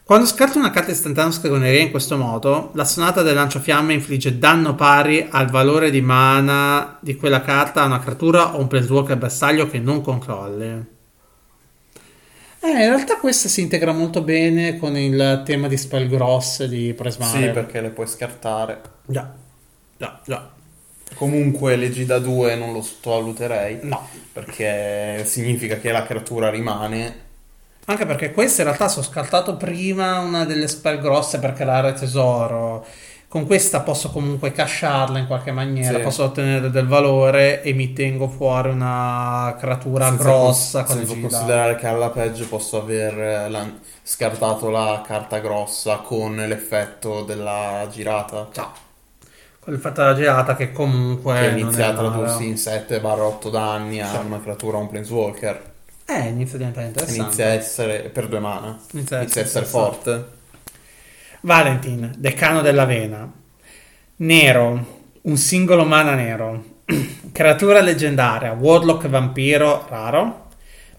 Quando 0.04 0.26
scarti 0.26 0.58
una 0.58 0.70
carta 0.70 0.90
istantanea 0.90 1.30
stregoneria 1.30 1.80
in 1.80 1.90
questo 1.90 2.16
modo, 2.16 2.70
la 2.74 2.84
sonata 2.84 3.22
del 3.22 3.34
lanciafiamme 3.34 3.92
infligge 3.94 4.36
danno 4.36 4.74
pari 4.74 5.28
al 5.30 5.48
valore 5.48 5.90
di 5.90 6.00
mana 6.00 6.98
di 7.00 7.14
quella 7.14 7.40
carta 7.40 7.82
a 7.82 7.86
una 7.86 8.00
creatura 8.00 8.56
o 8.56 8.58
un 8.58 8.66
planeswalker 8.66 9.16
bersaglio 9.16 9.70
che 9.70 9.78
non 9.78 10.00
controlli. 10.00 10.84
Eh, 12.64 12.68
in 12.68 12.76
realtà 12.76 13.16
questa 13.16 13.48
si 13.48 13.60
integra 13.60 13.92
molto 13.92 14.22
bene 14.22 14.76
con 14.76 14.96
il 14.96 15.42
tema 15.44 15.68
di 15.68 15.76
spell 15.76 16.08
gross 16.08 16.64
di 16.64 16.92
Presmare. 16.94 17.46
Sì, 17.46 17.50
perché 17.50 17.80
le 17.80 17.90
puoi 17.90 18.06
scartare. 18.08 18.80
Già, 19.06 19.32
già, 19.96 20.20
già. 20.24 20.50
Comunque 21.14 21.76
leggi 21.76 22.04
da 22.04 22.18
2 22.18 22.56
non 22.56 22.72
lo 22.72 22.82
sottovaluterei. 22.82 23.80
No, 23.82 24.08
Perché 24.32 25.24
significa 25.26 25.76
che 25.78 25.92
la 25.92 26.04
creatura 26.04 26.50
rimane. 26.50 27.21
Anche 27.86 28.06
perché 28.06 28.30
questa 28.32 28.62
in 28.62 28.68
realtà 28.68 28.88
sono 28.88 29.04
scartato 29.04 29.56
prima 29.56 30.20
una 30.20 30.44
delle 30.44 30.68
spell 30.68 31.00
grosse 31.00 31.38
per 31.40 31.52
creare 31.52 31.92
tesoro. 31.94 32.84
Con 33.26 33.46
questa 33.46 33.80
posso 33.80 34.10
comunque 34.10 34.52
casciarla 34.52 35.18
in 35.18 35.26
qualche 35.26 35.52
maniera, 35.52 35.96
Sì. 35.96 36.04
posso 36.04 36.22
ottenere 36.24 36.70
del 36.70 36.86
valore 36.86 37.62
e 37.62 37.72
mi 37.72 37.92
tengo 37.94 38.28
fuori 38.28 38.68
una 38.68 39.56
creatura 39.58 40.06
senza 40.08 40.22
grossa 40.22 40.82
con 40.84 40.96
senza 40.98 41.14
considerare 41.18 41.76
che 41.76 41.86
alla 41.86 42.10
peggio 42.10 42.46
posso 42.46 42.80
aver 42.82 43.18
eh, 43.18 43.48
lan- 43.48 43.80
scartato 44.02 44.68
la 44.68 45.02
carta 45.04 45.38
grossa 45.38 45.96
con 45.96 46.36
l'effetto 46.36 47.22
della 47.22 47.86
girata. 47.90 48.48
Ciao. 48.52 48.72
Con 49.58 49.72
il 49.72 49.80
fatto 49.80 50.02
della 50.02 50.14
girata 50.14 50.54
che 50.54 50.70
comunque 50.70 51.32
che 51.34 51.48
è 51.80 51.82
a 51.82 51.94
tradursi 51.94 52.46
in 52.46 52.56
7-8 52.56 53.48
danni 53.48 54.00
a 54.02 54.08
Sì. 54.10 54.16
una 54.26 54.40
creatura 54.40 54.76
un 54.76 54.88
planeswalker. 54.88 55.70
Eh, 56.06 56.28
inizia 56.28 56.56
a 56.56 56.58
diventare 56.58 56.86
interessante. 56.86 57.22
Inizia 57.22 57.46
a 57.46 57.48
essere 57.48 57.98
per 58.10 58.28
due 58.28 58.40
mana. 58.40 58.78
Inizia 58.92 59.18
a 59.18 59.20
Inizia 59.22 59.42
a 59.42 59.44
essere 59.44 59.64
forte. 59.64 60.24
Valentin, 61.42 62.12
decano 62.16 62.60
dell'avena. 62.60 63.30
Nero, 64.16 65.00
un 65.22 65.36
singolo 65.36 65.84
mana 65.84 66.14
nero. 66.14 66.64
Creatura 67.32 67.80
leggendaria, 67.80 68.52
Warlock 68.52 69.08
vampiro, 69.08 69.86
raro. 69.88 70.48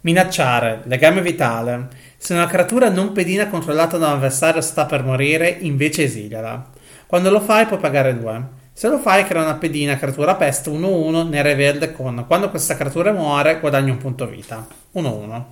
Minacciare, 0.02 0.82
legame 0.86 1.22
vitale. 1.22 1.88
Se 2.18 2.34
una 2.34 2.48
creatura 2.48 2.90
non 2.90 3.14
pedina 3.14 3.48
controllata 3.48 3.98
da 3.98 4.08
un 4.08 4.14
avversario 4.14 4.62
sta 4.62 4.86
per 4.86 5.04
morire, 5.04 5.50
invece 5.50 6.04
esiliala. 6.04 6.72
Quando 7.06 7.30
lo 7.30 7.40
fai 7.40 7.66
puoi 7.66 7.80
pagare 7.80 8.18
2. 8.18 8.62
Se 8.76 8.88
lo 8.88 8.98
fai 8.98 9.24
crea 9.26 9.44
una 9.44 9.54
pedina 9.54 9.98
creatura 10.00 10.34
peste 10.34 10.72
1-1 10.72 11.30
nera 11.30 11.50
e 11.50 11.56
verde 11.56 11.92
con 11.92 12.26
quando 12.26 12.50
questa 12.50 12.76
creatura 12.76 13.12
muore 13.12 13.60
guadagni 13.60 13.92
un 13.92 13.98
punto 13.98 14.26
vita. 14.26 14.66
1-1. 14.96 15.44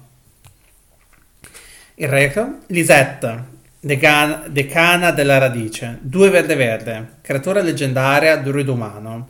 Il 1.95 2.07
reco, 2.07 2.57
Lisette, 2.65 3.43
decana, 3.79 4.45
decana 4.47 5.11
della 5.11 5.37
radice, 5.37 5.99
2 6.01 6.29
verde 6.31 6.55
verde, 6.55 7.07
creatura 7.21 7.61
leggendaria, 7.61 8.37
druido 8.37 8.73
umano. 8.73 9.27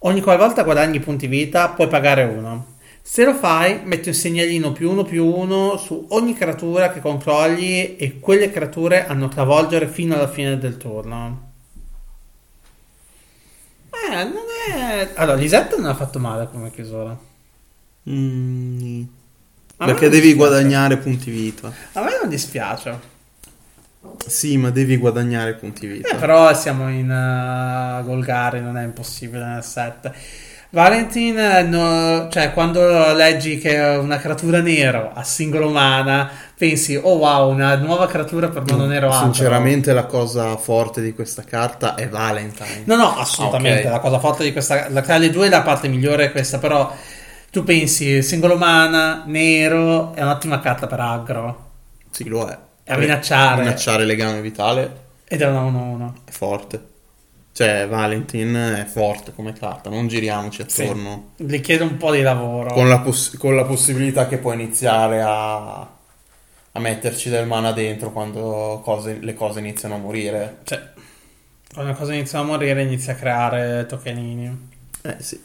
Ogni 0.00 0.20
qualvolta 0.20 0.64
guadagni 0.64 0.98
punti 0.98 1.28
vita 1.28 1.68
puoi 1.68 1.86
pagare 1.86 2.24
1. 2.24 2.66
Se 3.00 3.24
lo 3.24 3.34
fai, 3.34 3.80
metti 3.84 4.08
un 4.08 4.14
segnalino 4.14 4.72
più 4.72 4.90
1 4.90 5.04
più 5.04 5.24
1 5.24 5.76
su 5.76 6.06
ogni 6.10 6.34
creatura 6.34 6.90
che 6.90 6.98
controlli 7.00 7.94
e 7.94 8.18
quelle 8.18 8.50
creature 8.50 9.06
hanno 9.06 9.28
travolgere 9.28 9.86
fino 9.86 10.16
alla 10.16 10.28
fine 10.28 10.58
del 10.58 10.76
turno. 10.76 11.49
Eh, 14.10 14.24
non 14.24 14.44
è... 14.74 15.10
Allora, 15.14 15.36
Lisette 15.36 15.76
non 15.76 15.86
ha 15.86 15.94
fatto 15.94 16.18
male 16.18 16.48
come 16.50 16.70
chiusura. 16.70 17.16
Mm, 18.08 19.02
perché 19.76 20.08
devi 20.08 20.28
dispiace. 20.28 20.36
guadagnare 20.36 20.96
punti 20.96 21.30
vita. 21.30 21.72
A 21.92 22.02
me 22.02 22.18
non 22.20 22.28
dispiace. 22.28 23.18
Sì, 24.26 24.56
ma 24.56 24.70
devi 24.70 24.96
guadagnare 24.96 25.54
punti 25.54 25.86
vita. 25.86 26.08
Eh, 26.08 26.16
però 26.16 26.52
siamo 26.54 26.88
in 26.88 27.10
uh, 27.10 28.04
Golgari, 28.04 28.60
non 28.60 28.76
è 28.76 28.84
impossibile 28.84 29.44
nel 29.44 29.62
set. 29.62 30.10
Valentin, 30.72 31.36
eh, 31.36 31.62
no- 31.62 32.28
cioè 32.30 32.52
quando 32.52 33.12
leggi 33.12 33.58
che 33.58 33.74
è 33.74 33.96
una 33.96 34.18
creatura 34.18 34.60
nero 34.60 35.10
a 35.12 35.24
singolo 35.24 35.68
mana, 35.68 36.30
pensi, 36.56 36.94
oh 36.94 37.16
wow, 37.16 37.50
una 37.50 37.74
nuova 37.76 38.06
creatura 38.06 38.48
per 38.48 38.62
mono 38.66 38.86
nero 38.86 39.10
altro. 39.10 39.32
Sinceramente, 39.32 39.92
la 39.92 40.04
cosa 40.04 40.56
forte 40.56 41.00
di 41.02 41.12
questa 41.12 41.42
carta 41.42 41.96
è 41.96 42.08
Valentine. 42.08 42.82
No, 42.84 42.94
no, 42.94 43.16
assolutamente. 43.18 43.82
Ah, 43.82 43.86
ok. 43.86 43.92
La 43.94 43.98
cosa 43.98 44.18
forte 44.20 44.44
di 44.44 44.52
questa, 44.52 44.88
la, 44.90 45.00
tra 45.00 45.16
le 45.16 45.30
due 45.30 45.48
la 45.48 45.62
parte 45.62 45.88
migliore 45.88 46.26
è 46.26 46.30
questa, 46.30 46.58
però 46.58 46.92
tu 47.50 47.64
pensi, 47.64 48.22
singolo 48.22 48.56
mana, 48.56 49.24
nero, 49.26 50.14
è 50.14 50.22
un'ottima 50.22 50.60
carta 50.60 50.86
per 50.86 51.00
aggro. 51.00 51.70
Sì, 52.12 52.28
lo 52.28 52.46
è. 52.46 52.56
È 52.84 52.92
a 52.92 52.96
minacciare. 52.96 53.62
Minacciare 53.62 54.04
legame 54.04 54.40
vitale 54.40 55.08
Ed 55.26 55.42
è 55.42 55.46
una 55.48 55.62
1-1. 55.62 56.12
è 56.26 56.30
forte. 56.30 56.89
Cioè, 57.52 57.86
Valentine 57.88 58.80
è 58.82 58.84
forte 58.84 59.32
come 59.34 59.52
carta, 59.52 59.90
non 59.90 60.06
giriamoci 60.08 60.64
Sì. 60.66 60.82
attorno. 60.82 61.32
Gli 61.36 61.60
chiede 61.60 61.82
un 61.84 61.96
po' 61.96 62.12
di 62.12 62.22
lavoro. 62.22 62.72
Con, 62.72 62.88
la 62.88 63.00
poss- 63.00 63.36
con 63.36 63.54
la 63.56 63.64
possibilità 63.64 64.26
che 64.28 64.38
puoi 64.38 64.54
iniziare 64.54 65.20
a, 65.20 65.80
a 65.80 66.78
metterci 66.80 67.28
del 67.28 67.46
mana 67.46 67.72
dentro 67.72 68.12
quando 68.12 68.80
cose- 68.84 69.18
le 69.20 69.34
cose 69.34 69.58
iniziano 69.58 69.96
a 69.96 69.98
morire. 69.98 70.58
Cioè, 70.62 70.80
quando 71.72 71.90
una 71.90 71.98
cosa 72.00 72.14
inizia 72.14 72.38
a 72.38 72.44
morire 72.44 72.82
inizia 72.82 73.12
a 73.12 73.16
creare 73.16 73.84
tokenini. 73.86 74.68
Eh 75.02 75.16
sì. 75.18 75.40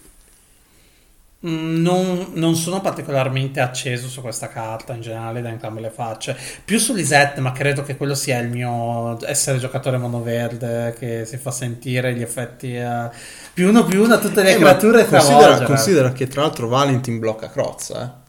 Mm, 1.48 1.82
Non, 1.82 2.28
non 2.34 2.56
sono 2.56 2.82
particolarmente 2.82 3.60
acceso 3.60 4.08
su 4.08 4.22
questa 4.22 4.48
carta 4.48 4.94
in 4.94 5.02
generale 5.02 5.42
da 5.42 5.50
entrambe 5.50 5.80
le 5.82 5.90
facce. 5.92 6.36
Più 6.64 6.80
su 6.80 6.94
Lisette, 6.94 7.40
ma 7.42 7.52
credo 7.52 7.84
che 7.84 7.98
quello 7.98 8.16
sia 8.16 8.40
il 8.40 8.50
mio 8.50 9.18
essere 9.28 9.60
giocatore 9.60 9.98
monoverde 9.98 10.96
che 10.98 11.26
si 11.26 11.38
fa 11.38 11.52
sentire 11.52 12.14
gli 12.16 12.22
effetti 12.22 12.76
eh, 12.76 13.10
più 13.54 13.68
uno 13.70 13.84
più 13.86 14.04
uno 14.04 14.16
a 14.16 14.18
tutte 14.20 14.42
le 14.42 14.54
Eh, 14.56 14.58
creature 14.58 15.06
considera, 15.06 15.38
travolgere. 15.40 15.66
considera 15.66 16.12
che 16.14 16.28
tra 16.28 16.42
l'altro 16.42 16.68
Valentin 16.68 17.20
blocca 17.20 17.50
Crozza, 17.50 18.04
eh. 18.04 18.24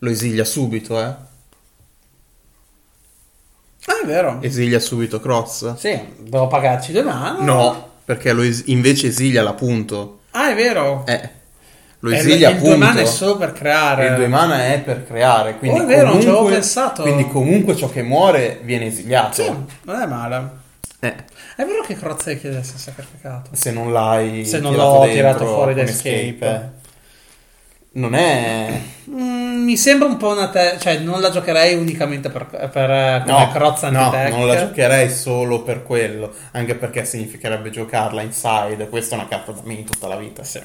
Lo 0.00 0.10
esilia 0.10 0.44
subito, 0.44 1.00
eh. 1.00 1.04
Ah, 3.88 4.00
è 4.02 4.06
vero. 4.06 4.38
Esilia 4.42 4.80
subito 4.80 5.20
Crozza. 5.20 5.76
Sì, 5.76 5.98
devo 6.18 6.48
pagarci 6.48 6.92
due 6.92 7.02
mani. 7.02 7.44
No, 7.44 7.92
perché 8.04 8.32
lo 8.32 8.42
es- 8.42 8.64
invece 8.66 9.06
esilia 9.08 9.42
l'appunto. 9.42 10.20
Ah, 10.32 10.50
è 10.50 10.54
vero. 10.54 11.04
Eh, 11.06 11.30
lo 12.08 12.14
Eh, 12.14 12.18
esilia 12.18 12.50
il 12.50 12.56
due 12.58 12.68
appunto. 12.70 12.86
mana 12.86 13.00
è 13.00 13.04
solo 13.06 13.36
per 13.36 13.52
creare. 13.52 14.06
Il 14.08 14.14
due 14.16 14.28
mana 14.28 14.66
è 14.72 14.80
per 14.80 15.04
creare, 15.06 15.56
quindi 15.58 15.78
Oh, 15.78 15.82
è 15.82 15.86
vero, 15.86 16.08
non 16.08 16.12
ci 16.14 16.26
avevo 16.26 16.32
comunque- 16.36 16.52
pensato. 16.60 17.02
Quindi 17.02 17.26
comunque 17.28 17.76
ciò 17.76 17.88
che 17.90 18.02
muore 18.02 18.60
viene 18.62 18.86
esiliato. 18.86 19.42
Sì, 19.42 19.52
non 19.82 20.00
è 20.00 20.06
male. 20.06 20.64
Eh, 21.00 21.14
È 21.56 21.64
vero 21.64 21.82
che 21.86 21.94
Crozza 21.96 22.32
chiede 22.34 22.56
di 22.56 22.60
essere 22.62 22.78
sacrificato. 22.78 23.50
se 23.52 23.70
non 23.70 23.92
l'hai 23.92 24.44
Se 24.44 24.58
non 24.58 24.72
tirato 24.72 24.88
l'ho 24.92 24.98
dentro 25.00 25.14
tirato 25.14 25.46
fuori 25.46 25.74
da 25.74 25.82
escape. 25.82 26.70
Non 27.92 28.14
è... 28.14 28.78
Mm, 29.10 29.62
mi 29.64 29.74
sembra 29.78 30.06
un 30.06 30.18
po' 30.18 30.32
una 30.32 30.48
te- 30.50 30.76
cioè 30.78 30.98
non 30.98 31.20
la 31.22 31.30
giocherei 31.30 31.74
unicamente 31.74 32.28
per, 32.28 32.44
per 32.70 32.90
eh, 32.90 33.22
No, 33.26 33.50
Crozza 33.52 33.88
no, 33.88 34.10
non 34.28 34.46
la 34.46 34.58
giocherei 34.58 35.08
solo 35.10 35.62
per 35.62 35.82
quello, 35.82 36.30
anche 36.52 36.74
perché 36.74 37.06
significherebbe 37.06 37.70
giocarla 37.70 38.20
inside. 38.20 38.88
Questa 38.90 39.16
è 39.16 39.18
una 39.18 39.28
carta 39.28 39.52
da 39.52 39.60
me 39.64 39.82
tutta 39.84 40.08
la 40.08 40.16
vita. 40.16 40.44
Sì. 40.44 40.60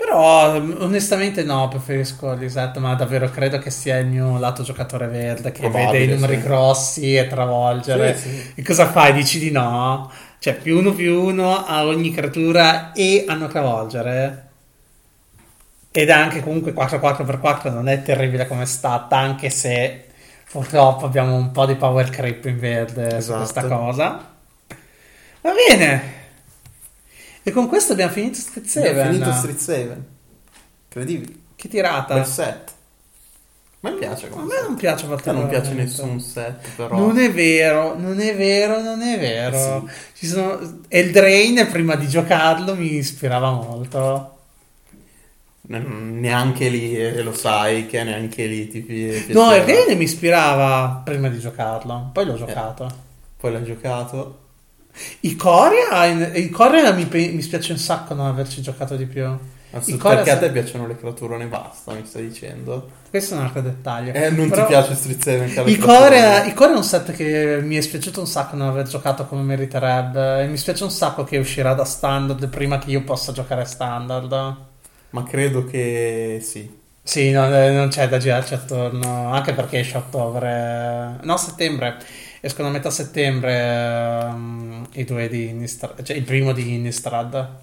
Però 0.00 0.54
onestamente 0.54 1.42
no, 1.42 1.68
preferisco 1.68 2.32
Lisette, 2.32 2.78
ma 2.78 2.94
davvero 2.94 3.28
credo 3.28 3.58
che 3.58 3.70
sia 3.70 3.98
il 3.98 4.06
mio 4.06 4.38
lato 4.38 4.62
giocatore 4.62 5.06
verde 5.08 5.52
che 5.52 5.60
Probabile, 5.60 5.90
vede 5.90 6.04
i 6.04 6.14
numeri 6.14 6.36
sì. 6.36 6.42
grossi 6.42 7.16
e 7.16 7.26
travolgere. 7.26 8.16
Sì, 8.16 8.30
sì. 8.30 8.52
E 8.54 8.62
cosa 8.62 8.90
fai? 8.90 9.12
Dici 9.12 9.38
di 9.38 9.50
no? 9.50 10.10
Cioè 10.38 10.54
più 10.54 10.78
uno 10.78 10.94
più 10.94 11.22
uno 11.22 11.66
a 11.66 11.84
ogni 11.84 12.14
creatura 12.14 12.92
e 12.92 13.26
hanno 13.28 13.46
travolgere. 13.48 14.48
Ed 15.90 16.08
anche 16.08 16.40
comunque 16.40 16.72
4-4x4 16.72 17.70
non 17.70 17.86
è 17.86 18.02
terribile 18.02 18.46
come 18.46 18.64
stat, 18.64 19.12
anche 19.12 19.50
se 19.50 20.06
purtroppo 20.50 21.04
abbiamo 21.04 21.34
un 21.34 21.50
po' 21.50 21.66
di 21.66 21.74
power 21.74 22.08
creep 22.08 22.46
in 22.46 22.58
verde 22.58 23.10
su 23.10 23.16
Esatto. 23.16 23.38
questa 23.38 23.66
cosa. 23.66 24.28
Va 25.42 25.52
bene. 25.68 26.19
E 27.42 27.50
con 27.52 27.68
questo 27.68 27.92
abbiamo 27.92 28.12
finito 28.12 28.38
Street 28.38 28.76
Abbiamo 28.76 28.98
7. 29.02 29.10
finito 29.12 29.32
Street 29.32 29.58
7. 29.58 30.02
Incredibile. 30.84 31.32
Che 31.56 31.68
tirata. 31.68 32.14
Bel 32.14 32.26
set. 32.26 32.72
A 33.82 33.90
me 33.90 33.96
piace 33.96 34.28
A 34.30 34.44
me 34.44 34.60
non 34.62 34.74
piace 34.76 35.06
A 35.06 35.16
te 35.16 35.32
non 35.32 35.48
piace 35.48 35.72
nessun 35.72 36.20
set, 36.20 36.68
però. 36.76 36.98
Non 36.98 37.18
è 37.18 37.32
vero, 37.32 37.98
non 37.98 38.20
è 38.20 38.36
vero, 38.36 38.82
non 38.82 39.00
è 39.00 39.18
vero. 39.18 39.86
Eh 39.86 39.90
Ci 40.14 40.26
sono... 40.26 40.80
Eldraine 40.88 41.64
prima 41.66 41.94
di 41.96 42.06
giocarlo 42.06 42.74
mi 42.76 42.94
ispirava 42.96 43.50
molto. 43.52 44.36
Ne- 45.62 45.78
Neanche 45.78 46.68
lì, 46.68 46.94
eh, 46.94 47.22
lo 47.22 47.32
sai 47.32 47.86
che 47.86 48.02
neanche 48.02 48.44
lì 48.44 48.68
ti 48.68 48.80
pi- 48.82 49.32
No, 49.32 49.48
piaceva. 49.48 49.54
Eldraine 49.56 49.94
mi 49.94 50.04
ispirava 50.04 51.00
prima 51.02 51.28
di 51.28 51.38
giocarlo, 51.38 52.10
poi 52.12 52.26
l'ho 52.26 52.34
giocato. 52.36 52.90
Poi 53.38 53.52
l'hai 53.52 53.64
giocato. 53.64 54.38
Ikoria, 55.20 56.06
Ikoria 56.34 56.92
mi, 56.92 57.06
pe- 57.06 57.30
mi 57.32 57.42
spiace 57.42 57.72
un 57.72 57.78
sacco 57.78 58.14
non 58.14 58.26
averci 58.26 58.60
giocato 58.62 58.96
di 58.96 59.06
più. 59.06 59.24
Ma 59.72 59.80
su- 59.80 59.90
Ikoria 59.90 60.16
perché 60.16 60.30
a 60.32 60.38
te 60.38 60.50
piacciono 60.50 60.86
le 60.86 60.96
creature 60.96 61.40
e 61.42 61.46
basta, 61.46 61.92
mi 61.92 62.04
stai 62.04 62.26
dicendo? 62.28 62.90
Questo 63.08 63.34
è 63.34 63.38
un 63.38 63.44
altro 63.44 63.60
dettaglio. 63.62 64.12
Eh, 64.12 64.30
non 64.30 64.48
Però- 64.48 64.62
ti 64.62 64.68
piace 64.68 64.94
strizzare 64.94 65.38
nel 65.38 65.54
caso 65.54 65.68
Ikoria, 65.68 66.44
Ikoria 66.44 66.74
è 66.74 66.76
un 66.78 66.84
set 66.84 67.12
che 67.12 67.60
mi 67.62 67.76
è 67.76 67.80
spiaciuto 67.80 68.20
un 68.20 68.26
sacco 68.26 68.56
non 68.56 68.68
aver 68.68 68.86
giocato 68.88 69.26
come 69.26 69.42
meriterebbe. 69.42 70.42
E 70.42 70.46
mi 70.48 70.56
spiace 70.56 70.82
un 70.84 70.90
sacco 70.90 71.24
che 71.24 71.38
uscirà 71.38 71.72
da 71.74 71.84
standard 71.84 72.48
prima 72.48 72.78
che 72.78 72.90
io 72.90 73.02
possa 73.02 73.32
giocare 73.32 73.64
standard. 73.64 74.56
Ma 75.10 75.22
credo 75.24 75.64
che 75.64 76.40
sì. 76.42 76.78
Sì, 77.02 77.30
no, 77.30 77.46
eh, 77.52 77.70
non 77.70 77.88
c'è 77.88 78.08
da 78.08 78.18
girarci 78.18 78.54
attorno, 78.54 79.32
anche 79.32 79.52
perché 79.54 79.80
esce 79.80 79.96
a 79.96 80.00
ottobre, 80.00 81.16
no, 81.22 81.36
settembre, 81.36 81.96
escono 82.40 82.68
a 82.68 82.70
metà 82.70 82.90
settembre 82.90 83.52
ehm, 83.52 84.88
i 84.94 85.04
due 85.04 85.28
di 85.28 85.48
Innistrad, 85.48 86.02
cioè 86.02 86.16
il 86.16 86.24
primo 86.24 86.52
di 86.52 86.74
Innistrad. 86.74 87.58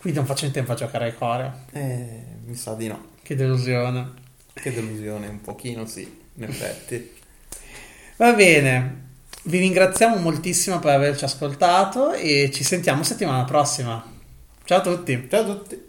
Quindi 0.00 0.18
non 0.18 0.26
faccio 0.26 0.44
in 0.44 0.52
tempo 0.52 0.72
a 0.72 0.74
giocare 0.74 1.06
ai 1.06 1.14
core, 1.16 1.52
Eh, 1.72 2.22
mi 2.44 2.54
sa 2.54 2.74
di 2.74 2.88
no. 2.88 3.10
che 3.22 3.34
delusione. 3.34 4.20
Che 4.54 4.72
delusione, 4.72 5.26
un 5.28 5.40
pochino 5.42 5.84
sì, 5.86 6.02
in 6.34 6.42
effetti. 6.44 7.20
Va 8.16 8.32
bene, 8.34 9.00
vi 9.44 9.58
ringraziamo 9.58 10.16
moltissimo 10.16 10.78
per 10.78 10.92
averci 10.94 11.24
ascoltato 11.24 12.12
e 12.12 12.50
ci 12.52 12.62
sentiamo 12.64 13.02
settimana 13.02 13.44
prossima. 13.44 14.02
Ciao 14.64 14.78
a 14.78 14.80
tutti! 14.80 15.26
Ciao 15.28 15.40
a 15.40 15.44
tutti. 15.44 15.80